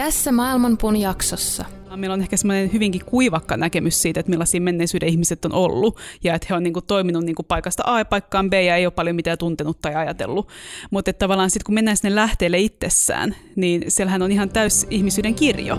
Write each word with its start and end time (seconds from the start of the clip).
Tässä 0.00 0.32
Maailmanpuun 0.32 0.96
jaksossa. 0.96 1.64
Meillä 1.96 2.14
on 2.14 2.20
ehkä 2.20 2.36
semmoinen 2.36 2.72
hyvinkin 2.72 3.04
kuivakka 3.04 3.56
näkemys 3.56 4.02
siitä, 4.02 4.20
että 4.20 4.30
millaisia 4.30 4.60
menneisyyden 4.60 5.08
ihmiset 5.08 5.44
on 5.44 5.52
ollut 5.52 5.98
ja 6.24 6.34
että 6.34 6.46
he 6.50 6.54
on 6.54 6.62
niinku 6.62 6.80
toiminut 6.80 7.24
niinku 7.24 7.42
paikasta 7.42 7.82
A 7.86 8.04
paikkaan 8.04 8.50
B 8.50 8.52
ja 8.52 8.76
ei 8.76 8.86
ole 8.86 8.92
paljon 8.92 9.16
mitään 9.16 9.38
tuntenut 9.38 9.80
tai 9.82 9.94
ajatellut. 9.94 10.48
Mutta 10.90 11.12
tavallaan 11.12 11.50
sitten 11.50 11.66
kun 11.66 11.74
mennään 11.74 11.96
sinne 11.96 12.14
lähteelle 12.14 12.58
itsessään, 12.58 13.36
niin 13.56 13.84
siellähän 13.88 14.22
on 14.22 14.32
ihan 14.32 14.48
täys 14.48 14.86
ihmisyyden 14.90 15.34
kirjo. 15.34 15.78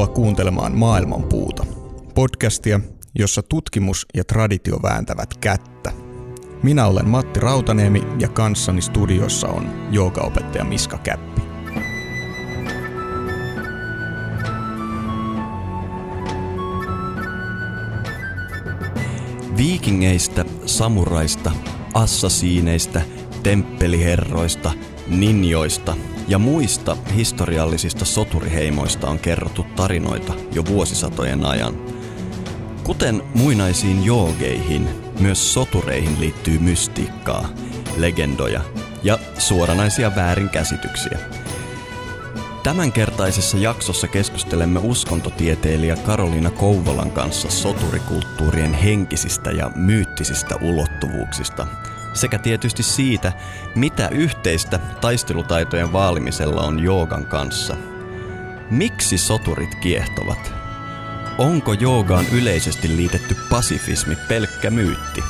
Tervetuloa 0.00 0.24
kuuntelemaan 0.24 0.78
Maailmanpuuta, 0.78 1.66
podcastia, 2.14 2.80
jossa 3.18 3.42
tutkimus 3.42 4.06
ja 4.14 4.24
traditio 4.24 4.82
vääntävät 4.82 5.34
kättä. 5.36 5.92
Minä 6.62 6.86
olen 6.86 7.08
Matti 7.08 7.40
Rautaniemi 7.40 8.02
ja 8.18 8.28
kanssani 8.28 8.82
studiossa 8.82 9.48
on 9.48 9.88
joogaopettaja 9.90 10.64
Miska 10.64 10.98
Käppi. 10.98 11.42
Viikingeistä, 19.56 20.44
samuraista, 20.66 21.52
assasiineista, 21.94 23.00
temppeliherroista, 23.42 24.72
ninjoista 25.08 25.96
ja 26.30 26.38
muista 26.38 26.96
historiallisista 27.16 28.04
soturiheimoista 28.04 29.08
on 29.08 29.18
kerrottu 29.18 29.66
tarinoita 29.76 30.34
jo 30.52 30.66
vuosisatojen 30.66 31.46
ajan. 31.46 31.74
Kuten 32.84 33.22
muinaisiin 33.34 34.04
joogeihin, 34.04 34.88
myös 35.20 35.54
sotureihin 35.54 36.20
liittyy 36.20 36.58
mystiikkaa, 36.58 37.48
legendoja 37.96 38.60
ja 39.02 39.18
suoranaisia 39.38 40.16
väärinkäsityksiä. 40.16 41.18
Tämänkertaisessa 42.62 43.56
jaksossa 43.56 44.08
keskustelemme 44.08 44.80
uskontotieteilijä 44.82 45.96
Karoliina 45.96 46.50
Kouvolan 46.50 47.10
kanssa 47.10 47.50
soturikulttuurien 47.50 48.74
henkisistä 48.74 49.50
ja 49.50 49.70
myyttisistä 49.74 50.56
ulottuvuuksista– 50.56 51.66
sekä 52.14 52.38
tietysti 52.38 52.82
siitä, 52.82 53.32
mitä 53.74 54.08
yhteistä 54.08 54.78
taistelutaitojen 54.78 55.92
vaalimisella 55.92 56.62
on 56.62 56.80
joogan 56.80 57.26
kanssa. 57.26 57.76
Miksi 58.70 59.18
soturit 59.18 59.74
kiehtovat? 59.74 60.52
Onko 61.38 61.72
joogaan 61.72 62.26
yleisesti 62.32 62.96
liitetty 62.96 63.36
pasifismi 63.50 64.16
pelkkä 64.28 64.70
myytti? 64.70 65.24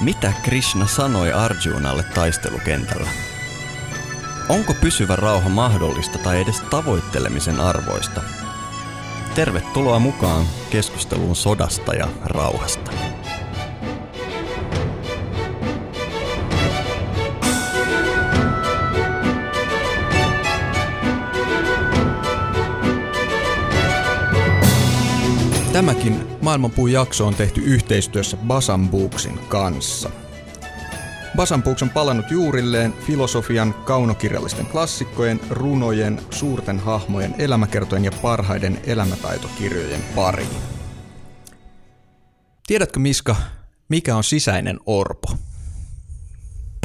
Mitä 0.00 0.32
Krishna 0.42 0.86
sanoi 0.86 1.32
Arjunalle 1.32 2.02
taistelukentällä? 2.02 3.10
Onko 4.48 4.74
pysyvä 4.74 5.16
rauha 5.16 5.48
mahdollista 5.48 6.18
tai 6.18 6.40
edes 6.40 6.60
tavoittelemisen 6.60 7.60
arvoista? 7.60 8.22
Tervetuloa 9.34 9.98
mukaan 9.98 10.46
keskusteluun 10.70 11.36
sodasta 11.36 11.94
ja 11.94 12.08
rauhasta. 12.24 12.90
Tämäkin 25.76 26.26
Maailmanpuun 26.42 26.92
jakso 26.92 27.26
on 27.26 27.34
tehty 27.34 27.60
yhteistyössä 27.60 28.36
Basambuuksin 28.36 29.38
kanssa. 29.48 30.10
Basambuuks 31.36 31.82
on 31.82 31.90
palannut 31.90 32.30
juurilleen 32.30 32.92
filosofian, 32.92 33.74
kaunokirjallisten 33.74 34.66
klassikkojen, 34.66 35.40
runojen, 35.50 36.20
suurten 36.30 36.78
hahmojen, 36.78 37.34
elämäkertojen 37.38 38.04
ja 38.04 38.12
parhaiden 38.22 38.80
elämätaitokirjojen 38.86 40.00
pariin. 40.14 40.48
Tiedätkö 42.66 43.00
Miska, 43.00 43.36
mikä 43.88 44.16
on 44.16 44.24
sisäinen 44.24 44.80
orpo? 44.86 45.28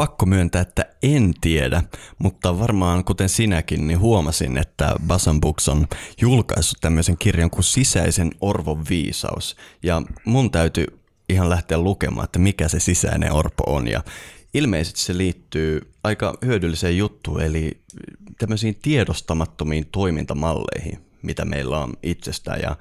Pakko 0.01 0.25
myöntää, 0.25 0.61
että 0.61 0.85
en 1.03 1.33
tiedä, 1.41 1.83
mutta 2.17 2.59
varmaan 2.59 3.05
kuten 3.05 3.29
sinäkin, 3.29 3.87
niin 3.87 3.99
huomasin, 3.99 4.57
että 4.57 4.95
Basan 5.07 5.41
Books 5.41 5.69
on 5.69 5.87
julkaissut 6.21 6.77
tämmöisen 6.81 7.17
kirjan 7.17 7.49
kuin 7.49 7.63
Sisäisen 7.63 8.31
orvon 8.39 8.85
viisaus. 8.89 9.55
Ja 9.83 10.01
mun 10.25 10.51
täytyy 10.51 10.85
ihan 11.29 11.49
lähteä 11.49 11.77
lukemaan, 11.77 12.25
että 12.25 12.39
mikä 12.39 12.67
se 12.67 12.79
sisäinen 12.79 13.33
orpo 13.33 13.63
on. 13.67 13.87
Ja 13.87 14.03
ilmeisesti 14.53 14.99
se 14.99 15.17
liittyy 15.17 15.91
aika 16.03 16.37
hyödylliseen 16.45 16.97
juttuun, 16.97 17.41
eli 17.41 17.81
tämmöisiin 18.37 18.75
tiedostamattomiin 18.81 19.85
toimintamalleihin, 19.91 20.99
mitä 21.21 21.45
meillä 21.45 21.79
on 21.79 21.93
itsestään 22.03 22.59
ja 22.61 22.75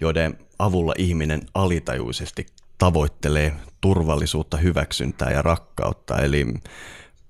joiden 0.00 0.38
avulla 0.58 0.94
ihminen 0.98 1.40
alitajuisesti 1.54 2.46
tavoittelee 2.78 3.52
turvallisuutta, 3.80 4.56
hyväksyntää 4.56 5.30
ja 5.30 5.42
rakkautta. 5.42 6.18
Eli 6.18 6.46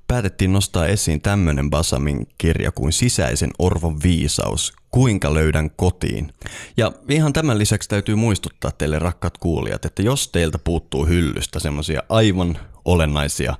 päätettiin 0.06 0.52
nostaa 0.52 0.86
esiin 0.86 1.20
tämmöinen 1.20 1.70
Basamin 1.70 2.28
kirja 2.38 2.72
kuin 2.72 2.92
Sisäisen 2.92 3.50
orvon 3.58 4.02
viisaus, 4.02 4.72
kuinka 4.90 5.34
löydän 5.34 5.70
kotiin. 5.70 6.32
Ja 6.76 6.92
ihan 7.08 7.32
tämän 7.32 7.58
lisäksi 7.58 7.88
täytyy 7.88 8.14
muistuttaa 8.14 8.70
teille 8.70 8.98
rakkaat 8.98 9.38
kuulijat, 9.38 9.84
että 9.84 10.02
jos 10.02 10.28
teiltä 10.28 10.58
puuttuu 10.58 11.06
hyllystä 11.06 11.58
semmoisia 11.58 12.02
aivan 12.08 12.58
olennaisia 12.84 13.54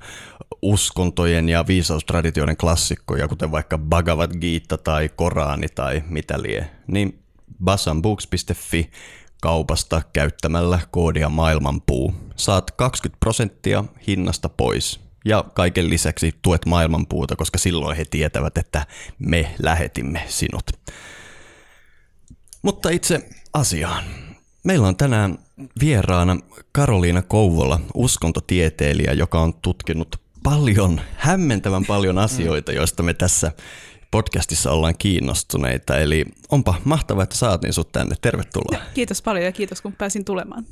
uskontojen 0.61 1.49
ja 1.49 1.67
viisaustraditioiden 1.67 2.57
klassikkoja, 2.57 3.27
kuten 3.27 3.51
vaikka 3.51 3.77
Bhagavad 3.77 4.31
Gita 4.39 4.77
tai 4.77 5.09
Korani 5.15 5.67
tai 5.67 6.03
mitä 6.09 6.41
lie, 6.41 6.71
niin 6.87 7.19
basanbooks.fi 7.63 8.89
kaupasta 9.45 10.01
käyttämällä 10.13 10.79
koodia 10.91 11.29
maailmanpuu. 11.29 12.13
Saat 12.35 12.71
20 12.71 13.19
prosenttia 13.19 13.83
hinnasta 14.07 14.49
pois 14.49 14.99
ja 15.25 15.43
kaiken 15.53 15.89
lisäksi 15.89 16.35
tuet 16.41 16.65
maailmanpuuta, 16.65 17.35
koska 17.35 17.57
silloin 17.57 17.97
he 17.97 18.05
tietävät, 18.05 18.57
että 18.57 18.85
me 19.19 19.55
lähetimme 19.61 20.23
sinut. 20.27 20.63
Mutta 22.61 22.89
itse 22.89 23.29
asiaan. 23.53 24.03
Meillä 24.63 24.87
on 24.87 24.95
tänään 24.95 25.37
vieraana 25.79 26.37
Karoliina 26.71 27.21
Kouvola, 27.21 27.79
uskontotieteilijä, 27.93 29.13
joka 29.13 29.41
on 29.41 29.53
tutkinut 29.53 30.21
paljon, 30.43 31.01
hämmentävän 31.15 31.85
paljon 31.85 32.17
asioita, 32.17 32.71
joista 32.71 33.03
me 33.03 33.13
tässä 33.13 33.51
podcastissa 34.15 34.71
ollaan 34.71 34.97
kiinnostuneita. 34.97 35.97
Eli 35.97 36.25
onpa 36.49 36.75
mahtavaa, 36.83 37.23
että 37.23 37.35
saatiin 37.35 37.73
sut 37.73 37.91
tänne. 37.91 38.15
Tervetuloa. 38.21 38.85
Kiitos 38.93 39.21
paljon 39.21 39.45
ja 39.45 39.51
kiitos, 39.51 39.81
kun 39.81 39.93
pääsin 39.93 40.25
tulemaan. 40.25 40.65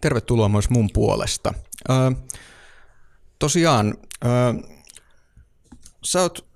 Tervetuloa 0.00 0.48
myös 0.48 0.70
mun 0.70 0.88
puolesta. 0.92 1.54
Ö, 1.90 1.92
tosiaan, 3.38 3.94
ö, 4.24 4.28
sä 6.04 6.20
oot 6.22 6.46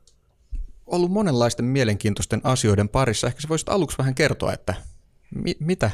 ollut 0.87 1.11
monenlaisten 1.13 1.65
mielenkiintoisten 1.65 2.41
asioiden 2.45 2.89
parissa. 2.89 3.27
Ehkä 3.27 3.41
sä 3.41 3.49
voisit 3.49 3.69
aluksi 3.69 3.99
vähän 3.99 4.15
kertoa, 4.15 4.53
että 4.53 4.75
mi- 5.35 5.57
mitä 5.61 5.91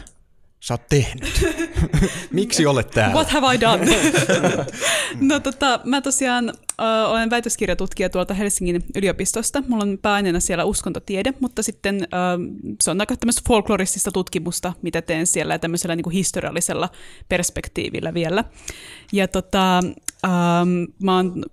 sä 0.64 0.74
oot 0.74 0.88
tehnyt? 0.88 1.46
Miksi 2.32 2.66
olet 2.66 2.90
täällä? 2.90 3.14
What 3.14 3.30
have 3.30 3.54
I 3.54 3.60
done? 3.60 3.86
no 5.30 5.40
tota, 5.40 5.80
mä 5.84 6.00
tosiaan 6.00 6.48
äh, 6.48 7.10
olen 7.10 7.30
väitöskirjatutkija 7.30 8.10
tuolta 8.10 8.34
Helsingin 8.34 8.84
yliopistosta. 8.96 9.62
Mulla 9.68 9.82
on 9.82 9.98
pääaineena 10.02 10.40
siellä 10.40 10.64
uskontotiede, 10.64 11.34
mutta 11.40 11.62
sitten 11.62 12.02
äh, 12.02 12.64
se 12.82 12.90
on 12.90 13.00
aika 13.00 13.16
tämmöistä 13.16 13.42
folkloristista 13.48 14.12
tutkimusta, 14.12 14.72
mitä 14.82 15.02
teen 15.02 15.26
siellä 15.26 15.54
ja 15.54 15.58
tämmöisellä 15.58 15.96
niin 15.96 16.04
kuin 16.04 16.14
historiallisella 16.14 16.88
perspektiivillä 17.28 18.14
vielä. 18.14 18.44
Ja 19.12 19.28
tota, 19.28 19.78
äh, 20.24 20.30
mä 21.02 21.16
oon 21.16 21.44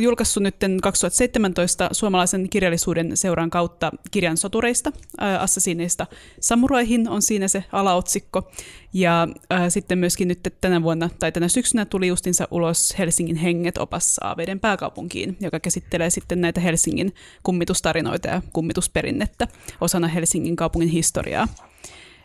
julkaissut 0.00 0.42
nyt 0.42 0.56
2017 0.82 1.88
suomalaisen 1.92 2.48
kirjallisuuden 2.48 3.16
seuran 3.16 3.50
kautta 3.50 3.90
kirjan 4.10 4.36
sotureista, 4.36 4.92
assasiineista 5.40 6.06
samuroihin 6.40 7.08
on 7.08 7.22
siinä 7.22 7.48
se 7.48 7.64
alaotsikko. 7.72 8.50
Ja 8.92 9.28
äh, 9.52 9.62
sitten 9.68 9.98
myöskin 9.98 10.28
nyt 10.28 10.54
tänä 10.60 10.82
vuonna 10.82 11.10
tai 11.18 11.32
tänä 11.32 11.48
syksynä 11.48 11.84
tuli 11.84 12.08
justinsa 12.08 12.48
ulos 12.50 12.94
Helsingin 12.98 13.36
henget 13.36 13.78
opas 13.78 14.16
Aaveiden 14.20 14.60
pääkaupunkiin, 14.60 15.36
joka 15.40 15.60
käsittelee 15.60 16.10
sitten 16.10 16.40
näitä 16.40 16.60
Helsingin 16.60 17.14
kummitustarinoita 17.42 18.28
ja 18.28 18.42
kummitusperinnettä 18.52 19.48
osana 19.80 20.08
Helsingin 20.08 20.56
kaupungin 20.56 20.88
historiaa. 20.88 21.48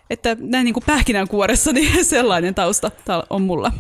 Että 0.09 0.37
näin 0.39 0.65
niin 0.65 0.73
kuin 0.73 0.83
pähkinänkuoressa 0.85 1.71
niin 1.71 2.05
sellainen 2.15 2.55
tausta 2.55 2.91
on 3.29 3.41
mulla. 3.41 3.71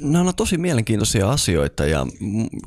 Nämä 0.00 0.28
on 0.28 0.34
tosi 0.34 0.58
mielenkiintoisia 0.58 1.30
asioita 1.30 1.86
ja 1.86 2.06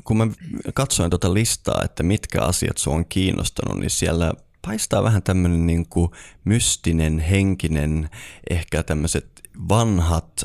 kun 0.04 0.16
mä 0.16 0.26
katsoin 0.74 1.10
tuota 1.10 1.34
listaa, 1.34 1.82
että 1.84 2.02
mitkä 2.02 2.42
asiat 2.42 2.78
sua 2.78 2.94
on 2.94 3.06
kiinnostanut, 3.06 3.80
niin 3.80 3.90
siellä 3.90 4.32
paistaa 4.66 5.02
vähän 5.02 5.22
tämmöinen 5.22 5.66
niin 5.66 5.88
kuin 5.88 6.10
mystinen, 6.44 7.18
henkinen, 7.18 8.10
ehkä 8.50 8.82
tämmöiset 8.82 9.26
vanhat, 9.68 10.44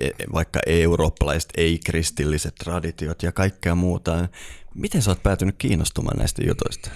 e, 0.00 0.10
vaikka 0.32 0.60
eurooppalaiset, 0.66 1.50
ei-kristilliset 1.56 2.54
traditiot 2.54 3.22
ja 3.22 3.32
kaikkea 3.32 3.74
muuta. 3.74 4.28
Miten 4.74 5.02
sä 5.02 5.10
oot 5.10 5.22
päätynyt 5.22 5.54
kiinnostumaan 5.58 6.18
näistä 6.18 6.42
jutuista? 6.46 6.90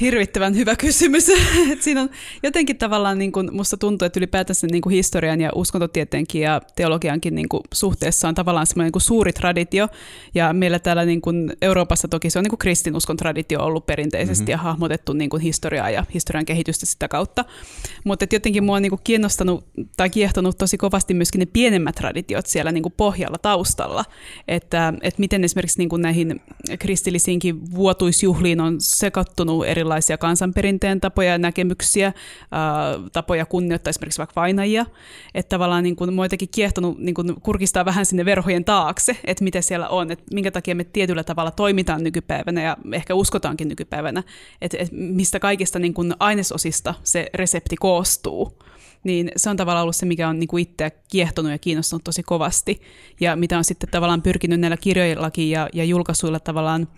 Hirvittävän 0.00 0.56
hyvä 0.56 0.76
kysymys. 0.76 1.28
Et 1.72 1.82
siinä 1.82 2.00
on 2.00 2.10
jotenkin 2.42 2.76
tavallaan, 2.76 3.18
niin 3.18 3.32
kun 3.32 3.50
musta 3.52 3.76
tuntuu, 3.76 4.06
että 4.06 4.20
ylipäätänsä 4.20 4.66
niin 4.66 4.82
historian 4.90 5.40
ja 5.40 5.50
uskontotieteenkin 5.54 6.42
ja 6.42 6.60
teologiankin 6.76 7.34
niin 7.34 7.46
suhteessa 7.74 8.28
on 8.28 8.34
tavallaan 8.34 8.66
semmoinen 8.66 8.92
niin 8.94 9.00
suuri 9.00 9.32
traditio. 9.32 9.88
Ja 10.34 10.52
meillä 10.52 10.78
täällä 10.78 11.04
niin 11.04 11.20
kun 11.20 11.52
Euroopassa 11.62 12.08
toki 12.08 12.30
se 12.30 12.38
on 12.38 12.44
niin 12.44 12.58
kristinuskon 12.58 13.16
traditio 13.16 13.62
ollut 13.62 13.86
perinteisesti 13.86 14.42
mm-hmm. 14.42 14.50
ja 14.50 14.58
hahmotettu 14.58 15.12
niin 15.12 15.40
historiaa 15.42 15.90
ja 15.90 16.04
historian 16.14 16.46
kehitystä 16.46 16.86
sitä 16.86 17.08
kautta. 17.08 17.44
Mutta 18.04 18.26
jotenkin 18.32 18.64
mua 18.64 18.76
on 18.76 18.82
niin 18.82 18.92
kiinnostanut 19.04 19.64
tai 19.96 20.10
kiehtonut 20.10 20.58
tosi 20.58 20.78
kovasti 20.78 21.14
myöskin 21.14 21.38
ne 21.38 21.46
pienemmät 21.46 21.94
traditiot 21.94 22.46
siellä 22.46 22.72
niin 22.72 22.84
pohjalla 22.96 23.38
taustalla. 23.38 24.04
Että, 24.48 24.94
että 25.02 25.20
miten 25.20 25.44
esimerkiksi 25.44 25.78
niin 25.78 26.02
näihin 26.02 26.40
kristillisiinkin 26.78 27.74
vuotuisjuhliin 27.74 28.60
on 28.60 28.76
sekattunut 28.78 29.66
eri 29.66 29.83
erilaisia 29.84 30.18
kansanperinteen 30.18 31.00
tapoja 31.00 31.32
ja 31.32 31.38
näkemyksiä, 31.38 32.12
ää, 32.50 32.62
tapoja 33.12 33.46
kunnioittaa 33.46 33.90
esimerkiksi 33.90 34.18
vaikka 34.18 34.40
vainajia. 34.40 34.86
Että 35.34 35.48
tavallaan 35.48 35.82
niin 35.82 35.96
kuin, 35.96 36.16
jotenkin 36.16 36.48
kiehtonut 36.48 36.98
niin 36.98 37.14
kuin, 37.14 37.34
kurkistaa 37.42 37.84
vähän 37.84 38.06
sinne 38.06 38.24
verhojen 38.24 38.64
taakse, 38.64 39.16
että 39.24 39.44
mitä 39.44 39.60
siellä 39.60 39.88
on, 39.88 40.10
että 40.10 40.24
minkä 40.34 40.50
takia 40.50 40.74
me 40.74 40.84
tietyllä 40.84 41.24
tavalla 41.24 41.50
toimitaan 41.50 42.04
nykypäivänä 42.04 42.62
ja 42.62 42.76
ehkä 42.92 43.14
uskotaankin 43.14 43.68
nykypäivänä, 43.68 44.22
että, 44.60 44.76
että 44.80 44.94
mistä 44.96 45.40
kaikista 45.40 45.78
niin 45.78 45.94
kuin, 45.94 46.14
ainesosista 46.18 46.94
se 47.02 47.30
resepti 47.34 47.76
koostuu 47.76 48.58
niin 49.04 49.32
se 49.36 49.50
on 49.50 49.56
tavallaan 49.56 49.82
ollut 49.82 49.96
se, 49.96 50.06
mikä 50.06 50.28
on 50.28 50.38
niin 50.38 50.58
itseä 50.58 50.90
kiehtonut 50.90 51.52
ja 51.52 51.58
kiinnostunut 51.58 52.04
tosi 52.04 52.22
kovasti. 52.22 52.80
Ja 53.20 53.36
mitä 53.36 53.58
on 53.58 53.64
sitten 53.64 53.90
tavallaan 53.90 54.22
pyrkinyt 54.22 54.60
näillä 54.60 54.76
kirjoillakin 54.76 55.50
ja, 55.50 55.68
ja 55.72 55.84
julkaisuilla 55.84 56.40
tavallaan 56.40 56.88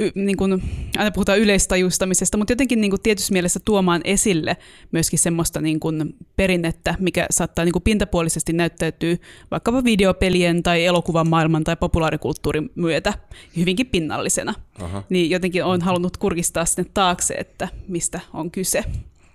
y, 0.00 0.10
niin 0.14 0.36
kuin, 0.36 0.62
aina 0.96 1.10
puhutaan 1.10 1.38
yleistajustamisesta, 1.38 2.38
mutta 2.38 2.52
jotenkin 2.52 2.80
niin 2.80 2.90
kuin 2.90 3.02
tietyssä 3.02 3.32
mielessä 3.32 3.60
tuomaan 3.64 4.00
esille 4.04 4.56
myöskin 4.92 5.18
semmoista 5.18 5.60
niin 5.60 5.80
kuin 5.80 6.16
perinnettä, 6.36 6.94
mikä 6.98 7.26
saattaa 7.30 7.64
niin 7.64 7.72
kuin 7.72 7.82
pintapuolisesti 7.82 8.52
näyttäytyä 8.52 9.16
vaikkapa 9.50 9.84
videopelien 9.84 10.62
tai 10.62 10.84
elokuvan 10.84 11.28
maailman 11.28 11.64
tai 11.64 11.76
populaarikulttuurin 11.76 12.70
myötä 12.74 13.14
hyvinkin 13.56 13.86
pinnallisena. 13.86 14.54
Aha. 14.80 15.02
Niin 15.08 15.30
jotenkin 15.30 15.64
olen 15.64 15.82
halunnut 15.82 16.16
kurkistaa 16.16 16.64
sinne 16.64 16.90
taakse, 16.94 17.34
että 17.34 17.68
mistä 17.88 18.20
on 18.32 18.50
kyse. 18.50 18.84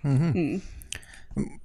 Mm-hmm. 0.04 0.32
Mm. 0.36 0.62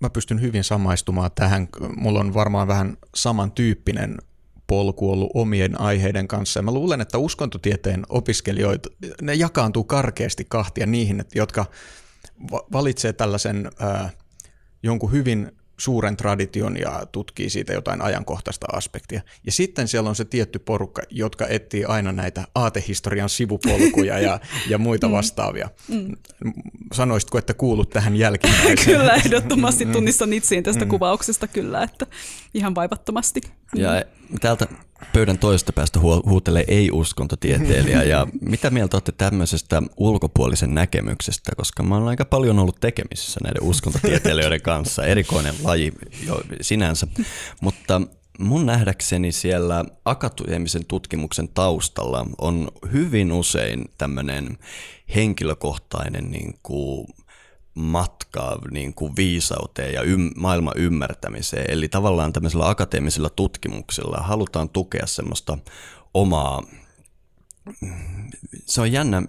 Mä 0.00 0.10
pystyn 0.10 0.40
hyvin 0.40 0.64
samaistumaan 0.64 1.30
tähän. 1.34 1.68
Mulla 1.96 2.20
on 2.20 2.34
varmaan 2.34 2.68
vähän 2.68 2.96
samantyyppinen 3.14 4.16
polku 4.68 5.12
ollut 5.12 5.30
omien 5.34 5.80
aiheiden 5.80 6.28
kanssa. 6.28 6.58
Ja 6.58 6.62
mä 6.62 6.72
luulen, 6.72 7.00
että 7.00 7.18
uskontotieteen 7.18 8.06
opiskelijoita, 8.08 8.88
ne 9.22 9.34
jakaantuu 9.34 9.84
karkeasti 9.84 10.46
kahtia 10.48 10.86
niihin, 10.86 11.24
jotka 11.34 11.66
valitsee 12.72 13.12
tällaisen 13.12 13.70
ää, 13.80 14.10
jonkun 14.82 15.12
hyvin 15.12 15.57
suuren 15.78 16.16
tradition 16.16 16.76
ja 16.76 17.06
tutkii 17.12 17.50
siitä 17.50 17.72
jotain 17.72 18.02
ajankohtaista 18.02 18.66
aspektia. 18.72 19.20
Ja 19.46 19.52
sitten 19.52 19.88
siellä 19.88 20.08
on 20.10 20.16
se 20.16 20.24
tietty 20.24 20.58
porukka, 20.58 21.02
jotka 21.10 21.46
etsii 21.46 21.84
aina 21.84 22.12
näitä 22.12 22.44
aatehistorian 22.54 23.28
sivupolkuja 23.28 24.18
ja, 24.18 24.40
ja 24.68 24.78
muita 24.78 25.08
mm. 25.08 25.12
vastaavia. 25.12 25.68
Mm. 25.88 26.16
Sanoisitko, 26.92 27.38
että 27.38 27.54
kuulut 27.54 27.90
tähän 27.90 28.16
jälkimmäiseen? 28.16 28.78
kyllä, 28.98 29.14
ehdottomasti 29.14 29.84
mm. 29.84 29.92
tunnistan 29.92 30.32
itsein 30.32 30.64
tästä 30.64 30.84
mm. 30.84 30.88
kuvauksesta 30.88 31.48
kyllä, 31.48 31.82
että 31.82 32.06
ihan 32.54 32.74
vaivattomasti. 32.74 33.40
Ja 33.74 34.04
täältä 34.40 34.66
pöydän 35.12 35.38
toisesta 35.38 35.72
päästä 35.72 36.00
huutelee 36.00 36.64
ei-uskontotieteilijä. 36.68 38.02
Ja 38.02 38.26
mitä 38.40 38.70
mieltä 38.70 38.96
olette 38.96 39.12
tämmöisestä 39.12 39.82
ulkopuolisen 39.96 40.74
näkemyksestä, 40.74 41.52
koska 41.56 41.82
mä 41.82 41.94
oon 41.94 42.08
aika 42.08 42.24
paljon 42.24 42.58
ollut 42.58 42.80
tekemisissä 42.80 43.40
näiden 43.44 43.62
uskontotieteilijöiden 43.62 44.62
kanssa, 44.62 45.04
erikoinen 45.04 45.54
laji 45.64 45.92
jo 46.26 46.40
sinänsä, 46.60 47.06
mutta 47.60 48.02
mun 48.38 48.66
nähdäkseni 48.66 49.32
siellä 49.32 49.84
akateemisen 50.04 50.84
tutkimuksen 50.86 51.48
taustalla 51.48 52.26
on 52.38 52.68
hyvin 52.92 53.32
usein 53.32 53.84
tämmöinen 53.98 54.58
henkilökohtainen 55.14 56.30
niin 56.30 56.54
kuin 56.62 57.06
matka 57.78 58.58
niin 58.70 58.94
kuin 58.94 59.16
viisauteen 59.16 59.94
ja 59.94 60.02
ym, 60.02 60.30
maailman 60.36 60.74
ymmärtämiseen. 60.76 61.70
Eli 61.70 61.88
tavallaan 61.88 62.32
tämmöisellä 62.32 62.68
akateemisella 62.68 63.30
tutkimuksella 63.30 64.16
halutaan 64.16 64.68
tukea 64.68 65.06
semmoista 65.06 65.58
omaa 66.14 66.62
se 68.66 68.80
on 68.80 68.92
jännä, 68.92 69.22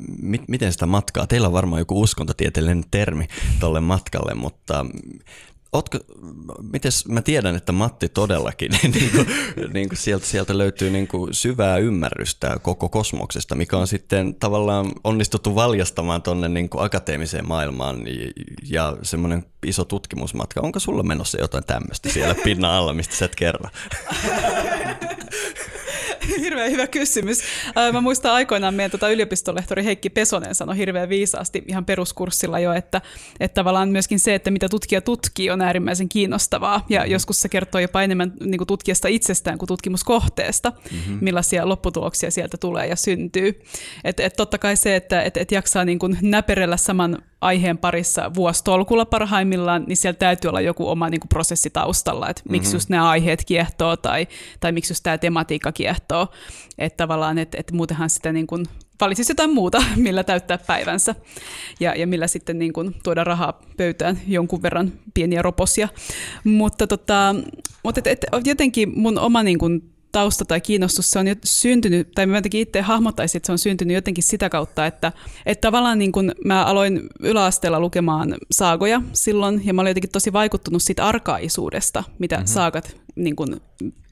miten 0.48 0.72
sitä 0.72 0.86
matkaa. 0.86 1.28
Teillä 1.28 1.48
on 1.48 1.54
varmaan 1.54 1.80
joku 1.80 2.02
uskontotieteellinen 2.02 2.84
termi 2.92 3.28
tolle 3.60 3.80
matkalle, 3.80 4.34
mutta 4.34 4.86
Ootko, 5.74 5.98
mites, 6.74 7.08
mä 7.08 7.22
tiedän, 7.22 7.56
että 7.56 7.72
Matti 7.72 8.10
todellakin, 8.10 8.72
niin 8.94 9.12
kuin, 9.12 9.28
niin 9.74 9.90
kuin 9.90 9.98
sieltä, 9.98 10.26
sieltä 10.26 10.58
löytyy 10.58 10.90
niin 10.90 11.08
kuin 11.08 11.34
syvää 11.34 11.78
ymmärrystä 11.78 12.58
koko 12.62 12.90
kosmoksesta, 12.90 13.56
mikä 13.56 13.78
on 13.78 13.88
sitten 13.88 14.36
tavallaan 14.36 14.92
onnistuttu 15.04 15.56
valjastamaan 15.56 16.22
tuonne 16.22 16.50
niin 16.50 16.70
akateemiseen 16.78 17.48
maailmaan 17.48 17.98
ja 18.70 18.98
semmoinen 19.02 19.46
iso 19.66 19.86
tutkimusmatka. 19.86 20.62
Onko 20.62 20.80
sulla 20.80 21.04
menossa 21.04 21.40
jotain 21.40 21.64
tämmöistä 21.64 22.10
siellä 22.10 22.36
pinnan 22.44 22.72
alla, 22.72 22.94
mistä 22.94 23.16
sä 23.16 23.26
et 23.26 23.36
kerro? 23.36 23.70
hirveän 26.46 26.72
hyvä 26.72 26.88
kysymys. 26.88 27.42
Mä 27.94 28.02
muistan 28.02 28.32
aikoinaan 28.32 28.74
meidän 28.74 28.92
tota 28.92 29.10
yliopistolehtori 29.10 29.86
Heikki 29.86 30.10
Pesonen 30.10 30.56
sanoi 30.56 30.78
hirveän 30.78 31.10
viisaasti 31.10 31.64
ihan 31.68 31.86
peruskurssilla 31.86 32.60
jo, 32.60 32.74
että, 32.74 33.02
että 33.40 33.56
tavallaan 33.56 33.90
myöskin 33.90 34.20
se, 34.20 34.36
että 34.36 34.52
mitä 34.52 34.70
tutkija 34.70 35.02
tutkii, 35.02 35.50
on 35.50 35.62
äärimmäisen 35.62 36.10
kiinnostavaa. 36.10 36.86
Ja 36.90 37.00
mm-hmm. 37.00 37.12
joskus 37.12 37.40
se 37.42 37.50
kertoo 37.50 37.82
jopa 37.82 38.02
enemmän 38.02 38.34
niin 38.40 38.58
kuin 38.58 38.68
tutkijasta 38.68 39.08
itsestään 39.08 39.58
kuin 39.58 39.68
tutkimuskohteesta, 39.68 40.74
mm-hmm. 40.92 41.18
millaisia 41.22 41.70
lopputuloksia 41.70 42.32
sieltä 42.32 42.58
tulee 42.58 42.88
ja 42.88 42.96
syntyy. 42.96 43.62
Et, 44.04 44.20
et 44.20 44.34
totta 44.34 44.58
kai 44.58 44.76
se, 44.76 44.96
että 44.96 45.22
et, 45.22 45.38
et 45.38 45.52
jaksaa 45.52 45.86
niin 45.86 46.00
kuin 46.00 46.18
näperellä 46.22 46.78
saman 46.78 47.18
aiheen 47.42 47.78
parissa 47.78 48.32
vuostolkulla 48.36 49.06
parhaimmillaan, 49.06 49.84
niin 49.88 49.98
siellä 49.98 50.18
täytyy 50.18 50.50
olla 50.50 50.62
joku 50.62 50.90
oma 50.90 51.10
niin 51.10 51.20
kuin 51.20 51.30
prosessi 51.30 51.70
taustalla, 51.70 52.30
että 52.30 52.42
miksi 52.50 52.68
mm-hmm. 52.68 52.76
just 52.76 52.90
nämä 52.90 53.10
aiheet 53.10 53.46
kiehtoo 53.46 53.98
tai, 53.98 54.28
tai 54.60 54.72
miksi 54.72 54.92
just 54.92 55.04
tämä 55.04 55.18
tematiikka 55.18 55.72
kiehtoo. 55.72 56.28
Että 56.78 56.98
tavallaan, 56.98 57.38
että, 57.38 57.58
että 57.60 57.76
muutenhan 57.76 58.10
sitä 58.10 58.32
niin 58.32 58.48
kuin 58.48 58.66
valitsisi 59.02 59.32
jotain 59.32 59.54
muuta, 59.54 59.84
millä 59.96 60.24
täyttää 60.24 60.58
päivänsä 60.58 61.16
ja, 61.80 61.96
ja 61.96 62.08
millä 62.08 62.28
sitten 62.28 62.60
niin 62.60 62.74
kuin 62.74 62.96
tuoda 63.04 63.24
rahaa 63.24 63.62
pöytään 63.78 64.20
jonkun 64.28 64.62
verran 64.62 64.94
pieniä 65.14 65.42
roposia. 65.42 65.90
Mutta, 66.44 66.88
tota, 66.88 67.36
mutta 67.84 68.02
et, 68.06 68.08
et, 68.08 68.26
jotenkin 68.46 69.00
mun 69.00 69.20
oma 69.20 69.44
niin 69.44 69.60
kuin 69.60 69.94
tausta 70.12 70.46
tai 70.46 70.62
kiinnostus, 70.62 71.12
se 71.12 71.20
on 71.20 71.28
jo 71.28 71.36
syntynyt, 71.44 72.12
tai 72.16 72.26
mä 72.26 72.38
jotenkin 72.38 72.62
itse 72.62 72.82
hahmottaisin, 72.82 73.40
että 73.40 73.46
se 73.46 73.52
on 73.52 73.58
syntynyt 73.58 73.96
jotenkin 73.96 74.24
sitä 74.24 74.50
kautta, 74.50 74.86
että, 74.86 75.12
että 75.46 75.68
tavallaan 75.68 76.00
niin 76.00 76.12
kun 76.12 76.32
mä 76.46 76.66
aloin 76.66 77.02
yläasteella 77.20 77.80
lukemaan 77.80 78.36
saagoja 78.52 79.02
silloin, 79.14 79.62
ja 79.66 79.74
mä 79.74 79.82
olin 79.82 79.90
jotenkin 79.90 80.12
tosi 80.12 80.34
vaikuttunut 80.34 80.84
siitä 80.84 81.06
arkaisuudesta, 81.06 82.04
mitä 82.20 82.36
mm-hmm. 82.36 82.48
saagat 82.48 82.96
niin 83.24 83.36
kuin 83.36 83.62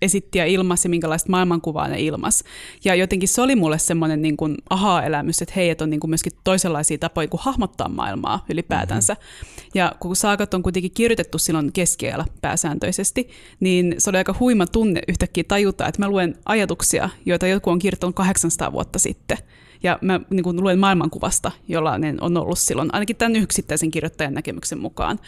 esitti 0.02 0.38
ja 0.38 0.46
ilmas 0.46 0.84
ja 0.84 0.90
minkälaista 0.90 1.30
maailmankuvaa 1.30 1.88
ne 1.88 2.02
ilmas. 2.02 2.44
Ja 2.86 2.96
jotenkin 2.96 3.30
se 3.30 3.42
oli 3.42 3.56
mulle 3.56 3.80
semmoinen 3.80 4.22
niin 4.22 4.38
kuin 4.38 4.58
aha-elämys, 4.70 5.42
että 5.42 5.54
hei, 5.56 5.70
että 5.70 5.84
on 5.84 5.90
niin 5.90 6.00
kuin 6.00 6.12
myöskin 6.12 6.34
toisenlaisia 6.44 6.98
tapoja 6.98 7.28
kuin 7.28 7.42
hahmottaa 7.44 7.90
maailmaa 7.90 8.46
ylipäätänsä. 8.50 9.14
Mm-hmm. 9.14 9.72
Ja 9.76 9.92
kun 10.00 10.16
saakat 10.16 10.54
on 10.54 10.64
kuitenkin 10.64 10.92
kirjoitettu 10.92 11.38
silloin 11.38 11.72
keskiajalla 11.72 12.26
pääsääntöisesti, 12.42 13.30
niin 13.60 13.96
se 13.98 14.10
oli 14.10 14.18
aika 14.18 14.36
huima 14.40 14.66
tunne 14.66 15.02
yhtäkkiä 15.08 15.44
tajuta, 15.48 15.88
että 15.88 16.02
mä 16.02 16.10
luen 16.10 16.36
ajatuksia, 16.46 17.10
joita 17.26 17.48
joku 17.48 17.70
on 17.70 17.80
kirjoittanut 17.80 18.16
800 18.16 18.72
vuotta 18.72 19.00
sitten– 19.00 19.38
ja 19.84 20.00
mä 20.02 20.20
niin 20.30 20.44
kuin 20.44 20.64
luen 20.64 20.80
maailmankuvasta, 20.80 21.52
jolla 21.68 22.00
on 22.22 22.38
ollut 22.38 22.60
silloin, 22.60 22.90
ainakin 22.94 23.16
tämän 23.16 23.36
yksittäisen 23.36 23.92
kirjoittajan 23.92 24.34
näkemyksen 24.34 24.80
mukaan. 24.80 25.20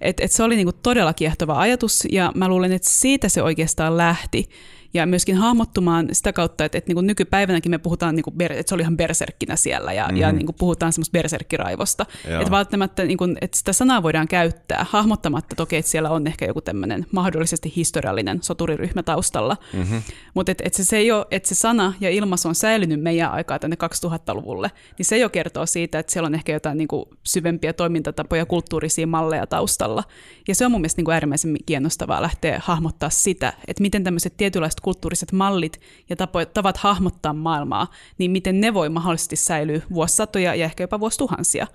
Et, 0.00 0.20
et 0.20 0.32
se 0.32 0.42
oli 0.42 0.56
niin 0.56 0.66
kuin 0.66 0.76
todella 0.82 1.12
kiehtova 1.12 1.60
ajatus, 1.60 2.08
ja 2.12 2.32
mä 2.34 2.48
luulen, 2.48 2.72
että 2.72 2.90
siitä 2.90 3.28
se 3.28 3.42
oikeastaan 3.42 3.96
lähti 3.96 4.48
ja 4.94 5.06
myöskin 5.06 5.36
hahmottumaan 5.36 6.08
sitä 6.12 6.32
kautta, 6.32 6.64
että, 6.64 6.78
että 6.78 6.88
niin 6.88 6.96
kuin 6.96 7.06
nykypäivänäkin 7.06 7.70
me 7.70 7.78
puhutaan, 7.78 8.14
niin 8.14 8.24
kuin, 8.24 8.42
että 8.42 8.68
se 8.68 8.74
oli 8.74 8.82
ihan 8.82 8.96
berserkkinä 8.96 9.56
siellä 9.56 9.92
ja, 9.92 10.08
mm. 10.10 10.16
ja 10.16 10.32
niin 10.32 10.46
kuin 10.46 10.56
puhutaan 10.58 10.92
semmoista 10.92 11.12
berserkkiraivosta. 11.12 12.06
Että 12.24 12.50
välttämättä, 12.50 13.04
niin 13.04 13.18
kuin, 13.18 13.38
että 13.40 13.58
sitä 13.58 13.72
sanaa 13.72 14.02
voidaan 14.02 14.28
käyttää 14.28 14.86
hahmottamatta 14.90 15.54
toki, 15.54 15.76
että 15.76 15.90
siellä 15.90 16.10
on 16.10 16.26
ehkä 16.26 16.44
joku 16.44 16.60
tämmöinen 16.60 17.06
mahdollisesti 17.12 17.72
historiallinen 17.76 18.42
soturiryhmä 18.42 19.02
taustalla. 19.02 19.56
Mm-hmm. 19.72 20.02
Mutta 20.34 20.52
että, 20.52 20.64
että 20.66 20.76
se, 20.76 20.84
se, 20.84 20.96
ei 20.96 21.12
ole, 21.12 21.26
että 21.30 21.48
se 21.48 21.54
sana 21.54 21.92
ja 22.00 22.10
ilmaisu 22.10 22.48
on 22.48 22.54
säilynyt 22.54 23.00
meidän 23.00 23.32
aikaa 23.32 23.58
tänne 23.58 23.76
2000-luvulle, 24.06 24.70
niin 24.98 25.06
se 25.06 25.18
jo 25.18 25.28
kertoo 25.28 25.66
siitä, 25.66 25.98
että 25.98 26.12
siellä 26.12 26.26
on 26.26 26.34
ehkä 26.34 26.52
jotain 26.52 26.78
niin 26.78 26.88
kuin 26.88 27.04
syvempiä 27.24 27.72
toimintatapoja, 27.72 28.46
kulttuurisia 28.46 29.06
malleja 29.06 29.46
taustalla. 29.46 30.04
Ja 30.48 30.54
se 30.54 30.64
on 30.66 30.72
mun 30.72 30.80
mielestä 30.80 30.98
niin 30.98 31.04
kuin 31.04 31.14
äärimmäisen 31.14 31.56
kiinnostavaa 31.66 32.22
lähteä 32.22 32.60
hahmottaa 32.64 33.10
sitä, 33.10 33.52
että 33.68 33.82
miten 33.82 34.04
tämmöiset 34.04 34.36
tietynlaiset 34.36 34.77
erilaiset 34.78 34.84
kulttuuriset 34.84 35.32
mallit 35.32 35.80
ja 36.08 36.16
tavat 36.54 36.76
hahmottaa 36.76 37.32
maailmaa, 37.32 37.86
niin 38.18 38.30
miten 38.30 38.60
ne 38.60 38.74
voi 38.74 38.88
mahdollisesti 38.88 39.36
säilyä 39.36 39.80
vuosisatoja 39.90 40.54
ja 40.54 40.64
ehkä 40.64 40.84
jopa 40.84 41.00
vuosituhansia. 41.00 41.66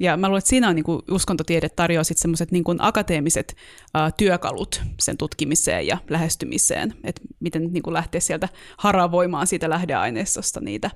Ja 0.00 0.16
mä 0.16 0.28
luulen, 0.28 0.38
että 0.38 0.48
siinä 0.48 0.68
on 0.68 0.74
niin 0.74 0.84
kuin 0.84 1.02
uskontotiede 1.10 1.68
tarjoaa 1.68 2.04
sitten 2.04 2.22
semmoiset 2.22 2.52
niin 2.52 2.64
akateemiset 2.78 3.56
uh, 3.94 4.12
työkalut 4.16 4.82
sen 5.00 5.16
tutkimiseen 5.16 5.86
ja 5.86 5.98
lähestymiseen, 6.08 6.94
että 7.04 7.22
miten 7.40 7.72
niin 7.72 7.82
kuin 7.82 7.94
lähteä 7.94 8.20
sieltä 8.20 8.48
haravoimaan 8.78 9.46
siitä 9.46 9.68
lähdeaineistosta 9.68 10.60
niitä 10.60 10.90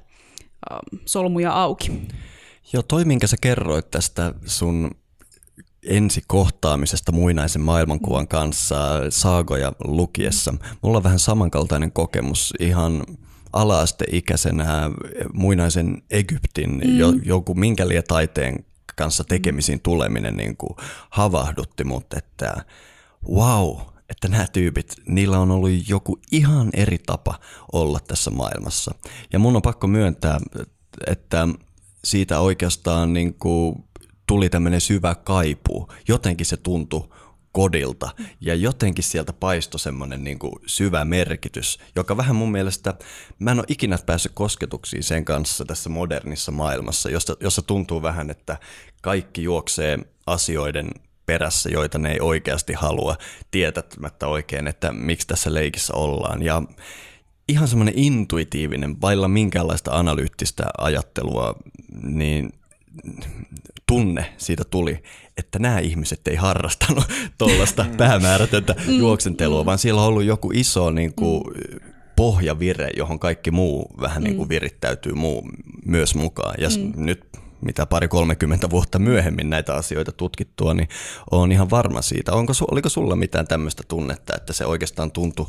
uh, 0.70 1.00
solmuja 1.04 1.52
auki. 1.52 1.92
Joo, 2.72 2.82
toi 2.82 3.04
minkä 3.04 3.26
sä 3.26 3.36
kerroit 3.40 3.90
tästä 3.90 4.34
sun 4.46 4.90
ensikohtaamisesta 5.86 7.12
muinaisen 7.12 7.62
maailmankuvan 7.62 8.28
kanssa 8.28 8.76
saagoja 9.08 9.72
lukiessa. 9.84 10.54
Mulla 10.82 10.96
on 10.96 11.04
vähän 11.04 11.18
samankaltainen 11.18 11.92
kokemus 11.92 12.54
ihan 12.60 13.04
ala-asteikäisenä 13.52 14.90
muinaisen 15.32 16.02
Egyptin 16.10 16.70
mm. 16.70 16.98
jo, 16.98 17.12
joku 17.24 17.54
minkä 17.54 17.84
taiteen 18.08 18.64
kanssa 18.96 19.24
tekemisiin 19.24 19.80
tuleminen 19.80 20.36
niin 20.36 20.56
kuin 20.56 20.76
havahdutti 21.10 21.84
mut, 21.84 22.14
että 22.14 22.64
wow, 23.28 23.76
että 24.10 24.28
nämä 24.28 24.46
tyypit, 24.52 24.94
niillä 25.06 25.38
on 25.38 25.50
ollut 25.50 25.88
joku 25.88 26.18
ihan 26.32 26.70
eri 26.72 26.98
tapa 26.98 27.38
olla 27.72 27.98
tässä 28.08 28.30
maailmassa. 28.30 28.94
Ja 29.32 29.38
mun 29.38 29.56
on 29.56 29.62
pakko 29.62 29.86
myöntää, 29.86 30.40
että 31.06 31.48
siitä 32.04 32.40
oikeastaan 32.40 33.12
niin 33.12 33.34
kuin 33.34 33.84
tuli 34.26 34.50
tämmöinen 34.50 34.80
syvä 34.80 35.14
kaipuu. 35.14 35.92
Jotenkin 36.08 36.46
se 36.46 36.56
tuntui 36.56 37.08
kodilta 37.52 38.10
ja 38.40 38.54
jotenkin 38.54 39.04
sieltä 39.04 39.32
paistoi 39.32 39.80
semmoinen 39.80 40.24
niin 40.24 40.38
kuin 40.38 40.52
syvä 40.66 41.04
merkitys, 41.04 41.78
joka 41.96 42.16
vähän 42.16 42.36
mun 42.36 42.52
mielestä, 42.52 42.94
mä 43.38 43.50
en 43.50 43.58
ole 43.58 43.64
ikinä 43.68 43.98
päässyt 44.06 44.32
kosketuksiin 44.34 45.02
sen 45.02 45.24
kanssa 45.24 45.64
tässä 45.64 45.90
modernissa 45.90 46.52
maailmassa, 46.52 47.10
jossa, 47.10 47.36
jossa 47.40 47.62
tuntuu 47.62 48.02
vähän, 48.02 48.30
että 48.30 48.56
kaikki 49.02 49.42
juoksee 49.42 49.98
asioiden 50.26 50.90
perässä, 51.26 51.68
joita 51.68 51.98
ne 51.98 52.12
ei 52.12 52.20
oikeasti 52.20 52.72
halua, 52.72 53.16
tietämättä 53.50 54.26
oikein, 54.26 54.66
että 54.66 54.92
miksi 54.92 55.26
tässä 55.26 55.54
leikissä 55.54 55.94
ollaan. 55.94 56.42
Ja 56.42 56.62
ihan 57.48 57.68
semmoinen 57.68 57.98
intuitiivinen, 57.98 59.00
vailla 59.00 59.28
minkäänlaista 59.28 59.98
analyyttistä 59.98 60.64
ajattelua, 60.78 61.54
niin 62.02 62.52
tunne 63.86 64.34
siitä 64.38 64.64
tuli, 64.64 65.02
että 65.36 65.58
nämä 65.58 65.78
ihmiset 65.78 66.28
ei 66.28 66.36
harrastanut 66.36 67.04
tuollaista 67.38 67.84
mm. 67.84 67.96
päämäärätöntä 67.96 68.74
mm. 68.86 68.98
juoksentelua, 68.98 69.64
vaan 69.64 69.78
siellä 69.78 70.00
on 70.00 70.06
ollut 70.06 70.24
joku 70.24 70.50
iso 70.54 70.90
niin 70.90 71.14
kuin, 71.14 71.42
mm. 71.44 71.80
pohjavire, 72.16 72.90
johon 72.96 73.18
kaikki 73.18 73.50
muu 73.50 73.90
vähän 74.00 74.22
niin 74.22 74.36
kuin 74.36 74.48
virittäytyy 74.48 75.14
muu 75.14 75.48
myös 75.86 76.14
mukaan. 76.14 76.54
Ja 76.58 76.68
nyt 76.96 77.24
mitä 77.60 77.86
pari 77.86 78.08
30 78.08 78.70
vuotta 78.70 78.98
myöhemmin 78.98 79.50
näitä 79.50 79.74
asioita 79.74 80.12
tutkittua, 80.12 80.74
niin 80.74 80.88
on 81.30 81.52
ihan 81.52 81.70
varma 81.70 82.02
siitä. 82.02 82.32
Onko, 82.32 82.52
oliko 82.70 82.88
sulla 82.88 83.16
mitään 83.16 83.46
tämmöistä 83.46 83.82
tunnetta, 83.88 84.34
että 84.36 84.52
se 84.52 84.66
oikeastaan 84.66 85.10
tuntui 85.10 85.46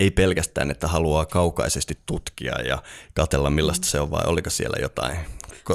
ei 0.00 0.10
pelkästään, 0.10 0.70
että 0.70 0.88
haluaa 0.88 1.26
kaukaisesti 1.26 1.98
tutkia 2.06 2.62
ja 2.62 2.82
katella 3.14 3.50
millaista 3.50 3.86
se 3.86 4.00
on, 4.00 4.10
vai 4.10 4.22
oliko 4.26 4.50
siellä 4.50 4.76
jotain 4.80 5.16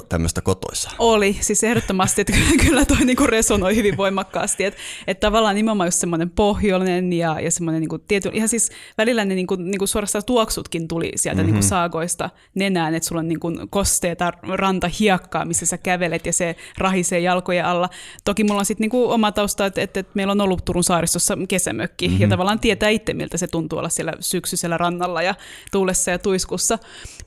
tämmöistä 0.09 0.41
kotoissa? 0.41 0.91
Oli, 0.99 1.37
siis 1.41 1.63
ehdottomasti, 1.63 2.21
että 2.21 2.33
kyllä 2.65 2.85
toi 2.85 2.97
niinku 3.05 3.27
resonoi 3.27 3.75
hyvin 3.75 3.97
voimakkaasti, 3.97 4.63
että, 4.63 4.79
että 5.07 5.27
tavallaan 5.27 5.55
nimenomaan 5.55 5.87
just 5.87 5.99
semmoinen 5.99 6.29
pohjoinen 6.29 7.13
ja, 7.13 7.39
ja 7.39 7.51
semmoinen 7.51 7.81
niinku 7.81 7.97
tiety, 7.97 8.29
ihan 8.33 8.49
siis 8.49 8.71
välillä 8.97 9.25
ne 9.25 9.35
niinku, 9.35 9.55
niinku 9.55 9.87
suorastaan 9.87 10.25
tuoksutkin 10.25 10.87
tuli 10.87 11.11
sieltä 11.15 11.41
mm-hmm. 11.41 11.53
niinku 11.53 11.67
saagoista 11.67 12.29
nenään, 12.55 12.95
että 12.95 13.07
sulla 13.07 13.19
on 13.19 13.27
niinku 13.27 13.51
kosteeta 13.69 14.33
ranta 14.43 14.89
hiekkaa, 14.99 15.45
missä 15.45 15.65
sä 15.65 15.77
kävelet 15.77 16.25
ja 16.25 16.33
se 16.33 16.55
rahisee 16.77 17.19
jalkojen 17.19 17.65
alla. 17.65 17.89
Toki 18.23 18.43
mulla 18.43 18.59
on 18.59 18.65
sitten 18.65 18.83
niinku 18.83 19.11
oma 19.11 19.31
tausta, 19.31 19.65
että, 19.65 19.81
että, 19.81 19.99
että 19.99 20.11
meillä 20.13 20.31
on 20.31 20.41
ollut 20.41 20.65
Turun 20.65 20.83
saaristossa 20.83 21.37
kesämökki 21.47 22.07
mm-hmm. 22.07 22.21
ja 22.21 22.27
tavallaan 22.27 22.59
tietää 22.59 22.89
itse, 22.89 23.13
miltä 23.13 23.37
se 23.37 23.47
tuntuu 23.47 23.79
olla 23.79 23.89
siellä 23.89 24.10
syksyisellä 24.19 24.77
rannalla 24.77 25.21
ja 25.21 25.35
tuulessa 25.71 26.11
ja 26.11 26.19
tuiskussa. 26.19 26.79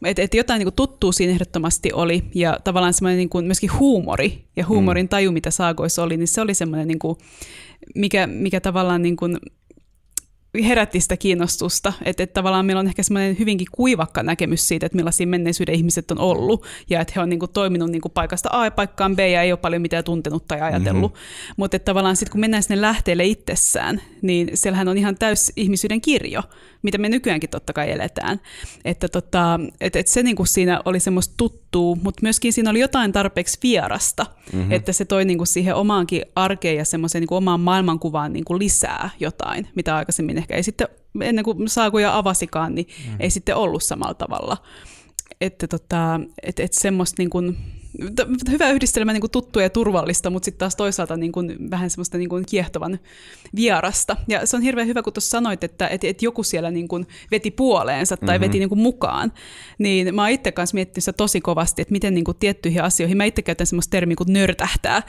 Että 0.04 0.22
et 0.22 0.34
jotain 0.34 0.58
niinku 0.58 0.72
tuttuu 0.76 1.12
siinä 1.12 1.32
ehdottomasti 1.32 1.92
oli 1.92 2.24
ja 2.34 2.58
tavallaan 2.64 2.94
semmoinen 2.94 3.18
niin 3.18 3.28
kuin 3.28 3.44
myöskin 3.44 3.78
huumori 3.78 4.44
ja 4.56 4.66
huumorin 4.66 5.04
mm. 5.04 5.08
taju, 5.08 5.32
mitä 5.32 5.50
saagoissa 5.50 6.02
oli, 6.02 6.16
niin 6.16 6.28
se 6.28 6.40
oli 6.40 6.54
semmoinen, 6.54 6.88
niin 6.88 6.98
kuin, 6.98 7.18
mikä, 7.94 8.26
mikä 8.26 8.60
tavallaan 8.60 9.02
niin 9.02 9.16
kuin 9.16 9.38
herätti 10.62 11.00
sitä 11.00 11.16
kiinnostusta, 11.16 11.92
että, 12.04 12.22
että 12.22 12.34
tavallaan 12.34 12.66
meillä 12.66 12.80
on 12.80 12.86
ehkä 12.86 13.02
semmoinen 13.02 13.36
hyvinkin 13.38 13.66
kuivakka 13.72 14.22
näkemys 14.22 14.68
siitä, 14.68 14.86
että 14.86 14.96
millaisia 14.96 15.26
menneisyyden 15.26 15.74
ihmiset 15.74 16.10
on 16.10 16.18
ollut, 16.18 16.66
ja 16.90 17.00
että 17.00 17.12
he 17.16 17.20
on 17.20 17.28
niin 17.28 17.40
kuin 17.40 17.52
toiminut 17.52 17.90
niin 17.90 18.00
kuin 18.00 18.12
paikasta 18.12 18.48
A 18.52 18.70
paikkaan 18.70 19.16
B, 19.16 19.18
ja 19.18 19.42
ei 19.42 19.52
ole 19.52 19.58
paljon 19.58 19.82
mitään 19.82 20.04
tuntenut 20.04 20.48
tai 20.48 20.60
ajatellut. 20.60 21.12
Mm-hmm. 21.12 21.54
Mutta 21.56 21.76
että 21.76 21.84
tavallaan 21.84 22.16
sitten 22.16 22.32
kun 22.32 22.40
mennään 22.40 22.62
sinne 22.62 22.80
lähteelle 22.80 23.24
itsessään, 23.24 24.00
niin 24.22 24.50
siellähän 24.54 24.88
on 24.88 24.98
ihan 24.98 25.16
täys 25.18 25.52
ihmisyyden 25.56 26.00
kirjo, 26.00 26.42
mitä 26.82 26.98
me 26.98 27.08
nykyäänkin 27.08 27.50
totta 27.50 27.72
kai 27.72 27.90
eletään. 27.90 28.40
Että 28.84 29.08
tota, 29.08 29.60
et, 29.80 29.96
et 29.96 30.08
se 30.08 30.22
niin 30.22 30.36
kuin 30.36 30.46
siinä 30.46 30.80
oli 30.84 31.00
semmoista 31.00 31.34
tuttuu, 31.36 31.98
mutta 32.02 32.20
myöskin 32.22 32.52
siinä 32.52 32.70
oli 32.70 32.80
jotain 32.80 33.12
tarpeeksi 33.12 33.58
vierasta, 33.62 34.26
mm-hmm. 34.52 34.72
että 34.72 34.92
se 34.92 35.04
toi 35.04 35.24
niin 35.24 35.38
kuin 35.38 35.46
siihen 35.46 35.74
omaankin 35.74 36.22
arkeen 36.36 36.76
ja 36.76 36.84
semmoiseen 36.84 37.22
niin 37.22 37.36
omaan 37.36 37.60
maailmankuvaan 37.60 38.32
niin 38.32 38.44
kuin 38.44 38.58
lisää 38.58 39.10
jotain, 39.20 39.68
mitä 39.74 39.96
aikaisemmin 39.96 40.38
ehkä 40.44 40.56
ei 40.56 40.62
sitten, 40.62 40.88
ennen 41.20 41.44
kuin 41.44 41.68
saakuja 41.68 42.18
avasikaan, 42.18 42.74
niin 42.74 42.86
mm. 43.08 43.16
ei 43.20 43.30
sitten 43.30 43.56
ollut 43.56 43.82
samalla 43.82 44.14
tavalla. 44.14 44.56
Että 45.40 45.66
tota, 45.66 46.20
et, 46.42 46.60
et 46.60 46.72
semmoista 46.72 47.14
niin 47.18 47.30
kuin, 47.30 47.56
hyvä 48.50 48.70
yhdistelmä 48.70 49.12
niin 49.12 49.20
kuin 49.20 49.30
tuttua 49.30 49.62
ja 49.62 49.70
turvallista, 49.70 50.30
mutta 50.30 50.44
sitten 50.44 50.58
taas 50.58 50.76
toisaalta 50.76 51.16
niin 51.16 51.32
kuin, 51.32 51.70
vähän 51.70 51.90
semmoista 51.90 52.18
niin 52.18 52.28
kuin 52.28 52.44
kiehtovan 52.46 52.98
vierasta. 53.56 54.16
Ja 54.28 54.46
se 54.46 54.56
on 54.56 54.62
hirveän 54.62 54.88
hyvä, 54.88 55.02
kun 55.02 55.12
tuossa 55.12 55.30
sanoit, 55.30 55.64
että, 55.64 55.88
että, 55.88 56.06
että 56.06 56.24
joku 56.24 56.42
siellä 56.42 56.70
niin 56.70 56.88
kuin 56.88 57.06
veti 57.30 57.50
puoleensa 57.50 58.16
tai 58.16 58.28
mm-hmm. 58.28 58.44
veti 58.44 58.58
niin 58.58 58.68
kuin 58.68 58.78
mukaan. 58.78 59.32
Niin 59.78 60.14
mä 60.14 60.22
oon 60.22 60.30
itse 60.30 60.52
kanssa 60.52 60.74
miettinyt 60.74 61.04
sitä 61.04 61.12
tosi 61.12 61.40
kovasti, 61.40 61.82
että 61.82 61.92
miten 61.92 62.14
niin 62.14 62.24
kuin 62.24 62.36
tiettyihin 62.40 62.82
asioihin, 62.82 63.16
mä 63.16 63.24
itse 63.24 63.42
käytän 63.42 63.66
semmoista 63.66 63.90
termiä 63.90 64.16
kuin 64.16 64.32
nörtähtää. 64.32 65.02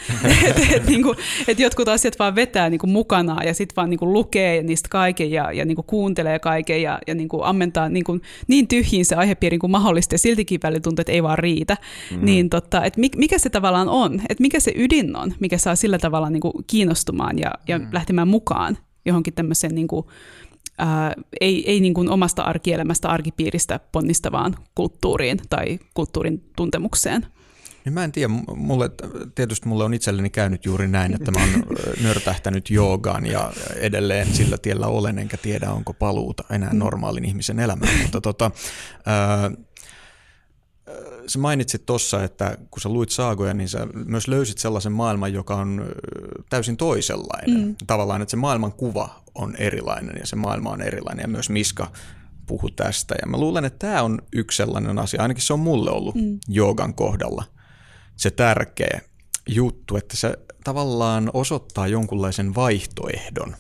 että 0.43 0.61
et, 0.75 0.87
niin 0.87 1.03
kuin, 1.03 1.17
et 1.47 1.59
jotkut 1.59 1.87
asiat 1.87 2.19
vaan 2.19 2.35
vetää 2.35 2.69
niin 2.69 2.79
kuin 2.79 2.91
mukanaan 2.91 3.47
ja 3.47 3.53
sitten 3.53 3.75
vaan 3.75 3.89
niin 3.89 3.99
kuin 3.99 4.13
lukee 4.13 4.63
niistä 4.63 4.89
kaiken 4.89 5.31
ja, 5.31 5.51
ja 5.51 5.65
niin 5.65 5.75
kuin 5.75 5.85
kuuntelee 5.85 6.39
kaiken 6.39 6.81
ja, 6.81 6.99
ja 7.07 7.15
niin 7.15 7.29
kuin 7.29 7.43
ammentaa 7.43 7.89
niin, 7.89 8.03
kuin, 8.03 8.21
niin 8.47 8.67
tyhjiin 8.67 9.05
se 9.05 9.15
aihepiirin 9.15 9.59
kuin 9.59 9.71
mahdollista 9.71 10.15
ja 10.15 10.19
siltikin 10.19 10.59
välillä 10.63 10.81
tuntuu, 10.81 11.01
että 11.01 11.11
ei 11.11 11.23
vaan 11.23 11.39
riitä. 11.39 11.77
Mm-hmm. 12.11 12.25
Niin 12.25 12.49
tota, 12.49 12.74
tota, 12.75 12.85
että 12.85 13.17
mikä 13.17 13.39
se 13.39 13.49
tavallaan 13.49 13.89
on, 13.89 14.21
että 14.29 14.41
mikä 14.41 14.59
se 14.59 14.71
ydin 14.75 15.15
on, 15.15 15.33
mikä 15.39 15.57
saa 15.57 15.75
sillä 15.75 15.97
tavalla 15.97 16.29
niin 16.29 16.41
kuin 16.41 16.53
kiinnostumaan 16.67 17.39
ja, 17.39 17.51
ja 17.67 17.79
mm. 17.79 17.87
lähtemään 17.91 18.27
mukaan 18.27 18.77
johonkin 19.05 19.33
tämmöiseen 19.33 19.75
niin 19.75 19.87
kuin, 19.87 20.05
ää, 20.77 21.13
ei, 21.41 21.71
ei 21.71 21.79
niin 21.79 21.93
kuin 21.93 22.09
omasta 22.09 22.43
arkielämästä, 22.43 23.09
arkipiiristä 23.09 23.79
ponnistavaan 23.91 24.55
kulttuuriin 24.75 25.39
tai 25.49 25.79
kulttuurin 25.93 26.43
tuntemukseen. 26.55 27.25
Niin 27.85 27.93
mä 27.93 28.03
en 28.03 28.11
tiedä, 28.11 28.33
mulle, 28.55 28.91
tietysti 29.35 29.67
mulle 29.67 29.83
on 29.83 29.93
itselleni 29.93 30.29
käynyt 30.29 30.65
juuri 30.65 30.87
näin, 30.87 31.13
että 31.15 31.31
mä 31.31 31.39
oon 31.39 31.63
nörtähtänyt 32.03 32.69
joogaan 32.69 33.25
ja 33.25 33.51
edelleen 33.75 34.27
sillä 34.33 34.57
tiellä 34.57 34.87
olen, 34.87 35.19
enkä 35.19 35.37
tiedä 35.37 35.71
onko 35.71 35.93
paluuta 35.93 36.43
enää 36.49 36.73
normaalin 36.73 37.25
ihmisen 37.25 37.59
elämään, 37.59 37.97
mutta 38.01 38.21
tota, 38.21 38.51
ää, 39.05 39.51
sä 41.27 41.39
mainitsit 41.39 41.85
tuossa, 41.85 42.23
että 42.23 42.57
kun 42.71 42.81
sä 42.81 42.89
luit 42.89 43.09
saagoja, 43.09 43.53
niin 43.53 43.69
sä 43.69 43.87
myös 44.05 44.27
löysit 44.27 44.57
sellaisen 44.57 44.91
maailman, 44.91 45.33
joka 45.33 45.55
on 45.55 45.85
täysin 46.49 46.77
toisenlainen. 46.77 47.67
Mm. 47.67 47.75
Tavallaan, 47.87 48.21
että 48.21 48.31
se 48.31 48.37
maailman 48.37 48.73
kuva 48.73 49.23
on 49.35 49.55
erilainen 49.55 50.15
ja 50.19 50.27
se 50.27 50.35
maailma 50.35 50.69
on 50.69 50.81
erilainen 50.81 51.23
ja 51.23 51.27
myös 51.27 51.49
Miska 51.49 51.91
puhu 52.45 52.69
tästä. 52.69 53.15
Ja 53.21 53.27
mä 53.27 53.37
luulen, 53.37 53.65
että 53.65 53.87
tämä 53.87 54.03
on 54.03 54.21
yksi 54.33 54.57
sellainen 54.57 54.99
asia, 54.99 55.21
ainakin 55.21 55.43
se 55.43 55.53
on 55.53 55.59
mulle 55.59 55.91
ollut 55.91 56.15
mm. 56.15 56.39
joogan 56.47 56.93
kohdalla 56.93 57.43
se 58.15 58.31
tärkeä 58.31 59.01
juttu, 59.49 59.97
että 59.97 60.17
se 60.17 60.37
tavallaan 60.63 61.31
osoittaa 61.33 61.87
jonkunlaisen 61.87 62.55
vaihtoehdon 62.55 63.55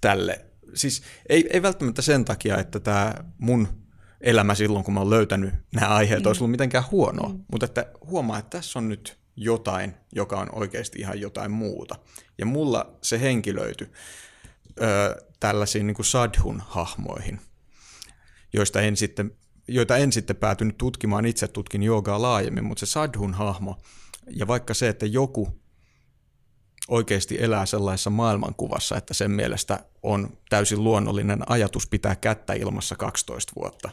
tälle. 0.00 0.44
Siis 0.74 1.02
ei, 1.28 1.48
ei 1.52 1.62
välttämättä 1.62 2.02
sen 2.02 2.24
takia, 2.24 2.58
että 2.58 2.80
tämä 2.80 3.14
mun 3.38 3.68
elämä 4.20 4.54
silloin, 4.54 4.84
kun 4.84 4.94
mä 4.94 5.00
oon 5.00 5.10
löytänyt 5.10 5.54
nämä 5.74 5.94
aiheet, 5.94 6.22
mm. 6.22 6.26
olisi 6.26 6.40
ollut 6.42 6.50
mitenkään 6.50 6.84
huonoa, 6.90 7.28
mm. 7.28 7.44
mutta 7.52 7.66
että 7.66 7.86
huomaa, 8.06 8.38
että 8.38 8.58
tässä 8.58 8.78
on 8.78 8.88
nyt 8.88 9.18
jotain, 9.36 9.94
joka 10.12 10.40
on 10.40 10.48
oikeasti 10.52 10.98
ihan 10.98 11.20
jotain 11.20 11.50
muuta. 11.50 11.96
Ja 12.38 12.46
mulla 12.46 12.96
se 13.02 13.20
henkilöity 13.20 13.92
ö, 14.80 15.22
tällaisiin 15.40 15.86
niin 15.86 15.94
kuin 15.94 16.06
sadhun 16.06 16.62
hahmoihin, 16.66 17.40
joista 18.52 18.80
en 18.80 18.96
sitten, 18.96 19.36
joita 19.68 19.96
en 19.96 20.12
sitten 20.12 20.36
päätynyt 20.36 20.78
tutkimaan, 20.78 21.26
itse 21.26 21.48
tutkin 21.48 21.82
joogaa 21.82 22.22
laajemmin, 22.22 22.64
mutta 22.64 22.86
se 22.86 22.92
sadhun 22.92 23.34
hahmo, 23.34 23.76
ja 24.30 24.46
vaikka 24.46 24.74
se, 24.74 24.88
että 24.88 25.06
joku 25.06 25.48
oikeasti 26.88 27.36
elää 27.40 27.66
sellaisessa 27.66 28.10
maailmankuvassa, 28.10 28.96
että 28.96 29.14
sen 29.14 29.30
mielestä 29.30 29.84
on 30.02 30.38
täysin 30.48 30.84
luonnollinen 30.84 31.50
ajatus 31.50 31.86
pitää 31.86 32.16
kättä 32.16 32.52
ilmassa 32.52 32.96
12 32.96 33.52
vuotta, 33.56 33.90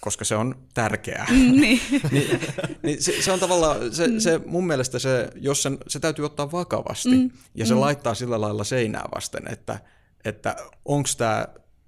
koska 0.00 0.24
se 0.24 0.36
on 0.36 0.54
tärkeää. 0.74 1.26
Mm, 1.30 1.60
niin. 1.60 1.80
niin, 2.10 2.40
niin 2.82 3.02
se, 3.02 3.22
se 3.22 3.32
on 3.32 3.40
tavallaan, 3.40 3.94
se, 3.94 4.20
se 4.20 4.40
mun 4.46 4.66
mielestä 4.66 4.98
se, 4.98 5.30
jos 5.34 5.62
sen, 5.62 5.78
se 5.88 6.00
täytyy 6.00 6.24
ottaa 6.24 6.52
vakavasti 6.52 7.16
mm. 7.16 7.30
ja 7.54 7.66
se 7.66 7.74
mm. 7.74 7.80
laittaa 7.80 8.14
sillä 8.14 8.40
lailla 8.40 8.64
seinää 8.64 9.04
vasten, 9.14 9.42
että, 9.52 9.80
että 10.24 10.56
onko 10.84 11.08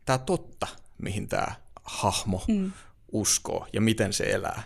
tämä 0.05 0.19
totta, 0.19 0.67
mihin 0.99 1.29
tämä 1.29 1.47
hahmo 1.85 2.45
mm. 2.49 2.73
uskoo 3.13 3.67
ja 3.73 3.81
miten 3.81 4.13
se 4.13 4.25
elää. 4.25 4.63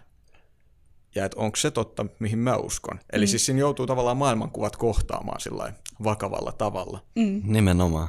Ja 1.14 1.24
että 1.24 1.40
onko 1.40 1.56
se 1.56 1.70
totta, 1.70 2.06
mihin 2.18 2.38
mä 2.38 2.56
uskon. 2.56 3.00
Eli 3.12 3.24
mm. 3.24 3.28
siis 3.28 3.46
siinä 3.46 3.60
joutuu 3.60 3.86
tavallaan 3.86 4.16
maailmankuvat 4.16 4.76
kohtaamaan 4.76 5.40
sillä 5.40 5.72
vakavalla 6.04 6.52
tavalla. 6.52 7.04
Mm. 7.14 7.42
Nimenomaan. 7.44 8.08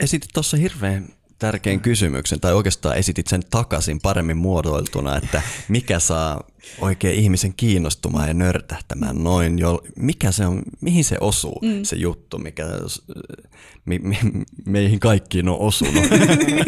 Esitit 0.00 0.30
tuossa 0.34 0.56
hirveän 0.56 1.08
tärkeän 1.38 1.80
kysymyksen, 1.80 2.40
tai 2.40 2.54
oikeastaan 2.54 2.96
esitit 2.96 3.26
sen 3.26 3.42
takaisin 3.50 4.00
paremmin 4.00 4.36
muodoiltuna, 4.36 5.16
että 5.16 5.42
mikä 5.68 5.98
saa 5.98 6.44
oikein 6.80 7.18
ihmisen 7.18 7.54
kiinnostumaan 7.56 8.28
ja 8.28 8.34
nörtähtämään 8.34 9.24
noin, 9.24 9.58
jo, 9.58 9.82
mikä 9.96 10.32
se 10.32 10.46
on, 10.46 10.62
mihin 10.80 11.04
se 11.04 11.16
osuu 11.20 11.60
mm. 11.62 11.82
se 11.82 11.96
juttu, 11.96 12.38
mikä 12.38 12.66
mi, 13.84 13.98
mi, 13.98 14.18
meihin 14.66 15.00
kaikkiin 15.00 15.48
on 15.48 15.58
osunut. 15.58 16.04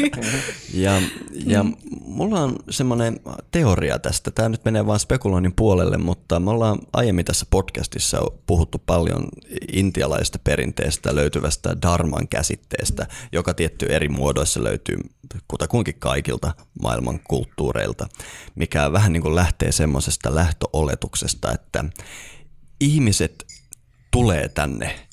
ja 0.74 1.02
ja 1.46 1.62
mm. 1.62 1.74
mulla 2.04 2.40
on 2.40 2.56
semmoinen 2.70 3.20
teoria 3.50 3.98
tästä, 3.98 4.30
tämä 4.30 4.48
nyt 4.48 4.64
menee 4.64 4.86
vain 4.86 5.00
spekuloinnin 5.00 5.52
puolelle, 5.56 5.98
mutta 5.98 6.40
me 6.40 6.50
ollaan 6.50 6.78
aiemmin 6.92 7.24
tässä 7.24 7.46
podcastissa 7.50 8.20
puhuttu 8.46 8.82
paljon 8.86 9.28
intialaisesta 9.72 10.38
perinteestä 10.44 11.14
löytyvästä 11.14 11.76
dharman 11.82 12.28
käsitteestä, 12.28 13.06
joka 13.32 13.54
tietty 13.54 13.86
eri 13.86 14.08
muodoissa 14.08 14.64
löytyy 14.64 14.96
kutakuinkin 15.48 15.94
kaikilta 15.98 16.52
maailman 16.82 17.20
kulttuureilta, 17.20 18.08
mikä 18.54 18.92
vähän 18.92 19.12
niin 19.12 19.22
kuin 19.22 19.34
lähtee 19.34 19.72
semmoisesta 19.88 20.34
lähtöoletuksesta, 20.34 21.52
että 21.52 21.84
ihmiset 22.80 23.46
tulee 24.10 24.48
tänne 24.48 25.08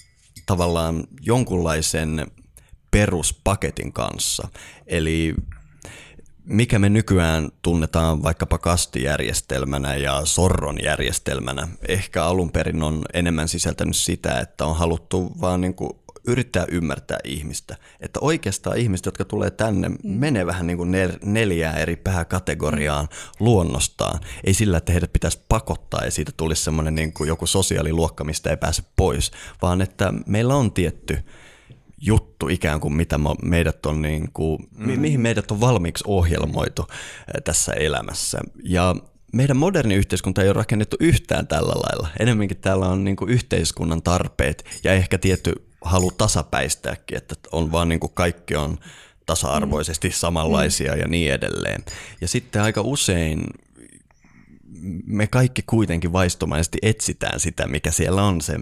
tavallaan 0.45 1.03
jonkunlaisen 1.21 2.31
peruspaketin 2.91 3.93
kanssa. 3.93 4.47
Eli 4.87 5.35
mikä 6.43 6.79
me 6.79 6.89
nykyään 6.89 7.49
tunnetaan 7.61 8.23
vaikkapa 8.23 8.57
kastijärjestelmänä 8.57 9.95
ja 9.95 10.21
sorron 10.25 10.77
järjestelmänä, 10.83 11.67
ehkä 11.87 12.25
alun 12.25 12.51
perin 12.51 12.83
on 12.83 13.05
enemmän 13.13 13.47
sisältänyt 13.47 13.95
sitä, 13.95 14.39
että 14.39 14.65
on 14.65 14.75
haluttu 14.75 15.31
vaan 15.41 15.61
niin 15.61 15.75
kuin 15.75 15.91
yrittää 16.27 16.65
ymmärtää 16.71 17.17
ihmistä. 17.23 17.75
Että 17.99 18.19
oikeastaan 18.19 18.77
ihmiset, 18.77 19.05
jotka 19.05 19.25
tulee 19.25 19.51
tänne, 19.51 19.89
mm. 19.89 19.97
menee 20.03 20.45
vähän 20.45 20.67
niin 20.67 20.77
kuin 20.77 20.91
nel- 20.91 21.19
neljää 21.25 21.77
eri 21.77 21.95
pääkategoriaan 21.95 23.05
mm. 23.05 23.45
luonnostaan. 23.45 24.19
Ei 24.43 24.53
sillä, 24.53 24.77
että 24.77 24.91
heidät 24.91 25.13
pitäisi 25.13 25.39
pakottaa 25.49 26.05
ja 26.05 26.11
siitä 26.11 26.31
tulisi 26.37 26.63
semmoinen 26.63 26.95
niin 26.95 27.13
kuin 27.13 27.27
joku 27.27 27.47
sosiaaliluokka, 27.47 28.23
mistä 28.23 28.49
ei 28.49 28.57
pääse 28.57 28.83
pois, 28.95 29.31
vaan 29.61 29.81
että 29.81 30.13
meillä 30.25 30.55
on 30.55 30.71
tietty 30.71 31.19
juttu 32.01 32.47
ikään 32.47 32.79
kuin 32.79 32.93
mitä 32.93 33.19
meidät 33.43 33.85
on 33.85 34.01
niin 34.01 34.29
kuin, 34.33 34.59
mm. 34.77 34.85
mi- 34.87 34.97
mihin 34.97 35.21
meidät 35.21 35.51
on 35.51 35.61
valmiiksi 35.61 36.03
ohjelmoitu 36.07 36.87
tässä 37.43 37.73
elämässä. 37.73 38.39
Ja 38.63 38.95
meidän 39.33 39.57
moderni 39.57 39.95
yhteiskunta 39.95 40.41
ei 40.41 40.47
ole 40.47 40.53
rakennettu 40.53 40.97
yhtään 40.99 41.47
tällä 41.47 41.73
lailla. 41.73 42.07
Enemmänkin 42.19 42.57
täällä 42.57 42.87
on 42.87 43.03
niin 43.03 43.17
yhteiskunnan 43.27 44.01
tarpeet 44.01 44.65
ja 44.83 44.93
ehkä 44.93 45.17
tietty 45.17 45.53
halu 45.85 46.11
tasapäistääkin, 46.11 47.17
että 47.17 47.35
on 47.51 47.71
vaan 47.71 47.89
niin 47.89 47.99
kuin 47.99 48.11
kaikki 48.13 48.55
on 48.55 48.77
tasa-arvoisesti 49.25 50.11
samanlaisia 50.11 50.93
mm. 50.93 50.99
ja 50.99 51.07
niin 51.07 51.33
edelleen. 51.33 51.83
Ja 52.21 52.27
sitten 52.27 52.61
aika 52.61 52.81
usein 52.81 53.43
me 55.05 55.27
kaikki 55.27 55.61
kuitenkin 55.61 56.13
vaistomaisesti 56.13 56.77
etsitään 56.81 57.39
sitä, 57.39 57.67
mikä 57.67 57.91
siellä 57.91 58.23
on, 58.23 58.41
se, 58.41 58.53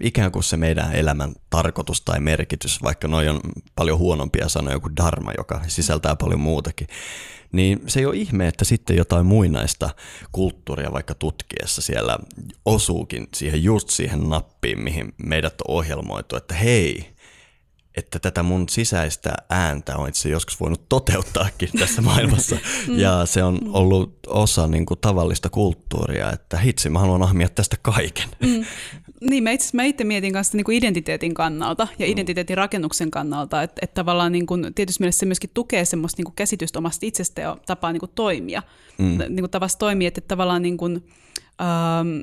ikään 0.00 0.32
kuin 0.32 0.42
se 0.42 0.56
meidän 0.56 0.94
elämän 0.94 1.34
tarkoitus 1.50 2.00
tai 2.00 2.20
merkitys, 2.20 2.82
vaikka 2.82 3.08
noin 3.08 3.28
on 3.28 3.40
paljon 3.76 3.98
huonompia 3.98 4.48
sanoja 4.48 4.78
kuin 4.78 4.96
dharma, 4.96 5.32
joka 5.38 5.60
sisältää 5.66 6.16
paljon 6.16 6.40
muutakin 6.40 6.86
niin 7.52 7.82
se 7.86 8.00
ei 8.00 8.06
ole 8.06 8.16
ihme, 8.16 8.48
että 8.48 8.64
sitten 8.64 8.96
jotain 8.96 9.26
muinaista 9.26 9.90
kulttuuria 10.32 10.92
vaikka 10.92 11.14
tutkiessa 11.14 11.82
siellä 11.82 12.18
osuukin 12.64 13.28
siihen 13.34 13.64
just 13.64 13.90
siihen 13.90 14.28
nappiin, 14.28 14.80
mihin 14.80 15.12
meidät 15.22 15.60
on 15.60 15.74
ohjelmoitu, 15.74 16.36
että 16.36 16.54
hei, 16.54 17.14
että 17.96 18.18
tätä 18.18 18.42
mun 18.42 18.68
sisäistä 18.68 19.34
ääntä 19.48 19.96
on 19.96 20.08
itse 20.08 20.28
joskus 20.28 20.60
voinut 20.60 20.88
toteuttaakin 20.88 21.68
tässä 21.78 22.02
maailmassa. 22.02 22.56
Mm. 22.88 22.98
Ja 22.98 23.26
se 23.26 23.42
on 23.42 23.58
ollut 23.72 24.18
osa 24.26 24.66
niin 24.66 24.86
kuin 24.86 25.00
tavallista 25.00 25.48
kulttuuria, 25.48 26.32
että 26.32 26.58
hitsi, 26.58 26.90
mä 26.90 26.98
haluan 26.98 27.22
ahmia 27.22 27.48
tästä 27.48 27.76
kaiken. 27.82 28.28
Mm. 28.40 28.64
Niin, 29.20 29.44
mä 29.44 29.50
itse, 29.50 29.70
mä 29.72 29.84
itse 29.84 30.04
mietin 30.04 30.32
kanssa 30.32 30.56
niin 30.56 30.64
kuin 30.64 30.78
identiteetin 30.78 31.34
kannalta 31.34 31.88
ja 31.98 32.06
mm. 32.06 32.12
identiteetin 32.12 32.56
rakennuksen 32.56 33.10
kannalta, 33.10 33.62
että, 33.62 33.80
että 33.82 33.94
tavallaan 33.94 34.32
niin 34.32 34.46
kuin, 34.46 34.74
tietysti 34.74 35.02
mielessä 35.02 35.20
se 35.20 35.26
myöskin 35.26 35.50
tukee 35.54 35.84
semmoista 35.84 36.20
niin 36.20 36.24
kuin 36.24 36.34
käsitystä 36.34 36.78
omasta 36.78 37.06
itsestä 37.06 37.40
ja 37.40 37.56
tapaa 37.66 37.92
niin 37.92 38.00
kuin 38.00 38.12
toimia. 38.14 38.62
Mm. 38.98 39.18
Niin 39.18 39.40
kuin 39.40 39.50
tavasta 39.50 39.78
toimia, 39.78 40.08
että, 40.08 40.18
että 40.18 40.28
tavallaan 40.28 40.62
niin 40.62 40.76
kuin, 40.76 41.04
ähm, 41.60 42.20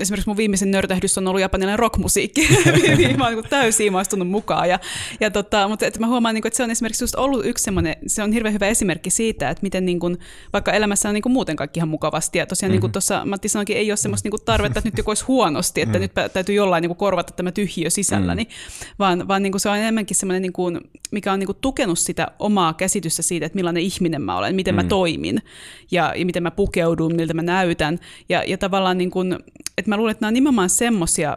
esimerkiksi 0.00 0.28
mun 0.28 0.36
viimeisen 0.36 0.70
nörtähdys 0.70 1.18
on 1.18 1.28
ollut 1.28 1.40
japanilainen 1.40 1.78
rockmusiikki, 1.78 2.48
mä 3.18 3.24
oon 3.24 3.34
niin 3.34 3.44
täysin 3.50 3.86
imaistunut 3.86 4.28
mukaan. 4.28 4.68
Ja, 4.68 4.78
ja 5.20 5.30
tota, 5.30 5.68
mutta 5.68 5.86
että 5.86 6.00
mä 6.00 6.06
huomaan, 6.06 6.34
niin 6.34 6.42
kuin, 6.42 6.48
että 6.48 6.56
se 6.56 6.62
on 6.62 6.70
esimerkiksi 6.70 7.04
just 7.04 7.14
ollut 7.14 7.46
yksi 7.46 7.64
semmoinen, 7.64 7.96
se 8.06 8.22
on 8.22 8.32
hirveän 8.32 8.54
hyvä 8.54 8.66
esimerkki 8.66 9.10
siitä, 9.10 9.50
että 9.50 9.62
miten 9.62 9.86
niin 9.86 10.00
kuin, 10.00 10.18
vaikka 10.52 10.72
elämässä 10.72 11.08
on 11.08 11.14
niin 11.14 11.22
kuin 11.22 11.32
muuten 11.32 11.56
kaikki 11.56 11.78
ihan 11.78 11.88
mukavasti. 11.88 12.38
Ja 12.38 12.46
tosiaan 12.46 12.68
mm-hmm. 12.68 12.74
niin 12.74 12.80
kuin 12.80 12.88
mhm. 12.88 12.92
tuossa 12.92 13.24
Matti 13.24 13.48
sanoikin, 13.48 13.76
ei 13.76 13.90
ole 13.90 13.96
semmoista 13.96 14.26
niin 14.26 14.30
kuin 14.30 14.44
tarvetta, 14.44 14.78
että 14.78 14.88
nyt 14.88 14.98
joku 14.98 15.10
olisi 15.10 15.24
huonosti, 15.24 15.80
että 15.80 15.98
mm-hmm. 15.98 16.22
nyt 16.22 16.32
täytyy 16.32 16.54
jollain 16.54 16.82
niin 16.82 16.88
kuin 16.88 16.98
korvata 16.98 17.32
tämä 17.32 17.52
tyhjiö 17.52 17.90
sisälläni, 17.90 18.44
mm-hmm. 18.44 18.94
vaan, 18.98 19.28
vaan 19.28 19.42
niin 19.42 19.52
kuin 19.52 19.60
se 19.60 19.68
on 19.68 19.78
enemmänkin 19.78 20.16
semmoinen, 20.16 20.42
niin 20.42 20.52
kuin, 20.52 20.80
mikä 21.10 21.32
on 21.32 21.38
niin 21.38 21.46
kuin 21.46 21.58
tukenut 21.60 21.98
sitä 21.98 22.28
omaa 22.38 22.74
käsitystä 22.74 23.22
siitä, 23.22 23.46
että 23.46 23.56
millainen 23.56 23.82
ihminen 23.82 24.22
mä 24.22 24.36
olen, 24.36 24.54
miten 24.54 24.74
mm-hmm. 24.74 24.86
mä 24.86 24.88
toimin 24.88 25.42
ja, 25.90 26.14
ja 26.16 26.26
miten 26.26 26.42
mä 26.42 26.50
pukeudun, 26.50 27.16
miltä 27.16 27.34
mä 27.34 27.42
näytän. 27.42 27.98
Ja, 28.28 28.44
ja 28.46 28.58
tavallaan 28.58 28.98
niin 28.98 29.10
kuin, 29.10 29.38
että 29.78 29.88
mä 29.88 29.96
luulen, 29.96 30.10
että 30.10 30.22
nämä 30.22 30.28
on 30.28 30.34
nimenomaan 30.34 30.70
semmoisia, 30.70 31.36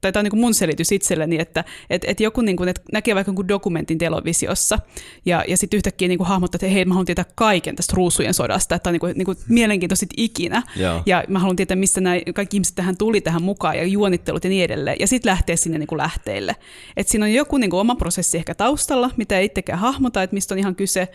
tai 0.00 0.12
tämä 0.12 0.20
on 0.20 0.24
niin 0.24 0.40
mun 0.40 0.54
selitys 0.54 0.92
itselleni, 0.92 1.38
että 1.40 1.64
et, 1.90 2.04
et 2.06 2.20
joku 2.20 2.40
niin 2.40 2.56
kuin, 2.56 2.68
että 2.68 2.82
näkee 2.92 3.14
vaikka 3.14 3.28
jonkun 3.28 3.48
dokumentin 3.48 3.98
televisiossa, 3.98 4.78
ja, 5.26 5.44
ja 5.48 5.56
sitten 5.56 5.76
yhtäkkiä 5.76 6.08
niin 6.08 6.18
kuin 6.18 6.28
hahmottaa, 6.28 6.56
että 6.56 6.66
hei, 6.66 6.84
mä 6.84 6.94
haluan 6.94 7.06
tietää 7.06 7.24
kaiken 7.34 7.76
tästä 7.76 7.92
ruusujen 7.96 8.34
sodasta, 8.34 8.74
että 8.74 8.90
on 8.90 8.92
niin 8.92 9.00
kuin, 9.00 9.18
niin 9.18 9.26
kuin 9.26 9.38
mielenkiintoisit 9.48 10.10
ikinä, 10.16 10.62
yeah. 10.78 11.02
ja 11.06 11.24
mä 11.28 11.38
haluan 11.38 11.56
tietää, 11.56 11.76
mistä 11.76 12.00
nämä 12.00 12.16
kaikki 12.34 12.56
ihmiset 12.56 12.74
tähän 12.74 12.96
tuli 12.96 13.20
tähän 13.20 13.42
mukaan, 13.42 13.76
ja 13.76 13.84
juonittelut 13.84 14.44
ja 14.44 14.50
niin 14.50 14.64
edelleen, 14.64 14.96
ja 15.00 15.06
sitten 15.06 15.30
lähtee 15.30 15.56
sinne 15.56 15.78
niin 15.78 15.86
kuin 15.86 15.98
lähteille. 15.98 16.56
Että 16.96 17.10
siinä 17.10 17.24
on 17.24 17.32
joku 17.32 17.56
niin 17.56 17.70
kuin 17.70 17.80
oma 17.80 17.94
prosessi 17.94 18.36
ehkä 18.36 18.54
taustalla, 18.54 19.10
mitä 19.16 19.38
ei 19.38 19.44
itsekään 19.44 19.78
hahmota, 19.78 20.22
että 20.22 20.34
mistä 20.34 20.54
on 20.54 20.58
ihan 20.58 20.76
kyse, 20.76 21.08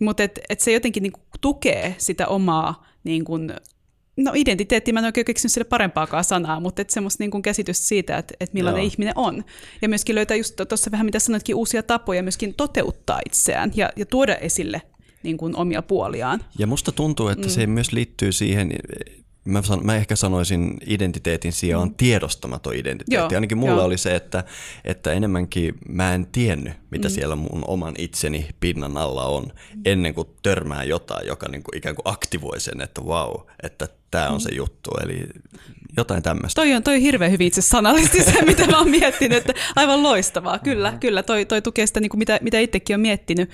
mutta 0.00 0.22
et, 0.22 0.40
et 0.48 0.60
se 0.60 0.72
jotenkin 0.72 1.02
niin 1.02 1.12
kuin 1.12 1.22
tukee 1.40 1.94
sitä 1.98 2.26
omaa 2.26 2.86
niin 3.04 3.24
kuin 3.24 3.52
no 4.16 4.32
identiteetti, 4.34 4.92
mä 4.92 4.98
en 4.98 5.04
oikein 5.04 5.24
keksinyt 5.24 5.52
sille 5.52 5.64
parempaakaan 5.64 6.24
sanaa, 6.24 6.60
mutta 6.60 6.82
et 6.82 6.90
semmoista 6.90 7.22
niin 7.22 7.30
kuin 7.30 7.42
käsitystä 7.42 7.86
siitä, 7.86 8.18
että, 8.18 8.34
että 8.40 8.54
millainen 8.54 8.82
Joo. 8.82 8.86
ihminen 8.86 9.14
on. 9.16 9.44
Ja 9.82 9.88
myöskin 9.88 10.14
löytää 10.14 10.36
just 10.36 10.60
tuossa 10.68 10.90
vähän 10.90 11.06
mitä 11.06 11.18
sanoitkin, 11.18 11.54
uusia 11.54 11.82
tapoja 11.82 12.22
myöskin 12.22 12.54
toteuttaa 12.54 13.20
itseään 13.26 13.72
ja, 13.74 13.90
ja 13.96 14.06
tuoda 14.06 14.34
esille 14.34 14.82
niin 15.22 15.36
kuin 15.36 15.56
omia 15.56 15.82
puoliaan. 15.82 16.44
Ja 16.58 16.66
musta 16.66 16.92
tuntuu, 16.92 17.28
että 17.28 17.46
mm. 17.46 17.50
se 17.50 17.66
myös 17.66 17.92
liittyy 17.92 18.32
siihen, 18.32 18.72
mä, 19.44 19.62
san, 19.62 19.86
mä 19.86 19.96
ehkä 19.96 20.16
sanoisin 20.16 20.78
identiteetin 20.86 21.52
sijaan 21.52 21.88
mm. 21.88 21.94
tiedostamaton 21.94 22.74
identiteetti. 22.74 23.34
Joo, 23.34 23.38
Ainakin 23.38 23.58
mulla 23.58 23.72
joo. 23.72 23.84
oli 23.84 23.98
se, 23.98 24.14
että, 24.14 24.44
että 24.84 25.12
enemmänkin 25.12 25.74
mä 25.88 26.14
en 26.14 26.26
tiennyt, 26.26 26.72
mitä 26.90 27.08
mm. 27.08 27.12
siellä 27.12 27.36
mun 27.36 27.64
oman 27.66 27.94
itseni 27.98 28.48
pinnan 28.60 28.96
alla 28.96 29.24
on, 29.24 29.46
ennen 29.84 30.14
kuin 30.14 30.28
törmää 30.42 30.84
jotain, 30.84 31.26
joka 31.26 31.48
niin 31.48 31.62
kuin 31.62 31.76
ikään 31.76 31.94
kuin 31.94 32.08
aktivoi 32.08 32.60
sen, 32.60 32.80
että 32.80 33.00
wow, 33.00 33.34
että 33.62 33.88
tämä 34.14 34.28
on 34.28 34.40
se 34.40 34.54
juttu. 34.54 34.90
Eli 35.02 35.26
jotain 35.96 36.22
tämmöistä. 36.22 36.62
Toi 36.62 36.74
on, 36.74 36.82
toi 36.82 36.94
on 36.94 37.00
hirveän 37.00 37.30
hyvin 37.30 37.46
itse 37.46 37.62
sanallisesti 37.62 38.22
se, 38.22 38.44
mitä 38.46 38.66
mä 38.66 38.78
oon 38.78 38.90
miettinyt, 38.90 39.38
että 39.38 39.54
aivan 39.76 40.02
loistavaa. 40.02 40.58
Kyllä, 40.58 40.88
mm-hmm. 40.88 41.00
kyllä, 41.00 41.22
toi, 41.22 41.44
toi 41.44 41.62
tukee 41.62 41.86
sitä, 41.86 42.00
niin 42.00 42.10
kuin 42.10 42.18
mitä, 42.18 42.38
mitä 42.42 42.58
itsekin 42.58 42.94
on 42.94 43.00
miettinyt. 43.00 43.50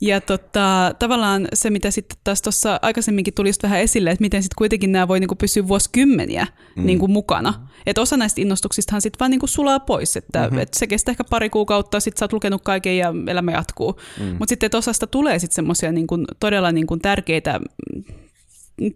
Ja 0.00 0.20
tota, 0.20 0.94
tavallaan 0.98 1.48
se, 1.54 1.70
mitä 1.70 1.90
sitten 1.90 2.18
taas 2.24 2.42
tuossa 2.42 2.78
aikaisemminkin 2.82 3.34
tuli 3.34 3.48
just 3.48 3.62
vähän 3.62 3.80
esille, 3.80 4.10
että 4.10 4.22
miten 4.22 4.42
sitten 4.42 4.56
kuitenkin 4.58 4.92
nämä 4.92 5.08
voi 5.08 5.20
niinku 5.20 5.34
pysyä 5.34 5.68
vuosikymmeniä 5.68 6.46
mm. 6.76 6.86
niinku 6.86 7.08
mukana. 7.08 7.50
Mm. 7.50 7.66
Että 7.86 8.00
osa 8.00 8.16
näistä 8.16 8.40
innostuksistahan 8.40 9.00
sitten 9.00 9.18
vaan 9.20 9.30
niinku 9.30 9.46
sulaa 9.46 9.80
pois, 9.80 10.16
että 10.16 10.42
mm-hmm. 10.42 10.58
et 10.58 10.74
se 10.74 10.86
kestää 10.86 11.12
ehkä 11.12 11.24
pari 11.24 11.50
kuukautta, 11.50 12.00
sitten 12.00 12.18
sä 12.18 12.24
oot 12.24 12.32
lukenut 12.32 12.62
kaiken 12.62 12.96
ja 12.96 13.14
elämä 13.26 13.52
jatkuu. 13.52 14.00
Mm. 14.20 14.26
Mutta 14.26 14.48
sitten, 14.48 14.66
että 14.66 14.78
osasta 14.78 15.06
tulee 15.06 15.38
sitten 15.38 15.54
semmoisia 15.54 15.92
niinku 15.92 16.18
todella 16.40 16.72
niinku 16.72 16.96
tärkeitä 16.96 17.60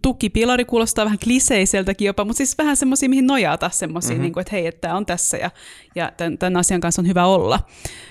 tukipilari 0.01 0.65
kuulostaa 0.65 1.05
vähän 1.05 1.19
kliseiseltäkin 1.23 2.05
jopa, 2.05 2.25
mutta 2.25 2.37
siis 2.37 2.57
vähän 2.57 2.77
semmoisia, 2.77 3.09
mihin 3.09 3.27
nojata 3.27 3.69
semmoisia, 3.69 4.11
mm-hmm. 4.11 4.21
niin 4.21 4.33
kuin, 4.33 4.41
että 4.41 4.51
hei, 4.51 4.67
että 4.67 4.81
tämä 4.81 4.97
on 4.97 5.05
tässä 5.05 5.37
ja, 5.37 5.51
ja 5.95 6.11
tämän, 6.17 6.37
tämän 6.37 6.57
asian 6.57 6.81
kanssa 6.81 7.01
on 7.01 7.07
hyvä 7.07 7.25
olla. 7.25 7.59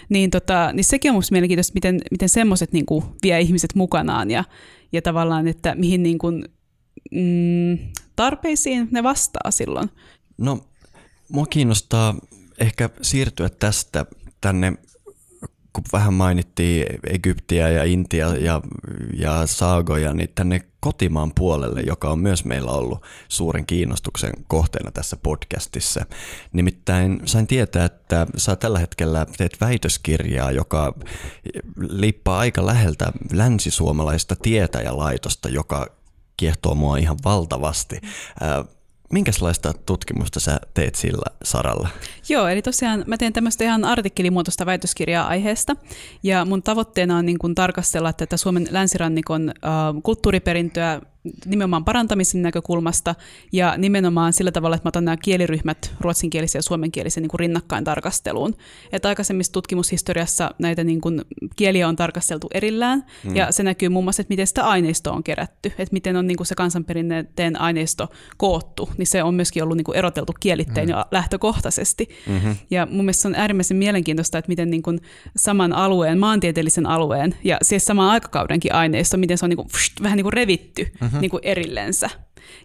Niin, 0.09 0.31
tota, 0.31 0.73
niin 0.73 0.85
sekin 0.85 1.11
on 1.11 1.15
minusta 1.15 1.33
mielenkiintoista, 1.33 1.75
miten, 1.75 2.01
miten 2.11 2.29
semmoiset 2.29 2.73
niin 2.73 2.87
kuin, 2.87 3.05
vie 3.23 3.41
ihmiset 3.41 3.75
mukanaan 3.75 4.31
ja, 4.31 4.45
ja 4.93 5.03
tavallaan, 5.03 5.49
että 5.49 5.75
mihin 5.75 6.03
niin 6.03 6.19
kuin, 6.19 6.45
mm, 7.11 7.79
tarpeisiin 8.17 8.89
ne 8.91 9.03
vastaa 9.03 9.51
silloin. 9.51 9.91
No, 10.39 10.59
mua 11.29 11.47
kiinnostaa 11.47 12.15
ehkä 12.59 12.91
siirtyä 13.03 13.49
tästä 13.49 14.07
tänne 14.41 14.73
kun 15.75 15.85
vähän 15.93 16.15
mainittiin 16.15 16.87
Egyptiä 17.07 17.69
ja 17.69 17.85
Intia 17.85 18.37
ja, 18.37 18.61
ja 19.17 19.47
saagoja, 19.47 20.15
niin 20.15 20.29
tänne 20.35 20.61
kotimaan 20.85 21.33
puolelle, 21.35 21.81
joka 21.81 22.11
on 22.11 22.19
myös 22.19 22.45
meillä 22.45 22.71
ollut 22.71 23.03
suuren 23.29 23.67
kiinnostuksen 23.67 24.33
kohteena 24.49 24.91
tässä 24.91 25.17
podcastissa. 25.17 26.07
Nimittäin 26.53 27.21
sain 27.25 27.47
tietää, 27.47 27.85
että 27.85 28.27
sä 28.37 28.57
tällä 28.57 28.79
hetkellä 28.79 29.27
teet 29.37 29.61
väitöskirjaa, 29.61 30.51
joka 30.51 30.95
liippaa 31.77 32.39
aika 32.39 32.67
läheltä 32.67 33.13
länsisuomalaista 33.33 34.37
tietäjälaitosta, 34.37 35.49
joka 35.49 35.87
kiehtoo 36.37 36.75
mua 36.75 36.97
ihan 36.97 37.17
valtavasti. 37.25 38.01
Minkälaista 39.15 39.73
tutkimusta 39.87 40.41
sä 40.41 40.61
teet 40.75 40.95
sillä 40.95 41.37
saralla? 41.43 41.89
Joo, 42.29 42.49
eli 42.49 42.63
tosiaan 42.63 43.05
mä 43.07 43.17
teen 43.19 43.33
tämmöistä 43.33 43.65
ihan 43.65 43.85
artikkelimuotoista 43.85 44.67
väitöskirjaa 44.67 45.27
aiheesta, 45.27 45.77
ja 46.23 46.45
mun 46.45 46.63
tavoitteena 46.63 47.17
on 47.17 47.27
niin 47.27 47.39
kuin 47.39 47.55
tarkastella 47.55 48.13
tätä 48.13 48.37
Suomen 48.37 48.69
länsirannikon 48.71 49.49
äh, 49.49 49.73
kulttuuriperintöä 50.03 51.01
nimenomaan 51.47 51.85
parantamisen 51.85 52.43
näkökulmasta 52.43 53.15
ja 53.53 53.75
nimenomaan 53.79 54.33
sillä 54.33 54.53
tavalla, 54.53 54.77
että 54.77 54.87
mä 54.87 54.89
otan 54.89 55.05
nämä 55.05 55.17
kieliryhmät, 55.17 55.95
ruotsinkielisen 56.01 56.59
ja 56.59 56.63
suomenkielisen 56.63 57.23
niin 57.23 57.29
kuin 57.29 57.39
rinnakkain 57.39 57.85
tarkasteluun. 57.85 58.55
Että 58.93 59.09
aikaisemmissa 59.09 59.53
tutkimushistoriassa 59.53 60.51
näitä 60.59 60.85
niin 60.85 61.01
kuin, 61.01 61.23
kieliä 61.57 61.89
on 61.89 61.97
tarkasteltu 61.97 62.49
erillään 62.55 63.05
mm. 63.25 63.37
ja 63.37 63.53
se 63.53 63.63
näkyy 63.63 63.89
muun 63.89 64.05
muassa, 64.05 64.21
että 64.21 64.33
miten 64.33 64.47
sitä 64.47 64.65
aineistoa 64.65 65.13
on 65.13 65.25
kerätty, 65.25 65.73
että 65.79 65.93
miten 65.93 66.17
on 66.17 66.27
niin 66.27 66.37
kuin 66.37 66.47
se 66.47 66.55
kansanperinteen 66.55 67.61
aineisto 67.61 68.09
koottu, 68.37 68.91
niin 68.99 69.07
se 69.07 69.23
on 69.23 69.35
myöskin 69.35 69.63
ollut 69.63 69.77
niin 69.77 69.85
kuin 69.85 69.99
eroteltu 69.99 70.33
kielittein 70.41 70.89
mm. 70.89 70.91
jo 70.91 71.05
lähtökohtaisesti. 71.11 72.09
Mm-hmm. 72.29 72.57
Ja 72.71 72.87
mun 72.87 73.05
mielestä 73.05 73.23
se 73.23 73.29
on 73.29 73.35
äärimmäisen 73.35 73.77
mielenkiintoista, 73.77 74.39
että 74.39 74.49
miten 74.49 74.71
niin 74.71 74.83
kuin 74.83 75.01
saman 75.37 75.73
alueen, 75.73 76.19
maantieteellisen 76.19 76.87
alueen 76.87 77.35
ja 77.45 77.59
siis 77.63 77.85
saman 77.85 78.11
aikakaudenkin 78.11 78.75
aineisto, 78.75 79.17
miten 79.17 79.39
se 79.39 79.45
on 79.45 79.49
niin 79.49 79.57
kuin, 79.57 79.69
pst, 79.69 80.03
vähän 80.03 80.17
niin 80.17 80.25
kuin 80.25 80.33
revitty 80.33 80.89
mm-hmm 81.01 81.14
mm-hmm. 81.15 81.21
niin 81.21 81.31
kuin 81.31 81.41
erillensä. 81.45 82.11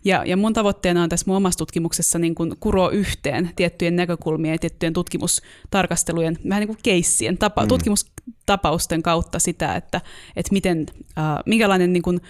Ja, 0.06 0.24
ja 0.26 0.38
mun 0.38 0.54
tavoitteena 0.54 1.04
on 1.04 1.10
tässä 1.10 1.24
mun 1.28 1.38
omassa 1.38 1.58
tutkimuksessa 1.58 2.20
niin 2.20 2.36
kuin 2.36 2.56
kuroa 2.60 2.90
yhteen 2.90 3.50
tiettyjen 3.56 3.96
näkökulmien 3.96 4.52
ja 4.52 4.60
tiettyjen 4.60 4.94
tutkimustarkastelujen, 4.94 6.38
vähän 6.50 6.62
niin 6.62 6.68
kuin 6.68 6.80
keissien, 6.84 7.38
tapa, 7.38 7.62
mm. 7.62 7.68
tutkimustapausten 7.68 9.04
kautta 9.04 9.40
sitä, 9.40 9.76
että, 9.76 10.02
että 10.36 10.52
miten, 10.52 10.86
äh, 11.18 11.26
minkälainen 11.46 11.94
niin 11.94 12.04
kuin, 12.04 12.22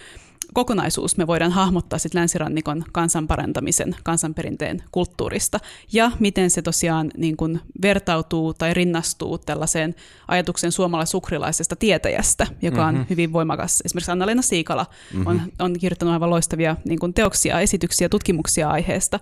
kokonaisuus 0.54 1.18
me 1.18 1.28
voidaan 1.28 1.52
hahmottaa 1.52 2.00
sit 2.00 2.14
länsirannikon 2.14 2.84
kansanparantamisen, 2.92 3.96
kansanperinteen 4.04 4.84
kulttuurista 4.92 5.60
ja 5.94 6.12
miten 6.20 6.50
se 6.50 6.62
tosiaan 6.62 7.12
niin 7.18 7.38
kun 7.38 7.60
vertautuu 7.82 8.54
tai 8.54 8.74
rinnastuu 8.74 9.38
tällaiseen 9.38 9.96
ajatuksen 10.28 10.72
suomalaisukrilaisesta 10.72 11.76
tietäjästä, 11.76 12.48
joka 12.62 12.86
on 12.86 12.94
mm-hmm. 12.94 13.10
hyvin 13.10 13.34
voimakas. 13.34 13.82
Esimerkiksi 13.86 14.12
Anna-Leena 14.12 14.42
Siikala 14.42 14.86
mm-hmm. 15.14 15.28
on, 15.28 15.42
on 15.60 15.74
kirjoittanut 15.80 16.14
aivan 16.14 16.30
loistavia 16.30 16.76
niin 16.86 17.00
kun 17.00 17.14
teoksia, 17.14 17.60
esityksiä, 17.60 18.10
tutkimuksia 18.10 18.70
aiheesta 18.70 19.20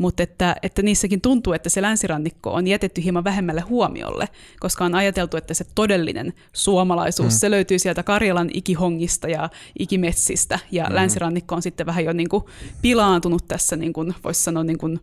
mutta 0.00 0.22
että, 0.22 0.56
että 0.62 0.82
niissäkin 0.82 1.20
tuntuu, 1.20 1.52
että 1.52 1.68
se 1.68 1.82
länsirannikko 1.82 2.52
on 2.52 2.66
jätetty 2.66 3.04
hieman 3.04 3.24
vähemmälle 3.24 3.60
huomiolle, 3.60 4.28
koska 4.60 4.84
on 4.84 4.94
ajateltu, 4.94 5.36
että 5.36 5.54
se 5.54 5.64
todellinen 5.74 6.32
suomalaisuus, 6.52 7.32
mm. 7.32 7.38
se 7.38 7.50
löytyy 7.50 7.78
sieltä 7.78 8.02
Karjalan 8.02 8.50
ikihongista 8.54 9.28
ja 9.28 9.48
ikimetsistä, 9.78 10.58
ja 10.70 10.84
mm. 10.84 10.94
länsirannikko 10.94 11.54
on 11.54 11.62
sitten 11.62 11.86
vähän 11.86 12.04
jo 12.04 12.12
niin 12.12 12.28
kuin 12.28 12.44
pilaantunut 12.82 13.48
tässä, 13.48 13.76
niin 13.76 13.92
kuin 13.92 14.14
voisi 14.24 14.42
sanoa 14.42 14.64
niin 14.64 14.78
kuin 14.78 15.00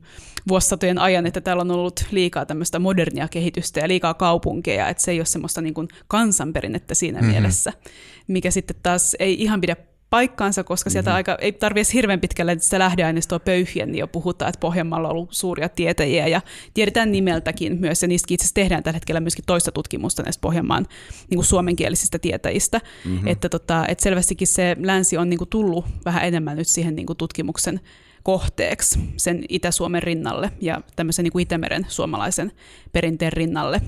vuosisatojen 0.47 0.99
ajan, 0.99 1.25
että 1.25 1.41
täällä 1.41 1.61
on 1.61 1.71
ollut 1.71 2.05
liikaa 2.11 2.45
tämmöistä 2.45 2.79
modernia 2.79 3.27
kehitystä 3.27 3.79
ja 3.79 3.87
liikaa 3.87 4.13
kaupunkeja, 4.13 4.89
että 4.89 5.03
se 5.03 5.11
ei 5.11 5.19
ole 5.19 5.25
semmoista 5.25 5.61
niin 5.61 5.73
kuin 5.73 5.87
kansanperinnettä 6.07 6.95
siinä 6.95 7.19
mm-hmm. 7.19 7.31
mielessä, 7.31 7.73
mikä 8.27 8.51
sitten 8.51 8.75
taas 8.83 9.15
ei 9.19 9.43
ihan 9.43 9.61
pidä 9.61 9.75
paikkaansa, 10.09 10.63
koska 10.63 10.89
sieltä 10.89 11.09
mm-hmm. 11.09 11.15
aika, 11.15 11.37
ei 11.41 11.51
tarvitse 11.51 11.93
hirveän 11.93 12.19
pitkälle 12.19 12.51
että 12.51 12.65
sitä 12.65 12.79
lähdeaineistoa 12.79 13.39
pöyhiä, 13.39 13.85
niin 13.85 13.97
jo 13.97 14.07
puhutaan, 14.07 14.49
että 14.49 14.59
Pohjanmaalla 14.59 15.07
on 15.07 15.15
ollut 15.15 15.33
suuria 15.33 15.69
tietäjiä 15.69 16.27
ja 16.27 16.41
tiedetään 16.73 17.11
nimeltäkin 17.11 17.79
myös, 17.79 18.01
ja 18.01 18.07
niistä 18.07 18.33
itse 18.33 18.43
asiassa 18.43 18.55
tehdään 18.55 18.83
tällä 18.83 18.95
hetkellä 18.95 19.19
myöskin 19.19 19.45
toista 19.47 19.71
tutkimusta 19.71 20.23
näistä 20.23 20.41
Pohjanmaan 20.41 20.87
niin 21.29 21.37
kuin 21.37 21.45
suomenkielisistä 21.45 22.19
tietäjistä, 22.19 22.81
mm-hmm. 23.05 23.27
että, 23.27 23.49
tota, 23.49 23.85
että 23.87 24.03
selvästikin 24.03 24.47
se 24.47 24.75
länsi 24.79 25.17
on 25.17 25.29
niin 25.29 25.37
kuin 25.37 25.49
tullut 25.49 25.85
vähän 26.05 26.25
enemmän 26.25 26.57
nyt 26.57 26.67
siihen 26.67 26.95
niin 26.95 27.05
kuin 27.05 27.17
tutkimuksen 27.17 27.79
kohteeksi 28.23 28.99
sen 29.17 29.43
Itä-Suomen 29.49 30.03
rinnalle 30.03 30.51
ja 30.61 30.81
tämmöisen 30.95 31.23
niin 31.23 31.31
kuin 31.31 31.43
Itämeren 31.43 31.85
suomalaisen 31.89 32.51
perinteen 32.91 33.33
rinnalle. 33.33 33.81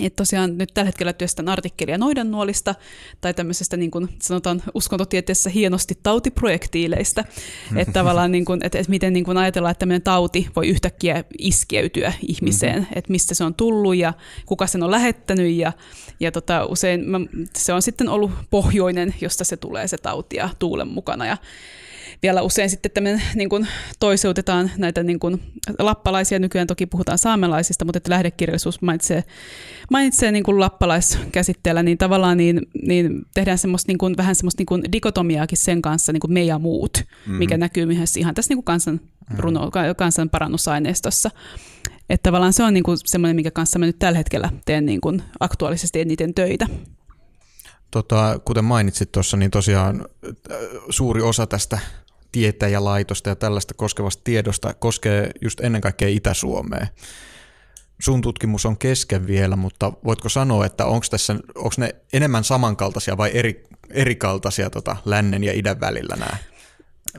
Et 0.00 0.16
tosiaan 0.16 0.58
nyt 0.58 0.70
tällä 0.74 0.86
hetkellä 0.86 1.12
työstän 1.12 1.48
artikkelia 1.48 1.98
noidannuolista 1.98 2.74
tai 3.20 3.34
tämmöisestä 3.34 3.76
niin 3.76 3.90
kuin 3.90 4.08
sanotaan 4.22 4.62
uskontotieteessä 4.74 5.50
hienosti 5.50 5.98
tautiprojektiileistä, 6.02 7.24
että 7.76 7.92
tavallaan 7.92 8.32
niin 8.32 8.44
kuin, 8.44 8.60
että, 8.64 8.78
että 8.78 8.90
miten 8.90 9.12
niin 9.12 9.24
kuin 9.24 9.36
ajatellaan, 9.36 9.70
että 9.70 9.78
tämmöinen 9.78 10.02
tauti 10.02 10.48
voi 10.56 10.68
yhtäkkiä 10.68 11.24
iskeytyä 11.38 12.12
ihmiseen, 12.28 12.78
mm-hmm. 12.78 12.98
että 12.98 13.10
mistä 13.12 13.34
se 13.34 13.44
on 13.44 13.54
tullut 13.54 13.96
ja 13.96 14.12
kuka 14.46 14.66
sen 14.66 14.82
on 14.82 14.90
lähettänyt 14.90 15.52
ja, 15.52 15.72
ja 16.20 16.32
tota, 16.32 16.64
usein 16.64 17.10
mä, 17.10 17.20
se 17.56 17.72
on 17.72 17.82
sitten 17.82 18.08
ollut 18.08 18.30
pohjoinen, 18.50 19.14
josta 19.20 19.44
se 19.44 19.56
tulee 19.56 19.88
se 19.88 19.98
tauti 19.98 20.36
ja 20.36 20.50
tuulen 20.58 20.88
mukana 20.88 21.26
ja 21.26 21.36
vielä 22.22 22.42
usein 22.42 22.70
sitten 22.70 22.90
tämmöinen, 22.90 23.22
niin 23.34 23.48
kuin 23.48 23.68
toiseutetaan 24.00 24.70
näitä 24.76 25.02
niin 25.02 25.20
kuin 25.20 25.42
lappalaisia, 25.78 26.38
nykyään 26.38 26.66
toki 26.66 26.86
puhutaan 26.86 27.18
saamelaisista, 27.18 27.84
mutta 27.84 27.96
että 27.96 28.10
lähdekirjallisuus 28.10 28.82
mainitsee, 28.82 29.24
mainitsee 29.90 30.32
niin 30.32 30.44
kuin 30.44 30.60
lappalaiskäsitteellä, 30.60 31.82
niin 31.82 31.98
tavallaan 31.98 32.36
niin, 32.36 32.60
niin 32.82 33.22
tehdään 33.34 33.58
semmoista 33.58 33.90
niin 33.90 33.98
kuin, 33.98 34.16
vähän 34.16 34.34
semmoista 34.34 34.60
niin 34.60 34.66
kuin 34.66 34.82
dikotomiaakin 34.92 35.58
sen 35.58 35.82
kanssa, 35.82 36.12
niin 36.12 36.20
kuin 36.20 36.32
me 36.32 36.44
ja 36.44 36.58
muut, 36.58 36.92
mm-hmm. 36.96 37.34
mikä 37.34 37.56
näkyy 37.56 37.86
myös 37.86 38.16
ihan 38.16 38.34
tässä 38.34 38.50
niin 38.50 38.56
kuin 38.56 38.64
kansan, 38.64 38.94
mm-hmm. 38.94 39.38
runo, 39.38 39.70
kansan 39.96 40.30
parannusaineistossa. 40.30 41.30
Että 42.10 42.22
tavallaan 42.22 42.52
se 42.52 42.62
on 42.62 42.74
niin 42.74 42.84
kuin 42.84 42.98
semmoinen, 43.04 43.36
minkä 43.36 43.50
kanssa 43.50 43.78
mä 43.78 43.86
nyt 43.86 43.98
tällä 43.98 44.18
hetkellä 44.18 44.50
teen 44.64 44.86
niin 44.86 45.00
kuin 45.00 45.22
aktuaalisesti 45.40 46.00
eniten 46.00 46.34
töitä. 46.34 46.66
Tota, 47.90 48.40
kuten 48.44 48.64
mainitsit 48.64 49.12
tuossa, 49.12 49.36
niin 49.36 49.50
tosiaan 49.50 50.06
äh, 50.26 50.56
suuri 50.90 51.22
osa 51.22 51.46
tästä 51.46 51.78
tietäjälaitosta 52.32 53.28
ja 53.28 53.36
tällaista 53.36 53.74
koskevasta 53.74 54.20
tiedosta 54.24 54.74
koskee 54.74 55.30
just 55.40 55.60
ennen 55.60 55.80
kaikkea 55.80 56.08
Itä-Suomea. 56.08 56.86
Sun 58.00 58.20
tutkimus 58.20 58.66
on 58.66 58.78
kesken 58.78 59.26
vielä, 59.26 59.56
mutta 59.56 59.92
voitko 60.04 60.28
sanoa, 60.28 60.66
että 60.66 60.86
onko 60.86 61.06
tässä, 61.10 61.34
onko 61.54 61.74
ne 61.78 61.94
enemmän 62.12 62.44
samankaltaisia 62.44 63.16
vai 63.16 63.30
eri, 63.34 63.64
erikaltaisia 63.90 64.70
tota, 64.70 64.96
lännen 65.04 65.44
ja 65.44 65.52
idän 65.52 65.80
välillä 65.80 66.16
nämä 66.16 66.36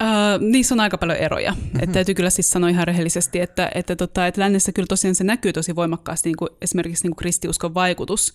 Uh, 0.01 0.41
niissä 0.49 0.75
on 0.75 0.79
aika 0.79 0.97
paljon 0.97 1.17
eroja. 1.17 1.51
Mm-hmm. 1.51 1.79
Että 1.83 1.93
täytyy 1.93 2.15
kyllä 2.15 2.29
siis 2.29 2.49
sanoa 2.49 2.69
ihan 2.69 2.87
rehellisesti, 2.87 3.39
että, 3.39 3.71
että, 3.75 3.95
tota, 3.95 4.27
että 4.27 4.41
lännessä 4.41 4.71
kyllä 4.71 4.87
tosiaan 4.87 5.15
se 5.15 5.23
näkyy 5.23 5.53
tosi 5.53 5.75
voimakkaasti 5.75 6.29
niin 6.29 6.37
kuin 6.37 6.49
esimerkiksi 6.61 7.03
niin 7.03 7.11
kuin 7.11 7.17
kristiuskon 7.17 7.73
vaikutus, 7.73 8.33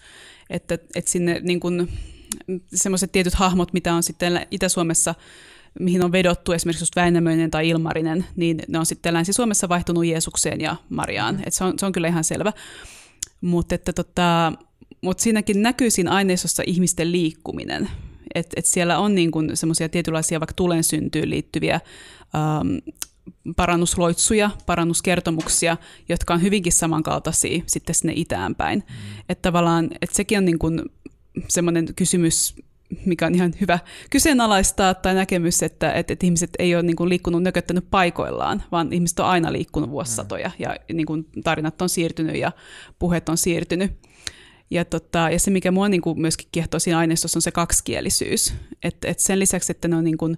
että, 0.51 0.79
että 0.95 1.11
sinne 1.11 1.41
niin 1.43 1.61
kuin, 1.61 1.89
semmoiset 2.75 3.13
tietyt 3.13 3.35
hahmot, 3.35 3.73
mitä 3.73 3.95
on 3.95 4.03
sitten 4.03 4.47
Itä-Suomessa 4.51 5.15
mihin 5.81 6.05
on 6.05 6.13
vedottu 6.13 6.53
esimerkiksi 6.53 6.83
just 6.83 6.97
Väinämöinen 6.97 7.51
tai 7.51 7.69
Ilmarinen, 7.69 8.25
niin 8.37 8.63
ne 8.69 8.79
on 8.79 8.87
sitten 8.87 9.15
Länsi-Suomessa 9.15 9.69
vaihtunut 9.69 10.07
Jeesukseen 10.07 10.61
ja 10.61 10.77
Mariaan. 10.89 11.35
Mm. 11.35 11.43
Et 11.47 11.55
se, 11.55 11.65
on, 11.65 11.79
se 11.79 11.87
on 11.87 11.93
kyllä 11.93 12.09
ihan 12.09 12.25
selvä. 12.25 12.53
Mutta 13.41 13.75
että 13.75 13.93
tota, 13.93 14.53
mut 15.01 15.19
siinäkin 15.19 15.63
näkyy 15.63 15.91
siinä 15.91 16.11
aineistossa 16.11 16.63
ihmisten 16.67 17.13
liikkuminen. 17.13 17.91
Että 18.35 18.55
et 18.57 18.67
siellä 18.67 18.99
on 18.99 19.15
niin 19.15 19.31
semmoisia 19.55 19.89
tietynlaisia 19.89 20.41
vaikka 20.41 20.55
tulen 20.55 20.85
syntyyn 20.85 21.31
liittyviä 21.31 21.81
ähm, 22.35 22.97
parannusloitsuja, 23.57 24.51
parannuskertomuksia, 24.67 25.77
jotka 26.09 26.35
on 26.35 26.43
hyvinkin 26.43 26.73
samankaltaisia 26.73 27.63
sitten 27.67 27.95
sinne 27.95 28.13
itäänpäin. 28.17 28.79
Mm. 28.79 29.21
Että 29.29 29.43
tavallaan, 29.43 29.91
että 30.03 30.17
sekin 30.17 30.39
on 30.39 30.45
niin 30.45 30.59
kuin 30.59 30.83
semmoinen 31.49 31.95
kysymys, 31.97 32.55
mikä 33.05 33.27
on 33.27 33.35
ihan 33.35 33.55
hyvä 33.61 33.79
kyseenalaistaa 34.11 34.95
tai 34.95 35.15
näkemys, 35.15 35.63
että, 35.63 35.93
että, 35.93 36.13
että 36.13 36.27
ihmiset 36.27 36.51
ei 36.59 36.75
ole 36.75 36.83
niin 36.83 36.97
kuin 36.97 37.09
liikkunut 37.09 37.43
nököttänyt 37.43 37.85
paikoillaan, 37.91 38.63
vaan 38.73 38.93
ihmiset 38.93 39.21
on 39.21 39.27
aina 39.27 39.53
liikkunut 39.53 39.91
vuosisatoja 39.91 40.51
ja 40.59 40.77
niin 40.93 41.07
kuin 41.07 41.27
tarinat 41.45 41.83
on 41.83 41.89
siirtynyt 41.89 42.37
ja 42.37 42.53
puheet 42.99 43.29
on 43.29 43.37
siirtynyt. 43.37 43.93
Ja, 44.71 44.85
tota, 44.85 45.19
ja 45.19 45.39
se, 45.39 45.51
mikä 45.51 45.71
mua 45.71 45.89
niin 45.89 46.01
kuin 46.01 46.21
myöskin 46.21 46.49
kiehtoo 46.53 46.81
siinä 46.81 46.99
aineistossa, 46.99 47.39
on 47.39 47.43
se 47.43 47.51
kaksikielisyys. 47.51 48.55
Et, 48.83 48.97
et 49.05 49.19
sen 49.19 49.39
lisäksi, 49.39 49.73
että 49.73 49.89
ne 49.89 49.97
on 49.97 50.05
niin 50.05 50.19
kuin 50.19 50.37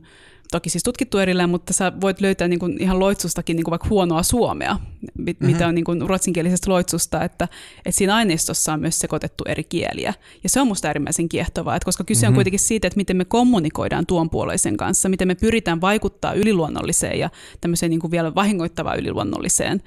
toki 0.51 0.71
siis 0.71 0.83
tutkittu 0.83 1.19
erillään, 1.19 1.51
mutta 1.51 1.73
sä 1.73 1.93
voit 2.01 2.21
löytää 2.21 2.49
niin 2.49 2.59
kuin 2.59 2.83
ihan 2.83 2.99
loitsustakin 2.99 3.57
niin 3.57 3.65
kuin 3.65 3.71
vaikka 3.71 3.89
huonoa 3.89 4.23
suomea, 4.23 4.77
mit, 5.19 5.41
mm-hmm. 5.41 5.53
mitä 5.53 5.69
on 5.69 5.75
niin 5.75 5.85
kuin 5.85 6.09
ruotsinkielisestä 6.09 6.71
loitsusta, 6.71 7.25
että, 7.25 7.49
että 7.77 7.99
siinä 7.99 8.15
aineistossa 8.15 8.73
on 8.73 8.81
myös 8.81 8.99
sekoitettu 8.99 9.45
eri 9.49 9.65
kieliä. 9.65 10.15
Ja 10.43 10.49
se 10.49 10.61
on 10.61 10.67
musta 10.67 10.89
äärimmäisen 10.89 11.29
kiehtovaa, 11.29 11.77
että 11.77 11.85
koska 11.85 12.05
kyse 12.05 12.21
mm-hmm. 12.21 12.33
on 12.33 12.35
kuitenkin 12.35 12.61
siitä, 12.61 12.87
että 12.87 12.97
miten 12.97 13.17
me 13.17 13.25
kommunikoidaan 13.25 14.07
tuon 14.07 14.31
puoleisen 14.31 14.77
kanssa, 14.77 15.09
miten 15.09 15.29
me 15.29 15.35
pyritään 15.35 15.81
vaikuttaa 15.81 16.33
yliluonnolliseen 16.33 17.19
ja 17.19 17.31
tämmöiseen 17.61 17.91
niin 17.91 18.01
kuin 18.01 18.11
vielä 18.11 18.35
vahingoittavaan 18.35 18.99
yliluonnolliseen, 18.99 19.83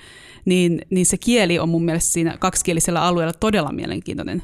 niin, 0.45 0.81
niin 0.89 1.05
se 1.05 1.17
kieli 1.17 1.59
on 1.59 1.69
mun 1.69 1.85
mielestä 1.85 2.11
siinä 2.11 2.37
kaksikielisellä 2.39 3.01
alueella 3.01 3.33
todella 3.33 3.71
mielenkiintoinen 3.71 4.41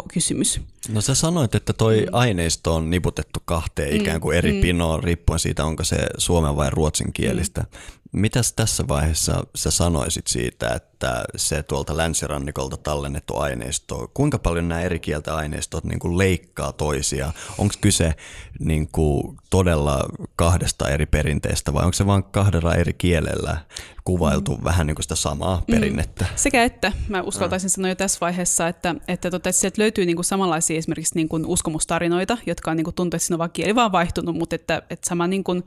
kysymys. 0.00 0.60
No 0.88 1.00
sä 1.00 1.14
sanoit, 1.14 1.54
että 1.54 1.72
toi 1.72 2.00
mm. 2.00 2.06
aineisto 2.12 2.74
on 2.74 2.90
niputettu 2.90 3.40
kahteen 3.44 3.94
mm. 3.94 4.00
ikään 4.00 4.20
kuin 4.20 4.38
eri 4.38 4.52
mm. 4.52 4.60
pinoon, 4.60 5.04
riippuen 5.04 5.38
siitä, 5.38 5.64
onko 5.64 5.84
se 5.84 5.96
suomen 6.18 6.56
vai 6.56 6.70
ruotsinkielistä. 6.70 7.60
Mm. 7.60 8.01
Mitäs 8.12 8.52
tässä 8.52 8.88
vaiheessa 8.88 9.46
sä 9.54 9.70
sanoisit 9.70 10.26
siitä, 10.26 10.68
että 10.74 11.24
se 11.36 11.62
tuolta 11.62 11.96
länsirannikolta 11.96 12.76
tallennettu 12.76 13.36
aineisto, 13.36 14.10
kuinka 14.14 14.38
paljon 14.38 14.68
nämä 14.68 14.80
eri 14.80 15.00
kieltä 15.00 15.34
aineistot 15.34 15.84
niin 15.84 15.98
kuin 15.98 16.18
leikkaa 16.18 16.72
toisia? 16.72 17.32
Onko 17.58 17.74
kyse 17.80 18.14
niin 18.58 18.88
kuin 18.92 19.36
todella 19.50 20.08
kahdesta 20.36 20.88
eri 20.88 21.06
perinteestä 21.06 21.72
vai 21.72 21.84
onko 21.84 21.92
se 21.92 22.06
vain 22.06 22.24
kahdella 22.24 22.74
eri 22.74 22.92
kielellä 22.92 23.56
kuvailtu 24.04 24.56
mm. 24.56 24.64
vähän 24.64 24.86
niin 24.86 24.94
kuin 24.94 25.04
sitä 25.04 25.14
samaa 25.14 25.56
mm. 25.56 25.74
perinnettä? 25.74 26.26
Sekä 26.36 26.64
että. 26.64 26.92
Mä 27.08 27.22
uskaltaisin 27.22 27.68
mm. 27.68 27.72
sanoa 27.72 27.88
jo 27.88 27.94
tässä 27.94 28.18
vaiheessa, 28.20 28.68
että, 28.68 28.94
että 29.08 29.30
tota, 29.30 29.52
sieltä 29.52 29.82
löytyy 29.82 30.06
niin 30.06 30.16
kuin 30.16 30.24
samanlaisia 30.24 30.78
esimerkiksi 30.78 31.14
niin 31.14 31.28
kuin 31.28 31.46
uskomustarinoita, 31.46 32.38
jotka 32.46 32.70
on 32.70 32.76
niin 32.76 32.84
kuin 32.84 32.94
tuntuu, 32.94 33.16
että 33.16 33.26
siinä 33.26 33.34
on 33.34 33.38
vaan 33.38 33.50
kieli 33.50 33.74
vaan 33.74 33.92
vaihtunut, 33.92 34.36
mutta 34.36 34.56
että, 34.56 34.82
että 34.90 35.08
sama 35.08 35.26
niin 35.26 35.44
kuin 35.44 35.64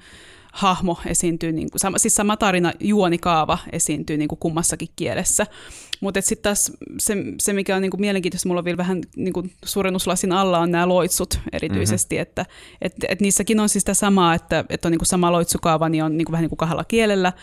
hahmo 0.55 0.97
esiintyy, 1.05 1.51
niin 1.51 1.71
kuin, 1.71 1.79
sama, 1.79 1.97
siis 1.97 2.15
sama 2.15 2.37
tarina, 2.37 2.73
juonikaava 2.79 3.57
esiintyy 3.71 4.17
niin 4.17 4.27
kuin 4.27 4.39
kummassakin 4.39 4.87
kielessä. 4.95 5.45
Mutta 6.01 6.21
sitten 6.21 6.43
taas 6.43 6.71
se, 6.97 7.15
se, 7.39 7.53
mikä 7.53 7.75
on 7.75 7.81
niin 7.81 7.91
kuin 7.91 8.01
mielenkiintoista, 8.01 8.49
mulla 8.49 8.59
on 8.59 8.65
vielä 8.65 8.77
vähän 8.77 9.01
niin 9.15 9.33
kuin 9.33 9.51
suurennuslasin 9.65 10.31
alla, 10.31 10.59
on 10.59 10.71
nämä 10.71 10.87
loitsut 10.87 11.39
erityisesti, 11.53 12.15
mm-hmm. 12.15 12.21
että 12.21 12.45
et, 12.81 12.93
et 13.09 13.21
niissäkin 13.21 13.59
on 13.59 13.69
siis 13.69 13.81
sitä 13.81 13.93
samaa, 13.93 14.33
että, 14.33 14.65
että 14.69 14.87
on 14.87 14.91
niin 14.91 14.99
kuin 14.99 15.07
sama 15.07 15.31
loitsukaava, 15.31 15.89
niin 15.89 16.03
on 16.03 16.17
niin 16.17 16.25
kuin 16.25 16.31
vähän 16.31 16.43
niin 16.43 16.49
kuin 16.49 16.57
kahdella 16.57 16.83
kielellä, 16.83 17.33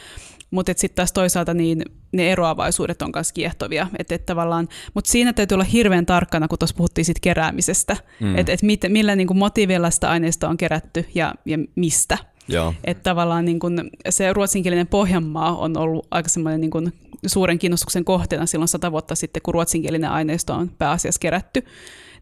mutta 0.51 0.73
sitten 0.77 0.97
taas 0.97 1.13
toisaalta 1.13 1.55
niin 1.55 1.83
ne 2.13 2.33
eroavaisuudet 2.33 3.03
on 3.03 3.11
myös 3.15 3.33
kiehtovia. 3.33 3.87
Et, 3.99 4.13
et 4.13 4.27
tavallaan, 4.27 4.69
mutta 4.95 5.11
siinä 5.11 5.33
täytyy 5.33 5.55
olla 5.55 5.65
hirveän 5.65 6.07
tarkkana, 6.07 6.49
kun 6.49 6.59
tuossa 6.59 6.77
puhuttiin 6.77 7.05
sit 7.05 7.21
keräämisestä, 7.21 7.97
mm. 8.21 8.37
että 8.37 8.53
et 8.53 8.61
millä 8.89 9.17
niin 9.17 9.27
kuin 9.27 9.39
motiivilla 9.39 9.91
sitä 9.91 10.11
aineistoa 10.11 10.51
on 10.51 10.57
kerätty 10.57 11.05
ja, 11.15 11.35
ja 11.45 11.59
mistä. 11.75 12.19
Joo. 12.49 12.75
Että 12.85 13.03
tavallaan 13.03 13.45
niin 13.45 13.59
kun 13.59 13.91
se 14.09 14.33
ruotsinkielinen 14.33 14.87
Pohjanmaa 14.87 15.57
on 15.57 15.77
ollut 15.77 16.07
aika 16.11 16.29
semmoinen 16.29 16.61
niin 16.61 16.71
kun 16.71 16.93
suuren 17.27 17.59
kiinnostuksen 17.59 18.05
kohteena 18.05 18.47
silloin 18.47 18.69
sata 18.69 18.93
vuotta 18.93 19.15
sitten, 19.15 19.43
kun 19.43 19.55
ruotsinkielinen 19.55 20.11
aineisto 20.11 20.55
on 20.55 20.71
pääasiassa 20.79 21.19
kerätty 21.19 21.65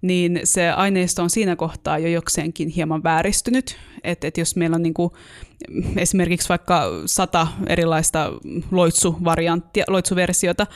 niin 0.02 0.40
se 0.44 0.70
aineisto 0.70 1.22
on 1.22 1.30
siinä 1.30 1.56
kohtaa 1.56 1.98
jo 1.98 2.08
jokseenkin 2.08 2.68
hieman 2.68 3.02
vääristynyt. 3.02 3.76
Että 4.04 4.26
et 4.26 4.38
jos 4.38 4.56
meillä 4.56 4.74
on 4.74 4.82
niinku 4.82 5.12
esimerkiksi 5.96 6.48
vaikka 6.48 6.90
sata 7.06 7.46
erilaista 7.66 8.32
loitsuvarianttia, 8.70 9.84
loitsuversiota, 9.88 10.66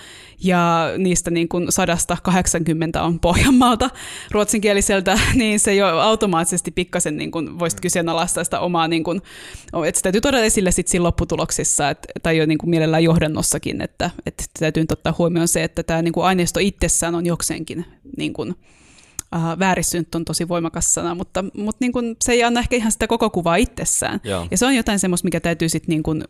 ja 0.45 0.87
niistä 0.99 1.31
niin 1.31 1.49
kuin 1.49 1.67
180 1.71 3.03
on 3.03 3.21
Pohjanmaalta 3.21 3.91
ruotsinkieliseltä, 4.31 5.19
niin 5.35 5.61
se 5.61 5.75
jo 5.75 5.87
automaattisesti 5.87 6.71
pikkasen 6.71 7.17
niin 7.17 7.31
kuin 7.31 7.59
voisit 7.59 7.81
kyseenalaistaa 7.81 8.45
sitä 8.45 8.61
omaa, 8.61 8.89
niin 8.89 9.05
että 9.87 9.99
se 9.99 10.03
täytyy 10.03 10.21
todeta 10.21 10.45
esille 10.45 10.71
sit 10.71 10.89
siinä 10.89 11.03
lopputuloksissa, 11.03 11.91
että, 11.91 12.09
tai 12.23 12.37
jo 12.37 12.47
niin 12.47 12.59
kuin 12.59 12.71
mielellään 12.71 13.05
johdannossakin, 13.05 13.81
että, 13.81 14.11
että 14.27 14.45
täytyy 14.59 14.85
ottaa 14.93 15.15
huomioon 15.19 15.49
se, 15.49 15.65
että 15.65 15.83
tämä 15.83 16.03
niin 16.03 16.13
kuin 16.13 16.27
aineisto 16.27 16.61
itsessään 16.61 17.15
on 17.15 17.27
jokseenkin 17.27 17.85
niin 18.17 18.33
uh, 19.35 19.59
vääristynyt 19.59 20.15
on 20.15 20.25
tosi 20.25 20.49
voimakas 20.49 20.95
sana, 20.95 21.15
mutta, 21.15 21.45
mutta 21.57 21.79
niin 21.81 21.93
kuin, 21.93 22.17
se 22.25 22.33
ei 22.33 22.45
anna 22.45 22.61
ehkä 22.61 22.77
ihan 22.77 22.93
sitä 22.93 23.07
koko 23.07 23.31
kuvaa 23.31 23.57
itsessään. 23.57 24.21
Joo. 24.25 24.47
Ja 24.51 24.59
se 24.59 24.67
on 24.67 24.77
jotain 24.77 24.99
semmoista, 24.99 25.27
mikä 25.27 25.41
täytyy 25.41 25.69
sitten 25.69 25.93
niin 25.93 26.03
kuin 26.03 26.25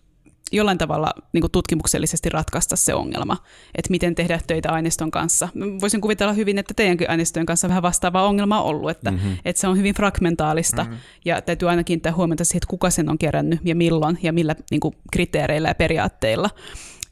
jollain 0.53 0.79
tavalla 0.79 1.11
niin 1.33 1.40
kuin 1.40 1.51
tutkimuksellisesti 1.51 2.29
ratkaista 2.29 2.77
se 2.77 2.95
ongelma, 2.95 3.37
että 3.75 3.90
miten 3.90 4.14
tehdä 4.14 4.40
töitä 4.47 4.73
aineiston 4.73 5.11
kanssa. 5.11 5.49
Voisin 5.81 6.01
kuvitella 6.01 6.33
hyvin, 6.33 6.59
että 6.59 6.75
teidänkin 6.75 7.11
aineistojen 7.11 7.47
kanssa 7.47 7.69
vähän 7.69 7.83
vastaava 7.83 8.23
ongelma 8.23 8.61
on 8.61 8.67
ollut, 8.67 8.90
että, 8.90 9.11
mm-hmm. 9.11 9.37
että 9.45 9.61
se 9.61 9.69
on 9.69 9.79
hyvin 9.79 9.95
fragmentaalista 9.95 10.85
mm-hmm. 10.85 10.99
ja 11.25 11.43
täytyy 11.43 11.71
aina 11.71 11.85
kiinnittää 11.85 12.12
huomiota 12.12 12.45
siihen, 12.45 12.59
että 12.59 12.71
kuka 12.71 12.90
sen 12.90 13.09
on 13.09 13.19
kerännyt 13.19 13.61
ja 13.64 13.75
milloin 13.75 14.19
ja 14.23 14.33
millä 14.33 14.57
niin 14.71 14.81
kuin, 14.81 14.95
kriteereillä 15.12 15.69
ja 15.69 15.75
periaatteilla. 15.75 16.51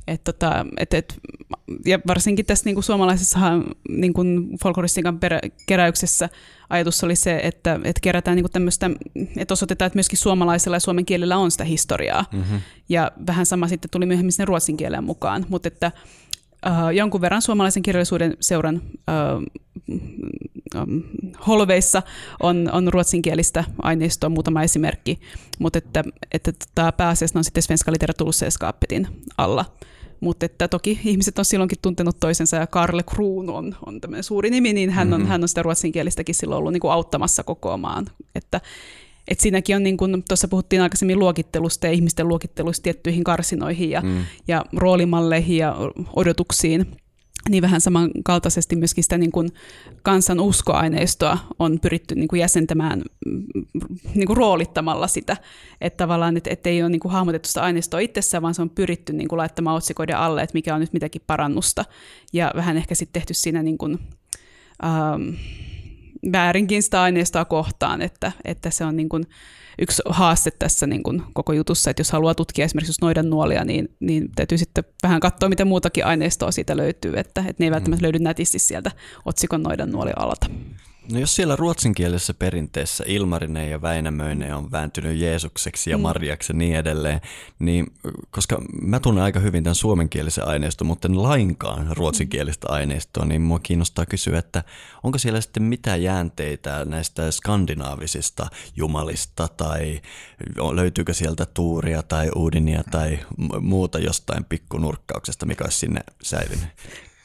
Et 0.06 0.24
tota, 0.24 0.66
et, 0.76 0.94
et, 0.94 1.18
ja 1.86 1.98
varsinkin 2.06 2.46
tässä 2.46 2.64
niin 2.64 2.74
kuin 2.74 2.84
suomalaisessa 2.84 3.38
niin 3.88 4.12
kuin 4.12 4.58
folkloristiikan 4.62 5.18
keräyksessä 5.66 6.28
ajatus 6.70 7.04
oli 7.04 7.16
se, 7.16 7.40
että, 7.42 7.80
että 7.84 8.00
kerätään 8.00 8.36
niin 8.36 8.42
kuin 8.44 8.52
tämmöistä, 8.52 8.90
että 9.36 9.54
osoitetaan, 9.54 9.86
että 9.86 9.96
myöskin 9.96 10.18
suomalaisella 10.18 10.76
ja 10.76 10.80
suomen 10.80 11.06
kielellä 11.06 11.36
on 11.36 11.50
sitä 11.50 11.64
historiaa. 11.64 12.24
Mm-hmm. 12.32 12.60
Ja 12.88 13.12
vähän 13.26 13.46
sama 13.46 13.68
sitten 13.68 13.90
tuli 13.90 14.06
myöhemmin 14.06 14.32
sinne 14.32 14.44
ruotsin 14.44 14.76
kielen 14.76 15.04
mukaan. 15.04 15.46
Mutta 15.48 15.68
että 15.68 15.92
uh, 16.66 16.88
jonkun 16.88 17.20
verran 17.20 17.42
suomalaisen 17.42 17.82
kirjallisuuden 17.82 18.36
seuran 18.40 18.82
uh, 18.96 19.42
um, 20.82 21.02
holveissa 21.46 22.02
on, 22.40 22.68
on 22.72 22.92
ruotsinkielistä 22.92 23.64
aineistoa, 23.82 24.30
muutama 24.30 24.62
esimerkki, 24.62 25.20
mutta 25.58 25.78
että, 25.78 26.04
että 26.32 26.52
tämä 26.74 26.92
pääasiassa 26.92 27.38
on 27.38 27.44
sitten 27.44 27.62
Svenska 27.62 27.92
litteratursällskappetin 27.92 29.08
alla. 29.38 29.64
Mutta 30.20 30.46
että 30.46 30.68
toki 30.68 31.00
ihmiset 31.04 31.38
on 31.38 31.44
silloinkin 31.44 31.78
tuntenut 31.82 32.20
toisensa 32.20 32.56
ja 32.56 32.66
Karle 32.66 33.02
Kruun 33.02 33.50
on, 33.50 33.76
on 33.86 34.00
tämmöinen 34.00 34.24
suuri 34.24 34.50
nimi, 34.50 34.72
niin 34.72 34.90
hän 34.90 35.12
on, 35.12 35.20
mm-hmm. 35.20 35.30
hän 35.30 35.42
on 35.42 35.48
sitä 35.48 35.62
ruotsinkielistäkin 35.62 36.34
silloin 36.34 36.58
ollut 36.58 36.72
niin 36.72 36.80
kuin 36.80 36.92
auttamassa 36.92 37.42
kokoamaan. 37.42 38.06
Että, 38.34 38.60
et 39.28 39.40
siinäkin 39.40 39.76
on, 39.76 39.82
niin 39.82 39.96
kuin 39.96 40.22
tuossa 40.28 40.48
puhuttiin 40.48 40.82
aikaisemmin 40.82 41.18
luokittelusta 41.18 41.86
ja 41.86 41.92
ihmisten 41.92 42.28
luokittelusta 42.28 42.82
tiettyihin 42.82 43.24
karsinoihin 43.24 43.90
ja, 43.90 44.00
mm. 44.00 44.24
ja 44.48 44.64
roolimalleihin 44.76 45.56
ja 45.56 45.76
odotuksiin 46.16 46.86
niin 47.48 47.62
vähän 47.62 47.80
samankaltaisesti 47.80 48.76
myöskin 48.76 49.04
sitä 49.04 49.18
niin 49.18 49.32
kuin 49.32 49.48
kansan 50.02 50.40
uskoaineistoa 50.40 51.38
on 51.58 51.80
pyritty 51.80 52.14
niin 52.14 52.28
kuin 52.28 52.40
jäsentämään 52.40 53.02
mm, 53.26 53.44
niin 54.14 54.26
kuin 54.26 54.36
roolittamalla 54.36 55.06
sitä, 55.06 55.36
että 55.80 55.96
tavallaan 55.96 56.36
et, 56.36 56.46
et 56.46 56.66
ei 56.66 56.82
ole 56.82 56.90
niin 56.90 57.00
kuin 57.00 57.12
hahmotettu 57.12 57.48
sitä 57.48 57.62
aineistoa 57.62 58.00
itsessään, 58.00 58.42
vaan 58.42 58.54
se 58.54 58.62
on 58.62 58.70
pyritty 58.70 59.12
niin 59.12 59.28
kuin 59.28 59.36
laittamaan 59.36 59.76
otsikoiden 59.76 60.16
alle, 60.16 60.42
että 60.42 60.54
mikä 60.54 60.74
on 60.74 60.80
nyt 60.80 60.92
mitäkin 60.92 61.22
parannusta, 61.26 61.84
ja 62.32 62.52
vähän 62.56 62.76
ehkä 62.76 62.94
sitten 62.94 63.12
tehty 63.12 63.34
siinä 63.34 63.62
niin 63.62 63.78
kuin, 63.78 63.98
ähm, 64.84 65.34
väärinkin 66.32 66.82
sitä 66.82 67.02
aineistoa 67.02 67.44
kohtaan, 67.44 68.02
että, 68.02 68.32
että 68.44 68.70
se 68.70 68.84
on 68.84 68.96
niin 68.96 69.08
kuin, 69.08 69.26
yksi 69.78 70.02
haaste 70.06 70.50
tässä 70.50 70.86
niin 70.86 71.02
kuin 71.02 71.22
koko 71.34 71.52
jutussa, 71.52 71.90
että 71.90 72.00
jos 72.00 72.12
haluaa 72.12 72.34
tutkia 72.34 72.64
esimerkiksi 72.64 73.02
noidan 73.02 73.30
nuolia, 73.30 73.64
niin, 73.64 73.88
niin 74.00 74.28
täytyy 74.34 74.58
sitten 74.58 74.84
vähän 75.02 75.20
katsoa, 75.20 75.48
mitä 75.48 75.64
muutakin 75.64 76.06
aineistoa 76.06 76.50
siitä 76.50 76.76
löytyy, 76.76 77.12
että, 77.16 77.40
että 77.40 77.54
ne 77.58 77.66
ei 77.66 77.70
välttämättä 77.70 78.00
mm. 78.00 78.04
löydy 78.04 78.18
nätisti 78.18 78.58
sieltä 78.58 78.90
otsikon 79.24 79.62
noidan 79.62 79.90
nuoli 79.90 80.10
alta. 80.16 80.46
No 81.12 81.18
jos 81.18 81.34
siellä 81.34 81.56
ruotsinkielisessä 81.56 82.34
perinteessä 82.34 83.04
Ilmarinen 83.06 83.70
ja 83.70 83.82
Väinämöinen 83.82 84.56
on 84.56 84.72
vääntynyt 84.72 85.16
Jeesukseksi 85.16 85.90
ja 85.90 85.98
mm. 85.98 86.02
Marjaksi 86.02 86.52
ja 86.52 86.58
niin 86.58 86.76
edelleen, 86.76 87.20
niin 87.58 87.86
koska 88.30 88.62
mä 88.82 89.00
tunnen 89.00 89.24
aika 89.24 89.40
hyvin 89.40 89.64
tämän 89.64 89.74
suomenkielisen 89.74 90.48
aineiston, 90.48 90.86
mutta 90.86 91.08
en 91.08 91.22
lainkaan 91.22 91.96
ruotsinkielistä 91.96 92.66
aineistoa, 92.70 93.24
niin 93.24 93.42
mua 93.42 93.58
kiinnostaa 93.58 94.06
kysyä, 94.06 94.38
että 94.38 94.64
onko 95.02 95.18
siellä 95.18 95.40
sitten 95.40 95.62
mitään 95.62 96.02
jäänteitä 96.02 96.84
näistä 96.84 97.30
skandinaavisista 97.30 98.46
jumalista 98.76 99.48
tai 99.48 100.00
löytyykö 100.72 101.14
sieltä 101.14 101.46
Tuuria 101.46 102.02
tai 102.02 102.30
Uudinia 102.36 102.84
tai 102.90 103.18
muuta 103.60 103.98
jostain 103.98 104.44
pikkunurkkauksesta, 104.44 105.46
mikä 105.46 105.64
olisi 105.64 105.78
sinne 105.78 106.00
säilynyt? 106.22 106.68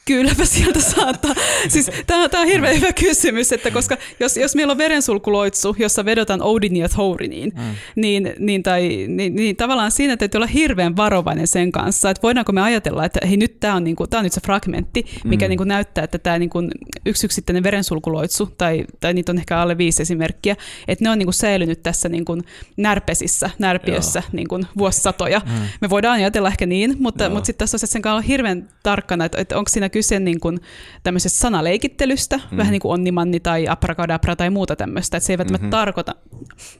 Kylläpä 0.08 0.44
sieltä 0.44 0.80
saattaa. 0.80 1.34
Siis 1.68 1.90
tämä, 2.06 2.28
tämä 2.28 2.40
on 2.40 2.48
hirveän 2.48 2.76
hyvä 2.76 2.92
kysymys, 2.92 3.52
että 3.52 3.70
koska 3.70 3.96
jos, 4.20 4.36
jos 4.36 4.54
meillä 4.54 4.70
on 4.70 4.78
verensulkuloitsu, 4.78 5.76
jossa 5.78 6.04
vedotaan 6.04 6.42
Odiniin 6.42 6.82
ja 6.82 6.88
Thouriniin, 6.88 7.52
mm. 7.56 7.74
niin, 7.96 8.34
niin, 8.38 8.62
tai, 8.62 9.06
niin, 9.08 9.36
niin, 9.36 9.56
tavallaan 9.56 9.90
siinä 9.90 10.16
täytyy 10.16 10.38
olla 10.38 10.46
hirveän 10.46 10.96
varovainen 10.96 11.46
sen 11.46 11.72
kanssa, 11.72 12.10
että 12.10 12.22
voidaanko 12.22 12.52
me 12.52 12.62
ajatella, 12.62 13.04
että 13.04 13.20
hei 13.28 13.36
nyt 13.36 13.60
tämä 13.60 13.74
on, 13.74 13.84
niinku, 13.84 14.06
tämä 14.06 14.18
on 14.18 14.24
nyt 14.24 14.32
se 14.32 14.40
fragmentti, 14.40 15.06
mikä 15.24 15.46
mm. 15.46 15.48
niinku 15.48 15.64
näyttää, 15.64 16.04
että 16.04 16.18
tämä 16.18 16.38
niinku 16.38 16.58
yksi 17.06 17.26
yksittäinen 17.26 17.62
verensulkuloitsu, 17.62 18.46
tai, 18.58 18.84
tai 19.00 19.14
niitä 19.14 19.32
on 19.32 19.38
ehkä 19.38 19.58
alle 19.58 19.78
viisi 19.78 20.02
esimerkkiä, 20.02 20.56
että 20.88 21.04
ne 21.04 21.10
on 21.10 21.18
niinku 21.18 21.32
säilynyt 21.32 21.82
tässä 21.82 22.08
niinku 22.08 22.38
närpesissä, 22.76 23.50
närpiössä 23.58 24.22
niinku 24.32 24.60
vuosisatoja. 24.78 25.40
Mm. 25.46 25.52
Me 25.80 25.90
voidaan 25.90 26.14
ajatella 26.14 26.48
ehkä 26.48 26.66
niin, 26.66 26.96
mutta, 26.98 27.30
mutta 27.30 27.46
sitten 27.46 27.58
tässä 27.58 27.74
on 27.74 27.88
sen 27.88 28.02
kanssa 28.02 28.28
hirveän 28.28 28.68
tarkkana, 28.82 29.24
että, 29.24 29.38
että 29.38 29.58
onko 29.58 29.68
siinä 29.68 29.88
kyse 29.98 30.20
niin 30.20 30.40
kuin 30.40 30.60
tämmöisestä 31.02 31.38
sanaleikittelystä, 31.38 32.36
mm. 32.36 32.56
vähän 32.56 32.72
niin 32.72 32.80
kuin 32.80 32.92
onnimanni 32.92 33.40
tai 33.40 33.68
abracadabra 33.68 34.36
tai 34.36 34.50
muuta 34.50 34.76
tämmöistä, 34.76 35.16
että 35.16 35.26
se 35.26 35.32
ei 35.32 35.38
välttämättä 35.38 35.64
mm-hmm. 35.64 35.70
tarkoita, 35.70 36.14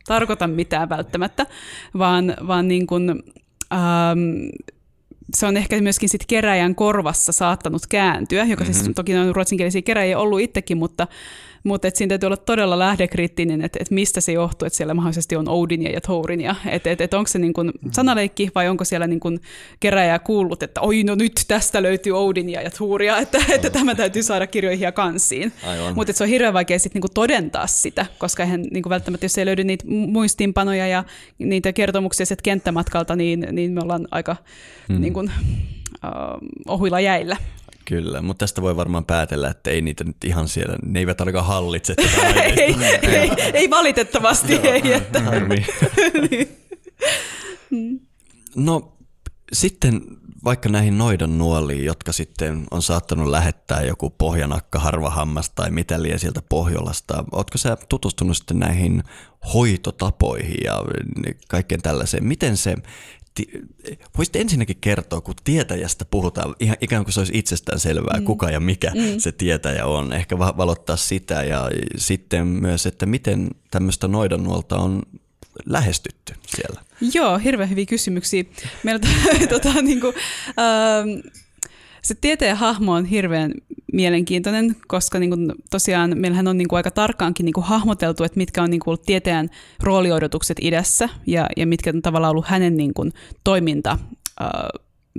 tarkoita 0.06 0.46
mitään 0.46 0.88
välttämättä, 0.88 1.46
vaan, 1.98 2.36
vaan 2.46 2.68
niin 2.68 2.86
kuin, 2.86 3.10
ähm, 3.72 4.20
se 5.34 5.46
on 5.46 5.56
ehkä 5.56 5.80
myöskin 5.80 6.08
sit 6.08 6.26
keräjän 6.26 6.74
korvassa 6.74 7.32
saattanut 7.32 7.86
kääntyä, 7.86 8.44
joka 8.44 8.64
siis 8.64 8.76
mm-hmm. 8.76 8.84
siis 8.84 8.94
toki 8.94 9.16
on 9.16 9.34
ruotsinkielisiä 9.34 9.82
keräjiä 9.82 10.18
ollut 10.18 10.40
itsekin, 10.40 10.78
mutta, 10.78 11.06
mutta 11.64 11.88
et 11.88 11.96
siinä 11.96 12.08
täytyy 12.08 12.26
olla 12.26 12.36
todella 12.36 12.78
lähdekriittinen, 12.78 13.62
että 13.62 13.78
et 13.82 13.90
mistä 13.90 14.20
se 14.20 14.32
johtuu, 14.32 14.66
että 14.66 14.76
siellä 14.76 14.94
mahdollisesti 14.94 15.36
on 15.36 15.48
Odinia 15.48 15.90
ja 15.90 16.00
Thorinia. 16.00 16.54
Että 16.66 16.90
et, 16.90 17.00
et 17.00 17.14
onko 17.14 17.28
se 17.28 17.38
niin 17.38 17.52
kun 17.52 17.72
sanaleikki 17.92 18.50
vai 18.54 18.68
onko 18.68 18.84
siellä 18.84 19.06
niin 19.06 19.20
kun 19.20 19.40
keräjä 19.80 20.18
kuullut, 20.18 20.62
että 20.62 20.80
oi 20.80 21.04
no 21.04 21.14
nyt 21.14 21.44
tästä 21.48 21.82
löytyy 21.82 22.12
Odinia 22.12 22.62
ja 22.62 22.70
Thoria, 22.70 23.18
että, 23.18 23.38
että 23.54 23.70
tämä 23.70 23.94
täytyy 23.94 24.22
saada 24.22 24.46
kirjoihin 24.46 24.84
ja 24.84 24.92
kansiin. 24.92 25.52
Mutta 25.94 26.12
se 26.12 26.24
on 26.24 26.30
hirveän 26.30 26.54
vaikea 26.54 26.78
sitten 26.78 27.02
niin 27.02 27.14
todentaa 27.14 27.66
sitä, 27.66 28.06
koska 28.18 28.42
eihän 28.42 28.62
niin 28.62 28.84
välttämättä, 28.88 29.24
jos 29.24 29.38
ei 29.38 29.46
löydy 29.46 29.64
niitä 29.64 29.84
muistiinpanoja 29.88 30.86
ja 30.86 31.04
niitä 31.38 31.72
kertomuksia 31.72 32.26
sieltä 32.26 32.42
kenttämatkalta, 32.42 33.16
niin, 33.16 33.46
niin 33.52 33.72
me 33.72 33.80
ollaan 33.80 34.08
aika 34.10 34.36
hmm. 34.88 35.00
niin 35.00 35.14
uh, 35.16 35.22
ohuilla 36.66 37.00
jäillä. 37.00 37.36
Kyllä, 37.88 38.22
mutta 38.22 38.42
tästä 38.42 38.62
voi 38.62 38.76
varmaan 38.76 39.04
päätellä, 39.04 39.48
että 39.50 39.70
ei 39.70 39.80
niitä 39.80 40.04
nyt 40.04 40.16
ihan 40.24 40.48
siellä, 40.48 40.76
ne 40.86 40.98
eivät 40.98 41.20
ainakaan 41.20 41.46
hallitse 41.46 41.94
tätä 41.94 42.26
ei, 42.42 42.76
ei, 43.02 43.30
ei, 43.52 43.70
valitettavasti. 43.70 44.54
ei, 44.54 44.92
että. 44.92 45.22
Niin. 47.70 48.08
no 48.56 48.96
sitten 49.52 50.02
vaikka 50.44 50.68
näihin 50.68 50.98
noidan 50.98 51.38
nuoliin, 51.38 51.84
jotka 51.84 52.12
sitten 52.12 52.66
on 52.70 52.82
saattanut 52.82 53.28
lähettää 53.28 53.82
joku 53.82 54.10
pohjanakka, 54.10 54.78
harvahammas 54.78 55.50
tai 55.50 55.70
mitä 55.70 56.02
liian 56.02 56.18
sieltä 56.18 56.42
Pohjolasta, 56.48 57.24
ootko 57.32 57.58
sä 57.58 57.76
tutustunut 57.88 58.36
sitten 58.36 58.58
näihin 58.58 59.02
hoitotapoihin 59.54 60.56
ja 60.64 60.82
kaikkeen 61.48 61.82
tällaiseen? 61.82 62.24
Miten 62.24 62.56
se 62.56 62.74
voisit 64.16 64.36
ensinnäkin 64.36 64.76
kertoa, 64.80 65.20
kun 65.20 65.34
tietäjästä 65.44 66.04
puhutaan, 66.04 66.54
ihan 66.60 66.76
ikään 66.80 67.04
kuin 67.04 67.12
se 67.12 67.20
olisi 67.20 67.38
itsestään 67.38 67.80
selvää, 67.80 68.18
mm. 68.18 68.24
kuka 68.24 68.50
ja 68.50 68.60
mikä 68.60 68.90
mm. 68.94 69.18
se 69.18 69.32
tietäjä 69.32 69.86
on. 69.86 70.12
Ehkä 70.12 70.38
valottaa 70.38 70.96
sitä 70.96 71.42
ja 71.42 71.70
sitten 71.96 72.46
myös, 72.46 72.86
että 72.86 73.06
miten 73.06 73.50
tämmöistä 73.70 74.08
noidannuolta 74.08 74.76
on 74.76 75.02
lähestytty 75.66 76.34
siellä? 76.46 76.80
Joo, 77.14 77.38
hirveän 77.38 77.70
hyviä 77.70 77.86
kysymyksiä. 77.86 78.44
Meillä 78.82 79.00
tota, 79.48 79.82
niin 79.82 80.00
kuin, 80.00 80.14
ähm, 80.48 81.28
se 82.02 82.14
tieteen 82.14 82.56
hahmo 82.56 82.92
on 82.92 83.04
hirveän 83.04 83.52
mielenkiintoinen, 83.92 84.76
koska 84.86 85.18
niin 85.18 85.30
kuin, 85.30 85.52
tosiaan 85.70 86.12
meillähän 86.16 86.48
on 86.48 86.58
niin 86.58 86.68
kuin, 86.68 86.76
aika 86.76 86.90
tarkkaankin 86.90 87.44
niin 87.44 87.52
kuin, 87.52 87.64
hahmoteltu, 87.64 88.24
että 88.24 88.38
mitkä 88.38 88.62
on 88.62 88.70
niin 88.70 88.80
kuin, 88.80 88.98
tieteen 89.06 89.50
rooliodotukset 89.82 90.56
idässä 90.60 91.08
ja, 91.26 91.46
ja 91.56 91.66
mitkä 91.66 91.90
on 91.94 92.02
tavallaan 92.02 92.30
ollut 92.30 92.46
hänen 92.46 92.76
niin 92.76 92.94
kuin, 92.94 93.12
toiminta 93.44 93.98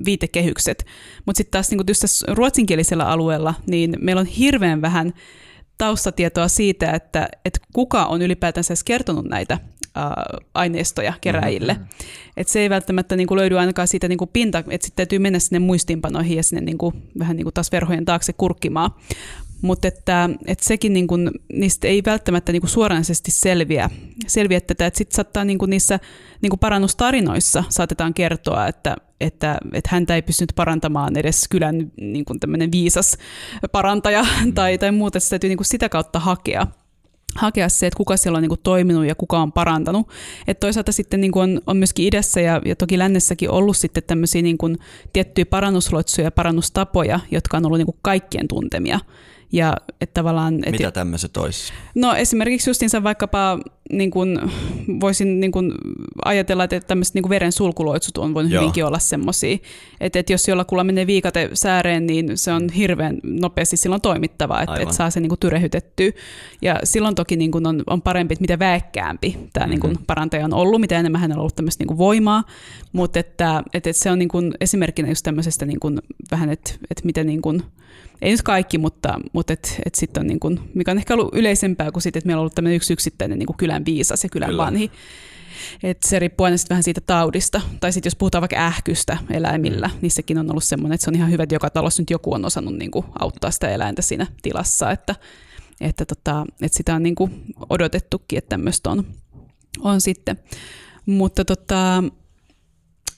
viitekehykset. 0.05 0.85
Mutta 1.25 1.37
sitten 1.37 1.51
taas 1.51 1.71
niin 1.71 1.85
tässä 1.85 2.25
ruotsinkielisellä 2.29 3.05
alueella, 3.05 3.53
niin 3.67 3.95
meillä 4.01 4.19
on 4.19 4.25
hirveän 4.25 4.81
vähän 4.81 5.13
taustatietoa 5.77 6.47
siitä, 6.47 6.91
että, 6.91 7.29
että 7.45 7.59
kuka 7.73 8.05
on 8.05 8.21
ylipäätänsä 8.21 8.71
edes 8.71 8.83
kertonut 8.83 9.25
näitä 9.25 9.57
aineistoja 10.53 11.13
keräjille. 11.21 11.73
Mm-hmm. 11.73 11.87
Et 12.37 12.47
se 12.47 12.59
ei 12.59 12.69
välttämättä 12.69 13.15
niin 13.15 13.27
kuin 13.27 13.39
löydy 13.39 13.59
ainakaan 13.59 13.87
siitä 13.87 14.07
niin 14.07 14.17
kuin 14.17 14.29
pinta, 14.33 14.59
että 14.59 14.85
sitten 14.85 14.95
täytyy 14.95 15.19
mennä 15.19 15.39
sinne 15.39 15.59
muistiinpanoihin 15.59 16.37
ja 16.37 16.43
sinne 16.43 16.61
niin 16.61 16.77
kuin, 16.77 16.95
vähän 17.19 17.35
niin 17.35 17.45
kuin 17.45 17.53
taas 17.53 17.71
verhojen 17.71 18.05
taakse 18.05 18.33
kurkkimaan. 18.33 18.91
Mutta 19.61 19.87
että, 19.87 20.29
että 20.47 20.65
sekin 20.65 20.93
niin 20.93 21.07
kuin, 21.07 21.31
niistä 21.53 21.87
ei 21.87 22.01
välttämättä 22.05 22.51
niin 22.51 22.61
kuin 22.61 22.69
suoranaisesti 22.69 23.31
selviä, 23.31 23.89
selviä 24.27 24.61
tätä, 24.61 24.85
että 24.85 24.97
sitten 24.97 25.15
saattaa 25.15 25.45
niin 25.45 25.57
kuin 25.57 25.69
niissä 25.69 25.99
niin 26.41 26.49
kuin 26.49 26.59
parannustarinoissa 26.59 27.63
saatetaan 27.69 28.13
kertoa, 28.13 28.67
että, 28.67 28.95
että, 29.21 29.57
että 29.73 29.89
häntä 29.91 30.15
ei 30.15 30.21
pystynyt 30.21 30.53
parantamaan 30.55 31.17
edes 31.17 31.47
kylän 31.49 31.91
niin 32.01 32.25
kuin 32.25 32.39
viisas 32.71 33.17
parantaja 33.71 34.25
tai, 34.55 34.77
tai 34.77 34.91
muuta, 34.91 35.17
että 35.17 35.25
se 35.25 35.29
täytyy 35.29 35.47
niin 35.47 35.57
kuin 35.57 35.65
sitä 35.65 35.89
kautta 35.89 36.19
hakea 36.19 36.67
hakea 37.35 37.69
se, 37.69 37.87
että 37.87 37.97
kuka 37.97 38.17
siellä 38.17 38.37
on 38.37 38.41
niin 38.41 38.49
kuin 38.49 38.59
toiminut 38.63 39.05
ja 39.05 39.15
kuka 39.15 39.39
on 39.39 39.51
parantanut. 39.51 40.07
Et 40.47 40.59
toisaalta 40.59 40.91
sitten 40.91 41.21
niin 41.21 41.31
kuin 41.31 41.43
on, 41.43 41.61
on 41.67 41.77
myöskin 41.77 42.05
idässä 42.05 42.41
ja, 42.41 42.61
ja 42.65 42.75
toki 42.75 42.97
lännessäkin 42.97 43.49
ollut 43.49 43.77
sitten 43.77 44.03
tämmöisiä 44.07 44.41
niin 44.41 44.57
kuin 44.57 44.77
tiettyjä 45.13 45.45
parannusloitsuja 45.45 46.27
ja 46.27 46.31
parannustapoja, 46.31 47.19
jotka 47.31 47.57
on 47.57 47.65
ollut 47.65 47.77
niin 47.77 47.85
kuin 47.85 47.97
kaikkien 48.01 48.47
tuntemia. 48.47 48.99
Ja, 49.51 49.73
että 50.01 50.13
tavallaan, 50.13 50.59
et, 50.65 50.71
Mitä 50.71 50.91
tämmöiset 50.91 51.37
olisi? 51.37 51.73
No 51.95 52.15
esimerkiksi 52.15 52.69
justiinsa 52.69 53.03
vaikkapa 53.03 53.59
niin 53.91 54.11
kun, 54.11 54.51
voisin 54.99 55.39
niin 55.39 55.51
kun 55.51 55.75
ajatella, 56.25 56.63
että 56.63 56.79
tämmöiset 56.79 57.15
niin 57.15 57.29
veren 57.29 57.51
sulkuloitsut 57.51 58.17
on 58.17 58.33
voinut 58.33 58.51
Joo. 58.51 58.61
hyvinkin 58.61 58.85
olla 58.85 58.99
semmoisia. 58.99 59.57
Että, 59.99 60.19
että 60.19 60.33
jos 60.33 60.47
jollakulla 60.47 60.83
menee 60.83 61.07
viikate 61.07 61.49
sääreen, 61.53 62.05
niin 62.05 62.37
se 62.37 62.51
on 62.51 62.69
hirveän 62.69 63.19
nopeasti 63.23 63.77
silloin 63.77 64.01
toimittava, 64.01 64.61
että, 64.61 64.79
että 64.79 64.95
saa 64.95 65.09
se 65.09 65.19
niin 65.19 65.39
tyrehytettyä. 65.39 66.11
Ja 66.61 66.79
silloin 66.83 67.15
toki 67.15 67.35
niin 67.35 67.51
kun 67.51 67.67
on, 67.67 67.83
on 67.87 68.01
parempi, 68.01 68.33
että 68.33 68.43
mitä 68.43 68.59
väekkäämpi 68.59 69.37
tämä 69.53 69.65
mm-hmm. 69.65 69.89
niin 69.89 70.05
parantaja 70.07 70.45
on 70.45 70.53
ollut, 70.53 70.81
mitä 70.81 70.99
enemmän 70.99 71.21
hänellä 71.21 71.39
on 71.39 71.41
ollut 71.41 71.55
tämmöistä 71.55 71.83
niin 71.83 71.97
voimaa. 71.97 72.43
Mutta 72.91 73.19
että, 73.19 73.63
että, 73.73 73.89
että 73.89 74.03
se 74.03 74.11
on 74.11 74.19
niin 74.19 74.29
kun 74.29 74.53
esimerkkinä 74.61 75.09
just 75.09 75.23
tämmöisestä 75.23 75.65
niin 75.65 75.79
kun, 75.79 76.01
vähän, 76.31 76.49
että, 76.49 76.71
että 76.91 77.05
miten 77.05 77.27
niin 77.27 77.41
kun, 77.41 77.63
ei 78.21 78.31
nyt 78.31 78.41
kaikki, 78.41 78.77
mutta, 78.77 79.19
mutta 79.33 79.53
et, 79.53 79.81
et 79.85 79.95
sit 79.95 80.17
on 80.17 80.27
niin 80.27 80.39
kun, 80.39 80.69
mikä 80.73 80.91
on 80.91 80.97
ehkä 80.97 81.13
ollut 81.13 81.33
yleisempää 81.33 81.91
kuin 81.91 82.03
sit, 82.03 82.15
että 82.15 82.27
meillä 82.27 82.39
on 82.39 82.41
ollut 82.41 82.55
tämmöinen 82.55 82.75
yksi 82.75 82.93
yksittäinen 82.93 83.39
niin 83.39 83.57
kylän 83.57 83.85
viisas 83.85 84.23
ja 84.23 84.29
kylän 84.29 84.49
Kyllä. 84.49 84.63
vanhi. 84.63 84.91
Et 85.83 85.97
se 86.05 86.19
riippuu 86.19 86.45
aina 86.45 86.57
vähän 86.69 86.83
siitä 86.83 87.01
taudista. 87.01 87.61
Tai 87.79 87.93
sitten 87.93 88.07
jos 88.07 88.15
puhutaan 88.15 88.41
vaikka 88.41 88.57
ähkystä 88.57 89.17
eläimillä, 89.29 89.87
mm. 89.87 89.93
niin 90.01 90.11
sekin 90.11 90.37
on 90.37 90.51
ollut 90.51 90.63
semmoinen, 90.63 90.95
että 90.95 91.03
se 91.03 91.09
on 91.09 91.15
ihan 91.15 91.31
hyvä, 91.31 91.43
että 91.43 91.55
joka 91.55 91.69
talossa 91.69 92.01
nyt 92.01 92.09
joku 92.09 92.33
on 92.33 92.45
osannut 92.45 92.75
niin 92.75 92.91
kuin 92.91 93.05
auttaa 93.19 93.51
sitä 93.51 93.69
eläintä 93.69 94.01
siinä 94.01 94.27
tilassa. 94.41 94.91
Että, 94.91 95.15
että, 95.81 96.05
tota, 96.05 96.45
että 96.61 96.77
sitä 96.77 96.95
on 96.95 97.03
niin 97.03 97.15
kuin 97.15 97.45
odotettukin, 97.69 98.37
että 98.37 98.49
tämmöistä 98.49 98.89
on, 98.89 99.03
on 99.79 100.01
sitten. 100.01 100.39
Mutta 101.05 101.45
tota, 101.45 102.03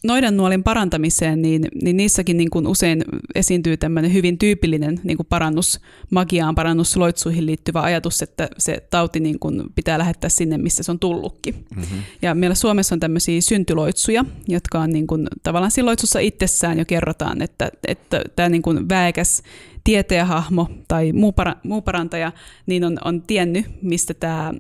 nuolin 0.04 0.64
parantamiseen, 0.64 1.42
niin, 1.42 1.68
niin 1.82 1.98
niissäkin 1.98 2.38
niin 2.38 2.50
kuin 2.50 2.68
usein 2.68 3.04
esiintyy 3.36 3.78
tämmöinen 3.78 4.14
hyvin 4.14 4.38
tyypillinen 4.38 5.00
niin 5.04 5.18
kuin 5.18 5.28
parannus 5.30 5.80
magiaan, 6.10 6.56
parannusloitsuihin 6.56 7.46
liittyvä 7.46 7.82
ajatus, 7.82 8.22
että 8.22 8.50
se 8.58 8.84
tauti 8.90 9.20
niin 9.20 9.40
kuin 9.40 9.64
pitää 9.76 9.98
lähettää 9.98 10.30
sinne, 10.30 10.58
missä 10.58 10.84
se 10.84 10.92
on 10.92 11.00
tullutkin. 11.00 11.66
Mm-hmm. 11.76 11.98
Ja 12.22 12.36
meillä 12.36 12.56
Suomessa 12.56 12.96
on 12.96 13.00
tämmöisiä 13.00 13.42
syntyloitsuja, 13.42 14.26
jotka 14.48 14.80
on 14.80 14.90
niin 14.90 15.08
kuin, 15.08 15.28
tavallaan 15.44 15.72
siinä 15.72 15.86
loitsussa 15.86 16.20
itsessään 16.20 16.80
jo 16.80 16.86
kerrotaan, 16.86 17.42
että, 17.42 17.72
että 17.88 18.22
tämä 18.36 18.50
niin 18.50 18.62
kuin 18.62 18.90
väekäs 18.90 19.44
tieteenhahmo 19.84 20.68
tai 20.88 21.12
muu, 21.12 21.32
para, 21.32 21.56
muu 21.64 21.82
parantaja 21.82 22.32
niin 22.66 22.84
on, 22.84 22.98
on 23.06 23.22
tiennyt, 23.22 23.66
mistä 23.82 24.14
tämä 24.14 24.54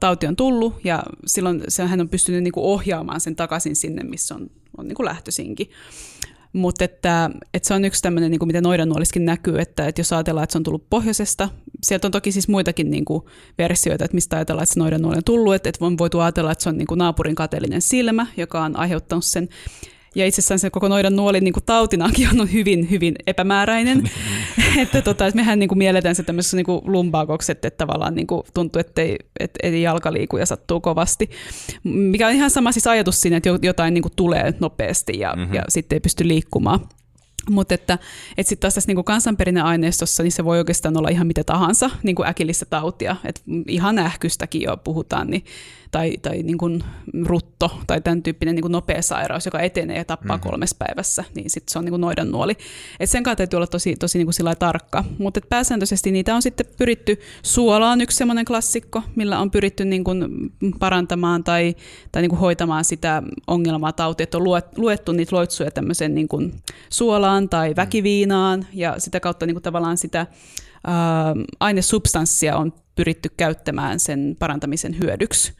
tauti 0.00 0.26
on 0.26 0.36
tullut 0.36 0.84
ja 0.84 1.02
silloin 1.26 1.62
se, 1.68 1.82
hän 1.82 2.00
on 2.00 2.08
pystynyt 2.08 2.42
niin 2.42 2.52
kuin 2.52 2.64
ohjaamaan 2.64 3.20
sen 3.20 3.36
takaisin 3.36 3.76
sinne, 3.76 4.04
missä 4.04 4.34
on, 4.34 4.50
on 4.78 4.88
niin 4.88 4.96
kuin 4.96 5.04
lähtöisinkin. 5.04 5.70
Mutta 6.52 6.84
että, 6.84 7.30
että 7.54 7.68
se 7.68 7.74
on 7.74 7.84
yksi 7.84 8.02
tämmöinen, 8.02 8.30
niin 8.30 8.38
kuin 8.38 8.46
miten 8.46 8.62
noidannuoliskin 8.62 9.24
näkyy, 9.24 9.58
että, 9.58 9.86
että 9.86 10.00
jos 10.00 10.12
ajatellaan, 10.12 10.44
että 10.44 10.52
se 10.52 10.58
on 10.58 10.62
tullut 10.62 10.90
pohjoisesta 10.90 11.48
sieltä 11.84 12.08
on 12.08 12.12
toki 12.12 12.32
siis 12.32 12.48
muitakin 12.48 12.90
niin 12.90 13.04
kuin 13.04 13.22
versioita, 13.58 14.04
että 14.04 14.14
mistä 14.14 14.36
ajatellaan, 14.36 14.62
että 14.62 14.74
se 14.74 14.80
noidan 14.80 15.04
on 15.04 15.24
tullut, 15.24 15.54
että, 15.54 15.68
että 15.68 15.84
on 15.84 15.98
voitu 15.98 16.20
ajatella, 16.20 16.52
että 16.52 16.62
se 16.62 16.68
on 16.68 16.78
niin 16.78 16.86
kuin 16.86 16.98
naapurin 16.98 17.34
kateellinen 17.34 17.82
silmä, 17.82 18.26
joka 18.36 18.64
on 18.64 18.76
aiheuttanut 18.76 19.24
sen. 19.24 19.48
Ja 20.14 20.26
itse 20.26 20.40
asiassa 20.40 20.58
se 20.58 20.70
koko 20.70 20.88
noidan 20.88 21.16
nuoli 21.16 21.40
niin 21.40 21.52
kuin 21.52 21.64
tautinakin 21.64 22.40
on 22.40 22.52
hyvin, 22.52 22.90
hyvin 22.90 23.14
epämääräinen. 23.26 24.02
että, 24.82 25.02
tota, 25.02 25.26
että 25.26 25.36
mehän 25.36 25.58
niin 25.58 25.68
kuin 25.68 25.78
mielletään 25.78 26.14
se 26.14 26.22
tämmöisessä 26.22 26.56
niin 26.56 26.66
lumbaakoksi, 26.84 27.52
että, 27.52 27.70
tavallaan 27.70 28.14
niin 28.14 28.26
kuin 28.26 28.42
tuntuu, 28.54 28.80
että 28.80 29.02
ei, 29.02 29.16
että 29.40 29.58
ei 29.62 29.82
jalka 29.82 30.12
liiku 30.12 30.36
ja 30.36 30.46
sattuu 30.46 30.80
kovasti. 30.80 31.30
Mikä 31.84 32.26
on 32.26 32.32
ihan 32.32 32.50
sama 32.50 32.72
siis 32.72 32.86
ajatus 32.86 33.20
siinä, 33.20 33.36
että 33.36 33.48
jotain 33.62 33.94
niin 33.94 34.02
kuin 34.02 34.12
tulee 34.16 34.54
nopeasti 34.60 35.18
ja, 35.18 35.34
mm-hmm. 35.36 35.54
ja 35.54 35.62
sitten 35.68 35.96
ei 35.96 36.00
pysty 36.00 36.28
liikkumaan. 36.28 36.80
Mutta 37.50 37.74
että, 37.74 37.98
että 38.36 38.48
sitten 38.48 38.60
taas 38.60 38.74
tässä 38.74 38.88
niinku 38.88 39.02
kansanperinneaineistossa 39.02 40.22
niin 40.22 40.32
se 40.32 40.44
voi 40.44 40.58
oikeastaan 40.58 40.96
olla 40.96 41.08
ihan 41.08 41.26
mitä 41.26 41.44
tahansa 41.44 41.90
niinku 42.02 42.24
äkillistä 42.24 42.66
tautia. 42.66 43.16
Et 43.24 43.42
ihan 43.68 43.98
ähkystäkin 43.98 44.62
jo 44.62 44.76
puhutaan, 44.76 45.30
niin, 45.30 45.44
tai, 45.92 46.16
tai 46.22 46.42
niinku 46.42 46.78
rutto 47.24 47.80
tai 47.86 48.00
tämän 48.00 48.22
tyyppinen 48.22 48.54
niinku 48.54 48.68
nopea 48.68 49.02
sairaus, 49.02 49.44
joka 49.44 49.60
etenee 49.60 49.96
ja 49.96 50.04
tappaa 50.04 50.36
mm-hmm. 50.36 50.50
kolmessa 50.50 50.76
päivässä, 50.78 51.24
niin 51.34 51.50
sitten 51.50 51.72
se 51.72 51.78
on 51.78 51.84
niinku 51.84 51.96
noidan 51.96 52.30
nuoli. 52.30 52.56
Et 53.00 53.10
sen 53.10 53.22
kanssa 53.22 53.36
täytyy 53.36 53.56
olla 53.56 53.66
tosi, 53.66 53.96
tosi 53.96 54.18
niinku 54.18 54.32
tarkka. 54.58 55.04
Mutta 55.18 55.40
pääsääntöisesti 55.48 56.10
niitä 56.10 56.34
on 56.34 56.42
sitten 56.42 56.66
pyritty, 56.78 57.20
suolaan 57.42 58.00
yksi 58.00 58.16
semmoinen 58.16 58.44
klassikko, 58.44 59.02
millä 59.16 59.38
on 59.38 59.50
pyritty 59.50 59.84
niinku 59.84 60.10
parantamaan 60.78 61.44
tai, 61.44 61.74
tai 62.12 62.22
niinku 62.22 62.36
hoitamaan 62.36 62.84
sitä 62.84 63.22
ongelmaa 63.46 63.92
tautia, 63.92 64.24
että 64.24 64.38
on 64.38 64.44
luettu 64.76 65.12
niitä 65.12 65.36
loitsuja 65.36 65.70
tämmöisen 65.70 66.14
niinku 66.14 66.42
suolaan 66.90 67.12
suolaan 67.12 67.48
tai 67.48 67.70
mm. 67.70 67.76
väkiviinaan 67.76 68.66
ja 68.72 68.94
sitä 68.98 69.20
kautta 69.20 69.46
niin 69.46 69.54
kuin 69.54 69.62
tavallaan 69.62 69.98
sitä 69.98 70.26
ää, 70.86 71.34
ainesubstanssia 71.60 72.56
on 72.56 72.72
pyritty 72.94 73.28
käyttämään 73.36 74.00
sen 74.00 74.36
parantamisen 74.38 74.98
hyödyksi. 74.98 75.52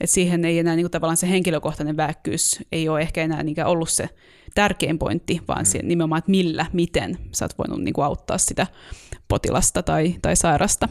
Et 0.00 0.10
siihen 0.10 0.44
ei 0.44 0.58
enää 0.58 0.76
niin 0.76 0.84
kuin 0.84 0.90
tavallaan 0.90 1.16
se 1.16 1.28
henkilökohtainen 1.28 1.96
väkkyys 1.96 2.60
ei 2.72 2.88
ole 2.88 3.00
ehkä 3.00 3.22
enää 3.22 3.42
niin 3.42 3.66
ollut 3.66 3.90
se 3.90 4.08
tärkein 4.54 4.98
pointti, 4.98 5.40
vaan 5.48 5.66
mm. 5.74 5.88
nimenomaan, 5.88 6.18
että 6.18 6.30
millä, 6.30 6.66
miten 6.72 7.18
sä 7.32 7.44
oot 7.44 7.58
voinut 7.58 7.82
niin 7.84 7.94
kuin 7.94 8.04
auttaa 8.04 8.38
sitä 8.38 8.66
potilasta 9.28 9.82
tai, 9.82 10.14
tai 10.22 10.36
sairasta 10.36 10.88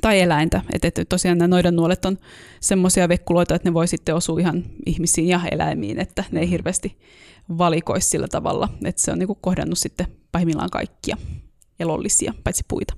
tai 0.00 0.20
eläintä. 0.20 0.62
Että 0.72 0.88
et 0.88 1.08
tosiaan 1.08 1.38
nämä 1.38 1.48
noidan 1.48 1.76
nuolet 1.76 2.04
on 2.04 2.18
semmoisia 2.60 3.08
vekkuloita, 3.08 3.54
että 3.54 3.68
ne 3.68 3.74
voi 3.74 3.88
sitten 3.88 4.14
osua 4.14 4.40
ihan 4.40 4.64
ihmisiin 4.86 5.28
ja 5.28 5.40
eläimiin, 5.50 6.00
että 6.00 6.24
ne 6.30 6.40
ei 6.40 6.50
hirveästi 6.50 6.98
valikoisi 7.58 8.08
sillä 8.08 8.28
tavalla, 8.28 8.68
että 8.84 9.02
se 9.02 9.12
on 9.12 9.18
niin 9.18 9.26
kuin 9.26 9.38
kohdannut 9.40 9.78
sitten 9.78 10.06
pahimmillaan 10.32 10.70
kaikkia 10.70 11.16
elollisia, 11.80 12.34
paitsi 12.44 12.64
puita. 12.68 12.94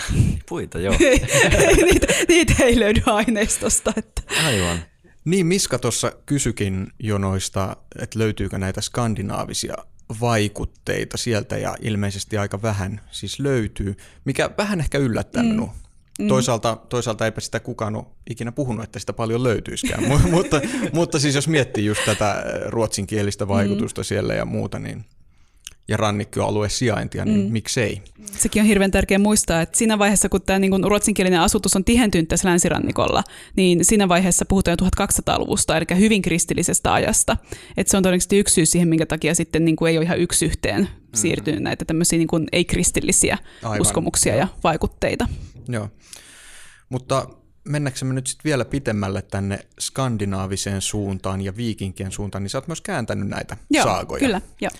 puita, 0.48 0.78
joo. 0.78 0.94
niitä, 1.86 2.06
niitä 2.28 2.64
ei 2.64 2.80
löydy 2.80 3.02
aineistosta. 3.06 3.92
Että. 3.96 4.22
Aivan. 4.46 4.78
Niin, 5.24 5.46
Miska 5.46 5.78
tuossa 5.78 6.12
kysykin 6.26 6.86
jo 6.98 7.18
noista, 7.18 7.76
että 7.98 8.18
löytyykö 8.18 8.58
näitä 8.58 8.80
skandinaavisia 8.80 9.74
vaikutteita 10.20 11.16
sieltä 11.16 11.58
ja 11.58 11.76
ilmeisesti 11.80 12.38
aika 12.38 12.62
vähän 12.62 13.00
siis 13.10 13.40
löytyy, 13.40 13.96
mikä 14.24 14.50
vähän 14.58 14.80
ehkä 14.80 14.98
yllättää 14.98 15.42
mm. 15.42 15.48
minua. 15.48 15.74
Mm. 16.18 16.28
Toisaalta, 16.28 16.76
toisaalta 16.88 17.24
eipä 17.24 17.40
sitä 17.40 17.60
kukaan 17.60 17.96
ole 17.96 18.04
ikinä 18.30 18.52
puhunut, 18.52 18.84
että 18.84 18.98
sitä 18.98 19.12
paljon 19.12 19.42
löytyisikään, 19.42 20.04
mutta, 20.30 20.60
mutta 20.92 21.18
siis 21.18 21.34
jos 21.34 21.48
miettii 21.48 21.84
just 21.84 22.04
tätä 22.04 22.44
ruotsinkielistä 22.66 23.48
vaikutusta 23.48 24.00
mm. 24.00 24.04
siellä 24.04 24.34
ja 24.34 24.44
muuta, 24.44 24.78
niin 24.78 25.04
ja 25.88 25.96
rannikkoalueen 25.96 26.70
sijaintia, 26.70 27.24
niin 27.24 27.46
mm. 27.46 27.52
miksei? 27.52 28.02
Sekin 28.32 28.62
on 28.62 28.68
hirveän 28.68 28.90
tärkeää 28.90 29.18
muistaa, 29.18 29.60
että 29.60 29.78
siinä 29.78 29.98
vaiheessa, 29.98 30.28
kun 30.28 30.42
tämä 30.42 30.58
niin 30.58 30.84
ruotsinkielinen 30.84 31.40
asutus 31.40 31.76
on 31.76 31.84
tihentynyt 31.84 32.28
tässä 32.28 32.48
länsirannikolla, 32.48 33.24
niin 33.56 33.84
siinä 33.84 34.08
vaiheessa 34.08 34.44
puhutaan 34.44 34.78
1200-luvusta, 34.82 35.76
eli 35.76 35.84
hyvin 35.98 36.22
kristillisestä 36.22 36.92
ajasta. 36.92 37.36
Että 37.76 37.90
se 37.90 37.96
on 37.96 38.02
todennäköisesti 38.02 38.38
yksi 38.38 38.54
syy 38.54 38.66
siihen, 38.66 38.88
minkä 38.88 39.06
takia 39.06 39.34
sitten 39.34 39.64
niin 39.64 39.76
kuin 39.76 39.90
ei 39.90 39.96
ole 39.98 40.04
ihan 40.04 40.18
yksi 40.18 40.44
yhteen 40.44 40.88
siirtynyt 41.14 41.60
mm. 41.60 41.64
näitä 41.64 41.84
tämmöisiä 41.84 42.18
niin 42.18 42.28
kuin 42.28 42.48
ei-kristillisiä 42.52 43.38
Aivan. 43.62 43.80
uskomuksia 43.80 44.34
ja 44.34 44.48
vaikutteita. 44.64 45.28
Joo. 45.68 45.88
Mutta 46.88 47.26
mennäksemme 47.64 48.14
nyt 48.14 48.26
sitten 48.26 48.44
vielä 48.44 48.64
pitemmälle 48.64 49.22
tänne 49.22 49.58
skandinaaviseen 49.80 50.80
suuntaan 50.80 51.40
ja 51.40 51.56
viikinkien 51.56 52.12
suuntaan, 52.12 52.42
niin 52.42 52.50
sä 52.50 52.58
oot 52.58 52.68
myös 52.68 52.80
kääntänyt 52.80 53.28
näitä 53.28 53.56
Joo, 53.70 53.84
saagoja. 53.84 54.20
kyllä, 54.20 54.40
joo. 54.60 54.70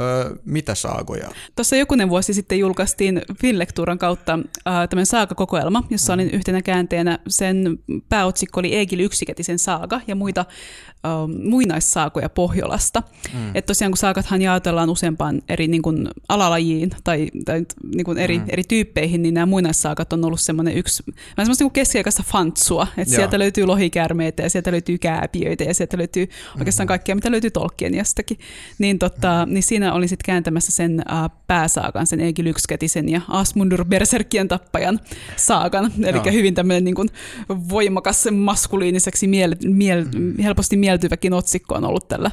Öö, 0.00 0.30
mitä 0.44 0.74
saagoja? 0.74 1.28
Tuossa 1.56 1.76
jokunen 1.76 2.08
vuosi 2.08 2.34
sitten 2.34 2.58
julkaistiin 2.58 3.22
Finlektuuran 3.40 3.98
kautta 3.98 4.32
äh, 4.34 4.88
tämmöinen 4.88 5.06
saagakokoelma, 5.06 5.84
jossa 5.90 6.12
oli 6.12 6.22
yhtenä 6.22 6.62
käänteenä 6.62 7.18
sen 7.28 7.78
pääotsikko 8.08 8.60
oli 8.60 8.76
Egil 8.76 9.00
Yksikätisen 9.00 9.58
saaga 9.58 10.00
ja 10.06 10.14
muita 10.14 10.40
äh, 10.40 11.12
muinaissaakoja 11.44 12.28
Pohjolasta. 12.28 13.02
Mm. 13.34 13.48
Että 13.48 13.66
tosiaan 13.66 13.92
kun 13.92 13.96
saagathan 13.98 14.42
jaotellaan 14.42 14.90
useampaan 14.90 15.42
eri 15.48 15.68
niin 15.68 15.82
kuin, 15.82 16.08
alalajiin 16.28 16.90
tai, 17.04 17.28
tai 17.44 17.66
niin 17.94 18.04
kuin 18.04 18.18
eri, 18.18 18.38
mm. 18.38 18.44
eri 18.48 18.62
tyyppeihin, 18.68 19.22
niin 19.22 19.34
nämä 19.34 19.46
muinaissaakat 19.46 20.12
on 20.12 20.24
ollut 20.24 20.40
semmoinen 20.40 20.76
yksi, 20.76 21.02
vähän 21.06 21.24
semmoista 21.36 21.64
niin 21.64 21.72
keskiaikaista 21.72 22.22
fantsua. 22.26 22.86
Että 22.96 23.14
sieltä 23.14 23.38
löytyy 23.38 23.66
lohikärmeitä 23.66 24.42
ja 24.42 24.50
sieltä 24.50 24.72
löytyy 24.72 24.98
kääpiöitä 24.98 25.64
ja 25.64 25.74
sieltä 25.74 25.98
löytyy 25.98 26.26
mm. 26.26 26.58
oikeastaan 26.58 26.86
kaikkea, 26.86 27.14
mitä 27.14 27.30
löytyy 27.30 27.50
Tolkieniastakin. 27.50 28.38
Niin, 28.78 28.98
tota, 28.98 29.46
mm. 29.46 29.54
niin 29.54 29.62
siinä 29.62 29.87
oli 29.92 30.08
sitten 30.08 30.24
kääntämässä 30.26 30.72
sen 30.72 31.02
uh, 31.12 31.30
pääsaakan, 31.46 32.06
sen 32.06 32.20
Egil 32.20 32.46
Yksikätisen 32.46 33.08
ja 33.08 33.20
Asmundur 33.28 33.84
Berserkien 33.84 34.48
tappajan 34.48 35.00
saakan. 35.36 35.92
Eli 36.04 36.32
hyvin 36.32 36.54
tämmöinen 36.54 36.84
niin 36.84 36.94
kuin, 36.94 37.08
voimakas 37.48 38.28
maskuliiniseksi 38.32 39.26
miel, 39.26 39.54
miel, 39.64 40.04
mm. 40.04 40.42
helposti 40.42 40.76
mieltyväkin 40.76 41.32
otsikko 41.32 41.74
on 41.74 41.84
ollut 41.84 42.08
tällä 42.08 42.30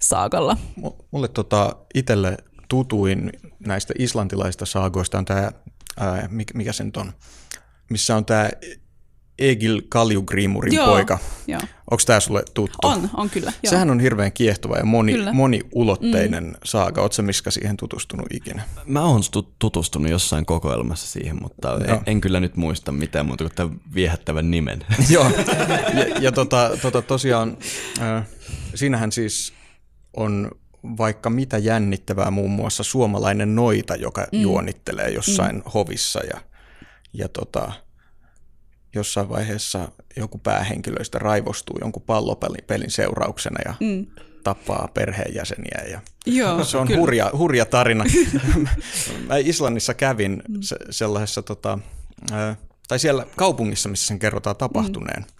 saakalla. 0.00 0.56
Mulle 1.10 1.28
tota, 1.28 1.76
itselle 1.94 2.36
tutuin 2.68 3.32
näistä 3.66 3.94
islantilaista 3.98 4.66
saagoista 4.66 5.18
on 5.18 5.24
tämä, 5.24 5.50
mikä 6.54 6.72
se 6.72 6.84
nyt 6.84 6.96
on, 6.96 7.12
missä 7.90 8.16
on 8.16 8.24
tämä 8.24 8.50
Egil 9.38 9.82
Kaljugrimurin 9.88 10.74
joo, 10.74 10.86
poika. 10.86 11.18
Joo. 11.46 11.60
Onko 11.90 12.02
tämä 12.06 12.20
sulle 12.20 12.42
tuttu? 12.54 12.88
On, 12.88 13.10
on 13.14 13.30
kyllä. 13.30 13.52
Joo. 13.62 13.70
Sehän 13.70 13.90
on 13.90 14.00
hirveän 14.00 14.32
kiehtova 14.32 14.76
ja 14.76 14.84
moni, 14.84 15.14
moniulotteinen 15.32 16.44
mm. 16.44 16.54
saaga. 16.64 17.02
Oletko 17.02 17.22
Miska 17.22 17.50
siihen 17.50 17.76
tutustunut 17.76 18.26
ikinä? 18.30 18.62
Mä 18.86 19.04
oon 19.04 19.22
tutustunut 19.58 20.10
jossain 20.10 20.46
kokoelmassa 20.46 21.06
siihen, 21.06 21.38
mutta 21.42 21.78
en, 21.88 22.00
en 22.06 22.20
kyllä 22.20 22.40
nyt 22.40 22.56
muista 22.56 22.92
mitään 22.92 23.26
muuta 23.26 23.44
kuin 23.44 23.54
tämän 23.54 23.80
viehättävän 23.94 24.50
nimen. 24.50 24.84
Joo, 25.10 25.30
ja, 25.98 26.06
ja 26.20 26.32
tota, 26.32 26.70
tota, 26.82 27.02
tosiaan 27.02 27.56
äh, 28.00 28.26
siinähän 28.74 29.12
siis 29.12 29.52
on 30.16 30.50
vaikka 30.98 31.30
mitä 31.30 31.58
jännittävää, 31.58 32.30
muun 32.30 32.50
muassa 32.50 32.82
suomalainen 32.82 33.54
noita, 33.54 33.94
joka 33.94 34.26
mm. 34.32 34.40
juonittelee 34.40 35.10
jossain 35.10 35.56
mm. 35.56 35.62
hovissa 35.74 36.20
ja, 36.24 36.40
ja 37.12 37.28
tota, 37.28 37.72
jossain 38.96 39.28
vaiheessa 39.28 39.88
joku 40.16 40.38
päähenkilöistä 40.38 41.18
raivostuu 41.18 41.78
jonkun 41.80 42.02
pallopelin 42.02 42.90
seurauksena 42.90 43.58
ja 43.64 43.74
mm. 43.80 44.06
tappaa 44.44 44.88
perheenjäseniä. 44.94 45.82
Ja 45.90 46.00
Joo, 46.26 46.64
se 46.64 46.78
on 46.78 46.88
hurja, 46.96 47.30
hurja 47.32 47.64
tarina. 47.64 48.04
Mä 49.28 49.36
Islannissa 49.36 49.94
kävin 49.94 50.42
mm. 50.48 50.58
se, 50.60 50.76
sellaisessa, 50.90 51.42
tota, 51.42 51.78
tai 52.88 52.98
siellä 52.98 53.26
kaupungissa, 53.36 53.88
missä 53.88 54.06
sen 54.06 54.18
kerrotaan 54.18 54.56
tapahtuneen. 54.56 55.22
Mm. 55.22 55.36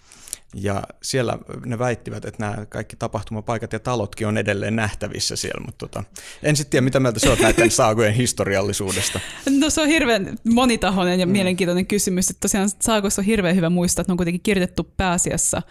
Ja 0.55 0.83
siellä 1.03 1.37
ne 1.65 1.79
väittivät, 1.79 2.25
että 2.25 2.43
nämä 2.43 2.65
kaikki 2.65 2.95
tapahtumapaikat 2.95 3.73
ja 3.73 3.79
talotkin 3.79 4.27
on 4.27 4.37
edelleen 4.37 4.75
nähtävissä 4.75 5.35
siellä, 5.35 5.65
mutta 5.65 5.87
tota, 5.87 6.03
en 6.43 6.55
sitten 6.55 6.71
tiedä, 6.71 6.83
mitä 6.83 6.99
mieltä 6.99 7.19
sä 7.19 7.29
oot 7.29 7.39
näiden 7.39 7.71
saagojen 7.81 8.13
historiallisuudesta. 8.13 9.19
No 9.59 9.69
se 9.69 9.81
on 9.81 9.87
hirveän 9.87 10.37
monitahoinen 10.43 11.19
ja 11.19 11.25
mm. 11.25 11.31
mielenkiintoinen 11.31 11.87
kysymys. 11.87 12.29
Että 12.29 12.39
tosiaan 12.41 12.69
saagoissa 12.81 13.21
on 13.21 13.25
hirveän 13.25 13.55
hyvä 13.55 13.69
muistaa, 13.69 14.01
että 14.01 14.09
ne 14.09 14.13
on 14.13 14.17
kuitenkin 14.17 14.41
kirjoitettu 14.41 14.93
pääasiassa 14.97 15.61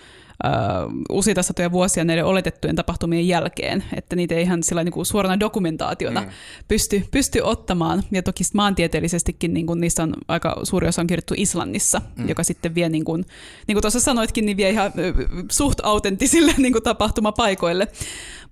useita 1.11 1.43
satoja 1.43 1.73
vuosia 1.73 2.05
näiden 2.05 2.25
oletettujen 2.25 2.77
tapahtumien 2.77 3.29
jälkeen, 3.29 3.85
että 3.97 4.17
niitä 4.17 4.35
ei 4.35 4.43
ihan 4.43 4.63
sillä 4.63 4.85
niin 4.85 4.93
kuin 4.93 5.07
suorana 5.07 5.41
dokumentaationa 5.41 6.21
mm. 6.21 6.29
pysty, 6.69 7.03
pysty 7.11 7.41
ottamaan. 7.41 8.03
Ja 8.11 8.23
toki 8.23 8.45
maantieteellisestikin 8.55 9.55
niin 9.55 9.67
kuin 9.67 9.81
niistä 9.81 10.03
on 10.03 10.15
aika 10.29 10.61
suuri 10.63 10.89
osa 10.89 11.01
on 11.01 11.07
kirjoittu 11.07 11.35
Islannissa, 11.37 12.03
mm. 12.17 12.29
joka 12.29 12.43
sitten 12.45 12.75
vie, 12.75 12.89
niin 12.89 13.05
kuin, 13.05 13.25
niin 13.67 13.75
kuin 13.75 13.83
tuossa 13.83 14.01
sanoitkin, 14.01 14.47
niin 14.47 14.57
vie 14.57 14.71
ihan 14.71 14.93
suht 15.53 15.81
autenttisille 15.83 16.55
niin 16.57 16.73
kuin 16.73 16.83
tapahtumapaikoille. 16.83 17.89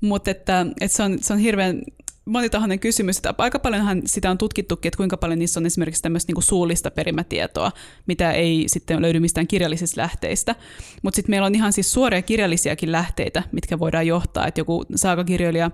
Mutta 0.00 0.30
että, 0.30 0.66
että 0.80 0.96
se, 0.96 1.02
on, 1.02 1.18
se 1.20 1.32
on 1.32 1.38
hirveän 1.38 1.82
monitahoinen 2.24 2.78
kysymys. 2.78 3.16
Että 3.16 3.34
aika 3.38 3.58
paljonhan 3.58 4.02
sitä 4.04 4.30
on 4.30 4.38
tutkittukin, 4.38 4.88
että 4.88 4.96
kuinka 4.96 5.16
paljon 5.16 5.38
niissä 5.38 5.60
on 5.60 5.66
esimerkiksi 5.66 6.02
tämmöistä 6.02 6.32
niin 6.32 6.42
suullista 6.42 6.90
perimätietoa, 6.90 7.72
mitä 8.06 8.32
ei 8.32 8.64
sitten 8.66 9.02
löydy 9.02 9.20
mistään 9.20 9.46
kirjallisista 9.46 10.00
lähteistä. 10.00 10.54
Mutta 11.02 11.16
sitten 11.16 11.32
meillä 11.32 11.46
on 11.46 11.54
ihan 11.54 11.72
siis 11.72 11.92
suoria 11.92 12.22
kirjallisiakin 12.22 12.92
lähteitä, 12.92 13.42
mitkä 13.52 13.78
voidaan 13.78 14.06
johtaa. 14.06 14.46
Että 14.46 14.60
joku 14.60 14.84
saakakirjailija, 14.94 15.70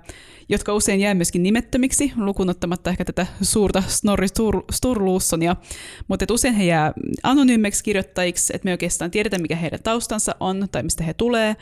jotka 0.48 0.74
usein 0.74 1.00
jää 1.00 1.14
myöskin 1.14 1.42
nimettömiksi, 1.42 2.12
lukunottamatta 2.16 2.90
ehkä 2.90 3.04
tätä 3.04 3.26
suurta 3.42 3.82
Snorri 3.86 4.26
Sturlusonia, 4.72 5.56
mutta 6.08 6.24
että 6.24 6.34
usein 6.34 6.54
he 6.54 6.64
jää 6.64 6.92
anonyymiksi 7.22 7.84
kirjoittajiksi, 7.84 8.52
että 8.56 8.64
me 8.64 8.72
oikeastaan 8.72 9.10
tiedetään, 9.10 9.42
mikä 9.42 9.56
heidän 9.56 9.82
taustansa 9.82 10.34
on 10.40 10.68
tai 10.72 10.82
mistä 10.82 11.04
he 11.04 11.14
tulee, 11.14 11.56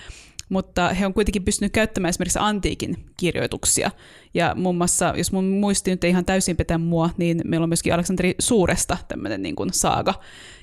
mutta 0.49 0.89
he 0.89 1.07
on 1.07 1.15
kuitenkin 1.15 1.45
pystynyt 1.45 1.73
käyttämään 1.73 2.09
esimerkiksi 2.09 2.39
antiikin 2.43 2.97
kirjoituksia. 3.17 3.91
Ja 4.35 4.55
muun 4.55 4.77
muassa, 4.77 5.15
jos 5.17 5.33
mun 5.33 5.45
muisti 5.45 5.91
nyt 5.91 6.05
ei 6.05 6.11
ihan 6.11 6.25
täysin 6.25 6.57
petä 6.57 6.79
mua, 6.79 7.11
niin 7.17 7.41
meillä 7.45 7.65
on 7.65 7.71
myöskin 7.71 7.95
Aleksanteri 7.95 8.35
Suuresta 8.39 8.97
tämmöinen 9.09 9.43
niin 9.43 9.57
kuin 9.57 9.73
saaga, 9.73 10.15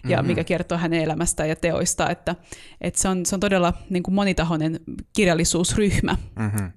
ja 0.09 0.17
mm-hmm. 0.17 0.27
mikä 0.27 0.43
kertoo 0.43 0.77
hänen 0.77 1.03
elämästään 1.03 1.49
ja 1.49 1.55
teoista, 1.55 2.09
että, 2.09 2.35
että 2.81 3.01
se, 3.01 3.07
on, 3.07 3.25
se 3.25 3.35
on 3.35 3.39
todella 3.39 3.73
niin 3.89 4.03
kuin 4.03 4.15
monitahoinen 4.15 4.79
kirjallisuusryhmä. 5.13 6.17
Mm-hmm 6.39 6.71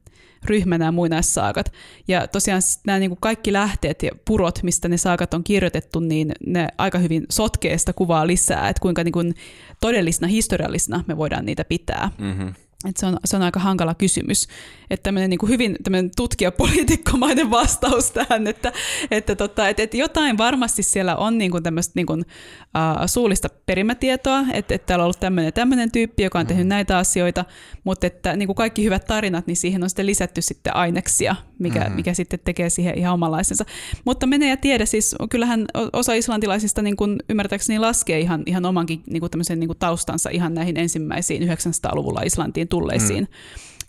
ryhmä 0.45 0.79
nämä 0.79 0.93
muinaissaakat. 0.93 1.73
Ja 2.09 2.27
tosiaan 2.29 2.63
nämä 2.87 2.99
niin 2.99 3.11
kuin 3.11 3.19
kaikki 3.21 3.53
lähteet 3.53 4.03
ja 4.03 4.11
purot, 4.25 4.63
mistä 4.63 4.89
ne 4.89 4.97
saakat 4.97 5.35
on 5.35 5.45
kirjoitettu, 5.45 6.01
niin 6.01 6.33
ne 6.47 6.69
aika 6.79 6.99
hyvin 6.99 7.27
sotkee 7.31 7.79
sitä 7.79 7.93
kuvaa 7.93 8.27
lisää, 8.27 8.69
että 8.69 8.81
kuinka 8.81 9.05
niin 9.05 9.13
kuin 9.13 9.35
todellisena, 9.81 10.29
historiallisena 10.29 11.05
me 11.07 11.17
voidaan 11.17 11.45
niitä 11.45 11.65
pitää. 11.65 12.11
Mm-hmm. 12.19 12.55
Et 12.87 12.97
se, 12.97 13.07
on, 13.07 13.17
se 13.25 13.37
on 13.37 13.43
aika 13.43 13.61
hankala 13.61 13.95
kysymys. 13.95 14.49
Että 14.91 15.03
tämmöinen 15.03 15.31
niin 15.31 15.49
hyvin 15.49 15.77
tämmöinen 15.85 16.11
tutkijapoliitikkomainen 16.17 17.51
vastaus 17.51 18.11
tähän, 18.11 18.47
että, 18.47 18.73
että, 19.11 19.37
tota, 19.37 19.69
että, 19.69 19.83
että 19.83 19.97
jotain 19.97 20.39
varmasti 20.39 20.83
siellä 20.83 21.17
on 21.17 21.39
niin 21.39 21.51
kuin 21.51 21.63
tämmöistä 21.63 21.93
niin 21.95 22.07
kuin, 22.07 22.21
uh, 22.21 23.07
suullista 23.07 23.49
perimätietoa, 23.67 24.41
että, 24.53 24.75
että 24.75 24.87
täällä 24.87 25.03
on 25.03 25.05
ollut 25.05 25.21
tämmöinen 25.21 25.53
tämmöinen 25.53 25.93
tyyppi, 25.93 26.23
joka 26.23 26.39
on 26.39 26.47
tehnyt 26.47 26.67
mm. 26.67 26.69
näitä 26.69 26.99
asioita, 26.99 27.45
mutta 27.85 28.07
että 28.07 28.37
niin 28.37 28.47
kuin 28.47 28.57
kaikki 28.57 28.85
hyvät 28.85 29.05
tarinat, 29.05 29.47
niin 29.47 29.57
siihen 29.57 29.83
on 29.83 29.91
sitten 29.91 30.07
lisätty 30.07 30.43
sitten 30.43 30.77
aineksia, 30.77 31.37
mikä, 31.59 31.81
mm-hmm. 31.81 31.95
mikä 31.95 32.15
sitten 32.15 32.39
tekee 32.45 32.71
siihen 32.71 32.99
ihan 32.99 33.15
omanlaisensa. 33.15 33.65
Mutta 34.05 34.27
menee 34.27 34.49
ja 34.49 34.57
tiedä, 34.57 34.87
siis 34.87 35.17
kyllähän 35.31 35.67
osa 35.93 36.15
islantilaisista 36.15 36.83
niin 36.83 36.97
kuin 36.97 37.17
ymmärtääkseni 37.29 37.79
laskee 37.79 38.21
ihan, 38.21 38.43
ihan 38.47 38.65
omankin 38.65 39.03
niin 39.11 39.21
kuin 39.21 39.31
tämmöisen 39.31 39.61
niin 39.61 39.69
kuin 39.69 39.79
taustansa 39.79 40.31
ihan 40.31 40.55
näihin 40.55 40.77
ensimmäisiin 40.77 41.43
900-luvulla 41.43 42.21
Islantiin 42.21 42.68
tulleisiin 42.69 43.29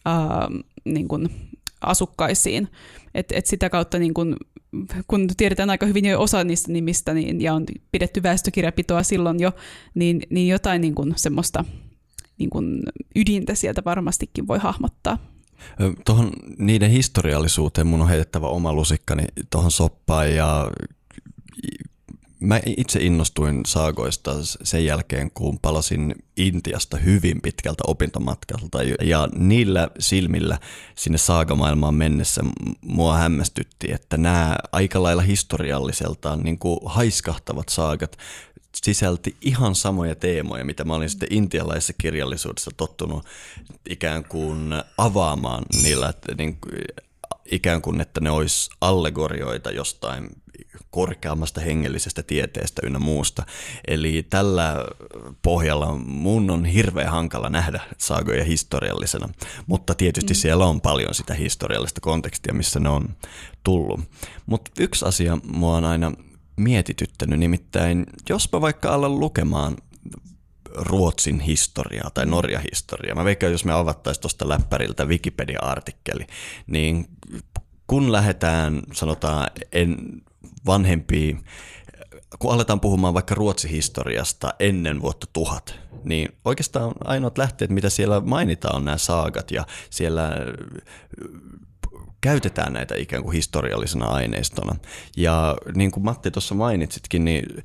mm. 0.05 0.11
uh, 0.11 0.63
niin 0.85 1.07
kuin 1.07 1.29
asukkaisiin. 1.81 2.67
Et, 3.15 3.31
et 3.31 3.45
sitä 3.45 3.69
kautta, 3.69 3.99
niin 3.99 4.13
kun, 4.13 4.37
kun 5.07 5.27
tiedetään 5.37 5.69
aika 5.69 5.85
hyvin 5.85 6.05
jo 6.05 6.21
osa 6.21 6.43
niistä 6.43 6.71
nimistä 6.71 7.13
niin, 7.13 7.41
ja 7.41 7.53
on 7.53 7.65
pidetty 7.91 8.23
väestökirjapitoa 8.23 9.03
silloin 9.03 9.39
jo, 9.39 9.51
niin, 9.95 10.21
niin 10.29 10.47
jotain 10.47 10.81
niin 10.81 10.95
kun, 10.95 11.13
semmoista 11.15 11.65
niin 12.37 12.49
kun, 12.49 12.83
ydintä 13.15 13.55
sieltä 13.55 13.81
varmastikin 13.85 14.47
voi 14.47 14.59
hahmottaa. 14.59 15.17
Tuohon 16.05 16.31
niiden 16.57 16.91
historiallisuuteen 16.91 17.87
mun 17.87 18.01
on 18.01 18.09
heitettävä 18.09 18.47
oma 18.47 18.73
lusikkani 18.73 19.23
tuohon 19.49 19.71
soppaan 19.71 20.35
ja 20.35 20.71
Mä 22.39 22.59
itse 22.65 22.99
innostuin 22.99 23.61
saagoista 23.65 24.31
sen 24.43 24.85
jälkeen, 24.85 25.31
kun 25.31 25.59
palasin 25.59 26.15
Intiasta 26.37 26.97
hyvin 26.97 27.41
pitkältä 27.41 27.83
opintomatkalta. 27.87 28.83
Ja 28.83 29.29
niillä 29.35 29.89
silmillä 29.99 30.59
sinne 30.95 31.17
saagamaailmaan 31.17 31.93
mennessä 31.93 32.41
mua 32.81 33.17
hämmästytti, 33.17 33.91
että 33.91 34.17
nämä 34.17 34.55
aika 34.71 35.03
lailla 35.03 35.21
historialliseltaan 35.21 36.39
niin 36.39 36.59
kuin 36.59 36.79
haiskahtavat 36.85 37.69
saagat 37.69 38.17
sisälti 38.75 39.37
ihan 39.41 39.75
samoja 39.75 40.15
teemoja, 40.15 40.65
mitä 40.65 40.83
mä 40.83 40.95
olin 40.95 41.09
sitten 41.09 41.33
intialaisessa 41.33 41.93
kirjallisuudessa 42.01 42.71
tottunut 42.77 43.25
ikään 43.89 44.23
kuin 44.23 44.73
avaamaan 44.97 45.63
niillä, 45.83 46.09
että 46.09 46.35
niin, 46.35 46.57
ikään 47.51 47.81
kuin, 47.81 48.01
että 48.01 48.21
ne 48.21 48.31
olisi 48.31 48.69
allegorioita 48.81 49.71
jostain 49.71 50.29
korkeammasta 50.89 51.61
hengellisestä 51.61 52.23
tieteestä 52.23 52.81
ynnä 52.85 52.99
muusta. 52.99 53.45
Eli 53.87 54.27
tällä 54.29 54.85
pohjalla 55.41 55.95
mun 56.05 56.51
on 56.51 56.65
hirveän 56.65 57.11
hankala 57.11 57.49
nähdä 57.49 57.81
saagoja 57.97 58.43
historiallisena, 58.43 59.29
mutta 59.67 59.95
tietysti 59.95 60.33
mm. 60.33 60.37
siellä 60.37 60.65
on 60.65 60.81
paljon 60.81 61.13
sitä 61.13 61.33
historiallista 61.33 62.01
kontekstia, 62.01 62.53
missä 62.53 62.79
ne 62.79 62.89
on 62.89 63.09
tullut. 63.63 63.99
Mutta 64.45 64.71
yksi 64.79 65.05
asia 65.05 65.37
mua 65.43 65.77
on 65.77 65.85
aina 65.85 66.11
mietityttänyt, 66.55 67.39
nimittäin 67.39 68.05
jos 68.29 68.51
mä 68.51 68.61
vaikka 68.61 68.93
alan 68.93 69.19
lukemaan 69.19 69.77
Ruotsin 70.75 71.39
historiaa 71.39 72.09
tai 72.13 72.25
Norjan 72.25 72.63
historiaa. 72.71 73.15
Mä 73.15 73.25
veikkaan, 73.25 73.51
jos 73.51 73.65
me 73.65 73.73
avattaisiin 73.73 74.21
tuosta 74.21 74.49
läppäriltä 74.49 75.05
Wikipedia-artikkeli, 75.05 76.27
niin 76.67 77.07
kun 77.87 78.11
lähdetään, 78.11 78.81
sanotaan, 78.93 79.47
en, 79.71 79.97
vanhempia, 80.65 81.35
kun 82.39 82.53
aletaan 82.53 82.79
puhumaan 82.79 83.13
vaikka 83.13 83.35
Ruotsin 83.35 83.71
historiasta 83.71 84.53
ennen 84.59 85.01
vuotta 85.01 85.27
tuhat, 85.33 85.79
niin 86.03 86.29
oikeastaan 86.45 86.93
ainoat 87.03 87.37
lähteet, 87.37 87.71
mitä 87.71 87.89
siellä 87.89 88.19
mainitaan, 88.19 88.75
on 88.75 88.85
nämä 88.85 88.97
saagat 88.97 89.51
ja 89.51 89.65
siellä 89.89 90.31
käytetään 92.21 92.73
näitä 92.73 92.95
ikään 92.95 93.23
kuin 93.23 93.33
historiallisena 93.33 94.05
aineistona. 94.05 94.75
Ja 95.17 95.55
niin 95.75 95.91
kuin 95.91 96.03
Matti 96.03 96.31
tuossa 96.31 96.55
mainitsitkin, 96.55 97.25
niin 97.25 97.63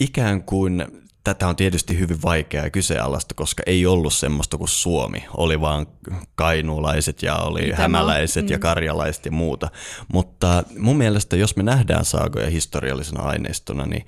ikään 0.00 0.42
kuin 0.42 1.05
tätä 1.26 1.48
on 1.48 1.56
tietysti 1.56 1.98
hyvin 1.98 2.22
vaikeaa 2.22 2.70
kyseenalaista, 2.70 3.34
koska 3.34 3.62
ei 3.66 3.86
ollut 3.86 4.12
semmoista 4.14 4.56
kuin 4.56 4.68
Suomi. 4.68 5.24
Oli 5.36 5.60
vaan 5.60 5.86
kainuulaiset 6.34 7.22
ja 7.22 7.36
oli 7.36 7.62
Mitä 7.62 7.76
hämäläiset 7.76 8.44
mm. 8.44 8.52
ja 8.52 8.58
karjalaiset 8.58 9.24
ja 9.24 9.32
muuta. 9.32 9.68
Mutta 10.12 10.62
mun 10.78 10.96
mielestä, 10.96 11.36
jos 11.36 11.56
me 11.56 11.62
nähdään 11.62 12.04
saagoja 12.04 12.50
historiallisena 12.50 13.22
aineistona, 13.22 13.86
niin 13.86 14.06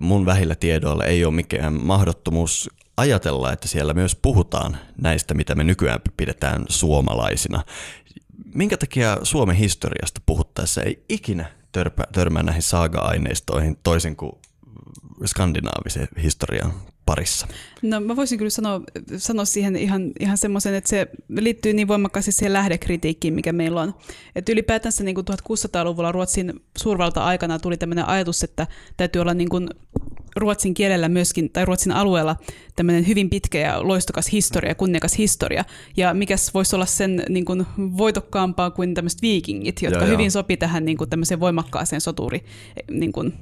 mun 0.00 0.26
vähillä 0.26 0.54
tiedoilla 0.54 1.04
ei 1.04 1.24
ole 1.24 1.34
mikään 1.34 1.72
mahdottomuus 1.72 2.70
ajatella, 2.96 3.52
että 3.52 3.68
siellä 3.68 3.94
myös 3.94 4.14
puhutaan 4.14 4.78
näistä, 5.00 5.34
mitä 5.34 5.54
me 5.54 5.64
nykyään 5.64 6.00
pidetään 6.16 6.64
suomalaisina. 6.68 7.62
Minkä 8.54 8.76
takia 8.76 9.18
Suomen 9.22 9.56
historiasta 9.56 10.20
puhuttaessa 10.26 10.82
ei 10.82 11.04
ikinä 11.08 11.46
törmää 12.12 12.42
näihin 12.42 12.62
saaga-aineistoihin 12.62 13.76
toisin 13.82 14.16
kuin 14.16 14.32
skandinaavisen 15.26 16.08
historian 16.22 16.72
parissa? 17.06 17.46
No 17.82 18.00
mä 18.00 18.16
voisin 18.16 18.38
kyllä 18.38 18.50
sanoa, 18.50 18.80
sanoa 19.16 19.44
siihen 19.44 19.76
ihan, 19.76 20.12
ihan 20.20 20.38
semmoisen, 20.38 20.74
että 20.74 20.90
se 20.90 21.06
liittyy 21.28 21.72
niin 21.72 21.88
voimakkaasti 21.88 22.32
siihen 22.32 22.52
lähdekritiikkiin, 22.52 23.34
mikä 23.34 23.52
meillä 23.52 23.80
on. 23.80 23.94
Että 24.36 24.52
ylipäätänsä 24.52 25.04
niin 25.04 25.14
kuin 25.14 25.26
1600-luvulla 25.30 26.12
Ruotsin 26.12 26.60
suurvalta-aikana 26.78 27.58
tuli 27.58 27.76
tämmöinen 27.76 28.08
ajatus, 28.08 28.44
että 28.44 28.66
täytyy 28.96 29.22
olla 29.22 29.34
niin 29.34 29.48
kuin 29.48 29.68
ruotsin 30.36 30.74
kielellä 30.74 31.08
myöskin, 31.08 31.50
tai 31.50 31.64
ruotsin 31.64 31.92
alueella 31.92 32.36
tämmöinen 32.76 33.06
hyvin 33.06 33.30
pitkä 33.30 33.58
ja 33.58 33.88
loistokas 33.88 34.32
historia, 34.32 34.74
kunniakas 34.74 35.18
historia. 35.18 35.64
Ja 35.96 36.14
mikäs 36.14 36.54
voisi 36.54 36.76
olla 36.76 36.86
sen 36.86 37.22
niin 37.28 37.44
kuin, 37.44 37.66
voitokkaampaa 37.78 38.70
kuin 38.70 38.94
tämmöiset 38.94 39.22
viikingit, 39.22 39.82
jotka 39.82 40.04
ja, 40.04 40.10
hyvin 40.10 40.30
sopi 40.30 40.56
tähän 40.56 40.84
niin 40.84 40.96
kuin, 40.96 41.10
tämmöiseen 41.10 41.40
voimakkaaseen 41.40 42.00
soturi 42.00 42.44
niin 42.90 43.12
kuin, 43.12 43.34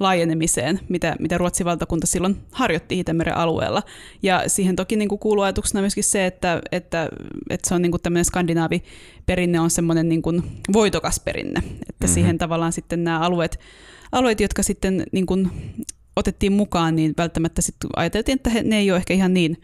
laajenemiseen, 0.00 0.80
mitä, 0.88 1.16
mitä 1.18 1.38
Ruotsin 1.38 1.66
valtakunta 1.66 2.06
silloin 2.06 2.36
harjoitti 2.52 2.98
Itämeren 3.00 3.36
alueella. 3.36 3.82
Ja 4.22 4.42
siihen 4.46 4.76
toki 4.76 4.96
niin 4.96 5.08
kuin 5.08 5.18
kuuluu 5.18 5.44
ajatuksena 5.44 5.80
myöskin 5.80 6.04
se, 6.04 6.26
että, 6.26 6.62
että, 6.72 7.08
että 7.50 7.68
se 7.68 7.74
on 7.74 7.82
niin 7.82 7.92
kuin 7.92 8.02
tämmöinen 8.02 8.24
skandinaavi 8.24 8.82
perinne 9.26 9.60
on 9.60 9.70
semmoinen 9.70 10.08
niin 10.08 10.22
kuin 10.22 10.42
voitokas 10.72 11.20
perinne, 11.20 11.58
että 11.58 12.06
mm-hmm. 12.06 12.14
siihen 12.14 12.38
tavallaan 12.38 12.72
sitten 12.72 13.04
nämä 13.04 13.20
alueet, 13.20 13.60
alueet 14.12 14.40
jotka 14.40 14.62
sitten 14.62 15.06
niin 15.12 15.26
kuin 15.26 15.50
otettiin 16.16 16.52
mukaan, 16.52 16.96
niin 16.96 17.14
välttämättä 17.18 17.62
sitten 17.62 17.90
ajateltiin, 17.96 18.36
että 18.36 18.50
he, 18.50 18.62
ne 18.62 18.78
ei 18.78 18.90
ole 18.90 18.96
ehkä 18.96 19.14
ihan 19.14 19.34
niin 19.34 19.56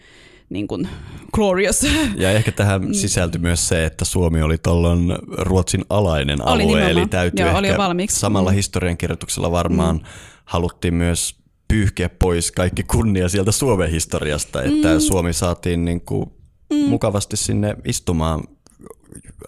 niin 0.49 0.69
kuin 0.69 0.89
glorious. 1.33 1.87
Ja 2.17 2.31
ehkä 2.31 2.53
tähän 2.53 2.83
mm. 2.85 2.93
sisältyi 2.93 3.41
myös 3.41 3.69
se, 3.69 3.85
että 3.85 4.05
Suomi 4.05 4.43
oli 4.43 4.59
tuolloin 4.59 5.13
Ruotsin 5.29 5.85
alainen 5.91 6.47
alue, 6.47 6.85
oli 6.85 6.91
eli 6.91 7.07
täytyy 7.07 7.47
Joo, 7.47 7.59
ehkä 7.59 7.87
oli 7.87 8.07
samalla 8.11 8.51
mm. 8.51 8.55
historiankirjoituksella 8.55 9.51
varmaan 9.51 9.97
mm. 9.97 10.03
haluttiin 10.45 10.95
myös 10.95 11.37
pyyhkiä 11.69 12.09
pois 12.09 12.53
kaikki 12.53 12.83
kunnia 12.83 13.29
sieltä 13.29 13.53
Suomen 13.53 13.91
historiasta, 13.91 14.63
että 14.63 14.95
mm. 14.95 15.01
Suomi 15.01 15.33
saatiin 15.33 15.85
niin 15.85 16.01
kuin 16.01 16.31
mm. 16.71 16.77
mukavasti 16.77 17.37
sinne 17.37 17.77
istumaan 17.85 18.43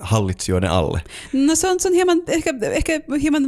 hallitsijoiden 0.01 0.71
alle? 0.71 1.01
No 1.33 1.55
se 1.55 1.69
on, 1.69 1.81
se 1.81 1.89
on 1.89 1.95
hieman, 1.95 2.23
ehkä, 2.27 2.55
ehkä 2.73 3.01
hieman, 3.21 3.43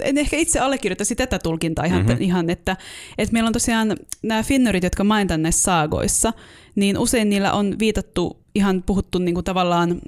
en 0.00 0.18
ehkä 0.18 0.36
itse 0.36 0.58
allekirjoittaisi 0.58 1.16
tätä 1.16 1.38
tulkintaa 1.38 1.84
ihan, 1.84 2.06
mm-hmm. 2.06 2.22
ihan 2.22 2.50
että, 2.50 2.76
että 3.18 3.32
meillä 3.32 3.46
on 3.46 3.52
tosiaan 3.52 3.96
nämä 4.22 4.42
finnerit, 4.42 4.84
jotka 4.84 5.04
mainitaan 5.04 5.42
näissä 5.42 5.62
saagoissa, 5.62 6.32
niin 6.74 6.98
usein 6.98 7.28
niillä 7.28 7.52
on 7.52 7.78
viitattu 7.78 8.44
ihan 8.54 8.82
puhuttu 8.82 9.18
niin 9.18 9.34
kuin 9.34 9.44
tavallaan, 9.44 10.00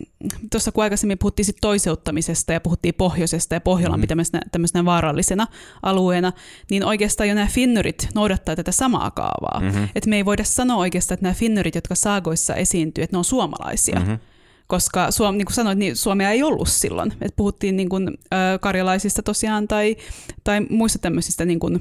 tuossa 0.50 0.72
kun 0.72 0.84
aikaisemmin 0.84 1.18
puhuttiin 1.18 1.46
sit 1.46 1.56
toiseuttamisesta 1.60 2.52
ja 2.52 2.60
puhuttiin 2.60 2.94
pohjoisesta 2.94 3.54
ja 3.54 3.60
Pohjolan 3.60 3.98
mm. 3.98 4.00
pitämässä 4.00 4.40
tämmöisenä 4.52 4.84
vaarallisena 4.84 5.46
alueena, 5.82 6.32
niin 6.70 6.84
oikeastaan 6.84 7.28
jo 7.28 7.34
nämä 7.34 7.46
finnurit 7.46 8.08
noudattaa 8.14 8.56
tätä 8.56 8.72
samaa 8.72 9.10
kaavaa. 9.10 9.60
Mm-hmm. 9.60 9.88
Että 9.94 10.10
me 10.10 10.16
ei 10.16 10.24
voida 10.24 10.44
sanoa 10.44 10.76
oikeastaan, 10.76 11.14
että 11.14 11.26
nämä 11.26 11.34
finnurit, 11.34 11.74
jotka 11.74 11.94
saagoissa 11.94 12.54
esiintyy, 12.54 13.04
että 13.04 13.14
ne 13.14 13.18
on 13.18 13.24
suomalaisia. 13.24 14.00
Mm-hmm 14.00 14.18
koska 14.66 15.10
Suom, 15.10 15.36
niin 15.36 15.46
kuin 15.46 15.54
sanoit, 15.54 15.78
niin 15.78 15.96
Suomea 15.96 16.30
ei 16.30 16.42
ollut 16.42 16.68
silloin. 16.68 17.12
Et 17.22 17.36
puhuttiin 17.36 17.76
niin 17.76 17.88
kuin, 17.88 18.18
karjalaisista 18.60 19.22
tosiaan 19.22 19.68
tai, 19.68 19.96
tai 20.44 20.60
muista 20.70 20.98
tämmöisistä 20.98 21.44
niin 21.44 21.60
kuin, 21.60 21.80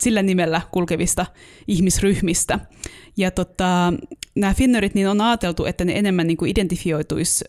sillä 0.00 0.22
nimellä 0.22 0.60
kulkevista 0.70 1.26
ihmisryhmistä. 1.68 2.58
Ja 3.16 3.30
tota, 3.30 3.92
nämä 4.34 4.54
finnerit 4.54 4.94
niin 4.94 5.08
on 5.08 5.20
ajateltu, 5.20 5.64
että 5.64 5.84
ne 5.84 5.98
enemmän 5.98 6.26
niin 6.26 6.36
kuin 6.36 6.50
identifioituisi 6.50 7.44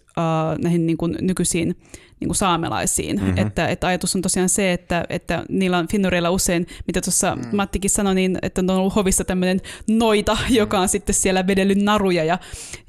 näihin 0.61 0.85
niin 0.85 0.97
kuin 0.97 1.17
nykyisiin 1.21 1.75
niin 2.19 2.27
kuin 2.27 2.35
saamelaisiin. 2.35 3.15
Mm-hmm. 3.15 3.37
Että, 3.37 3.67
että 3.67 3.87
ajatus 3.87 4.15
on 4.15 4.21
tosiaan 4.21 4.49
se, 4.49 4.73
että, 4.73 5.05
että 5.09 5.43
niillä 5.49 5.77
on 5.77 5.87
finnureilla 5.87 6.29
usein, 6.29 6.67
mitä 6.87 7.01
tuossa 7.01 7.35
mm. 7.35 7.55
Mattikin 7.55 7.89
sanoi, 7.89 8.15
niin 8.15 8.37
että 8.41 8.61
on 8.61 8.69
ollut 8.69 8.95
hovissa 8.95 9.23
tämmöinen 9.23 9.61
noita, 9.87 10.37
mm. 10.49 10.55
joka 10.55 10.79
on 10.79 10.89
sitten 10.89 11.15
siellä 11.15 11.47
vedellyt 11.47 11.81
naruja 11.81 12.23
ja, 12.23 12.39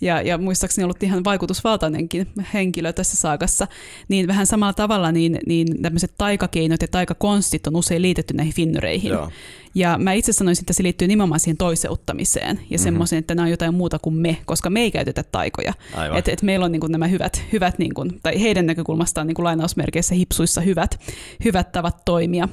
ja, 0.00 0.22
ja 0.22 0.38
muistaakseni 0.38 0.84
ollut 0.84 1.02
ihan 1.02 1.24
vaikutusvaltainenkin 1.24 2.26
henkilö 2.54 2.92
tässä 2.92 3.16
saakassa. 3.16 3.66
Niin 4.08 4.26
vähän 4.26 4.46
samalla 4.46 4.72
tavalla 4.72 5.12
niin, 5.12 5.38
niin 5.46 5.82
tämmöiset 5.82 6.12
taikakeinot 6.18 6.82
ja 6.82 6.88
taikakonstit 6.88 7.66
on 7.66 7.76
usein 7.76 8.02
liitetty 8.02 8.34
näihin 8.34 8.54
finnureihin. 8.54 9.10
Joo. 9.10 9.30
Ja 9.74 9.98
mä 9.98 10.12
itse 10.12 10.32
sanoisin, 10.32 10.62
että 10.62 10.72
se 10.72 10.82
liittyy 10.82 11.08
nimenomaan 11.08 11.40
siihen 11.40 11.56
toiseuttamiseen 11.56 12.46
ja 12.46 12.54
mm-hmm. 12.54 12.78
semmoiseen, 12.78 13.20
että 13.20 13.34
nämä 13.34 13.44
on 13.44 13.50
jotain 13.50 13.74
muuta 13.74 13.98
kuin 13.98 14.14
me, 14.14 14.36
koska 14.44 14.70
me 14.70 14.80
ei 14.80 14.90
käytetä 14.90 15.22
taikoja. 15.22 15.72
Että 16.18 16.32
et 16.32 16.42
meillä 16.42 16.64
on 16.64 16.72
niin 16.72 16.80
kuin 16.80 16.92
nämä 16.92 17.06
hyvät, 17.06 17.42
hyvät 17.52 17.78
niin 17.78 17.94
kuin, 17.94 18.20
tai 18.22 18.40
heidän 18.40 18.66
näkökulmastaan 18.66 19.26
niin 19.26 19.34
kuin 19.34 19.44
lainausmerkeissä 19.44 20.14
hipsuissa 20.14 20.60
hyvät, 20.60 21.00
hyvät 21.44 21.72
tavat 21.72 22.04
toimia 22.04 22.48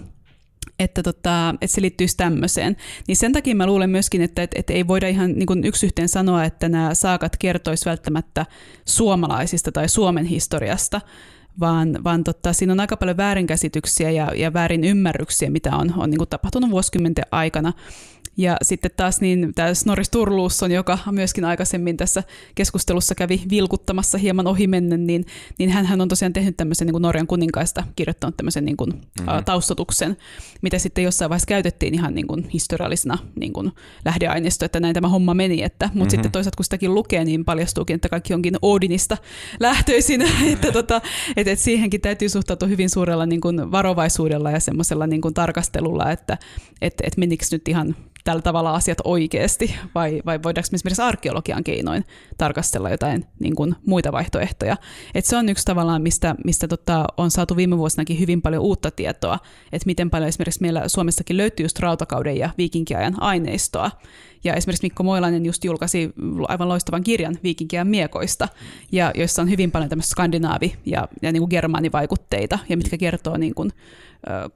että, 0.79 1.03
tota, 1.03 1.55
että 1.61 1.75
se 1.75 1.81
liittyisi 1.81 2.17
tämmöiseen. 2.17 2.77
Niin 3.07 3.15
sen 3.15 3.33
takia 3.33 3.55
mä 3.55 3.65
luulen 3.65 3.89
myöskin, 3.89 4.21
että, 4.21 4.43
että, 4.43 4.59
että 4.59 4.73
ei 4.73 4.87
voida 4.87 5.07
ihan 5.07 5.31
niin 5.31 5.45
kuin 5.45 5.65
yksi 5.65 5.85
yhteen 5.85 6.09
sanoa, 6.09 6.43
että 6.43 6.69
nämä 6.69 6.93
saakat 6.93 7.37
kertois 7.37 7.85
välttämättä 7.85 8.45
suomalaisista 8.85 9.71
tai 9.71 9.89
Suomen 9.89 10.25
historiasta, 10.25 11.01
vaan, 11.59 11.97
vaan 12.03 12.23
totta, 12.23 12.53
siinä 12.53 12.73
on 12.73 12.79
aika 12.79 12.97
paljon 12.97 13.17
väärinkäsityksiä 13.17 14.11
ja, 14.11 14.31
ja 14.35 14.53
väärin 14.53 14.83
ymmärryksiä, 14.83 15.49
mitä 15.49 15.75
on, 15.75 15.93
on 15.97 16.09
niin 16.09 16.17
kuin 16.17 16.29
tapahtunut 16.29 16.71
vuosikymmenten 16.71 17.25
aikana. 17.31 17.73
Ja 18.37 18.57
sitten 18.61 18.91
taas 18.97 19.21
niin 19.21 19.51
tämä 19.55 19.73
Snorri 19.73 20.05
Sturluson, 20.05 20.71
joka 20.71 20.97
myöskin 21.11 21.45
aikaisemmin 21.45 21.97
tässä 21.97 22.23
keskustelussa 22.55 23.15
kävi 23.15 23.41
vilkuttamassa 23.49 24.17
hieman 24.17 24.47
ohimennen, 24.47 25.07
niin, 25.07 25.25
niin 25.59 25.69
hän 25.69 26.01
on 26.01 26.07
tosiaan 26.07 26.33
tehnyt 26.33 26.57
tämmöisen 26.57 26.87
niin 26.87 26.93
kuin 26.93 27.01
Norjan 27.01 27.27
kuninkaista, 27.27 27.83
kirjoittanut 27.95 28.37
tämmöisen 28.37 28.65
niin 28.65 28.77
kuin, 28.77 28.89
mm-hmm. 28.91 29.43
taustatuksen, 29.45 30.17
mitä 30.61 30.79
sitten 30.79 31.03
jossain 31.03 31.29
vaiheessa 31.29 31.47
käytettiin 31.47 31.93
ihan 31.93 32.15
niin 32.15 32.27
kuin 32.27 32.49
historiallisena 32.49 33.17
niin 33.35 33.53
kuin 33.53 33.71
lähdeaineisto, 34.05 34.65
että 34.65 34.79
näin 34.79 34.93
tämä 34.93 35.09
homma 35.09 35.33
meni. 35.33 35.63
Että, 35.63 35.85
mutta 35.85 35.97
mm-hmm. 35.97 36.09
sitten 36.09 36.31
toisaalta 36.31 36.57
kun 36.57 36.65
sitäkin 36.65 36.93
lukee, 36.93 37.25
niin 37.25 37.45
paljastuukin, 37.45 37.95
että 37.95 38.09
kaikki 38.09 38.33
onkin 38.33 38.57
Odinista 38.61 39.17
lähtöisin, 39.59 40.21
että, 40.53 40.71
tota, 40.71 41.01
että, 41.37 41.51
että 41.51 41.63
siihenkin 41.63 42.01
täytyy 42.01 42.29
suhtautua 42.29 42.67
hyvin 42.67 42.89
suurella 42.89 43.25
niin 43.25 43.41
kuin 43.41 43.71
varovaisuudella 43.71 44.51
ja 44.51 44.59
semmoisella 44.59 45.07
niin 45.07 45.21
kuin 45.21 45.33
tarkastelulla, 45.33 46.11
että, 46.11 46.37
että, 46.81 47.03
että 47.07 47.19
menikö 47.19 47.45
nyt 47.51 47.67
ihan 47.67 47.95
tällä 48.25 48.41
tavalla 48.41 48.73
asiat 48.73 48.97
oikeasti, 49.03 49.75
vai, 49.95 50.21
vai 50.25 50.43
voidaanko 50.43 50.67
me 50.71 50.75
esimerkiksi 50.75 51.01
arkeologian 51.01 51.63
keinoin 51.63 52.05
tarkastella 52.37 52.89
jotain 52.89 53.25
niin 53.39 53.55
kuin 53.55 53.75
muita 53.85 54.11
vaihtoehtoja. 54.11 54.77
Et 55.15 55.25
se 55.25 55.37
on 55.37 55.49
yksi 55.49 55.65
tavallaan, 55.65 56.01
mistä, 56.01 56.35
mistä 56.45 56.67
tota, 56.67 57.05
on 57.17 57.31
saatu 57.31 57.55
viime 57.55 57.77
vuosinakin 57.77 58.19
hyvin 58.19 58.41
paljon 58.41 58.63
uutta 58.63 58.91
tietoa, 58.91 59.39
että 59.71 59.85
miten 59.85 60.09
paljon 60.09 60.29
esimerkiksi 60.29 60.61
meillä 60.61 60.87
Suomessakin 60.87 61.37
löytyy 61.37 61.63
just 61.63 61.79
rautakauden 61.79 62.37
ja 62.37 62.49
viikinkiajan 62.57 63.21
aineistoa, 63.21 63.91
ja 64.43 64.53
esimerkiksi 64.53 64.85
Mikko 64.85 65.03
Moilainen 65.03 65.45
just 65.45 65.63
julkaisi 65.63 66.13
aivan 66.47 66.69
loistavan 66.69 67.03
kirjan 67.03 67.37
viikinkiä 67.43 67.83
miekoista, 67.83 68.47
ja 68.91 69.11
joissa 69.15 69.41
on 69.41 69.49
hyvin 69.49 69.71
paljon 69.71 69.89
tämmöistä 69.89 70.11
skandinaavi- 70.11 70.75
ja, 70.85 71.07
ja 71.21 71.31
niin 71.31 71.41
kuin 71.41 71.49
germaanivaikutteita, 71.49 72.59
ja 72.69 72.77
mitkä 72.77 72.97
kertoo 72.97 73.37
niin 73.37 73.55
kuin, 73.55 73.71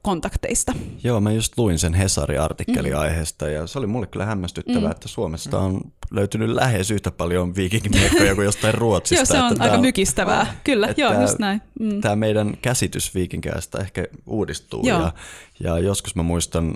kontakteista. 0.02 0.72
Joo, 1.04 1.20
mä 1.20 1.32
just 1.32 1.58
luin 1.58 1.78
sen 1.78 1.94
Hesari-artikkeli 1.94 2.90
mm. 2.90 2.98
aiheesta, 2.98 3.48
ja 3.48 3.66
se 3.66 3.78
oli 3.78 3.86
mulle 3.86 4.06
kyllä 4.06 4.24
hämmästyttävää, 4.24 4.88
mm. 4.88 4.90
että 4.90 5.08
Suomesta 5.08 5.58
on 5.58 5.80
löytynyt 6.10 6.50
lähes 6.50 6.90
yhtä 6.90 7.10
paljon 7.10 7.54
viikinkimiekkoja 7.56 8.34
kuin 8.34 8.44
jostain 8.44 8.74
Ruotsista. 8.74 9.20
joo, 9.36 9.40
se 9.40 9.42
on 9.42 9.52
että 9.52 9.64
aika 9.64 9.74
tämä, 9.74 9.86
mykistävää, 9.86 10.54
kyllä, 10.64 10.94
joo, 10.96 11.20
just 11.20 11.38
näin. 11.38 11.62
Mm. 11.80 12.00
Tämä 12.00 12.16
meidän 12.16 12.56
käsitys 12.62 13.14
viikinkäistä 13.14 13.78
ehkä 13.78 14.04
uudistuu, 14.26 14.86
ja, 14.86 15.12
ja 15.60 15.78
joskus 15.78 16.14
mä 16.14 16.22
muistan 16.22 16.74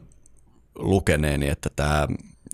lukeneeni, 0.74 1.48
että 1.48 1.70
tämä 1.76 2.08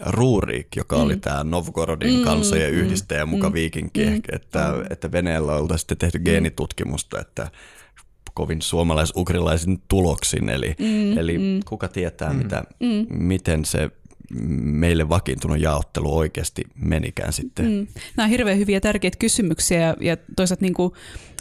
Ruurik, 0.07 0.76
joka 0.76 0.97
mm. 0.97 1.03
oli 1.03 1.16
tämä 1.16 1.45
Novgorodin 1.45 2.18
mm, 2.18 2.24
kansojen 2.24 2.74
mm, 2.74 2.80
yhdistäjä 2.80 3.26
muka 3.26 3.49
mm, 3.49 3.53
viikinki, 3.53 4.05
mm, 4.05 4.20
että, 4.32 4.72
mm. 4.76 4.84
että 4.91 5.12
Venäjällä 5.12 5.53
oltaisiin 5.53 5.80
sitten 5.80 5.99
tehty 5.99 6.18
mm. 6.18 6.24
geenitutkimusta, 6.24 7.20
että 7.20 7.51
kovin 8.41 8.62
suomalais-ukrilaisin 8.62 9.82
tuloksin, 9.88 10.49
eli, 10.49 10.74
mm, 10.78 11.18
eli 11.18 11.38
mm. 11.38 11.61
kuka 11.68 11.88
tietää, 11.88 12.32
mm. 12.32 12.36
mitä, 12.36 12.64
mm. 12.80 13.07
miten 13.11 13.64
se 13.64 13.91
meille 14.62 15.09
vakiintunut 15.09 15.61
jaottelu 15.61 16.16
oikeasti 16.16 16.64
menikään 16.74 17.32
sitten. 17.32 17.64
Mm. 17.66 17.86
Nämä 18.16 18.24
on 18.24 18.30
hirveän 18.30 18.59
hyviä 18.59 18.80
tärkeitä 18.80 19.18
kysymyksiä 19.18 19.80
ja, 19.80 19.97
ja 20.01 20.16
toisaalta 20.36 20.62
niin 20.64 20.74
kuin 20.74 20.93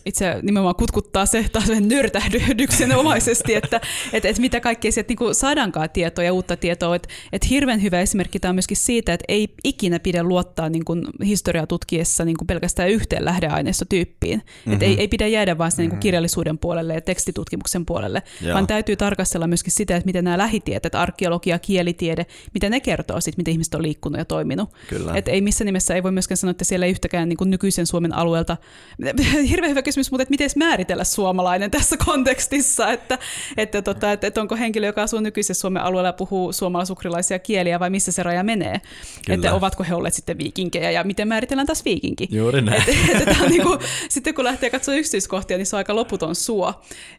itse 0.06 0.40
nimenomaan 0.42 0.76
kutkuttaa 0.76 1.26
se 1.26 1.46
taas 1.52 1.70
nyrtähdyksen 1.80 2.96
omaisesti, 2.98 3.56
että 3.56 3.82
et, 4.14 4.26
et 4.26 4.40
mitä 4.40 4.60
kaikkea 4.60 4.92
sieltä 4.92 5.08
niinku 5.08 5.34
saadaankaan 5.34 5.90
tietoa 5.90 6.26
ja 6.26 6.34
uutta 6.34 6.58
tietoa. 6.58 6.96
Et, 6.96 7.08
et 7.34 7.50
hirveän 7.50 7.82
hyvä 7.82 8.02
esimerkki 8.02 8.40
tämä 8.40 8.50
on 8.50 8.56
myöskin 8.56 8.78
siitä, 8.78 9.14
että 9.14 9.26
ei 9.28 9.54
ikinä 9.64 10.00
pidä 10.00 10.24
luottaa 10.24 10.70
niinku 10.70 10.96
historiaa 11.26 11.68
tutkiessa 11.68 12.26
niinku 12.26 12.46
pelkästään 12.46 12.90
yhteen 12.90 13.26
lähdeaineistotyyppiin. 13.26 14.40
Mm-hmm. 14.40 14.74
Et 14.74 14.84
ei, 14.84 15.00
ei 15.00 15.08
pidä 15.08 15.28
jäädä 15.28 15.58
vain 15.58 15.72
niinku 15.78 15.96
mm-hmm. 15.96 16.00
kirjallisuuden 16.00 16.58
puolelle 16.58 16.94
ja 16.94 17.02
tekstitutkimuksen 17.02 17.86
puolelle, 17.86 18.24
Joo. 18.42 18.54
vaan 18.54 18.68
täytyy 18.68 18.96
tarkastella 18.96 19.48
myöskin 19.48 19.74
sitä, 19.74 19.96
että 19.96 20.06
miten 20.06 20.24
nämä 20.24 20.38
lähitieteet, 20.38 20.96
arkeologia, 20.96 21.60
kielitiede, 21.60 22.26
mitä 22.54 22.70
ne 22.70 22.80
kertoo 22.80 23.22
siitä, 23.22 23.38
miten 23.38 23.52
ihmiset 23.52 23.74
on 23.76 23.82
liikkunut 23.82 24.18
ja 24.18 24.26
toiminut. 24.26 24.70
Kyllä. 24.88 25.12
Et 25.16 25.28
ei 25.28 25.42
missään 25.42 25.66
nimessä 25.66 25.96
ei 25.96 26.04
voi 26.04 26.12
myöskään 26.12 26.38
sanoa, 26.38 26.52
että 26.52 26.66
siellä 26.66 26.86
ei 26.86 26.92
yhtäkään 26.92 27.30
niinku 27.30 27.44
nykyisen 27.44 27.88
Suomen 27.88 28.14
alueelta, 28.14 28.58
hirveän 29.50 29.70
hyvä 29.70 29.82
kysymys, 29.90 30.12
mutta 30.12 30.24
että 30.24 30.32
miten 30.32 30.50
määritellä 30.56 31.04
suomalainen 31.04 31.72
tässä 31.72 31.98
kontekstissa, 32.06 32.92
että, 32.92 33.20
että, 33.58 33.82
tota, 33.82 34.12
että, 34.12 34.28
että 34.28 34.42
onko 34.42 34.56
henkilö, 34.56 34.86
joka 34.86 35.04
asuu 35.04 35.20
nykyisessä 35.20 35.62
Suomen 35.62 35.84
alueella 35.84 36.10
ja 36.10 36.14
puhuu 36.14 36.54
suomalaisukrilaisia 36.54 37.40
kieliä 37.40 37.80
vai 37.80 37.90
missä 37.90 38.12
se 38.12 38.24
raja 38.24 38.44
menee, 38.44 38.82
Kyllä. 39.26 39.36
että 39.36 39.54
ovatko 39.54 39.84
he 39.84 39.96
olleet 39.96 40.14
sitten 40.14 40.38
viikinkejä 40.38 40.92
ja 40.92 41.04
miten 41.04 41.28
määritellään 41.28 41.68
taas 41.68 41.86
viikinki. 41.86 42.28
Juuri 42.32 42.62
näin. 42.62 42.84
Että, 42.88 43.32
että 43.32 43.44
on 43.44 43.50
niin 43.50 43.62
kuin, 43.62 43.80
sitten 44.10 44.34
kun 44.34 44.44
lähtee 44.44 44.70
katsoa 44.70 44.96
yksityiskohtia, 44.96 45.58
niin 45.58 45.66
se 45.66 45.76
on 45.76 45.78
aika 45.78 45.96
loputon 45.96 46.36
suo, 46.36 46.74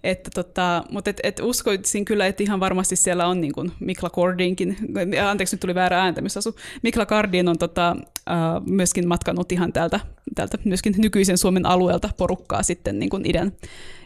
että, 0.05 0.31
tota, 0.35 0.85
mutta 0.91 1.11
et, 1.11 1.21
et 1.23 1.41
uskoisin 1.43 2.05
kyllä, 2.05 2.27
että 2.27 2.43
ihan 2.43 2.61
varmasti 2.61 2.97
siellä 2.97 3.27
on 3.27 3.41
niin 3.41 3.53
kuin 3.53 3.73
Mikla 3.81 4.11
Kordinkin, 4.11 4.77
anteeksi 5.29 5.57
nyt 5.57 5.61
tuli 5.61 5.75
väärä 5.75 6.03
ääntämisasu, 6.03 6.57
Mikla 6.83 7.07
Kardin 7.07 7.49
on 7.49 7.59
tota, 7.59 7.97
myöskin 8.67 9.09
matkannut 9.09 9.53
ihan 9.53 9.73
täältä, 9.73 10.01
täältä 10.35 10.59
myöskin 10.65 10.95
nykyisen 10.99 11.39
Suomen 11.39 11.67
alueelta 11.67 12.11
porukkaa 12.17 12.63
sitten 12.63 12.99
niin 12.99 13.11
kuin 13.11 13.27
idän, 13.27 13.53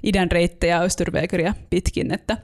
idän 0.02 0.30
reittejä 0.30 0.80
Östervägeriä 0.80 1.54
pitkin. 1.70 2.14
Että, 2.14 2.38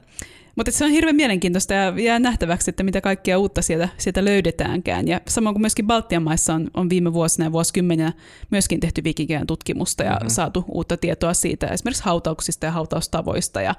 mutta 0.55 0.71
se 0.71 0.85
on 0.85 0.91
hirveän 0.91 1.15
mielenkiintoista 1.15 1.73
ja 1.73 1.93
jää 1.99 2.19
nähtäväksi, 2.19 2.69
että 2.69 2.83
mitä 2.83 3.01
kaikkea 3.01 3.39
uutta 3.39 3.61
sieltä, 3.61 3.89
sieltä 3.97 4.25
löydetäänkään. 4.25 5.07
Ja 5.07 5.21
samoin 5.27 5.53
kuin 5.53 5.61
myöskin 5.61 5.87
Baltian 5.87 6.23
maissa 6.23 6.53
on, 6.53 6.67
on 6.73 6.89
viime 6.89 7.13
vuosina 7.13 7.45
ja 7.45 7.51
vuosikymmeninä 7.51 8.13
myöskin 8.49 8.79
tehty 8.79 9.03
viikinkien 9.03 9.47
tutkimusta 9.47 10.03
ja 10.03 10.11
mm-hmm. 10.11 10.29
saatu 10.29 10.65
uutta 10.67 10.97
tietoa 10.97 11.33
siitä 11.33 11.67
esimerkiksi 11.67 12.03
hautauksista 12.03 12.65
ja 12.65 12.71
hautaustavoista 12.71 13.61
ja 13.61 13.75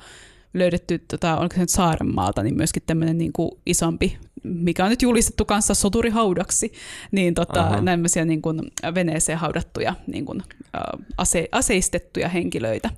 löydetty, 0.54 0.98
tota, 0.98 1.36
oliko 1.38 1.54
se 1.54 1.60
nyt 1.60 1.68
Saarenmaalta, 1.68 2.42
niin 2.42 2.56
myöskin 2.56 2.82
tämmöinen 2.86 3.18
niin 3.18 3.32
kuin 3.32 3.50
isompi, 3.66 4.18
mikä 4.42 4.84
on 4.84 4.90
nyt 4.90 5.02
julistettu 5.02 5.44
kanssa 5.44 5.74
soturihaudaksi, 5.74 6.72
niin 7.10 7.34
tota, 7.34 7.80
nämmöisiä 7.80 8.24
niin 8.24 8.42
kuin 8.42 8.60
veneeseen 8.94 9.38
haudattuja 9.38 9.94
niin 10.06 10.24
kuin, 10.26 10.42
ase, 11.16 11.48
aseistettuja 11.52 12.28
henkilöitä, 12.28 12.90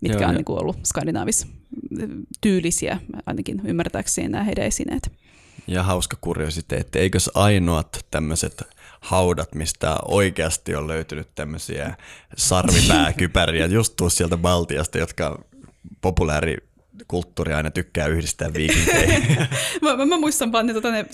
mitkä 0.00 0.18
Joo, 0.18 0.28
on 0.28 0.34
niin 0.34 0.44
kuin 0.44 0.60
ollut 0.60 0.78
skandinaavis 0.84 1.46
tyylisiä, 2.40 3.00
ainakin 3.26 3.60
ymmärtääkseni 3.64 4.28
nämä 4.28 4.44
heidän 4.44 4.64
esineet. 4.64 5.12
Ja 5.66 5.82
hauska 5.82 6.16
kuriositeetti, 6.20 6.98
eikös 6.98 7.30
ainoat 7.34 8.06
tämmöiset 8.10 8.62
haudat, 9.00 9.54
mistä 9.54 9.96
oikeasti 10.04 10.74
on 10.74 10.88
löytynyt 10.88 11.28
tämmöisiä 11.34 11.96
sarvipääkypäriä 12.36 13.66
just 13.66 13.94
sieltä 14.08 14.36
Baltiasta, 14.36 14.98
jotka 14.98 15.44
populaari 16.00 16.67
kulttuuri 17.08 17.54
aina 17.54 17.70
tykkää 17.70 18.06
yhdistää 18.06 18.54
viikinkeihin. 18.54 19.36
mä, 19.82 19.96
mä, 19.96 20.06
mä, 20.06 20.18
muistan 20.18 20.52
vaan 20.52 20.66
ne, 20.66 20.74
tota, 20.74 20.90
ne 20.90 21.06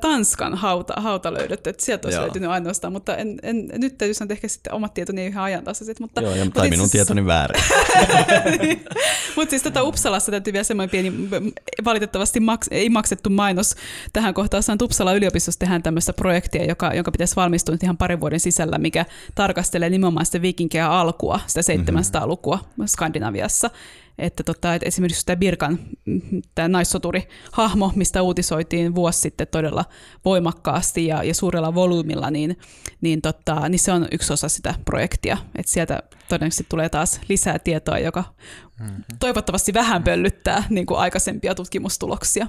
Tanskan 0.00 0.54
hauta, 0.54 0.94
hautalöydöt, 0.96 1.66
että 1.66 1.84
sieltä 1.84 2.06
olisi 2.06 2.16
Joo. 2.16 2.22
löytynyt 2.22 2.50
ainoastaan, 2.50 2.92
mutta 2.92 3.16
en, 3.16 3.38
en, 3.42 3.68
nyt 3.72 3.98
täytyy 3.98 4.14
sanoa, 4.14 4.26
että 4.26 4.34
ehkä 4.34 4.48
sitten 4.48 4.72
omat 4.72 4.94
tietoni 4.94 5.20
ei 5.20 5.28
ihan 5.28 5.44
ajantasaiset. 5.44 6.00
Mutta, 6.00 6.20
Joo, 6.20 6.34
ja, 6.34 6.50
tai 6.50 6.70
minun 6.70 6.90
tietoni 6.90 7.26
väärin. 7.26 7.62
niin. 8.60 8.84
Mutta 9.36 9.50
siis 9.50 9.62
tätä 9.62 9.74
tota 9.74 9.88
Uppsalassa 9.88 10.30
täytyy 10.30 10.52
vielä 10.52 10.64
semmoinen 10.64 10.90
pieni, 10.90 11.12
valitettavasti 11.84 12.40
maks, 12.40 12.68
ei 12.70 12.88
maksettu 12.88 13.30
mainos 13.30 13.74
tähän 14.12 14.34
kohtaan. 14.34 14.62
Saan 14.62 14.78
Uppsala 14.82 15.12
yliopistossa 15.12 15.58
tehdään 15.58 15.82
tämmöistä 15.82 16.12
projektia, 16.12 16.64
joka, 16.64 16.94
joka 16.94 17.10
pitäisi 17.10 17.36
valmistua 17.36 17.76
ihan 17.82 17.96
parin 17.96 18.20
vuoden 18.20 18.40
sisällä, 18.40 18.78
mikä 18.78 19.06
tarkastelee 19.34 19.90
nimenomaan 19.90 20.26
sitä 20.26 20.42
viikinkeä 20.42 20.90
alkua, 20.90 21.40
sitä 21.46 21.60
700-lukua 21.60 22.56
mm-hmm. 22.56 22.86
Skandinaviassa 22.86 23.70
että, 24.18 24.42
tota, 24.42 24.74
että 24.74 24.88
esimerkiksi 24.88 25.26
tämä 25.26 25.36
Birkan, 25.36 25.78
tämä 26.54 26.68
naissoturi 26.68 27.28
hahmo, 27.52 27.92
mistä 27.96 28.22
uutisoitiin 28.22 28.94
vuosi 28.94 29.20
sitten 29.20 29.46
todella 29.50 29.84
voimakkaasti 30.24 31.06
ja, 31.06 31.22
ja 31.22 31.34
suurella 31.34 31.74
volyymilla, 31.74 32.30
niin, 32.30 32.58
niin, 33.00 33.22
tota, 33.22 33.68
niin 33.68 33.78
se 33.78 33.92
on 33.92 34.08
yksi 34.12 34.32
osa 34.32 34.48
sitä 34.48 34.74
projektia. 34.84 35.36
Että 35.56 35.72
sieltä 35.72 36.02
todennäköisesti 36.28 36.66
tulee 36.68 36.88
taas 36.88 37.20
lisää 37.28 37.58
tietoa, 37.58 37.98
joka 37.98 38.24
mm-hmm. 38.80 39.04
toivottavasti 39.20 39.74
vähän 39.74 40.02
pöllyttää 40.02 40.64
niin 40.70 40.86
kuin 40.86 41.00
aikaisempia 41.00 41.54
tutkimustuloksia. 41.54 42.46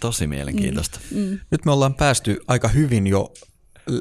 Tosi 0.00 0.26
mielenkiintoista. 0.26 1.00
Mm. 1.10 1.18
Mm. 1.18 1.38
Nyt 1.50 1.64
me 1.64 1.72
ollaan 1.72 1.94
päästy 1.94 2.40
aika 2.46 2.68
hyvin 2.68 3.06
jo 3.06 3.32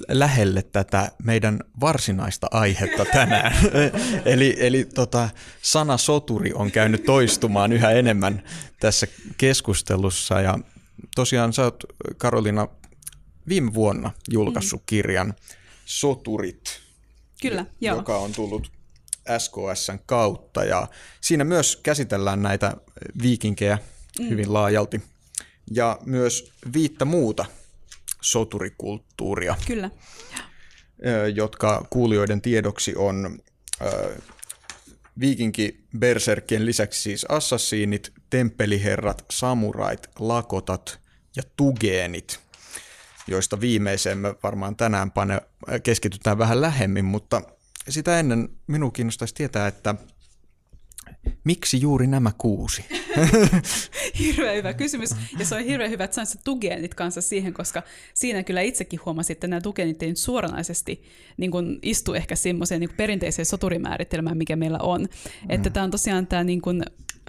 lähelle 0.07 0.61
tätä 0.61 1.11
meidän 1.23 1.59
varsinaista 1.79 2.47
aihetta 2.51 3.05
tänään. 3.05 3.53
eli 4.25 4.55
eli 4.59 4.85
tota, 4.85 5.29
sana 5.61 5.97
soturi 5.97 6.53
on 6.53 6.71
käynyt 6.71 7.03
toistumaan 7.03 7.73
yhä 7.73 7.91
enemmän 7.91 8.43
tässä 8.79 9.07
keskustelussa. 9.37 10.41
Ja 10.41 10.59
tosiaan 11.15 11.53
sä 11.53 11.63
oot, 11.63 11.83
Karolina, 12.17 12.67
viime 13.47 13.73
vuonna 13.73 14.11
julkaissut 14.31 14.81
mm. 14.81 14.85
kirjan 14.85 15.33
Soturit, 15.85 16.79
Kyllä, 17.41 17.65
joka 17.81 18.13
joo. 18.13 18.23
on 18.23 18.31
tullut 18.31 18.71
SKSn 19.37 19.99
kautta. 20.05 20.63
Ja 20.63 20.87
siinä 21.21 21.43
myös 21.43 21.75
käsitellään 21.75 22.41
näitä 22.41 22.77
viikinkejä 23.21 23.77
mm. 24.19 24.29
hyvin 24.29 24.53
laajalti. 24.53 25.01
Ja 25.71 25.99
myös 26.05 26.51
viittä 26.73 27.05
muuta 27.05 27.45
soturikulttuuria. 28.21 29.55
Kyllä. 29.67 29.89
Jotka 31.35 31.87
kuulijoiden 31.89 32.41
tiedoksi 32.41 32.95
on 32.95 33.39
viikinki 35.19 35.83
berserkien 35.99 36.65
lisäksi 36.65 37.01
siis 37.01 37.25
assassiinit, 37.29 38.13
temppeliherrat, 38.29 39.25
samurait, 39.31 40.09
lakotat 40.19 40.99
ja 41.35 41.43
tugeenit, 41.57 42.39
joista 43.27 43.61
viimeiseen 43.61 44.17
me 44.17 44.35
varmaan 44.43 44.75
tänään 44.75 45.11
pane, 45.11 45.41
keskitytään 45.83 46.37
vähän 46.37 46.61
lähemmin, 46.61 47.05
mutta 47.05 47.41
sitä 47.89 48.19
ennen 48.19 48.49
minun 48.67 48.91
kiinnostaisi 48.91 49.35
tietää, 49.35 49.67
että 49.67 49.95
Miksi 51.43 51.81
juuri 51.81 52.07
nämä 52.07 52.31
kuusi? 52.37 52.85
hirveän 54.19 54.55
hyvä 54.55 54.73
kysymys. 54.73 55.09
Ja 55.39 55.45
se 55.45 55.55
on 55.55 55.63
hirveän 55.63 55.91
hyvä, 55.91 56.03
että 56.03 56.15
sain 56.15 56.27
se 56.27 56.39
tugenit 56.43 56.95
kanssa 56.95 57.21
siihen, 57.21 57.53
koska 57.53 57.83
siinä 58.13 58.43
kyllä 58.43 58.61
itsekin 58.61 58.99
huomasin, 59.05 59.33
että 59.33 59.47
nämä 59.47 59.61
tugenit 59.61 60.03
ei 60.03 60.09
nyt 60.09 60.17
suoranaisesti 60.17 61.03
niin 61.37 61.51
kuin 61.51 61.79
istu 61.81 62.13
ehkä 62.13 62.35
semmoiseen 62.35 62.81
niin 62.81 62.89
perinteiseen 62.97 63.45
soturimääritelmään, 63.45 64.37
mikä 64.37 64.55
meillä 64.55 64.79
on. 64.81 65.01
Mm. 65.01 65.07
Että 65.49 65.69
tämä 65.69 65.83
on 65.83 65.91
tosiaan 65.91 66.27
tämä 66.27 66.43
niin 66.43 66.61
kuin 66.61 66.83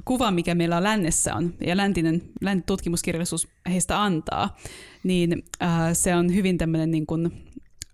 kuva, 0.04 0.30
mikä 0.30 0.54
meillä 0.54 0.76
on 0.76 0.82
lännessä 0.82 1.34
on, 1.34 1.54
ja 1.60 1.76
läntinen, 1.76 2.22
läntinen 2.40 2.66
tutkimuskirjallisuus 2.66 3.48
heistä 3.68 4.02
antaa, 4.02 4.56
niin 5.02 5.44
äh, 5.62 5.70
se 5.92 6.14
on 6.14 6.34
hyvin 6.34 6.58
tämmöinen 6.58 6.90
niin 6.90 7.06
kuin 7.06 7.32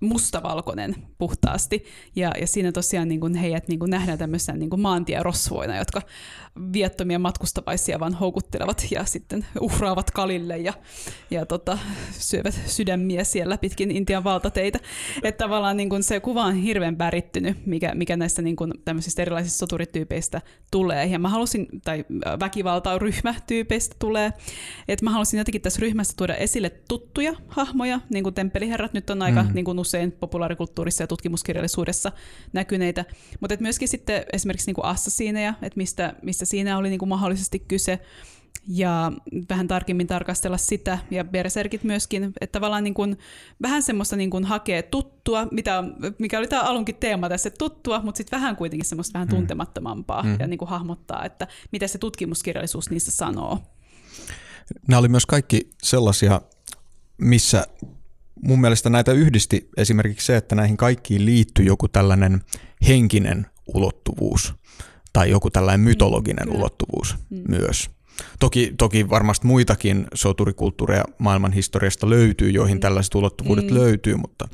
mustavalkoinen 0.04 0.94
puhtaasti. 1.18 1.84
Ja, 2.16 2.32
ja 2.40 2.46
siinä 2.46 2.72
tosiaan 2.72 3.08
niin 3.08 3.20
kuin 3.20 3.34
heidät 3.34 3.68
niin 3.68 3.78
kuin 3.78 3.90
nähdään 3.90 4.18
tämmöisenä 4.18 4.58
niin 4.58 4.80
maantierosvoina, 4.80 5.76
jotka 5.76 6.02
viettomia 6.72 7.18
matkustavaisia 7.18 8.00
vaan 8.00 8.14
houkuttelevat 8.14 8.86
ja 8.90 9.04
sitten 9.04 9.46
uhraavat 9.60 10.10
kalille 10.10 10.58
ja, 10.58 10.72
ja 11.30 11.46
tota, 11.46 11.78
syövät 12.10 12.60
sydämiä 12.66 13.24
siellä 13.24 13.58
pitkin 13.58 13.90
Intian 13.90 14.24
valtateitä. 14.24 14.78
Että 15.22 15.44
tavallaan 15.44 15.76
niin 15.76 15.88
kuin 15.88 16.02
se 16.02 16.20
kuva 16.20 16.44
on 16.44 16.54
hirveän 16.54 16.98
värittynyt, 16.98 17.66
mikä, 17.66 17.94
mikä 17.94 18.16
näistä 18.16 18.42
niin 18.42 18.56
kuin 18.56 18.72
tämmöisistä 18.84 19.22
erilaisista 19.22 19.58
soturityypeistä 19.58 20.40
tulee. 20.70 21.06
Ja 21.06 21.18
mä 21.18 21.28
halusin, 21.28 21.66
tai 21.84 22.04
väkivalta 22.40 22.98
ryhmätyypeistä 22.98 23.96
tulee, 23.98 24.32
että 24.88 25.04
mä 25.04 25.10
halusin 25.10 25.38
jotenkin 25.38 25.62
tässä 25.62 25.80
ryhmässä 25.80 26.14
tuoda 26.16 26.34
esille 26.34 26.70
tuttuja 26.88 27.34
hahmoja, 27.48 28.00
niin 28.10 28.24
kuin 28.24 28.34
temppeliherrat 28.34 28.92
nyt 28.92 29.10
on 29.10 29.22
aika 29.22 29.42
mm. 29.42 29.50
niin 29.54 29.64
kuin 29.64 29.78
usein 29.78 30.12
populaarikulttuurissa 30.12 31.02
ja 31.02 31.06
tutkimuskirjallisuudessa 31.06 32.12
näkyneitä, 32.52 33.04
mutta 33.40 33.56
myöskin 33.60 33.88
sitten 33.88 34.24
esimerkiksi 34.32 34.66
niin 34.66 34.74
kuin 34.74 34.84
assasiineja, 34.84 35.54
että 35.62 35.76
mistä, 35.76 36.14
mistä 36.22 36.43
siinä 36.46 36.78
oli 36.78 36.88
niin 36.88 36.98
kuin 36.98 37.08
mahdollisesti 37.08 37.58
kyse, 37.58 38.00
ja 38.68 39.12
vähän 39.50 39.68
tarkemmin 39.68 40.06
tarkastella 40.06 40.56
sitä, 40.56 40.98
ja 41.10 41.24
berserkit 41.24 41.84
myöskin, 41.84 42.24
että 42.24 42.52
tavallaan 42.52 42.84
niin 42.84 42.94
kuin, 42.94 43.18
vähän 43.62 43.82
semmoista 43.82 44.16
niin 44.16 44.30
kuin 44.30 44.44
hakee 44.44 44.82
tuttua, 44.82 45.48
mitä, 45.50 45.84
mikä 46.18 46.38
oli 46.38 46.48
tämä 46.48 46.62
alunkin 46.62 46.94
teema 46.94 47.28
tässä, 47.28 47.50
tuttua, 47.50 48.00
mutta 48.02 48.18
sitten 48.18 48.40
vähän 48.40 48.56
kuitenkin 48.56 48.88
semmoista 48.88 49.12
vähän 49.14 49.28
mm. 49.28 49.34
tuntemattomampaa, 49.34 50.22
mm. 50.22 50.36
ja 50.38 50.46
niin 50.46 50.58
kuin 50.58 50.68
hahmottaa, 50.68 51.24
että 51.24 51.48
mitä 51.72 51.88
se 51.88 51.98
tutkimuskirjallisuus 51.98 52.90
niistä 52.90 53.10
sanoo. 53.10 53.58
Nämä 54.88 54.98
oli 54.98 55.08
myös 55.08 55.26
kaikki 55.26 55.70
sellaisia, 55.82 56.40
missä 57.18 57.66
mun 58.42 58.60
mielestä 58.60 58.90
näitä 58.90 59.12
yhdisti 59.12 59.68
esimerkiksi 59.76 60.26
se, 60.26 60.36
että 60.36 60.54
näihin 60.54 60.76
kaikkiin 60.76 61.26
liittyy 61.26 61.64
joku 61.64 61.88
tällainen 61.88 62.40
henkinen 62.88 63.46
ulottuvuus 63.74 64.54
tai 65.14 65.30
joku 65.30 65.50
tällainen 65.50 65.80
mm, 65.80 65.84
mytologinen 65.84 66.48
mm, 66.48 66.54
ulottuvuus 66.54 67.16
mm. 67.30 67.42
myös. 67.48 67.90
Toki, 68.38 68.74
toki 68.78 69.10
varmasti 69.10 69.46
muitakin 69.46 70.06
soturikulttuureja 70.14 71.04
maailman 71.18 71.52
historiasta 71.52 72.10
löytyy, 72.10 72.50
joihin 72.50 72.76
mm. 72.76 72.80
tällaiset 72.80 73.14
ulottuvuudet 73.14 73.70
mm. 73.70 73.74
löytyy, 73.74 74.16
mutta 74.16 74.48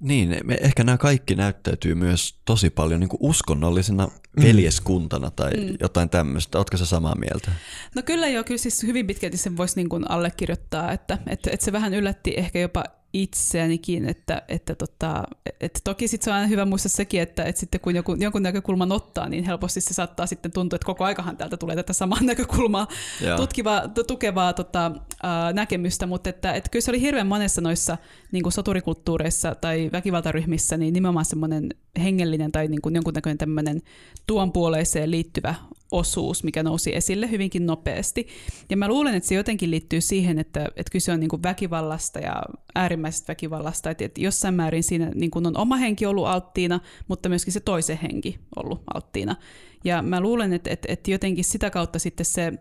niin, 0.00 0.36
me, 0.44 0.58
ehkä 0.60 0.84
nämä 0.84 0.98
kaikki 0.98 1.34
näyttäytyy 1.34 1.94
myös 1.94 2.40
tosi 2.44 2.70
paljon 2.70 3.00
niin 3.00 3.08
kuin 3.08 3.20
uskonnollisena 3.22 4.06
mm. 4.06 4.42
veljeskuntana 4.42 5.30
tai 5.30 5.50
mm. 5.50 5.76
jotain 5.80 6.10
tämmöistä. 6.10 6.58
Oletko 6.58 6.76
sä 6.76 6.86
samaa 6.86 7.14
mieltä? 7.14 7.50
No 7.94 8.02
kyllä 8.02 8.28
joo, 8.28 8.44
kyllä 8.44 8.58
siis 8.58 8.82
hyvin 8.82 9.06
pitkälti 9.06 9.36
sen 9.36 9.56
voisi 9.56 9.76
niin 9.76 9.88
kuin 9.88 10.10
allekirjoittaa, 10.10 10.92
että, 10.92 11.18
että, 11.26 11.50
että 11.52 11.64
se 11.64 11.72
vähän 11.72 11.94
yllätti 11.94 12.34
ehkä 12.36 12.58
jopa 12.58 12.84
itseänikin, 13.12 14.08
että, 14.08 14.42
että, 14.48 14.74
tota, 14.74 15.24
että 15.60 15.80
toki 15.84 16.08
sit 16.08 16.22
se 16.22 16.30
on 16.30 16.36
aina 16.36 16.46
hyvä 16.46 16.64
muistaa 16.64 16.90
sekin, 16.90 17.22
että, 17.22 17.44
että 17.44 17.60
sitten 17.60 17.80
kun 17.80 17.96
joku, 17.96 18.14
jonkun 18.14 18.42
näkökulman 18.42 18.92
ottaa, 18.92 19.28
niin 19.28 19.44
helposti 19.44 19.80
se 19.80 19.94
saattaa 19.94 20.26
sitten 20.26 20.52
tuntua, 20.52 20.76
että 20.76 20.86
koko 20.86 21.04
aikahan 21.04 21.36
täältä 21.36 21.56
tulee 21.56 21.76
tätä 21.76 21.92
samaa 21.92 22.18
näkökulmaa 22.22 22.88
tutkivaa, 23.36 23.88
tukevaa 23.88 24.52
tota, 24.52 24.92
ää, 25.22 25.52
näkemystä, 25.52 26.06
mutta 26.06 26.30
että, 26.30 26.52
että 26.52 26.70
kyllä 26.70 26.84
se 26.84 26.90
oli 26.90 27.00
hirveän 27.00 27.26
monessa 27.26 27.60
noissa 27.60 27.98
niin 28.32 28.42
kuin 28.42 28.52
soturikulttuureissa 28.52 29.54
tai 29.54 29.90
väkivaltaryhmissä 29.92 30.76
niin 30.76 30.94
nimenomaan 30.94 31.24
semmoinen 31.24 31.68
hengellinen 31.98 32.52
tai 32.52 32.68
niin 32.68 32.82
kuin 32.82 32.94
jonkunnäköinen 32.94 33.38
tämmöinen 33.38 33.82
tuon 34.26 34.52
puoleiseen 34.52 35.10
liittyvä 35.10 35.54
osuus, 35.90 36.44
mikä 36.44 36.62
nousi 36.62 36.94
esille 36.94 37.30
hyvinkin 37.30 37.66
nopeasti. 37.66 38.26
Ja 38.70 38.76
mä 38.76 38.88
luulen, 38.88 39.14
että 39.14 39.28
se 39.28 39.34
jotenkin 39.34 39.70
liittyy 39.70 40.00
siihen, 40.00 40.38
että, 40.38 40.68
että 40.76 40.92
kyse 40.92 41.12
on 41.12 41.20
niin 41.20 41.28
kuin 41.28 41.42
väkivallasta 41.42 42.18
ja 42.18 42.42
äärimmäisestä 42.74 43.28
väkivallasta, 43.28 43.90
että, 43.90 44.04
että 44.04 44.20
jossain 44.20 44.54
määrin 44.54 44.84
siinä 44.84 45.10
niin 45.14 45.30
kuin 45.30 45.46
on 45.46 45.56
oma 45.56 45.76
henki 45.76 46.06
ollut 46.06 46.26
alttiina, 46.26 46.80
mutta 47.08 47.28
myöskin 47.28 47.52
se 47.52 47.60
toisen 47.60 47.98
henki 48.02 48.38
ollut 48.56 48.82
alttiina. 48.94 49.36
Ja 49.84 50.02
mä 50.02 50.20
luulen, 50.20 50.52
että, 50.52 50.70
että, 50.70 50.92
että 50.92 51.10
jotenkin 51.10 51.44
sitä 51.44 51.70
kautta 51.70 51.98
sitten 51.98 52.26
se 52.26 52.52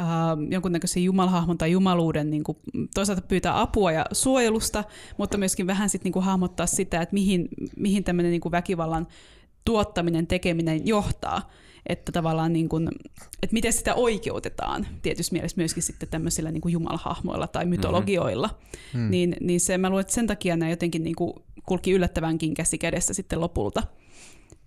äh, 0.00 0.06
jonkunnäköisen 0.50 1.04
jumalhahmon 1.04 1.58
tai 1.58 1.72
jumaluuden 1.72 2.30
niin 2.30 2.44
kuin, 2.44 2.58
toisaalta 2.94 3.22
pyytää 3.22 3.60
apua 3.60 3.92
ja 3.92 4.06
suojelusta, 4.12 4.84
mutta 5.16 5.38
myöskin 5.38 5.66
vähän 5.66 5.88
sitten 5.88 6.04
niin 6.04 6.12
kuin 6.12 6.24
hahmottaa 6.24 6.66
sitä, 6.66 7.02
että 7.02 7.14
mihin, 7.14 7.48
mihin 7.76 8.04
tämmöinen 8.04 8.30
niin 8.30 8.40
kuin 8.40 8.52
väkivallan 8.52 9.06
tuottaminen, 9.64 10.26
tekeminen 10.26 10.86
johtaa 10.86 11.50
että 11.86 12.12
tavallaan 12.12 12.52
niin 12.52 12.68
kuin, 12.68 12.88
että 13.42 13.52
miten 13.54 13.72
sitä 13.72 13.94
oikeutetaan 13.94 14.86
tietysti 15.02 15.34
mielessä 15.34 15.56
myöskin 15.56 15.82
sitten 15.82 16.08
tämmöisillä 16.08 16.50
niin 16.50 16.60
kuin 16.60 16.72
jumalhahmoilla 16.72 17.46
tai 17.46 17.64
mytologioilla, 17.66 18.48
mm-hmm. 18.48 19.10
niin, 19.10 19.36
niin 19.40 19.60
se, 19.60 19.78
mä 19.78 19.88
luulen, 19.88 20.00
että 20.00 20.14
sen 20.14 20.26
takia 20.26 20.56
nämä 20.56 20.70
jotenkin 20.70 21.04
niin 21.04 21.16
kuin 21.16 21.32
kulki 21.66 21.92
yllättävänkin 21.92 22.54
käsi 22.54 22.78
kädessä 22.78 23.14
sitten 23.14 23.40
lopulta. 23.40 23.82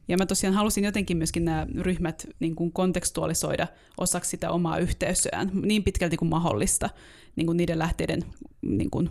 Ja 0.07 0.17
mä 0.17 0.25
tosiaan 0.25 0.55
halusin 0.55 0.83
jotenkin 0.83 1.17
myöskin 1.17 1.45
nämä 1.45 1.67
ryhmät 1.79 2.27
niin 2.39 2.55
kuin 2.55 2.71
kontekstualisoida 2.71 3.67
osaksi 3.97 4.29
sitä 4.29 4.49
omaa 4.51 4.77
yhteisöään 4.77 5.51
niin 5.53 5.83
pitkälti 5.83 6.17
kuin 6.17 6.29
mahdollista 6.29 6.89
niin 7.35 7.45
kuin 7.47 7.57
niiden 7.57 7.79
lähteiden 7.79 8.25
niin 8.61 8.89
kuin, 8.89 9.09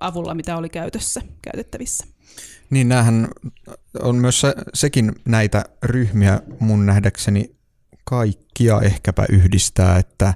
avulla, 0.00 0.34
mitä 0.34 0.56
oli 0.56 0.68
käytössä, 0.68 1.22
käytettävissä. 1.42 2.06
Niin 2.70 2.88
näähän 2.88 3.28
on 4.02 4.16
myös 4.16 4.40
se, 4.40 4.54
sekin 4.74 5.12
näitä 5.24 5.64
ryhmiä 5.82 6.40
mun 6.60 6.86
nähdäkseni 6.86 7.54
kaikkia 8.04 8.80
ehkäpä 8.80 9.26
yhdistää, 9.28 9.98
että 9.98 10.34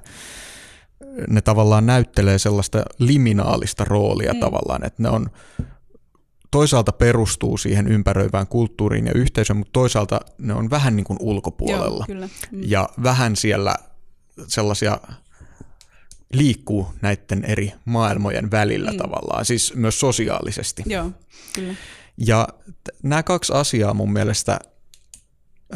ne 1.29 1.41
tavallaan 1.41 1.85
näyttelee 1.85 2.39
sellaista 2.39 2.85
liminaalista 2.99 3.85
roolia 3.85 4.33
mm. 4.33 4.39
tavallaan, 4.39 4.85
että 4.85 5.03
ne 5.03 5.09
on 5.09 5.29
toisaalta 6.51 6.91
perustuu 6.91 7.57
siihen 7.57 7.87
ympäröivään 7.87 8.47
kulttuuriin 8.47 9.05
ja 9.05 9.13
yhteisöön, 9.15 9.57
mutta 9.57 9.71
toisaalta 9.73 10.21
ne 10.37 10.53
on 10.53 10.69
vähän 10.69 10.95
niin 10.95 11.03
kuin 11.03 11.17
ulkopuolella. 11.21 12.05
Joo, 12.07 12.15
kyllä. 12.15 12.29
Mm. 12.51 12.59
Ja 12.65 12.89
vähän 13.03 13.35
siellä 13.35 13.75
sellaisia 14.47 14.99
liikkuu 16.33 16.93
näiden 17.01 17.45
eri 17.45 17.73
maailmojen 17.85 18.51
välillä 18.51 18.91
mm. 18.91 18.97
tavallaan, 18.97 19.45
siis 19.45 19.73
myös 19.75 19.99
sosiaalisesti. 19.99 20.83
Joo, 20.85 21.11
kyllä. 21.53 21.73
Ja 22.17 22.47
t- 22.83 23.03
nämä 23.03 23.23
kaksi 23.23 23.53
asiaa 23.53 23.93
mun 23.93 24.13
mielestä, 24.13 24.59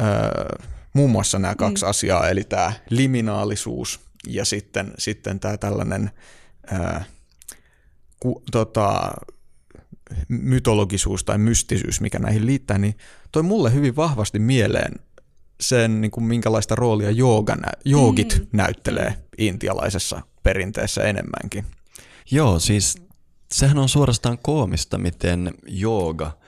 öö, 0.00 0.68
muun 0.94 1.10
muassa 1.10 1.38
nämä 1.38 1.54
kaksi 1.54 1.84
mm. 1.84 1.90
asiaa, 1.90 2.28
eli 2.28 2.44
tämä 2.44 2.72
liminaalisuus 2.90 4.00
ja 4.26 4.44
sitten, 4.44 4.92
sitten 4.98 5.40
tämä 5.40 5.56
tällainen 5.56 6.10
öö, 6.72 7.00
ku, 8.20 8.42
tota, 8.52 9.12
mytologisuus 10.28 11.24
tai 11.24 11.38
mystisyys, 11.38 12.00
mikä 12.00 12.18
näihin 12.18 12.46
liittää, 12.46 12.78
niin 12.78 12.94
toi 13.32 13.42
mulle 13.42 13.74
hyvin 13.74 13.96
vahvasti 13.96 14.38
mieleen 14.38 14.92
sen, 15.60 16.00
niin 16.00 16.10
kuin 16.10 16.24
minkälaista 16.24 16.74
roolia 16.74 17.10
jooga, 17.10 17.56
joogit 17.84 18.38
mm. 18.38 18.46
näyttelee 18.52 19.14
intialaisessa 19.38 20.22
perinteessä 20.42 21.02
enemmänkin. 21.02 21.64
Joo, 22.30 22.58
siis 22.58 23.02
sehän 23.52 23.78
on 23.78 23.88
suorastaan 23.88 24.38
koomista, 24.38 24.98
miten 24.98 25.54
jooga 25.66 26.38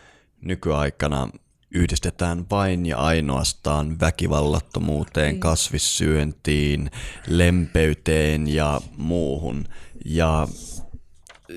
nykyaikana 0.41 1.29
yhdistetään 1.75 2.47
vain 2.51 2.87
ja 2.87 2.99
ainoastaan 2.99 4.01
väkivallattomuuteen, 4.01 5.35
mm. 5.35 5.41
kasvissyöntiin, 5.41 6.91
lempeyteen 7.27 8.55
ja 8.55 8.81
muuhun. 8.97 9.65
Ja 10.05 10.49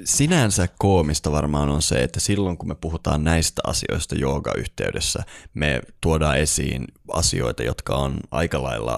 sinänsä 0.04 0.68
koomista 0.80 1.32
varmaan 1.32 1.70
on 1.70 1.82
se, 1.82 2.04
että 2.04 2.20
silloin 2.20 2.58
kun 2.58 2.68
me 2.68 2.76
puhutaan 2.76 3.24
näistä 3.24 3.62
asioista 3.68 4.16
jooga-yhteydessä, 4.16 5.24
me 5.54 5.82
tuodaan 6.02 6.38
esiin 6.38 6.88
asioita, 7.14 7.64
jotka 7.64 7.96
on 7.96 8.20
aika 8.32 8.64
lailla 8.64 8.98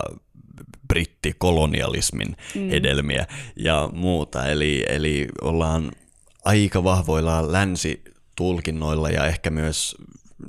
brittikolonialismin 0.88 2.38
mm. 2.56 2.70
hedelmiä 2.70 3.28
ja 3.56 3.90
muuta. 3.94 4.46
Eli, 4.46 4.86
eli 4.90 5.28
ollaan 5.42 5.92
aika 6.46 6.84
vahvoilla 6.84 7.52
länsitulkinnoilla 7.52 9.10
ja 9.10 9.26
ehkä 9.26 9.50
myös 9.50 9.96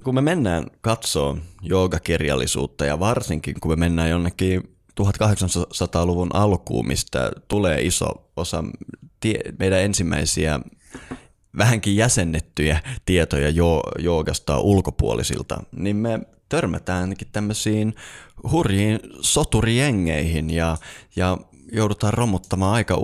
kun 0.04 0.14
me 0.14 0.20
mennään 0.20 0.66
katsoo 0.80 1.38
joogakirjallisuutta 1.62 2.84
ja 2.84 3.00
varsinkin 3.00 3.54
kun 3.60 3.72
me 3.72 3.76
mennään 3.76 4.10
jonnekin 4.10 4.76
1800-luvun 5.00 6.30
alkuun, 6.34 6.86
mistä 6.86 7.30
tulee 7.48 7.80
iso 7.80 8.30
osa 8.36 8.64
tie, 9.20 9.40
meidän 9.58 9.80
ensimmäisiä 9.80 10.60
vähänkin 11.58 11.96
jäsennettyjä 11.96 12.80
tietoja 13.06 13.48
jo, 13.48 13.82
joogasta 13.98 14.60
ulkopuolisilta, 14.60 15.62
niin 15.72 15.96
me 15.96 16.20
törmätäänkin 16.48 17.28
tämmöisiin 17.32 17.94
hurjiin 18.50 19.00
soturijengeihin 19.20 20.50
ja, 20.50 20.76
ja 21.16 21.38
joudutaan 21.72 22.14
romuttamaan 22.14 22.74
aika 22.74 22.96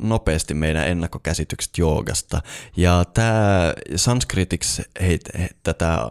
nopeasti 0.00 0.54
meidän 0.54 0.88
ennakkokäsitykset 0.88 1.78
joogasta. 1.78 2.42
Ja 2.76 3.04
tämä 3.14 3.74
sanskritiksi 3.96 4.82
tätä 5.62 6.08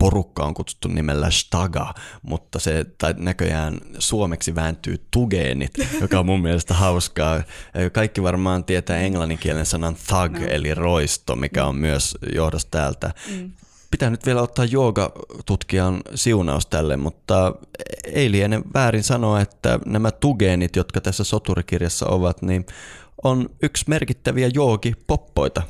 porukka 0.00 0.44
on 0.44 0.54
kutsuttu 0.54 0.88
nimellä 0.88 1.30
Staga, 1.30 1.94
mutta 2.22 2.58
se 2.58 2.86
tai 2.98 3.14
näköjään 3.18 3.80
suomeksi 3.98 4.54
vääntyy 4.54 5.06
tugeenit, 5.10 5.70
joka 6.00 6.18
on 6.18 6.26
mun 6.26 6.42
mielestä 6.42 6.74
hauskaa. 6.74 7.42
Kaikki 7.92 8.22
varmaan 8.22 8.64
tietää 8.64 8.98
englanninkielen 8.98 9.66
sanan 9.66 9.96
thug, 10.06 10.32
no. 10.32 10.46
eli 10.48 10.74
roisto, 10.74 11.36
mikä 11.36 11.64
on 11.64 11.76
myös 11.76 12.18
johdossa 12.34 12.68
täältä. 12.70 13.14
Mm. 13.30 13.52
Pitää 13.90 14.10
nyt 14.10 14.26
vielä 14.26 14.42
ottaa 14.42 14.64
joogatutkijan 14.64 16.00
siunaus 16.14 16.66
tälle, 16.66 16.96
mutta 16.96 17.54
ei 18.04 18.30
liene 18.30 18.60
väärin 18.74 19.02
sanoa, 19.02 19.40
että 19.40 19.78
nämä 19.86 20.10
tugeenit, 20.10 20.76
jotka 20.76 21.00
tässä 21.00 21.24
soturikirjassa 21.24 22.06
ovat, 22.06 22.42
niin 22.42 22.66
on 23.24 23.50
yksi 23.62 23.84
merkittäviä 23.88 24.50
joogi-poppoita 24.54 25.62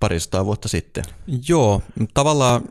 parista 0.00 0.44
vuotta 0.44 0.68
sitten. 0.68 1.04
Joo, 1.48 1.82
tavallaan 2.14 2.62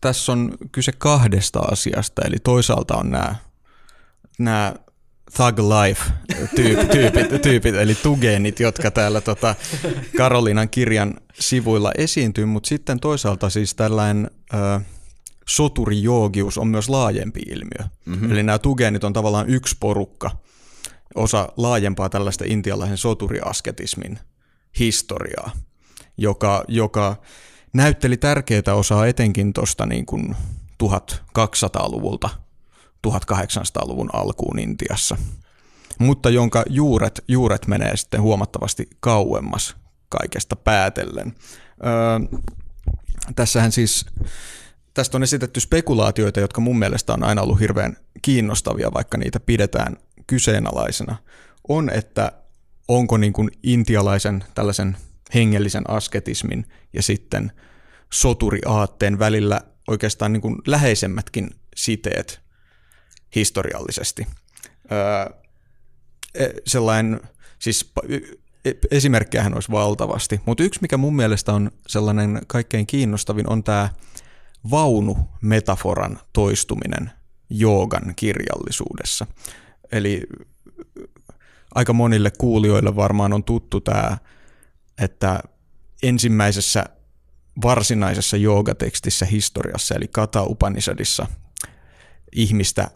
tässä 0.00 0.32
on 0.32 0.52
kyse 0.72 0.92
kahdesta 0.92 1.58
asiasta, 1.58 2.22
eli 2.22 2.36
toisaalta 2.44 2.96
on 2.96 3.10
nämä, 3.10 3.34
nämä 4.38 4.74
thug 5.36 5.58
life 5.58 6.02
tyypit, 6.56 6.90
tyypit, 6.96 7.42
tyypit 7.42 7.74
eli 7.74 7.94
tugeenit, 7.94 8.60
jotka 8.60 8.90
täällä 8.90 9.20
tota 9.20 9.54
Karolinan 10.16 10.68
kirjan 10.68 11.14
sivuilla 11.40 11.92
esiintyy, 11.98 12.44
mutta 12.44 12.68
sitten 12.68 13.00
toisaalta 13.00 13.50
siis 13.50 13.74
tällainen 13.74 14.30
ö, 14.54 14.80
soturijoogius 15.48 16.58
on 16.58 16.68
myös 16.68 16.88
laajempi 16.88 17.40
ilmiö. 17.40 17.88
Mm-hmm. 18.04 18.32
Eli 18.32 18.42
nämä 18.42 18.58
tugeenit 18.58 19.04
on 19.04 19.12
tavallaan 19.12 19.48
yksi 19.50 19.76
porukka, 19.80 20.30
osa 21.14 21.48
laajempaa 21.56 22.08
tällaista 22.08 22.44
intialaisen 22.46 22.96
soturiasketismin 22.96 24.18
historiaa, 24.78 25.50
joka, 26.16 26.64
joka 26.68 27.16
näytteli 27.72 28.16
tärkeää 28.16 28.74
osaa 28.74 29.06
etenkin 29.06 29.52
tuosta 29.52 29.86
niin 29.86 30.06
kuin 30.06 30.36
1200-luvulta 30.84 32.30
1800-luvun 33.06 34.10
alkuun 34.12 34.58
Intiassa, 34.58 35.16
mutta 35.98 36.30
jonka 36.30 36.62
juuret, 36.68 37.24
juuret 37.28 37.66
menee 37.66 37.96
sitten 37.96 38.22
huomattavasti 38.22 38.88
kauemmas 39.00 39.76
kaikesta 40.08 40.56
päätellen. 40.56 41.34
Öö, 41.86 42.38
tässähän 43.36 43.72
siis, 43.72 44.06
tästä 44.94 45.16
on 45.16 45.22
esitetty 45.22 45.60
spekulaatioita, 45.60 46.40
jotka 46.40 46.60
mun 46.60 46.78
mielestä 46.78 47.12
on 47.12 47.24
aina 47.24 47.42
ollut 47.42 47.60
hirveän 47.60 47.96
kiinnostavia, 48.22 48.94
vaikka 48.94 49.18
niitä 49.18 49.40
pidetään 49.40 49.96
kyseenalaisena, 50.26 51.16
on, 51.68 51.90
että 51.90 52.32
onko 52.88 53.16
niin 53.16 53.32
kuin 53.32 53.50
intialaisen 53.62 54.44
tällaisen 54.54 54.96
hengellisen 55.34 55.90
asketismin 55.90 56.66
ja 56.92 57.02
sitten 57.02 57.52
soturiaatteen 58.12 59.18
välillä 59.18 59.60
oikeastaan 59.88 60.32
niin 60.32 60.40
kuin 60.40 60.56
läheisemmätkin 60.66 61.50
siteet 61.76 62.40
historiallisesti. 63.34 64.26
Öö, 64.92 65.40
sellainen, 66.66 67.20
siis 67.58 67.92
e, 68.64 68.72
esimerkkejähän 68.90 69.54
olisi 69.54 69.70
valtavasti, 69.70 70.40
mutta 70.46 70.62
yksi 70.62 70.80
mikä 70.82 70.96
mun 70.96 71.16
mielestä 71.16 71.52
on 71.52 71.70
sellainen 71.86 72.40
kaikkein 72.46 72.86
kiinnostavin 72.86 73.50
on 73.50 73.64
tämä 73.64 73.88
vaunumetaforan 74.70 76.18
toistuminen 76.32 77.10
joogan 77.50 78.12
kirjallisuudessa. 78.16 79.26
Eli 79.92 80.22
aika 81.74 81.92
monille 81.92 82.30
kuulijoille 82.38 82.96
varmaan 82.96 83.32
on 83.32 83.44
tuttu 83.44 83.80
tämä, 83.80 84.18
että 85.00 85.40
ensimmäisessä 86.02 86.84
varsinaisessa 87.62 88.36
joogatekstissä 88.36 89.26
historiassa, 89.26 89.94
eli 89.94 90.08
Kata 90.08 90.42
Upanishadissa, 90.42 91.26
ihmistä 92.32 92.90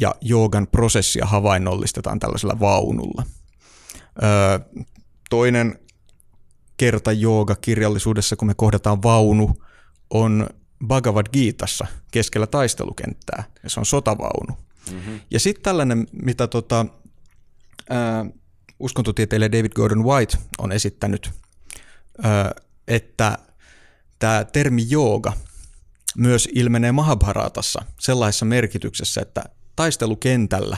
ja 0.00 0.14
joogan 0.20 0.66
prosessia 0.66 1.26
havainnollistetaan 1.26 2.18
tällaisella 2.18 2.60
vaunulla. 2.60 3.26
Öö, 4.22 4.58
toinen 5.30 5.78
kerta 6.76 7.12
jooga-kirjallisuudessa, 7.12 8.36
kun 8.36 8.48
me 8.48 8.54
kohdataan 8.54 9.02
vaunu, 9.02 9.62
on 10.10 10.46
Bhagavad 10.86 11.26
Gitassa 11.32 11.86
keskellä 12.10 12.46
taistelukenttää, 12.46 13.44
ja 13.62 13.70
se 13.70 13.80
on 13.80 13.86
sotavaunu. 13.86 14.56
Mm-hmm. 14.90 15.20
Ja 15.30 15.40
sitten 15.40 15.62
tällainen, 15.62 16.06
mitä 16.22 16.46
tota, 16.46 16.86
ää, 17.90 18.26
uskontotieteilijä 18.82 19.52
David 19.52 19.72
Gordon 19.72 20.04
White 20.04 20.38
on 20.58 20.72
esittänyt, 20.72 21.30
että 22.88 23.38
tämä 24.18 24.44
termi 24.44 24.86
jooga 24.88 25.32
myös 26.16 26.48
ilmenee 26.54 26.92
Mahabharatassa 26.92 27.84
sellaisessa 28.00 28.44
merkityksessä, 28.44 29.20
että 29.20 29.44
taistelukentällä 29.76 30.76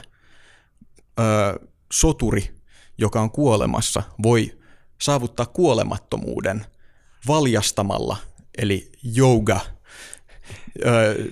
soturi, 1.93 2.55
joka 2.99 3.21
on 3.21 3.31
kuolemassa, 3.31 4.03
voi 4.23 4.59
saavuttaa 5.01 5.47
kuolemattomuuden 5.47 6.67
valjastamalla, 7.27 8.17
eli 8.59 8.93
yoga, 9.19 9.61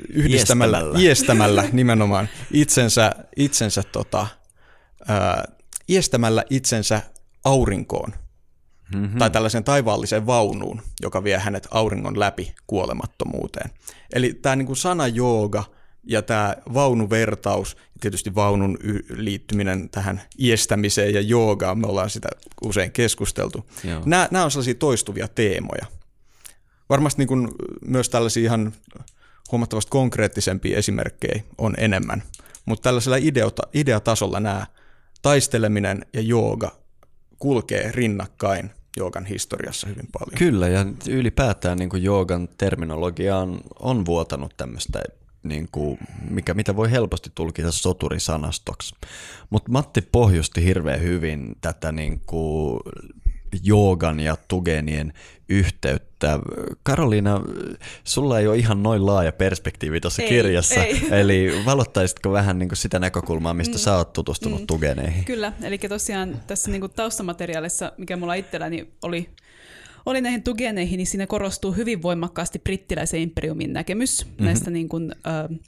yhdistämällä, 0.08 0.78
iestämällä, 0.78 0.98
iestämällä 0.98 1.64
nimenomaan 1.72 2.28
itsensä, 2.50 3.12
itsensä 3.36 3.82
tota, 3.82 4.26
ö, 5.00 5.61
iestämällä 5.90 6.44
itsensä 6.50 7.02
aurinkoon 7.44 8.12
mm-hmm. 8.94 9.18
tai 9.18 9.30
tällaiseen 9.30 9.64
taivaalliseen 9.64 10.26
vaunuun, 10.26 10.82
joka 11.02 11.24
vie 11.24 11.38
hänet 11.38 11.68
auringon 11.70 12.20
läpi 12.20 12.54
kuolemattomuuteen. 12.66 13.70
Eli 14.12 14.34
tämä 14.34 14.56
niin 14.56 14.76
sana 14.76 15.08
jooga 15.08 15.64
Ja 16.04 16.22
tämä 16.22 16.56
vaunuvertaus, 16.74 17.76
tietysti 18.00 18.34
vaunun 18.34 18.78
liittyminen 19.16 19.88
tähän 19.90 20.22
iestämiseen 20.40 21.14
ja 21.14 21.20
joogaan, 21.20 21.78
me 21.78 21.86
ollaan 21.86 22.10
sitä 22.10 22.28
usein 22.62 22.92
keskusteltu. 22.92 23.66
Nämä, 24.04 24.28
nämä 24.30 24.44
on 24.44 24.50
sellaisia 24.50 24.74
toistuvia 24.74 25.28
teemoja. 25.28 25.86
Varmasti 26.88 27.20
niin 27.20 27.28
kuin 27.28 27.48
myös 27.86 28.08
tällaisia 28.08 28.42
ihan 28.42 28.72
huomattavasti 29.52 29.90
konkreettisempia 29.90 30.78
esimerkkejä 30.78 31.42
on 31.58 31.74
enemmän, 31.78 32.22
mutta 32.64 32.82
tällaisella 32.82 33.16
ideota, 33.16 33.62
ideatasolla 33.74 34.40
nämä 34.40 34.66
taisteleminen 35.22 36.06
ja 36.12 36.20
jooga 36.20 36.72
kulkee 37.38 37.92
rinnakkain 37.92 38.70
joogan 38.96 39.24
historiassa 39.24 39.86
hyvin 39.86 40.08
paljon. 40.18 40.38
Kyllä, 40.38 40.68
ja 40.68 40.86
ylipäätään 41.08 41.78
niin 41.78 41.90
kuin 41.90 42.02
joogan 42.02 42.48
terminologia 42.58 43.36
on, 43.38 43.60
on 43.80 44.06
vuotanut 44.06 44.56
tämmöistä 44.56 45.02
niin 45.42 45.68
kuin, 45.72 45.98
mikä, 46.30 46.54
mitä 46.54 46.76
voi 46.76 46.90
helposti 46.90 47.30
tulkita 47.34 47.72
soturisanastoksi. 47.72 48.94
Mutta 49.50 49.72
Matti 49.72 50.00
pohjusti 50.12 50.64
hirveän 50.64 51.00
hyvin 51.00 51.56
tätä 51.60 51.92
niin 51.92 52.22
kuin, 52.26 52.80
joogan 53.62 54.20
ja 54.20 54.36
tugenien 54.48 55.12
yhteyttä. 55.48 56.38
Karoliina, 56.82 57.40
sulla 58.04 58.38
ei 58.38 58.46
ole 58.46 58.56
ihan 58.56 58.82
noin 58.82 59.06
laaja 59.06 59.32
perspektiivi 59.32 60.00
tuossa 60.00 60.22
kirjassa, 60.22 60.84
ei. 60.84 61.00
eli 61.20 61.62
valottaisitko 61.64 62.32
vähän 62.32 62.58
niin 62.58 62.68
sitä 62.74 62.98
näkökulmaa, 62.98 63.54
mistä 63.54 63.74
mm. 63.74 63.78
sä 63.78 63.96
oot 63.96 64.12
tutustunut 64.12 64.60
mm. 64.60 64.66
tugeneihin? 64.66 65.24
Kyllä, 65.24 65.52
eli 65.62 65.78
tosiaan 65.78 66.40
tässä 66.46 66.70
niin 66.70 66.90
taustamateriaalissa, 66.96 67.92
mikä 67.98 68.16
mulla 68.16 68.34
itselläni 68.34 68.88
oli 69.02 69.28
oli 70.06 70.20
näihin 70.20 70.42
tugeneihin, 70.42 70.96
niin 70.96 71.06
siinä 71.06 71.26
korostuu 71.26 71.72
hyvin 71.72 72.02
voimakkaasti 72.02 72.58
brittiläisen 72.58 73.20
imperiumin 73.20 73.72
näkemys 73.72 74.24
mm-hmm. 74.24 74.44
näistä 74.44 74.70
niin 74.70 74.88
kuin, 74.88 75.12
äh, 75.26 75.58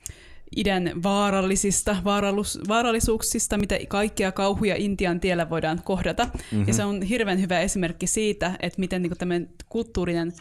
idän 0.57 0.91
vaarallisista 1.03 1.97
vaarallus, 2.05 2.59
vaarallisuuksista, 2.69 3.59
mitä 3.59 3.79
kaikkia 3.89 4.33
kauhuja 4.33 4.77
Intian 4.77 5.21
tiellä 5.21 5.51
voidaan 5.51 5.81
kohdata. 5.85 6.25
Mm-hmm. 6.25 6.65
Ja 6.67 6.75
se 6.75 6.85
on 6.85 7.03
hirveän 7.03 7.41
hyvä 7.41 7.61
esimerkki 7.61 8.07
siitä, 8.07 8.53
että 8.61 8.81
miten 8.81 9.03
niin 9.03 9.13
kuin 9.19 9.49
kulttuurinen 9.69 10.33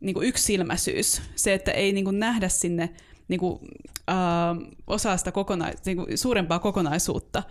niin 0.00 0.14
kuin 0.14 0.28
yksilmäisyys, 0.28 1.22
se, 1.36 1.54
että 1.54 1.70
ei 1.70 1.92
niin 1.92 2.04
kuin 2.04 2.18
nähdä 2.18 2.48
sinne 2.48 2.90
niin 3.28 3.40
kuin, 3.40 3.58
äh, 4.10 4.16
osaa 4.86 5.16
sitä 5.16 5.32
kokona- 5.32 5.72
niin 5.86 5.96
kuin 5.96 6.18
suurempaa 6.18 6.58
kokonaisuutta, 6.58 7.42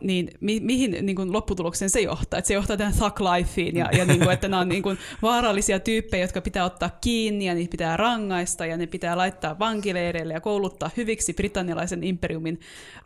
niin 0.00 0.30
mi- 0.40 0.60
mihin 0.60 0.96
niin 1.02 1.16
kuin 1.16 1.32
lopputulokseen 1.32 1.90
se 1.90 2.00
johtaa? 2.00 2.38
Että 2.38 2.48
se 2.48 2.54
johtaa 2.54 2.76
tähän 2.76 2.94
thug 2.94 3.20
lifeen 3.20 3.76
ja, 3.76 3.88
ja 3.98 4.04
niin 4.04 4.18
kuin, 4.20 4.30
että 4.30 4.48
nämä 4.48 4.60
on 4.60 4.68
niin 4.68 4.82
kuin 4.82 4.98
vaarallisia 5.22 5.80
tyyppejä, 5.80 6.24
jotka 6.24 6.40
pitää 6.40 6.64
ottaa 6.64 6.90
kiinni 7.00 7.44
ja 7.44 7.54
niitä 7.54 7.70
pitää 7.70 7.96
rangaista 7.96 8.66
ja 8.66 8.76
ne 8.76 8.86
pitää 8.86 9.16
laittaa 9.16 9.58
vankileireille 9.58 10.34
ja 10.34 10.40
kouluttaa 10.40 10.90
hyviksi 10.96 11.34
britannialaisen 11.34 12.04
imperiumin 12.04 12.60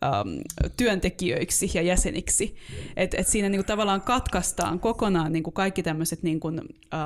ähm, 0.05 0.29
työntekijöiksi 0.77 1.71
ja 1.75 1.83
jäseniksi. 1.83 2.57
Et, 2.97 3.15
et 3.15 3.27
siinä 3.27 3.49
niin 3.49 3.59
kuin 3.59 3.67
tavallaan 3.67 4.01
katkaistaan 4.01 4.81
kokonaan 4.81 5.33
niin 5.33 5.43
kuin 5.43 5.55
kaikki 5.55 5.83
tämmöiset 5.83 6.23
niin 6.23 6.41
kuin, 6.41 6.61
äh, 6.95 7.01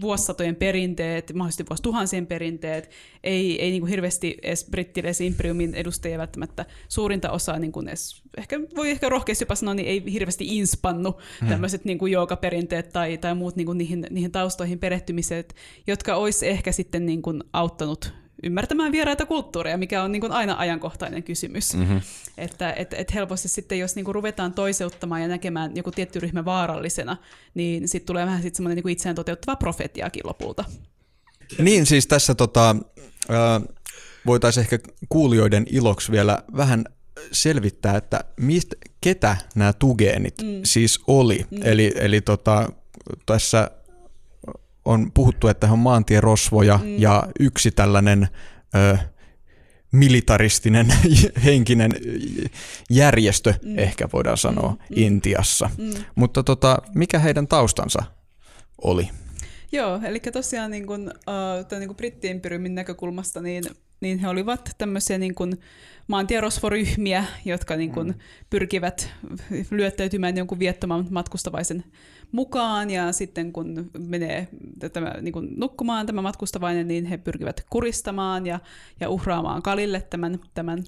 vuosisatojen 0.00 0.56
perinteet, 0.56 1.32
mahdollisesti 1.34 1.64
vuosituhansien 1.68 2.26
perinteet, 2.26 2.90
ei, 3.24 3.62
ei 3.62 3.70
niin 3.70 3.82
kuin 3.82 3.90
hirveästi 3.90 4.36
edes 4.42 4.66
brittiläisen 4.70 5.26
imperiumin 5.26 5.74
edustajia 5.74 6.18
välttämättä 6.18 6.64
suurinta 6.88 7.30
osaa 7.30 7.58
niin 7.58 7.72
kuin 7.72 7.88
edes, 7.88 8.22
ehkä 8.36 8.60
voi 8.76 8.90
ehkä 8.94 9.08
rohkeasti 9.08 9.42
jopa 9.42 9.54
sanoa, 9.54 9.74
niin 9.74 9.88
ei 9.88 10.12
hirveästi 10.12 10.58
inspannu 10.58 11.20
hmm. 11.40 11.48
tämmöiset 11.48 11.84
niin 11.84 12.10
joogaperinteet 12.10 12.88
tai, 12.88 13.18
tai 13.18 13.34
muut 13.34 13.56
niin 13.56 13.66
kuin 13.66 13.78
niihin, 13.78 14.06
niihin 14.10 14.32
taustoihin 14.32 14.78
perehtymiset, 14.78 15.54
jotka 15.86 16.14
olisi 16.14 16.48
ehkä 16.48 16.72
sitten 16.72 17.06
niin 17.06 17.22
kuin 17.22 17.42
auttanut 17.52 18.12
ymmärtämään 18.42 18.92
vieraita 18.92 19.26
kulttuureja, 19.26 19.78
mikä 19.78 20.02
on 20.02 20.12
niin 20.12 20.20
kuin 20.20 20.32
aina 20.32 20.54
ajankohtainen 20.58 21.22
kysymys. 21.22 21.74
Mm-hmm. 21.74 22.00
Että 22.38 22.72
et, 22.72 22.94
et 22.94 23.14
helposti 23.14 23.48
sitten, 23.48 23.78
jos 23.78 23.96
niin 23.96 24.04
kuin 24.04 24.14
ruvetaan 24.14 24.52
toiseuttamaan 24.52 25.22
ja 25.22 25.28
näkemään 25.28 25.76
joku 25.76 25.90
tietty 25.90 26.20
ryhmä 26.20 26.44
vaarallisena, 26.44 27.16
niin 27.54 27.88
sitten 27.88 28.06
tulee 28.06 28.26
vähän 28.26 28.42
sitten 28.42 28.56
semmoinen 28.56 28.82
niin 28.84 28.92
itseään 28.92 29.16
toteuttava 29.16 29.56
profetiakin 29.56 30.26
lopulta. 30.26 30.64
Niin, 31.58 31.86
siis 31.86 32.06
tässä 32.06 32.34
tota, 32.34 32.76
äh, 33.30 33.62
voitaisiin 34.26 34.62
ehkä 34.62 34.78
kuulijoiden 35.08 35.66
iloksi 35.70 36.12
vielä 36.12 36.42
vähän 36.56 36.84
selvittää, 37.32 37.96
että 37.96 38.24
mistä, 38.40 38.76
ketä 39.00 39.36
nämä 39.54 39.72
tugeenit 39.72 40.34
mm. 40.42 40.60
siis 40.64 41.00
oli. 41.06 41.46
Mm. 41.50 41.58
Eli, 41.64 41.92
eli 41.96 42.20
tota, 42.20 42.72
tässä 43.26 43.70
on 44.84 45.12
puhuttu, 45.12 45.48
että 45.48 45.66
he 45.66 45.72
on 45.72 45.78
maantierosvoja 45.78 46.80
mm. 46.82 46.98
ja 46.98 47.22
yksi 47.40 47.70
tällainen 47.70 48.28
ö, 48.74 48.98
militaristinen 49.92 50.86
henkinen 51.44 51.92
järjestö, 52.90 53.54
mm. 53.62 53.78
ehkä 53.78 54.08
voidaan 54.12 54.38
sanoa, 54.38 54.70
mm. 54.70 54.76
mm. 54.76 55.02
Intiassa. 55.02 55.70
Mm. 55.78 55.90
Mutta 56.14 56.42
tota, 56.42 56.78
mikä 56.94 57.18
heidän 57.18 57.46
taustansa 57.46 58.02
oli? 58.82 59.08
Joo, 59.72 60.00
eli 60.04 60.20
tosiaan 60.20 60.70
niin 60.70 60.86
kun, 60.86 61.12
uh, 61.16 61.66
tämän 61.68 61.86
niin 61.86 61.96
brittiimperiumin 61.96 62.74
näkökulmasta 62.74 63.40
niin, 63.40 63.64
niin 64.00 64.18
he 64.18 64.28
olivat 64.28 64.70
tämmöisiä 64.78 65.18
niin 65.18 65.34
kun, 65.34 65.58
maantierosvoryhmiä, 66.06 67.24
jotka 67.44 67.76
niin 67.76 67.92
kun, 67.92 68.06
mm. 68.06 68.14
pyrkivät 68.50 69.10
lyöttäytymään 69.70 70.36
jonkun 70.36 70.58
viettoman 70.58 71.06
matkustavaisen 71.10 71.84
mukaan, 72.32 72.90
ja 72.90 73.12
sitten 73.12 73.52
kun 73.52 73.90
menee 73.98 74.48
tämä, 74.92 75.14
niin 75.20 75.32
kun 75.32 75.48
nukkumaan 75.56 76.06
tämä 76.06 76.22
matkustavainen, 76.22 76.88
niin 76.88 77.06
he 77.06 77.18
pyrkivät 77.18 77.64
kuristamaan 77.70 78.46
ja, 78.46 78.60
ja 79.00 79.08
uhraamaan 79.08 79.62
kalille 79.62 80.00
tämän, 80.00 80.38
tämän 80.54 80.84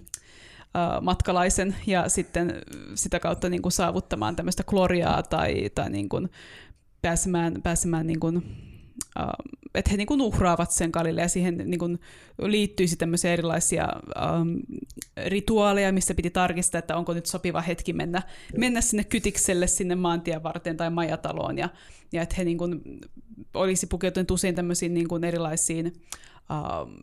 matkalaisen, 1.01 1.77
ja 1.87 2.09
sitten 2.09 2.63
sitä 2.95 3.21
kautta 3.21 3.49
niin 3.49 3.63
kun, 3.63 3.73
saavuttamaan 3.73 4.37
tämmöistä 4.37 4.65
gloriaa 4.65 5.23
tai, 5.23 5.71
tai 5.75 5.91
niin 5.91 6.09
kun, 6.09 6.29
pääsemään, 7.03 7.63
pääsemään 7.63 8.07
niin 8.07 8.21
uh, 8.25 8.43
että 9.77 9.91
he 9.91 9.97
niin 9.97 10.07
kuin 10.07 10.21
uhraavat 10.21 10.71
sen 10.71 10.93
kalille 10.93 11.21
ja 11.21 11.29
siihen 11.29 11.63
niin 11.65 11.79
kuin 11.79 12.01
liittyisi 12.39 12.97
tämmöisiä 12.97 13.33
erilaisia 13.33 13.89
um, 14.41 14.61
rituaaleja, 15.27 15.93
missä 15.93 16.15
piti 16.15 16.31
tarkistaa, 16.31 16.79
että 16.79 16.97
onko 16.97 17.15
nyt 17.15 17.27
sopiva 17.27 17.61
hetki 17.61 17.93
mennä, 17.93 18.23
mennä 18.57 18.81
sinne 18.81 19.05
kytikselle, 19.05 19.67
sinne 19.67 19.95
maantien 19.95 20.43
varten 20.43 20.77
tai 20.77 20.91
majataloon 20.91 21.59
ja, 21.59 21.69
ja 22.13 22.23
että 22.23 22.35
he 22.39 22.45
niin 22.45 22.59
kuin 22.59 22.81
olisi 23.55 23.87
pukeutuneet 23.87 24.31
usein 24.31 24.55
tämmöisiin 24.55 24.95
niin 24.95 25.09
kuin 25.09 25.25
erilaisiin 25.25 25.87
um, 25.87 26.97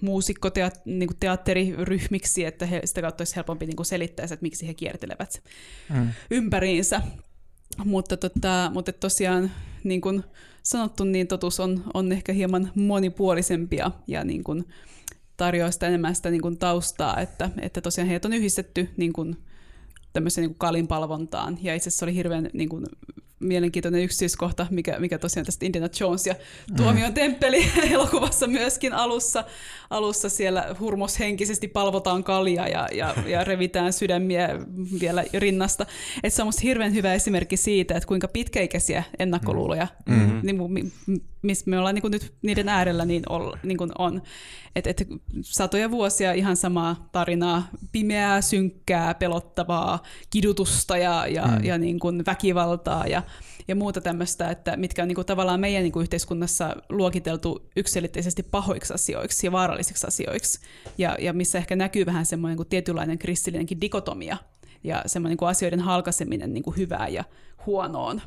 muusikkoteatteriryhmiksi, 0.00 2.44
että 2.44 2.66
he, 2.66 2.80
sitä 2.84 3.00
kautta 3.00 3.22
olisi 3.22 3.36
helpompi 3.36 3.66
niin 3.66 3.76
kuin 3.76 3.86
selittää, 3.86 4.24
että 4.24 4.38
miksi 4.40 4.66
he 4.66 4.74
kiertelevät 4.74 5.42
mm. 5.94 6.08
ympäriinsä. 6.30 7.02
Mutta, 7.84 8.16
tota, 8.16 8.70
mutta 8.74 8.92
tosiaan 8.92 9.50
niin 9.84 10.00
kuin 10.00 10.24
sanottu, 10.62 11.04
niin 11.04 11.28
totuus 11.28 11.60
on, 11.60 11.84
on 11.94 12.12
ehkä 12.12 12.32
hieman 12.32 12.70
monipuolisempia 12.74 13.90
ja 14.06 14.24
niin 14.24 14.44
kuin 14.44 14.64
tarjoaa 15.36 15.70
sitä 15.70 15.86
enemmän 15.86 16.14
sitä 16.14 16.30
niin 16.30 16.42
kuin 16.42 16.58
taustaa, 16.58 17.20
että, 17.20 17.50
että 17.60 17.80
tosiaan 17.80 18.08
heitä 18.08 18.28
on 18.28 18.32
yhdistetty 18.32 18.88
niin 18.96 19.12
kuin 19.12 19.36
tämmöiseen 20.12 20.46
niin 20.46 20.58
kalinpalvontaan. 20.58 21.58
Ja 21.62 21.74
itse 21.74 21.88
asiassa 21.88 22.06
oli 22.06 22.14
hirveän 22.14 22.50
niin 22.52 22.68
kuin, 22.68 22.86
mielenkiintoinen 23.42 24.02
yksityiskohta, 24.02 24.66
mikä, 24.70 24.98
mikä 24.98 25.18
tosiaan 25.18 25.46
tästä 25.46 25.66
Indiana 25.66 25.88
Jones 26.00 26.26
ja 26.26 26.34
Tuomion 26.76 27.10
mm. 27.10 27.14
temppeli 27.14 27.66
elokuvassa 27.92 28.46
myöskin 28.46 28.92
alussa, 28.92 29.44
alussa 29.90 30.28
siellä 30.28 30.76
hurmoshenkisesti 30.80 31.68
palvotaan 31.68 32.24
kalia 32.24 32.68
ja, 32.68 32.88
ja, 32.92 33.14
ja 33.26 33.44
revitään 33.44 33.92
sydämiä 33.92 34.48
vielä 35.00 35.24
rinnasta. 35.32 35.86
Et 36.22 36.32
se 36.32 36.42
on 36.42 36.48
musta 36.48 36.62
hirveän 36.62 36.94
hyvä 36.94 37.14
esimerkki 37.14 37.56
siitä, 37.56 37.94
että 37.94 38.06
kuinka 38.06 38.28
pitkäikäisiä 38.28 39.02
ennakkoluuloja, 39.18 39.86
mm-hmm. 40.06 40.40
niin, 40.42 40.92
missä 41.42 41.70
me 41.70 41.78
ollaan 41.78 41.94
niin 41.94 42.10
nyt 42.10 42.34
niiden 42.42 42.68
äärellä, 42.68 43.04
niin, 43.04 43.22
ol, 43.28 43.52
niin 43.62 43.78
on. 43.98 44.22
Et, 44.76 44.86
et 44.86 45.06
satoja 45.42 45.90
vuosia 45.90 46.32
ihan 46.32 46.56
samaa 46.56 47.08
tarinaa, 47.12 47.68
pimeää, 47.92 48.40
synkkää, 48.40 49.14
pelottavaa, 49.14 50.02
kidutusta 50.30 50.96
ja, 50.96 51.26
ja, 51.26 51.46
mm. 51.46 51.64
ja 51.64 51.78
niin 51.78 51.98
kuin 51.98 52.26
väkivaltaa 52.26 53.06
ja, 53.06 53.22
ja 53.68 53.76
muuta 53.76 54.00
tämmöistä, 54.00 54.50
että 54.50 54.76
mitkä 54.76 55.02
on 55.02 55.08
niin 55.08 55.14
kuin 55.14 55.26
tavallaan 55.26 55.60
meidän 55.60 55.82
niin 55.82 55.92
kuin 55.92 56.02
yhteiskunnassa 56.02 56.76
luokiteltu 56.88 57.68
yksilitteisesti 57.76 58.42
pahoiksi 58.42 58.94
asioiksi 58.94 59.46
ja 59.46 59.52
vaarallisiksi 59.52 60.06
asioiksi, 60.06 60.60
ja, 60.98 61.16
ja 61.20 61.32
missä 61.32 61.58
ehkä 61.58 61.76
näkyy 61.76 62.06
vähän 62.06 62.26
semmoinen 62.26 62.56
kuin 62.56 62.68
tietynlainen 62.68 63.18
kristillinenkin 63.18 63.80
dikotomia 63.80 64.36
ja 64.84 65.02
semmoinen 65.06 65.36
kuin 65.36 65.48
asioiden 65.48 65.80
halkaiseminen 65.80 66.54
niin 66.54 66.64
kuin 66.64 66.76
hyvään 66.76 67.12
ja 67.12 67.24
huonoon. 67.66 68.22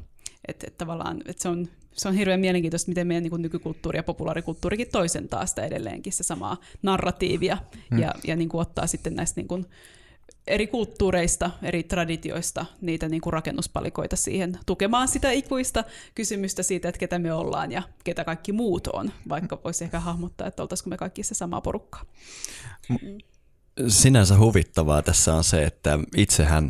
Että 0.48 0.68
et 0.68 0.78
tavallaan 0.78 1.22
että 1.26 1.42
se 1.42 1.50
on 1.50 1.68
se 1.96 2.08
on 2.08 2.16
hirveän 2.16 2.40
mielenkiintoista, 2.40 2.90
miten 2.90 3.08
meidän 3.08 3.24
niin 3.24 3.42
nykykulttuuri 3.42 4.00
ja 4.00 4.04
populaarikulttuurikin 4.04 4.88
toisentaa 4.92 5.46
sitä 5.46 5.66
edelleenkin 5.66 6.14
se 6.14 6.24
samaa 6.24 6.58
narratiivia 6.82 7.58
hmm. 7.90 8.00
ja, 8.00 8.14
ja 8.24 8.36
niin 8.36 8.50
kuin 8.50 8.62
ottaa 8.62 8.88
sitten 8.88 9.16
näistä 9.16 9.42
niin 9.42 9.48
kuin 9.48 9.66
eri 10.48 10.68
kulttuureista, 10.68 11.52
eri 11.64 11.84
traditioista 11.84 12.66
niitä 12.82 13.10
niin 13.10 13.22
kuin 13.22 13.34
rakennuspalikoita 13.34 14.16
siihen 14.16 14.60
tukemaan 14.66 15.08
sitä 15.08 15.32
ikuista 15.32 15.84
kysymystä 16.16 16.64
siitä, 16.64 16.90
että 16.90 17.00
ketä 17.00 17.20
me 17.20 17.34
ollaan 17.34 17.72
ja 17.72 17.84
ketä 18.04 18.24
kaikki 18.24 18.52
muut 18.52 18.88
on, 18.88 19.12
vaikka 19.30 19.60
voisi 19.64 19.84
ehkä 19.84 20.00
hahmottaa, 20.00 20.48
että 20.48 20.62
oltaisiko 20.64 20.90
me 20.90 20.98
kaikki 20.98 21.24
se 21.24 21.36
sama 21.36 21.62
porukka. 21.62 22.06
M- 22.90 23.35
sinänsä 23.88 24.38
huvittavaa 24.38 25.02
tässä 25.02 25.34
on 25.34 25.44
se, 25.44 25.64
että 25.64 26.00
itsehän 26.18 26.70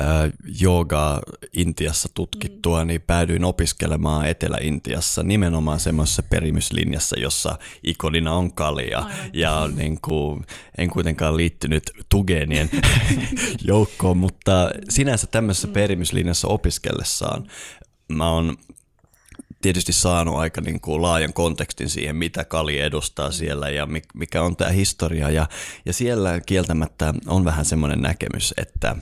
äh, 0.00 0.32
joogaa 0.60 1.20
Intiassa 1.52 2.08
tutkittua, 2.14 2.84
niin 2.84 3.00
päädyin 3.00 3.44
opiskelemaan 3.44 4.26
Etelä-Intiassa 4.26 5.22
nimenomaan 5.22 5.80
semmoisessa 5.80 6.22
perimyslinjassa, 6.22 7.18
jossa 7.18 7.58
ikonina 7.82 8.32
on 8.32 8.52
kalja. 8.52 8.98
Aivan. 8.98 9.30
Ja 9.32 9.68
niin 9.76 10.00
kuin, 10.00 10.46
en 10.78 10.90
kuitenkaan 10.90 11.36
liittynyt 11.36 11.90
Tugeenien 12.08 12.70
joukkoon, 13.64 14.16
mutta 14.16 14.70
sinänsä 14.88 15.26
tämmöisessä 15.26 15.68
perimyslinjassa 15.68 16.48
opiskellessaan 16.48 17.46
mä 18.08 18.30
oon 18.30 18.56
tietysti 19.66 19.92
saanut 19.92 20.36
aika 20.36 20.60
niin 20.60 20.80
kuin 20.80 21.02
laajan 21.02 21.32
kontekstin 21.32 21.88
siihen, 21.88 22.16
mitä 22.16 22.44
Kali 22.44 22.78
edustaa 22.80 23.30
siellä 23.30 23.68
ja 23.68 23.88
mikä 24.14 24.42
on 24.42 24.56
tämä 24.56 24.70
historia. 24.70 25.30
Ja, 25.30 25.48
ja 25.86 25.92
siellä 25.92 26.40
kieltämättä 26.40 27.14
on 27.26 27.44
vähän 27.44 27.64
semmoinen 27.64 28.00
näkemys, 28.00 28.54
että, 28.56 28.96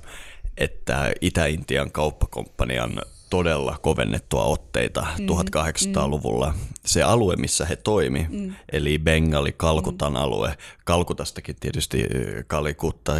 että 0.57 1.13
Itä-Intian 1.21 1.93
kauppakomppanian 1.93 3.03
todella 3.31 3.79
kovennettua 3.83 4.45
otteita 4.45 5.07
mm, 5.19 5.27
1800-luvulla. 5.27 6.51
Mm. 6.51 6.59
Se 6.85 7.03
alue, 7.03 7.37
missä 7.37 7.67
he 7.67 7.77
toimi, 7.77 8.27
mm. 8.31 8.55
eli 8.73 8.99
Bengali, 8.99 9.53
Kalkutan 9.53 10.13
mm. 10.13 10.17
alue. 10.17 10.57
Kalkutastakin 10.85 11.57
tietysti 11.61 12.07
Kalikutta, 12.47 13.13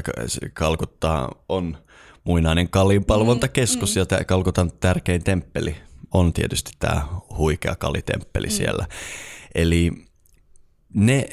Kalkutta 0.53 1.29
on 1.49 1.77
muinainen 2.25 2.69
kalinpalvontakeskus 2.69 3.97
mm, 3.97 4.01
mm. 4.01 4.07
ja 4.19 4.25
Kalkutan 4.25 4.73
tärkein 4.81 5.25
temppeli 5.25 5.77
on 6.15 6.33
tietysti 6.33 6.73
tämä 6.79 7.07
huikea 7.39 7.77
kalitemppeli 7.77 8.47
mm. 8.47 8.53
siellä. 8.53 8.87
Eli 9.55 9.93
ne 10.95 11.29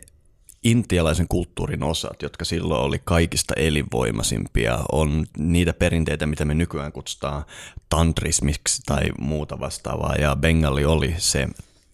intialaisen 0.63 1.27
kulttuurin 1.27 1.83
osat, 1.83 2.21
jotka 2.21 2.45
silloin 2.45 2.81
oli 2.81 3.01
kaikista 3.03 3.53
elinvoimaisimpia, 3.57 4.79
on 4.91 5.25
niitä 5.37 5.73
perinteitä, 5.73 6.25
mitä 6.25 6.45
me 6.45 6.53
nykyään 6.53 6.91
kutsutaan 6.91 7.45
tantrismiksi 7.89 8.81
tai 8.85 9.03
muuta 9.19 9.59
vastaavaa. 9.59 10.15
Ja 10.15 10.35
Bengali 10.35 10.85
oli 10.85 11.15
se 11.17 11.47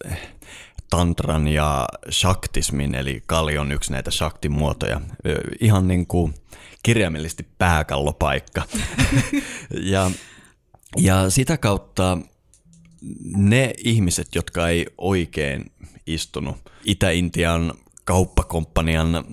eh, 0.04 0.20
tantran 0.90 1.48
ja 1.48 1.86
shaktismin, 2.10 2.94
eli 2.94 3.22
kali 3.26 3.58
on 3.58 3.72
yksi 3.72 3.92
näitä 3.92 4.10
shaktimuotoja. 4.10 5.00
Ihan 5.60 5.88
niin 5.88 6.06
kuin 6.06 6.34
kirjaimellisesti 6.82 7.46
pääkallopaikka. 7.58 8.62
ja, 9.92 10.10
ja 10.96 11.30
sitä 11.30 11.56
kautta 11.56 12.18
ne 13.36 13.72
ihmiset, 13.84 14.34
jotka 14.34 14.68
ei 14.68 14.86
oikein 14.98 15.72
istunut 16.06 16.56
Itä-Intian 16.84 17.74
kauppakomppanian 18.04 19.24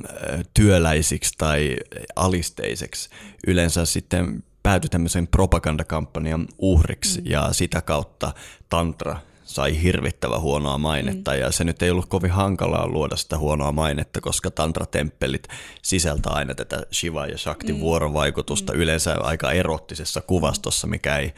työläisiksi 0.53 1.33
tai 1.37 1.75
alisteiseksi, 2.15 3.09
yleensä 3.47 3.85
sitten 3.85 4.43
päätyi 4.63 4.89
tämmöisen 4.89 5.27
propagandakampanjan 5.27 6.47
uhriksi 6.57 7.21
mm. 7.21 7.27
ja 7.29 7.53
sitä 7.53 7.81
kautta 7.81 8.33
tantra 8.69 9.17
sai 9.45 9.81
hirvittävä 9.83 10.39
huonoa 10.39 10.77
mainetta 10.77 11.31
mm. 11.31 11.37
ja 11.37 11.51
se 11.51 11.63
nyt 11.63 11.81
ei 11.81 11.89
ollut 11.91 12.05
kovin 12.05 12.31
hankalaa 12.31 12.87
luoda 12.87 13.15
sitä 13.15 13.37
huonoa 13.37 13.71
mainetta, 13.71 14.21
koska 14.21 14.51
tantratemppelit 14.51 15.47
sisältää 15.81 16.33
aina 16.33 16.55
tätä 16.55 16.83
Shiva 16.93 17.27
ja 17.27 17.37
Shakti 17.37 17.73
mm. 17.73 17.79
vuorovaikutusta 17.79 18.73
mm. 18.73 18.79
yleensä 18.79 19.15
aika 19.19 19.51
erottisessa 19.51 20.21
kuvastossa, 20.21 20.87
mikä 20.87 21.17
ei 21.17 21.33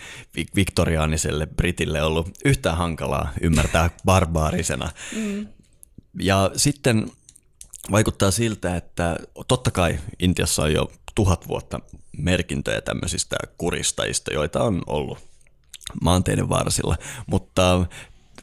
viktoriaaniselle 0.56 1.46
Britille 1.46 2.04
ollut 2.04 2.30
yhtään 2.46 2.78
hankalaa 2.78 3.30
ymmärtää 3.42 3.90
barbaarisena. 4.06 4.90
Mm. 5.16 5.48
Ja 6.20 6.52
sitten 6.56 7.12
vaikuttaa 7.92 8.32
siltä, 8.32 8.76
että 8.76 9.16
totta 9.48 9.72
kai 9.72 10.00
Intiassa 10.20 10.64
on 10.64 10.74
jo 10.74 10.92
tuhat 11.16 11.48
vuotta 11.48 11.80
merkintöjä 12.18 12.82
tämmöisistä 12.82 13.36
kuristajista, 13.58 14.34
joita 14.34 14.64
on 14.64 14.84
ollut 14.88 15.18
maanteiden 16.02 16.50
varsilla, 16.50 16.98
mutta 17.28 17.86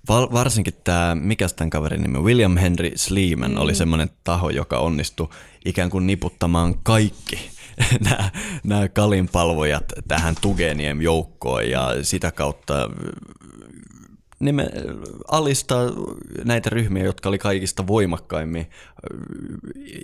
varsinkin 0.09 0.75
tämä, 0.85 1.15
mikä 1.15 1.49
tämän 1.49 1.71
kaverin 1.71 2.03
nimi, 2.03 2.19
William 2.19 2.57
Henry 2.57 2.91
Sleeman 2.97 3.51
mm. 3.51 3.57
oli 3.57 3.75
semmoinen 3.75 4.11
taho, 4.25 4.51
joka 4.51 4.79
onnistui 4.79 5.29
ikään 5.65 5.91
kuin 5.91 6.07
niputtamaan 6.07 6.75
kaikki 6.83 7.51
nämä, 8.05 8.31
nämä 8.65 8.89
kalinpalvojat 8.89 9.93
tähän 10.09 10.35
Tugenien 10.41 11.03
joukkoon 11.03 11.71
ja 11.71 11.89
sitä 12.03 12.33
kautta 12.33 12.91
nime, 14.41 14.71
alistaa 15.29 15.85
näitä 16.45 16.71
ryhmiä, 16.71 17.05
jotka 17.05 17.29
oli 17.29 17.39
kaikista 17.39 17.87
voimakkaimmin 17.87 18.67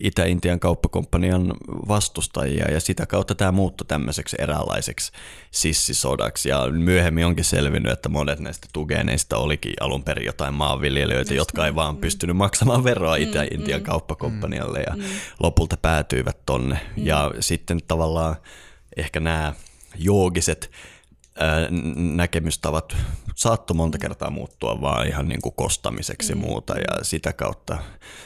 Itä-Intian 0.01 0.61
kauppakomppanian 0.61 1.55
vastustajia 1.89 2.71
ja 2.71 2.81
sitä 2.81 3.07
kautta 3.07 3.35
tämä 3.35 3.53
muuttui 3.53 3.87
tämmöiseksi 3.87 4.37
eräänlaiseksi 4.39 5.13
sissisodaksi 5.51 6.49
ja 6.49 6.67
myöhemmin 6.71 7.27
onkin 7.27 7.45
selvinnyt, 7.45 7.93
että 7.93 8.09
monet 8.09 8.41
näistä 8.41 8.69
tugeneista 8.73 9.37
olikin 9.37 9.75
alun 9.81 10.05
perin 10.05 10.27
jotain 10.27 10.55
maanviljelijöitä, 10.55 11.35
Just 11.35 11.39
jotka 11.39 11.67
ei 11.67 11.75
vaan 11.75 11.95
mm. 11.95 12.01
pystynyt 12.01 12.37
maksamaan 12.37 12.85
veroa 12.85 13.17
mm, 13.17 13.23
Itä-Intian 13.23 13.81
mm, 13.81 13.87
kauppakomppanialle 13.87 14.81
ja 14.81 14.97
mm. 14.97 15.03
lopulta 15.41 15.77
päätyivät 15.77 16.37
tonne 16.47 16.81
mm. 16.97 17.07
ja 17.07 17.31
sitten 17.41 17.81
tavallaan 17.89 18.37
ehkä 18.97 19.21
nämä 19.21 19.53
joogiset 19.99 20.71
näkemystavat 21.97 22.97
saattoi 23.35 23.77
monta 23.77 23.99
kertaa 23.99 24.31
muuttua 24.31 24.81
vaan 24.81 25.07
ihan 25.07 25.29
niin 25.29 25.43
kuin 25.43 25.55
kostamiseksi 25.55 26.35
mm. 26.35 26.41
muuta 26.41 26.79
ja 26.79 27.05
sitä 27.05 27.33
kautta 27.33 27.79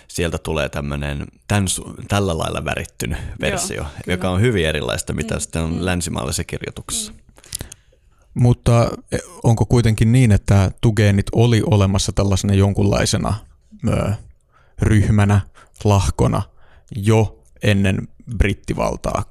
sieltä 0.08 0.38
tulee 0.38 0.68
tämmöinen 0.68 1.26
tämän, 1.48 1.66
tällä 2.08 2.38
lailla 2.38 2.64
värittynyt 2.64 3.18
versio, 3.40 3.76
Joo, 3.76 3.86
joka 4.06 4.30
on 4.30 4.40
hyvin 4.40 4.66
erilaista, 4.66 5.12
mitä 5.12 5.34
mm. 5.34 5.40
sitten 5.40 5.62
on 5.62 5.72
mm. 5.72 5.84
länsimaalaisessa 5.84 6.44
kirjoituksessa. 6.44 7.12
Mm. 7.12 7.18
Mutta 8.34 8.90
e, 9.12 9.18
onko 9.42 9.66
kuitenkin 9.66 10.12
niin, 10.12 10.32
että 10.32 10.70
tugeenit 10.80 11.26
oli 11.32 11.62
olemassa 11.66 12.12
tällaisena 12.12 12.54
jonkunlaisena 12.54 13.34
ö, 13.88 14.12
ryhmänä, 14.82 15.40
lahkona 15.84 16.42
jo 16.96 17.42
ennen 17.62 18.08
brittivaltaa 18.36 19.24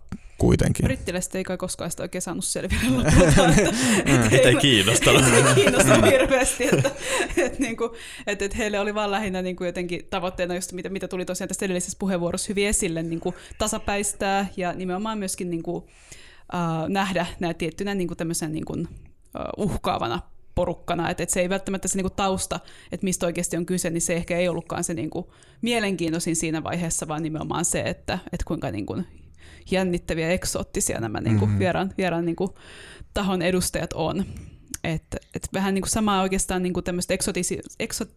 kuitenkin. 0.44 0.84
Brittiläiset 0.84 1.36
ei 1.36 1.44
kai 1.44 1.58
koskaan 1.58 1.92
sitä 1.92 2.04
oikein 2.04 2.22
saanut 2.22 2.46
selville 2.46 3.12
Heitä 4.32 4.50
ei 4.50 4.56
kiinnostanut. 4.56 5.24
ei 5.24 5.56
kiinnostanut 5.56 6.12
hirveästi, 6.12 6.64
että, 6.64 6.92
että, 7.38 7.60
niin 7.60 7.78
kuin, 7.78 7.92
että, 8.28 8.46
että 8.46 8.58
heille 8.58 8.80
oli 8.80 8.96
vaan 8.96 9.12
lähinnä 9.12 9.42
niin 9.42 9.56
kuin 9.56 9.66
jotenkin 9.66 10.08
tavoitteena, 10.10 10.56
just 10.56 10.72
mitä, 10.72 10.90
mitä 10.90 11.08
tuli 11.08 11.26
tosiaan 11.26 11.48
tässä 11.48 11.66
edellisessä 11.66 11.98
puheenvuorossa 12.00 12.48
hyvin 12.50 12.68
esille, 12.68 13.04
niin 13.04 13.20
kuin 13.20 13.36
tasapäistää 13.58 14.48
ja 14.58 14.74
nimenomaan 14.74 15.18
myöskin 15.18 15.50
niin 15.50 15.64
kuin, 15.64 15.78
uh, 15.78 16.88
nähdä 16.88 17.26
nämä 17.40 17.54
tiettynä 17.54 17.96
niin 17.96 18.08
kuin 18.08 18.18
tämmöisen 18.18 18.54
niin 18.54 18.66
kuin, 18.66 18.88
uh, 19.58 19.66
uhkaavana 19.66 20.20
porukkana, 20.56 21.10
että, 21.10 21.24
että 21.24 21.34
se 21.34 21.42
ei 21.42 21.50
välttämättä 21.50 21.88
se 21.88 21.98
niinku 21.98 22.14
tausta, 22.16 22.60
että 22.92 23.04
mistä 23.04 23.26
oikeasti 23.26 23.58
on 23.58 23.66
kyse, 23.66 23.90
niin 23.90 24.02
se 24.02 24.14
ehkä 24.14 24.38
ei 24.38 24.50
ollutkaan 24.50 24.84
se 24.84 24.94
niinku 24.94 25.34
mielenkiintoisin 25.62 26.36
siinä 26.36 26.64
vaiheessa, 26.64 27.08
vaan 27.08 27.24
nimenomaan 27.24 27.66
se, 27.66 27.82
että, 27.82 28.20
että 28.32 28.46
kuinka 28.48 28.72
niinku 28.72 28.98
jännittäviä, 29.72 30.32
eksoottisia 30.32 31.00
nämä 31.00 31.22
niin 31.22 31.40
kuin 31.40 31.50
mm-hmm. 31.50 31.60
vieraan, 31.60 31.94
vieraan 31.98 32.26
niin 32.26 32.36
kuin 32.36 32.50
tahon 33.14 33.42
edustajat 33.42 33.94
on. 33.94 34.26
Et, 34.84 35.16
et 35.36 35.50
vähän 35.54 35.74
niin 35.74 35.82
kuin 35.82 35.90
samaa 35.90 36.22
oikeastaan 36.22 36.64
niin 36.64 36.74
kuin 36.74 36.84
tämmöistä 36.84 37.14
eksotisi, 37.14 37.60
eksot, 37.80 38.10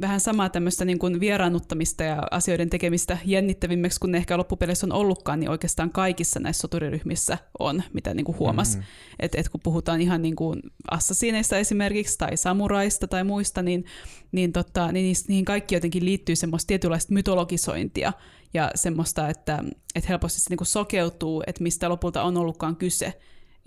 vähän 0.00 0.20
samaa 0.20 0.48
tämmöistä 0.48 0.84
niin 0.84 0.98
kuin 0.98 1.20
vieraannuttamista 1.20 2.04
ja 2.04 2.22
asioiden 2.30 2.70
tekemistä 2.70 3.18
jännittävimmäksi 3.24 4.00
kuin 4.00 4.12
ne 4.12 4.18
ehkä 4.18 4.38
loppupeleissä 4.38 4.86
on 4.86 4.92
ollutkaan, 4.92 5.40
niin 5.40 5.50
oikeastaan 5.50 5.90
kaikissa 5.90 6.40
näissä 6.40 6.60
soturiryhmissä 6.60 7.38
on, 7.58 7.82
mitä 7.92 8.14
niin 8.14 8.24
kuin 8.24 8.38
huomasi. 8.38 8.76
Mm-hmm. 8.76 8.90
Et, 9.20 9.34
et 9.34 9.48
kun 9.48 9.60
puhutaan 9.60 10.00
ihan 10.00 10.22
niin 10.22 10.36
kuin 10.36 10.60
assasiineista 10.90 11.58
esimerkiksi 11.58 12.18
tai 12.18 12.36
samuraista 12.36 13.08
tai 13.08 13.24
muista, 13.24 13.62
niin, 13.62 13.84
niin, 14.32 14.52
tota, 14.52 14.92
niin 14.92 15.16
niihin 15.28 15.44
kaikki 15.44 15.74
jotenkin 15.74 16.04
liittyy 16.04 16.36
semmoista 16.36 16.68
tietynlaista 16.68 17.14
mytologisointia 17.14 18.12
ja 18.56 18.70
semmoista, 18.74 19.28
että, 19.28 19.64
että 19.94 20.08
helposti 20.08 20.40
se 20.40 20.50
niin 20.50 20.56
kuin 20.56 20.66
sokeutuu, 20.66 21.42
että 21.46 21.62
mistä 21.62 21.88
lopulta 21.88 22.22
on 22.22 22.36
ollutkaan 22.36 22.76
kyse 22.76 23.20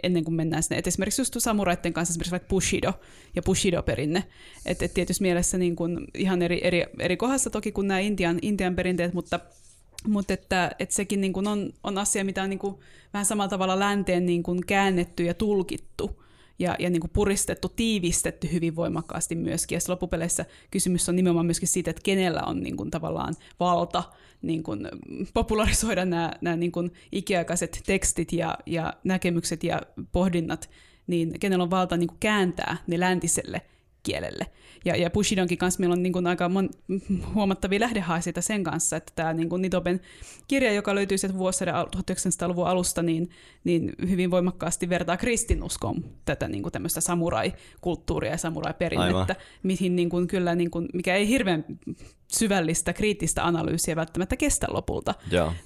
ennen 0.04 0.24
kuin 0.24 0.36
mennään 0.36 0.64
sinne. 0.64 0.78
Et 0.78 0.88
esimerkiksi 0.88 1.22
just 1.22 1.36
samuraitten 1.38 1.94
kanssa 1.94 2.12
esimerkiksi 2.12 2.32
vaikka 2.32 2.48
Bushido 2.48 2.94
ja 3.36 3.42
Bushido-perinne. 3.42 4.24
Että 4.66 4.86
et 4.86 4.94
tietysti 4.94 5.22
mielessä 5.22 5.58
niin 5.58 5.76
kuin 5.76 6.08
ihan 6.18 6.42
eri, 6.42 6.60
eri, 6.64 6.86
eri 7.00 7.18
kohdassa 7.18 7.50
toki 7.50 7.72
kuin 7.72 7.88
nämä 7.88 8.00
Intian, 8.00 8.40
Intian 8.42 8.76
perinteet, 8.76 9.14
mutta 9.14 9.40
mutta 10.08 10.34
että, 10.34 10.72
että 10.80 10.96
sekin 10.96 11.22
niin 11.22 11.34
kuin 11.34 11.48
on, 11.48 11.74
on 11.84 11.98
asia, 11.98 12.26
mitä 12.26 12.44
on 12.44 12.50
niin 12.50 12.60
kuin 12.60 12.76
vähän 13.14 13.26
samalla 13.26 13.50
tavalla 13.50 13.80
länteen 13.80 14.26
niin 14.26 14.44
kuin 14.44 14.66
käännetty 14.66 15.24
ja 15.24 15.34
tulkittu 15.34 16.24
ja, 16.60 16.76
ja 16.80 16.90
niin 16.90 17.02
kuin 17.02 17.12
puristettu, 17.14 17.70
tiivistetty 17.70 18.52
hyvin 18.52 18.76
voimakkaasti 18.76 19.36
myöskin. 19.36 19.76
Ja 19.76 19.80
loppupeleissä 19.88 20.46
kysymys 20.72 21.10
on 21.10 21.16
nimenomaan 21.16 21.46
myöskin 21.46 21.68
siitä, 21.68 21.92
että 21.92 22.02
kenellä 22.04 22.42
on 22.42 22.60
niin 22.60 22.78
kuin 22.78 22.92
tavallaan 22.92 23.36
valta 23.60 24.04
niin 24.42 24.64
kuin 24.64 24.88
popularisoida 25.34 26.06
nämä, 26.06 26.32
nämä 26.42 26.56
niin 26.56 26.72
kuin 26.72 26.94
ikiaikaiset 27.12 27.82
tekstit 27.86 28.34
ja, 28.34 28.58
ja 28.66 28.94
näkemykset 29.04 29.64
ja 29.64 29.82
pohdinnat, 30.12 30.70
niin 31.08 31.40
kenellä 31.40 31.64
on 31.64 31.72
valta 31.72 31.98
niin 31.98 32.08
kuin 32.08 32.20
kääntää 32.20 32.78
ne 32.88 33.00
läntiselle 33.00 33.62
kielelle. 34.04 34.46
Ja, 34.86 34.96
ja 34.96 35.10
Bushidonkin 35.10 35.58
kanssa 35.58 35.80
meillä 35.80 35.94
on 35.94 36.04
niin 36.04 36.14
kuin 36.14 36.28
aika 36.28 36.50
mon, 36.50 36.70
huomattavia 37.34 37.80
lähdehaasteita 37.80 38.42
sen 38.42 38.64
kanssa, 38.64 38.98
että 38.98 39.12
tämä 39.16 39.34
niin 39.34 39.50
kuin 39.50 39.62
Nitoben 39.62 40.02
kirja, 40.48 40.74
joka 40.74 40.96
löytyy 40.96 41.18
sieltä 41.18 41.38
vuosien 41.38 41.70
1900-luvun 41.96 42.68
alusta, 42.68 43.04
niin, 43.04 43.30
niin 43.64 43.94
hyvin 44.10 44.32
voimakkaasti 44.32 44.90
vertaa 44.90 45.18
kristinuskoon 45.18 46.06
tätä 46.26 46.48
niin 46.48 46.64
kuin 46.64 46.74
tämmöistä 46.74 47.02
samurai-kulttuuria 47.02 48.32
ja 48.32 48.38
samurai-perinnettä, 48.38 49.36
mihin 49.64 49.96
niin 49.96 50.10
kuin, 50.10 50.28
kyllä, 50.28 50.56
niin 50.56 50.72
kuin, 50.72 50.88
mikä 50.94 51.16
ei 51.16 51.28
hirveän 51.28 51.66
syvällistä 52.28 52.94
kriittistä 52.94 53.46
analyysiä 53.48 53.96
välttämättä 53.96 54.38
kestä 54.38 54.68
lopulta. 54.70 55.14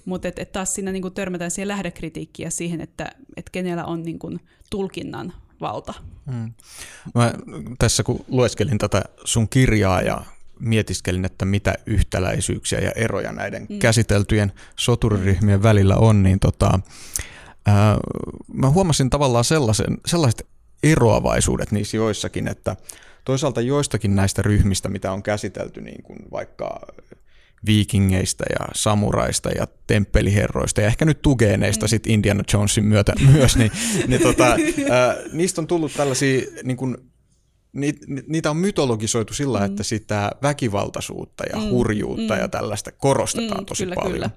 Mutta 0.05 0.27
et, 0.27 0.39
et 0.39 0.51
taas 0.51 0.75
siinä 0.75 0.91
niinku 0.91 1.09
törmätään 1.09 1.51
siihen 1.51 1.67
lähdekritiikkiä 1.67 2.49
siihen, 2.49 2.81
että 2.81 3.11
et 3.37 3.49
kenellä 3.49 3.85
on 3.85 4.03
niinku 4.03 4.37
tulkinnan 4.69 5.33
valta. 5.63 5.93
Hmm. 6.31 6.53
Mä 7.15 7.33
tässä 7.79 8.03
kun 8.03 8.25
lueskelin 8.27 8.77
tätä 8.77 9.01
sun 9.25 9.49
kirjaa 9.49 10.01
ja 10.01 10.21
mietiskelin, 10.59 11.25
että 11.25 11.45
mitä 11.45 11.73
yhtäläisyyksiä 11.85 12.79
ja 12.79 12.91
eroja 12.91 13.31
näiden 13.31 13.65
hmm. 13.69 13.79
käsiteltyjen 13.79 14.51
soturiryhmien 14.75 15.63
välillä 15.63 15.95
on, 15.95 16.23
niin 16.23 16.39
tota, 16.39 16.79
ää, 17.65 17.97
mä 18.53 18.69
huomasin 18.69 19.09
tavallaan 19.09 19.43
sellaisen, 19.43 19.97
sellaiset 20.05 20.47
eroavaisuudet 20.83 21.71
niissä 21.71 21.97
joissakin, 21.97 22.47
että 22.47 22.75
toisaalta 23.25 23.61
joistakin 23.61 24.15
näistä 24.15 24.41
ryhmistä, 24.41 24.89
mitä 24.89 25.11
on 25.11 25.23
käsitelty, 25.23 25.81
niin 25.81 26.03
kuin 26.03 26.19
vaikka 26.31 26.79
viikingeistä 27.65 28.43
ja 28.49 28.67
samuraista 28.73 29.49
ja 29.49 29.67
temppeliherroista 29.87 30.81
ja 30.81 30.87
ehkä 30.87 31.05
nyt 31.05 31.21
tugeeneista 31.21 31.85
mm. 31.85 31.89
sit 31.89 32.07
Indiana 32.07 32.43
Jonesin 32.53 32.85
myötä 32.85 33.13
myös, 33.33 33.57
niin, 33.57 33.71
niin 34.07 34.21
tota, 34.21 34.45
ää, 34.89 35.15
niistä 35.31 35.61
on 35.61 35.67
tullut 35.67 35.93
tällaisia 35.97 36.41
niin 36.63 36.77
kuin, 36.77 36.97
niitä 38.27 38.49
on 38.49 38.57
mytologisoitu 38.57 39.33
sillä, 39.33 39.59
mm. 39.59 39.65
että 39.65 39.83
sitä 39.83 40.31
väkivaltaisuutta 40.41 41.43
ja 41.53 41.59
mm. 41.59 41.69
hurjuutta 41.69 42.33
mm. 42.33 42.39
ja 42.39 42.47
tällaista 42.47 42.91
korostetaan 42.91 43.61
mm, 43.61 43.65
tosi 43.65 43.83
kyllä, 43.83 43.95
paljon. 43.95 44.29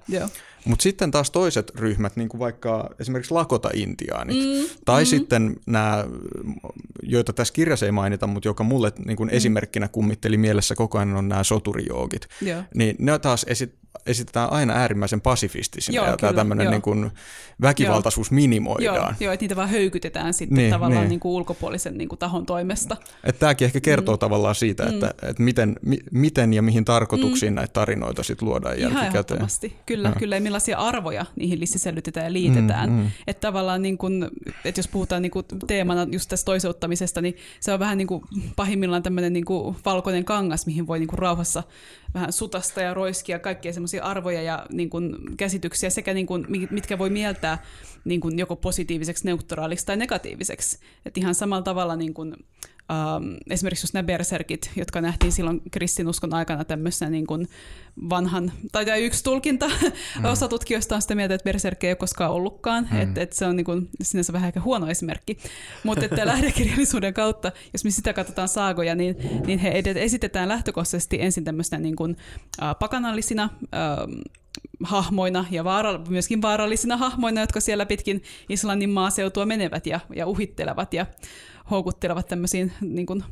Mutta 0.65 0.83
sitten 0.83 1.11
taas 1.11 1.31
toiset 1.31 1.71
ryhmät, 1.75 2.15
niin 2.15 2.29
kuin 2.29 2.39
vaikka 2.39 2.89
esimerkiksi 2.99 3.33
Lakota-intiaanit, 3.33 4.37
mm. 4.37 4.77
tai 4.85 5.03
mm. 5.03 5.05
sitten 5.05 5.55
nämä, 5.65 6.05
joita 7.03 7.33
tässä 7.33 7.53
kirjassa 7.53 7.85
ei 7.85 7.91
mainita, 7.91 8.27
mutta 8.27 8.47
joka 8.47 8.63
mulle 8.63 8.91
niin 9.05 9.17
kuin 9.17 9.29
mm. 9.29 9.35
esimerkkinä 9.35 9.87
kummitteli 9.87 10.37
mielessä 10.37 10.75
koko 10.75 10.97
ajan, 10.97 11.15
on 11.15 11.27
nämä 11.27 11.43
soturijoogit. 11.43 12.27
Niin 12.75 12.95
ne 12.99 13.19
taas 13.19 13.45
esit, 13.49 13.75
esitetään 14.05 14.51
aina 14.51 14.73
äärimmäisen 14.73 15.21
pasifistisina 15.21 15.95
joo, 15.95 16.05
ja 16.05 16.17
tämä 16.17 16.33
tämmöinen 16.33 16.71
niin 16.71 16.81
kuin 16.81 17.11
väkivaltaisuus 17.61 18.31
joo. 18.31 18.35
minimoidaan. 18.35 18.95
Joo, 18.95 19.13
joo, 19.19 19.33
että 19.33 19.43
niitä 19.43 19.55
vaan 19.55 19.69
höykytetään 19.69 20.33
sitten 20.33 20.57
niin, 20.57 20.71
tavallaan 20.71 21.01
niin. 21.01 21.09
Niin 21.09 21.19
kuin 21.19 21.31
ulkopuolisen 21.31 21.97
niin 21.97 22.09
kuin 22.09 22.19
tahon 22.19 22.45
toimesta. 22.45 22.97
Että 23.23 23.39
tämäkin 23.39 23.65
ehkä 23.65 23.79
kertoo 23.79 24.15
mm. 24.15 24.19
tavallaan 24.19 24.55
siitä, 24.55 24.83
että, 24.83 25.05
mm. 25.05 25.29
että 25.29 25.43
miten, 25.43 25.75
mi, 25.81 25.97
miten 26.11 26.53
ja 26.53 26.61
mihin 26.61 26.85
tarkoituksiin 26.85 27.53
mm. 27.53 27.55
näitä 27.55 27.73
tarinoita 27.73 28.23
sitten 28.23 28.47
luodaan 28.47 28.77
Ihan 28.77 28.93
jälkikäteen. 28.93 29.47
Kyllä, 29.85 30.09
ja. 30.09 30.15
kyllä, 30.15 30.35
ja 30.35 30.41
millaisia 30.41 30.77
arvoja 30.77 31.25
niihin 31.35 31.67
sisällytetään 31.67 32.25
ja 32.25 32.33
liitetään. 32.33 32.89
Mm, 32.89 32.95
mm. 32.95 33.11
Että 33.27 33.47
tavallaan, 33.47 33.81
niin 33.81 33.97
kuin, 33.97 34.27
että 34.65 34.79
jos 34.79 34.87
puhutaan 34.87 35.21
niin 35.21 35.31
kuin 35.31 35.45
teemana 35.67 36.07
just 36.11 36.29
tästä 36.29 36.45
toiseuttamisesta, 36.45 37.21
niin 37.21 37.37
se 37.59 37.73
on 37.73 37.79
vähän 37.79 37.97
niin 37.97 38.07
kuin 38.07 38.23
pahimmillaan 38.55 39.03
tämmöinen 39.03 39.33
niin 39.33 39.45
kuin 39.45 39.75
valkoinen 39.85 40.25
kangas, 40.25 40.65
mihin 40.65 40.87
voi 40.87 40.99
niin 40.99 41.07
kuin 41.07 41.19
rauhassa 41.19 41.63
vähän 42.13 42.33
sutasta 42.33 42.81
ja 42.81 42.93
roiskia 42.93 43.39
kaikkia 43.39 43.73
semmoisia 43.73 44.03
arvoja 44.03 44.41
ja 44.41 44.65
niin 44.71 44.89
kuin, 44.89 45.15
käsityksiä 45.37 45.89
sekä 45.89 46.13
niin 46.13 46.27
kuin, 46.27 46.45
mitkä 46.71 46.97
voi 46.97 47.09
mieltää 47.09 47.63
niin 48.05 48.21
kuin, 48.21 48.39
joko 48.39 48.55
positiiviseksi, 48.55 49.25
neutraaliksi 49.25 49.85
tai 49.85 49.97
negatiiviseksi. 49.97 50.79
Et 51.05 51.17
ihan 51.17 51.35
samalla 51.35 51.63
tavalla 51.63 51.95
niin 51.95 52.13
kuin, 52.13 52.35
Um, 52.93 53.37
esimerkiksi 53.49 53.83
just 53.83 53.93
nämä 53.93 54.03
berserkit, 54.03 54.71
jotka 54.75 55.01
nähtiin 55.01 55.31
silloin 55.31 55.61
kristinuskon 55.71 56.33
aikana 56.33 56.65
tämmöisenä 56.65 57.11
niin 57.11 57.27
kuin 57.27 57.47
vanhan, 58.09 58.51
tai 58.71 59.05
yksi 59.05 59.23
tulkinta, 59.23 59.67
mm. 60.19 60.25
osa 60.25 60.47
tutkijoista 60.47 60.95
on 60.95 61.01
sitä 61.01 61.15
mieltä, 61.15 61.33
että 61.33 61.43
berserkki 61.43 61.87
ei 61.87 61.91
ole 61.91 61.95
koskaan 61.95 62.31
ollutkaan, 62.31 62.87
mm. 62.91 63.01
että, 63.01 63.21
että 63.21 63.35
se 63.35 63.45
on 63.45 63.55
niin 63.55 63.65
kuin, 63.65 63.89
sinänsä 64.01 64.33
vähän 64.33 64.47
ehkä 64.47 64.61
huono 64.61 64.87
esimerkki, 64.87 65.37
mutta 65.83 66.05
että 66.05 66.25
lähdekirjallisuuden 66.33 67.13
kautta, 67.13 67.51
jos 67.73 67.83
me 67.83 67.91
sitä 67.91 68.13
katsotaan 68.13 68.47
saagoja, 68.47 68.95
niin, 68.95 69.15
niin 69.47 69.59
he 69.59 69.83
esitetään 69.95 70.49
lähtökohtaisesti 70.49 71.21
ensin 71.21 71.43
tämmöisenä 71.43 71.79
niin 71.79 71.95
kuin, 71.95 72.11
uh, 72.11 72.79
pakanallisina, 72.79 73.49
uh, 73.61 74.23
hahmoina 74.83 75.45
ja 75.51 75.63
vaara, 75.63 75.99
myöskin 76.09 76.41
vaarallisina 76.41 76.97
hahmoina, 76.97 77.41
jotka 77.41 77.59
siellä 77.59 77.85
pitkin 77.85 78.23
Islannin 78.49 78.89
maaseutua 78.89 79.45
menevät 79.45 79.87
ja, 79.87 79.99
ja 80.15 80.27
uhittelevat 80.27 80.93
ja 80.93 81.05
houkuttelevat 81.71 82.27
tämmöisiin 82.27 82.71
niin 82.81 83.05
kuin, 83.05 83.23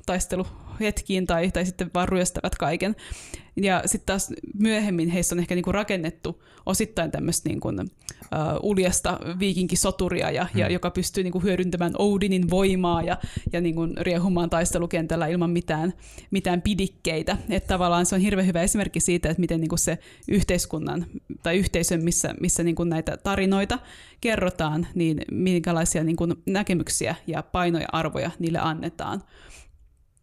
taisteluhetkiin 0.76 1.28
tai, 1.28 1.52
tai 1.52 1.66
sitten 1.66 1.92
vaan 1.94 2.10
ryöstävät 2.10 2.56
kaiken. 2.56 2.96
Ja 3.62 3.82
sitten 3.86 4.06
taas 4.06 4.34
myöhemmin 4.60 5.10
heissä 5.10 5.36
on 5.36 5.40
ehkä 5.40 5.56
niin 5.56 5.64
kuin 5.64 5.74
rakennettu 5.74 6.44
osittain 6.66 7.12
tämmöistä 7.12 7.50
niin 7.50 7.60
kuin, 7.60 7.80
uh, 7.80 7.90
uljasta 8.70 9.20
viikinkisoturia, 9.40 10.32
ja, 10.32 10.48
hmm. 10.54 10.60
ja, 10.60 10.70
joka 10.70 10.92
pystyy 10.92 11.24
niin 11.24 11.32
kuin 11.32 11.44
hyödyntämään 11.44 11.94
Odinin 12.00 12.50
voimaa 12.50 13.02
ja, 13.02 13.18
ja 13.54 13.62
niin 13.62 13.76
kuin 13.76 13.98
riehumaan 13.98 14.50
taistelukentällä 14.50 15.28
ilman 15.28 15.50
mitään, 15.50 15.94
mitään 16.32 16.62
pidikkeitä. 16.62 17.38
Että 17.50 17.68
tavallaan 17.68 18.06
se 18.06 18.16
on 18.16 18.22
hirveän 18.22 18.48
hyvä 18.48 18.62
esimerkki 18.62 19.00
siitä, 19.00 19.30
että 19.30 19.42
miten 19.42 19.62
niin 19.62 19.70
kuin 19.70 19.80
se 19.80 19.98
yhteiskunnan 20.28 21.06
tai 21.44 21.58
yhteisön, 21.58 22.04
missä, 22.04 22.36
missä 22.42 22.64
niin 22.64 22.76
kuin 22.76 22.90
näitä 22.90 23.18
tarinoita 23.18 23.80
kerrotaan, 24.22 24.88
niin 24.96 25.22
minkälaisia 25.32 26.04
niin 26.04 26.16
kuin 26.16 26.34
näkemyksiä 26.46 27.16
ja 27.28 27.44
painoja 27.44 27.88
arvoja 27.92 28.32
niille 28.40 28.60
annetaan. 28.60 29.24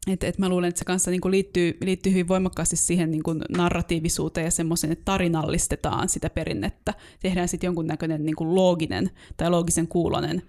Et, 0.07 0.25
et 0.25 0.39
mä 0.39 0.49
luulen, 0.49 0.69
että 0.69 0.79
se 0.79 0.85
kanssa 0.85 1.11
niinku 1.11 1.31
liittyy, 1.31 1.77
liittyy 1.81 2.13
hyvin 2.13 2.29
voimakkaasti 2.29 2.77
siihen 2.77 3.11
niinku 3.11 3.35
narratiivisuuteen 3.57 4.45
ja 4.45 4.51
semmoisen, 4.51 4.93
että 4.93 5.05
tarinallistetaan 5.05 6.09
sitä 6.09 6.31
perinnettä. 6.31 6.95
Tehdään 7.21 7.49
sitten 7.49 7.69
jonkunnäköinen 7.69 8.25
niinku 8.25 8.55
looginen 8.55 9.11
tai 9.37 9.51
loogisen 9.51 9.89
kuulonen 9.89 10.43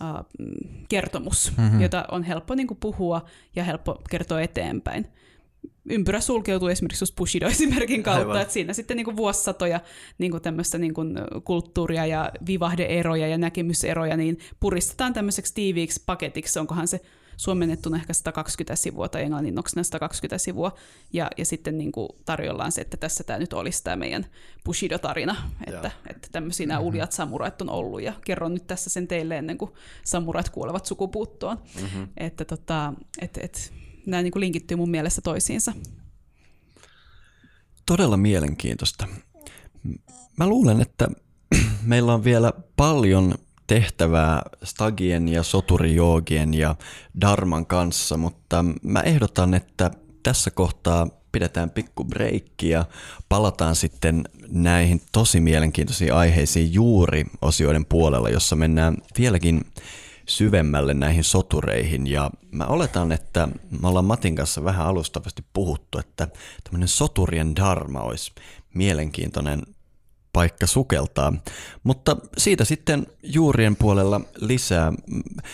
uh, 0.00 0.26
kertomus, 0.88 1.52
mm-hmm. 1.56 1.80
jota 1.80 2.04
on 2.10 2.22
helppo 2.22 2.54
niinku 2.54 2.74
puhua 2.74 3.24
ja 3.56 3.64
helppo 3.64 4.02
kertoa 4.10 4.40
eteenpäin. 4.40 5.06
Ympyrä 5.90 6.20
sulkeutuu 6.20 6.68
esimerkiksi 6.68 7.14
Bushido-esimerkin 7.16 8.02
kautta, 8.02 8.40
että 8.40 8.54
siinä 8.54 8.72
sitten 8.72 8.96
niinku 8.96 9.16
vuosisatoja 9.16 9.80
niinku 10.18 10.40
tämmöistä 10.40 10.78
niinku 10.78 11.02
kulttuuria 11.44 12.06
ja 12.06 12.30
vivahdeeroja 12.46 13.28
ja 13.28 13.38
näkemyseroja 13.38 14.16
niin 14.16 14.38
puristetaan 14.60 15.12
tämmöiseksi 15.12 15.54
tiiviiksi 15.54 16.02
paketiksi, 16.06 16.58
onkohan 16.58 16.88
se 16.88 17.00
suomennettuna 17.40 17.96
ehkä 17.96 18.12
120 18.12 18.76
sivua 18.76 19.08
tai 19.08 19.22
englanninoksena 19.22 19.82
120 19.82 20.38
sivua, 20.38 20.74
ja, 21.12 21.30
ja 21.36 21.44
sitten 21.44 21.78
niin 21.78 21.92
kuin 21.92 22.08
tarjollaan 22.24 22.72
se, 22.72 22.80
että 22.80 22.96
tässä 22.96 23.24
tämä 23.24 23.38
nyt 23.38 23.52
olisi 23.52 23.84
tämä 23.84 23.96
meidän 23.96 24.26
Bushido-tarina, 24.64 25.36
että, 25.66 25.90
että 26.10 26.28
tämmöisiä 26.32 26.66
nämä 26.66 26.80
mm-hmm. 26.80 26.88
uljat 26.88 27.12
samurait 27.12 27.62
on 27.62 27.70
ollut, 27.70 28.02
ja 28.02 28.12
kerron 28.24 28.54
nyt 28.54 28.66
tässä 28.66 28.90
sen 28.90 29.08
teille 29.08 29.38
ennen 29.38 29.58
kuin 29.58 29.70
samurait 30.04 30.48
kuolevat 30.48 30.86
sukupuuttoon. 30.86 31.58
Mm-hmm. 31.82 32.08
Että 32.16 32.44
tota, 32.44 32.92
et, 33.20 33.38
et, 33.42 33.72
nämä 34.06 34.22
niin 34.22 34.32
kuin 34.32 34.40
linkittyy 34.40 34.76
mun 34.76 34.90
mielestä 34.90 35.20
toisiinsa. 35.20 35.72
Todella 37.86 38.16
mielenkiintoista. 38.16 39.06
Mä 40.36 40.46
luulen, 40.46 40.80
että 40.80 41.08
meillä 41.82 42.14
on 42.14 42.24
vielä 42.24 42.52
paljon 42.76 43.34
tehtävää 43.70 44.42
stagien 44.64 45.28
ja 45.28 45.42
soturijoogien 45.42 46.54
ja 46.54 46.74
darman 47.20 47.66
kanssa, 47.66 48.16
mutta 48.16 48.64
mä 48.82 49.00
ehdotan, 49.00 49.54
että 49.54 49.90
tässä 50.22 50.50
kohtaa 50.50 51.08
pidetään 51.32 51.70
pikku 51.70 52.04
breikki 52.04 52.68
ja 52.68 52.84
palataan 53.28 53.76
sitten 53.76 54.24
näihin 54.48 55.02
tosi 55.12 55.40
mielenkiintoisiin 55.40 56.14
aiheisiin 56.14 56.72
juuri 56.72 57.24
osioiden 57.42 57.86
puolella, 57.86 58.28
jossa 58.28 58.56
mennään 58.56 58.96
vieläkin 59.18 59.60
syvemmälle 60.26 60.94
näihin 60.94 61.24
sotureihin. 61.24 62.06
Ja 62.06 62.30
mä 62.52 62.64
oletan, 62.64 63.12
että 63.12 63.48
me 63.80 63.88
ollaan 63.88 64.04
Matin 64.04 64.36
kanssa 64.36 64.64
vähän 64.64 64.86
alustavasti 64.86 65.44
puhuttu, 65.52 65.98
että 65.98 66.28
tämmöinen 66.64 66.88
soturien 66.88 67.56
dharma 67.56 68.00
olisi 68.00 68.32
mielenkiintoinen 68.74 69.62
paikka 70.40 70.66
sukeltaa. 70.66 71.32
Mutta 71.82 72.16
siitä 72.38 72.64
sitten 72.64 73.06
juurien 73.22 73.76
puolella 73.76 74.20
lisää. 74.36 74.92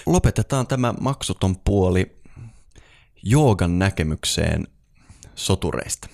Lopetetaan 0.06 0.66
tämä 0.66 0.94
maksuton 1.00 1.56
puoli 1.56 2.16
joogan 3.22 3.78
näkemykseen 3.78 4.66
sotureista. 5.34 6.08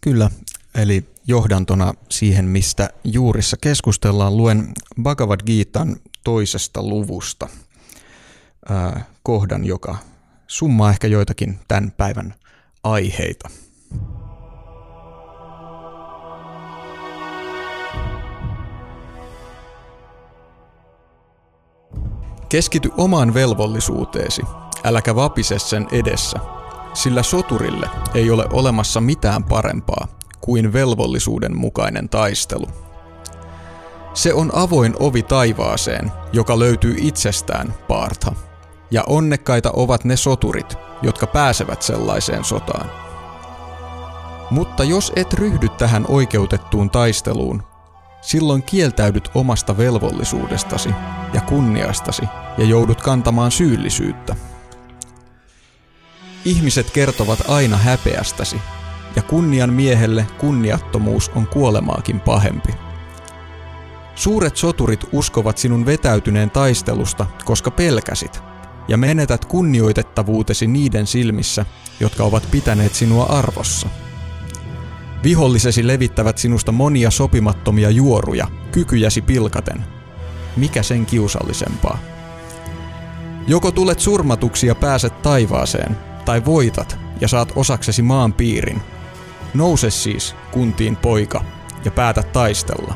Kyllä, 0.00 0.30
eli 0.74 1.04
johdantona 1.26 1.94
siihen, 2.08 2.44
mistä 2.44 2.90
juurissa 3.04 3.56
keskustellaan, 3.60 4.36
luen 4.36 4.72
Bhagavad 5.02 5.40
Gitan 5.46 5.96
toisesta 6.24 6.82
luvusta 6.82 7.48
ää, 8.68 9.04
kohdan, 9.22 9.64
joka 9.64 9.96
summaa 10.46 10.90
ehkä 10.90 11.06
joitakin 11.06 11.58
tämän 11.68 11.92
päivän 11.96 12.34
aiheita. 12.84 13.50
Keskity 22.50 22.90
omaan 22.96 23.34
velvollisuuteesi, 23.34 24.42
äläkä 24.84 25.14
vapise 25.14 25.58
sen 25.58 25.86
edessä. 25.92 26.38
sillä 26.94 27.22
soturille 27.22 27.90
ei 28.14 28.30
ole 28.30 28.46
olemassa 28.52 29.00
mitään 29.00 29.44
parempaa 29.44 30.08
kuin 30.40 30.72
velvollisuuden 30.72 31.56
mukainen 31.56 32.08
taistelu. 32.08 32.66
Se 34.14 34.34
on 34.34 34.50
avoin 34.54 34.94
ovi 35.00 35.22
taivaaseen, 35.22 36.12
joka 36.32 36.58
löytyy 36.58 36.94
itsestään, 36.98 37.74
Partha. 37.88 38.32
Ja 38.90 39.04
onnekkaita 39.06 39.70
ovat 39.72 40.04
ne 40.04 40.16
soturit, 40.16 40.74
jotka 41.02 41.26
pääsevät 41.26 41.82
sellaiseen 41.82 42.44
sotaan. 42.44 42.90
Mutta 44.50 44.84
jos 44.84 45.12
et 45.16 45.34
ryhdy 45.34 45.68
tähän 45.68 46.04
oikeutettuun 46.08 46.90
taisteluun, 46.90 47.62
silloin 48.20 48.62
kieltäydyt 48.62 49.30
omasta 49.34 49.78
velvollisuudestasi 49.78 50.88
ja 51.34 51.40
kunniastasi 51.40 52.22
ja 52.58 52.64
joudut 52.64 53.00
kantamaan 53.00 53.50
syyllisyyttä. 53.50 54.36
Ihmiset 56.44 56.90
kertovat 56.90 57.50
aina 57.50 57.76
häpeästäsi, 57.76 58.56
ja 59.16 59.22
kunnian 59.22 59.72
miehelle 59.72 60.26
kunniattomuus 60.38 61.30
on 61.34 61.46
kuolemaakin 61.46 62.20
pahempi. 62.20 62.72
Suuret 64.14 64.56
soturit 64.56 65.04
uskovat 65.12 65.58
sinun 65.58 65.86
vetäytyneen 65.86 66.50
taistelusta, 66.50 67.26
koska 67.44 67.70
pelkäsit, 67.70 68.42
ja 68.88 68.96
menetät 68.96 69.44
kunnioitettavuutesi 69.44 70.66
niiden 70.66 71.06
silmissä, 71.06 71.66
jotka 72.00 72.24
ovat 72.24 72.48
pitäneet 72.50 72.94
sinua 72.94 73.24
arvossa. 73.24 73.88
Vihollisesi 75.24 75.86
levittävät 75.86 76.38
sinusta 76.38 76.72
monia 76.72 77.10
sopimattomia 77.10 77.90
juoruja, 77.90 78.46
kykyjäsi 78.72 79.22
pilkaten. 79.22 79.84
Mikä 80.56 80.82
sen 80.82 81.06
kiusallisempaa? 81.06 81.98
Joko 83.46 83.70
tulet 83.70 84.00
surmatuksi 84.00 84.66
ja 84.66 84.74
pääset 84.74 85.22
taivaaseen, 85.22 85.96
tai 86.24 86.44
voitat 86.44 86.98
ja 87.20 87.28
saat 87.28 87.52
osaksesi 87.56 88.02
maan 88.02 88.32
piirin. 88.32 88.80
Nouse 89.54 89.90
siis, 89.90 90.34
kuntiin 90.50 90.96
poika, 90.96 91.44
ja 91.84 91.90
päätä 91.90 92.22
taistella. 92.22 92.94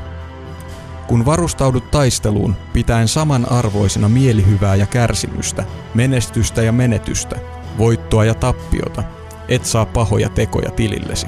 Kun 1.06 1.24
varustaudut 1.24 1.90
taisteluun, 1.90 2.56
pitäen 2.72 3.08
samanarvoisena 3.08 4.08
mielihyvää 4.08 4.74
ja 4.74 4.86
kärsimystä, 4.86 5.64
menestystä 5.94 6.62
ja 6.62 6.72
menetystä, 6.72 7.36
voittoa 7.78 8.24
ja 8.24 8.34
tappiota, 8.34 9.04
et 9.48 9.64
saa 9.64 9.86
pahoja 9.86 10.28
tekoja 10.28 10.70
tilillesi. 10.70 11.26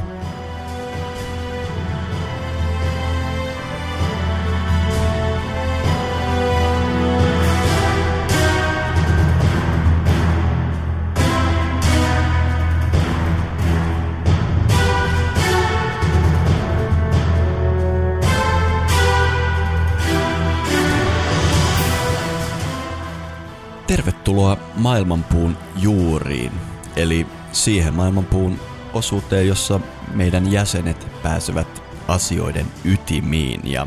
Tervetuloa 24.06 24.56
maailmanpuun 24.74 25.56
juuriin, 25.76 26.52
eli 26.96 27.26
siihen 27.52 27.94
maailmanpuun 27.94 28.60
osuuteen, 28.92 29.48
jossa 29.48 29.80
meidän 30.14 30.52
jäsenet 30.52 31.06
pääsevät 31.22 31.82
asioiden 32.08 32.66
ytimiin. 32.84 33.60
Ja 33.64 33.86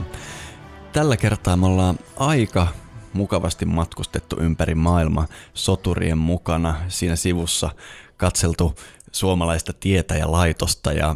tällä 0.93 1.17
kertaa 1.17 1.57
me 1.57 1.65
ollaan 1.65 1.99
aika 2.17 2.67
mukavasti 3.13 3.65
matkustettu 3.65 4.35
ympäri 4.39 4.75
maailma 4.75 5.27
soturien 5.53 6.17
mukana. 6.17 6.75
Siinä 6.87 7.15
sivussa 7.15 7.69
katseltu 8.17 8.75
suomalaista 9.11 9.73
tietä 9.73 10.17
ja 10.17 10.31
laitosta 10.31 10.93
ja 10.93 11.15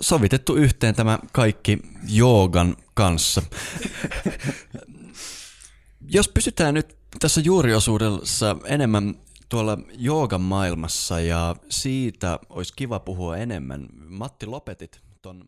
sovitettu 0.00 0.54
yhteen 0.54 0.94
tämä 0.94 1.18
kaikki 1.32 1.78
joogan 2.08 2.76
kanssa. 2.94 3.42
Jos 6.14 6.28
pysytään 6.28 6.74
nyt 6.74 6.99
tässä 7.18 7.40
juuriosuudessa 7.40 8.56
enemmän 8.64 9.14
tuolla 9.48 9.78
joogan 9.98 10.40
maailmassa 10.40 11.20
ja 11.20 11.56
siitä 11.68 12.38
olisi 12.50 12.72
kiva 12.76 13.00
puhua 13.00 13.36
enemmän. 13.36 13.88
Matti, 14.08 14.46
lopetit 14.46 15.00
ton 15.22 15.44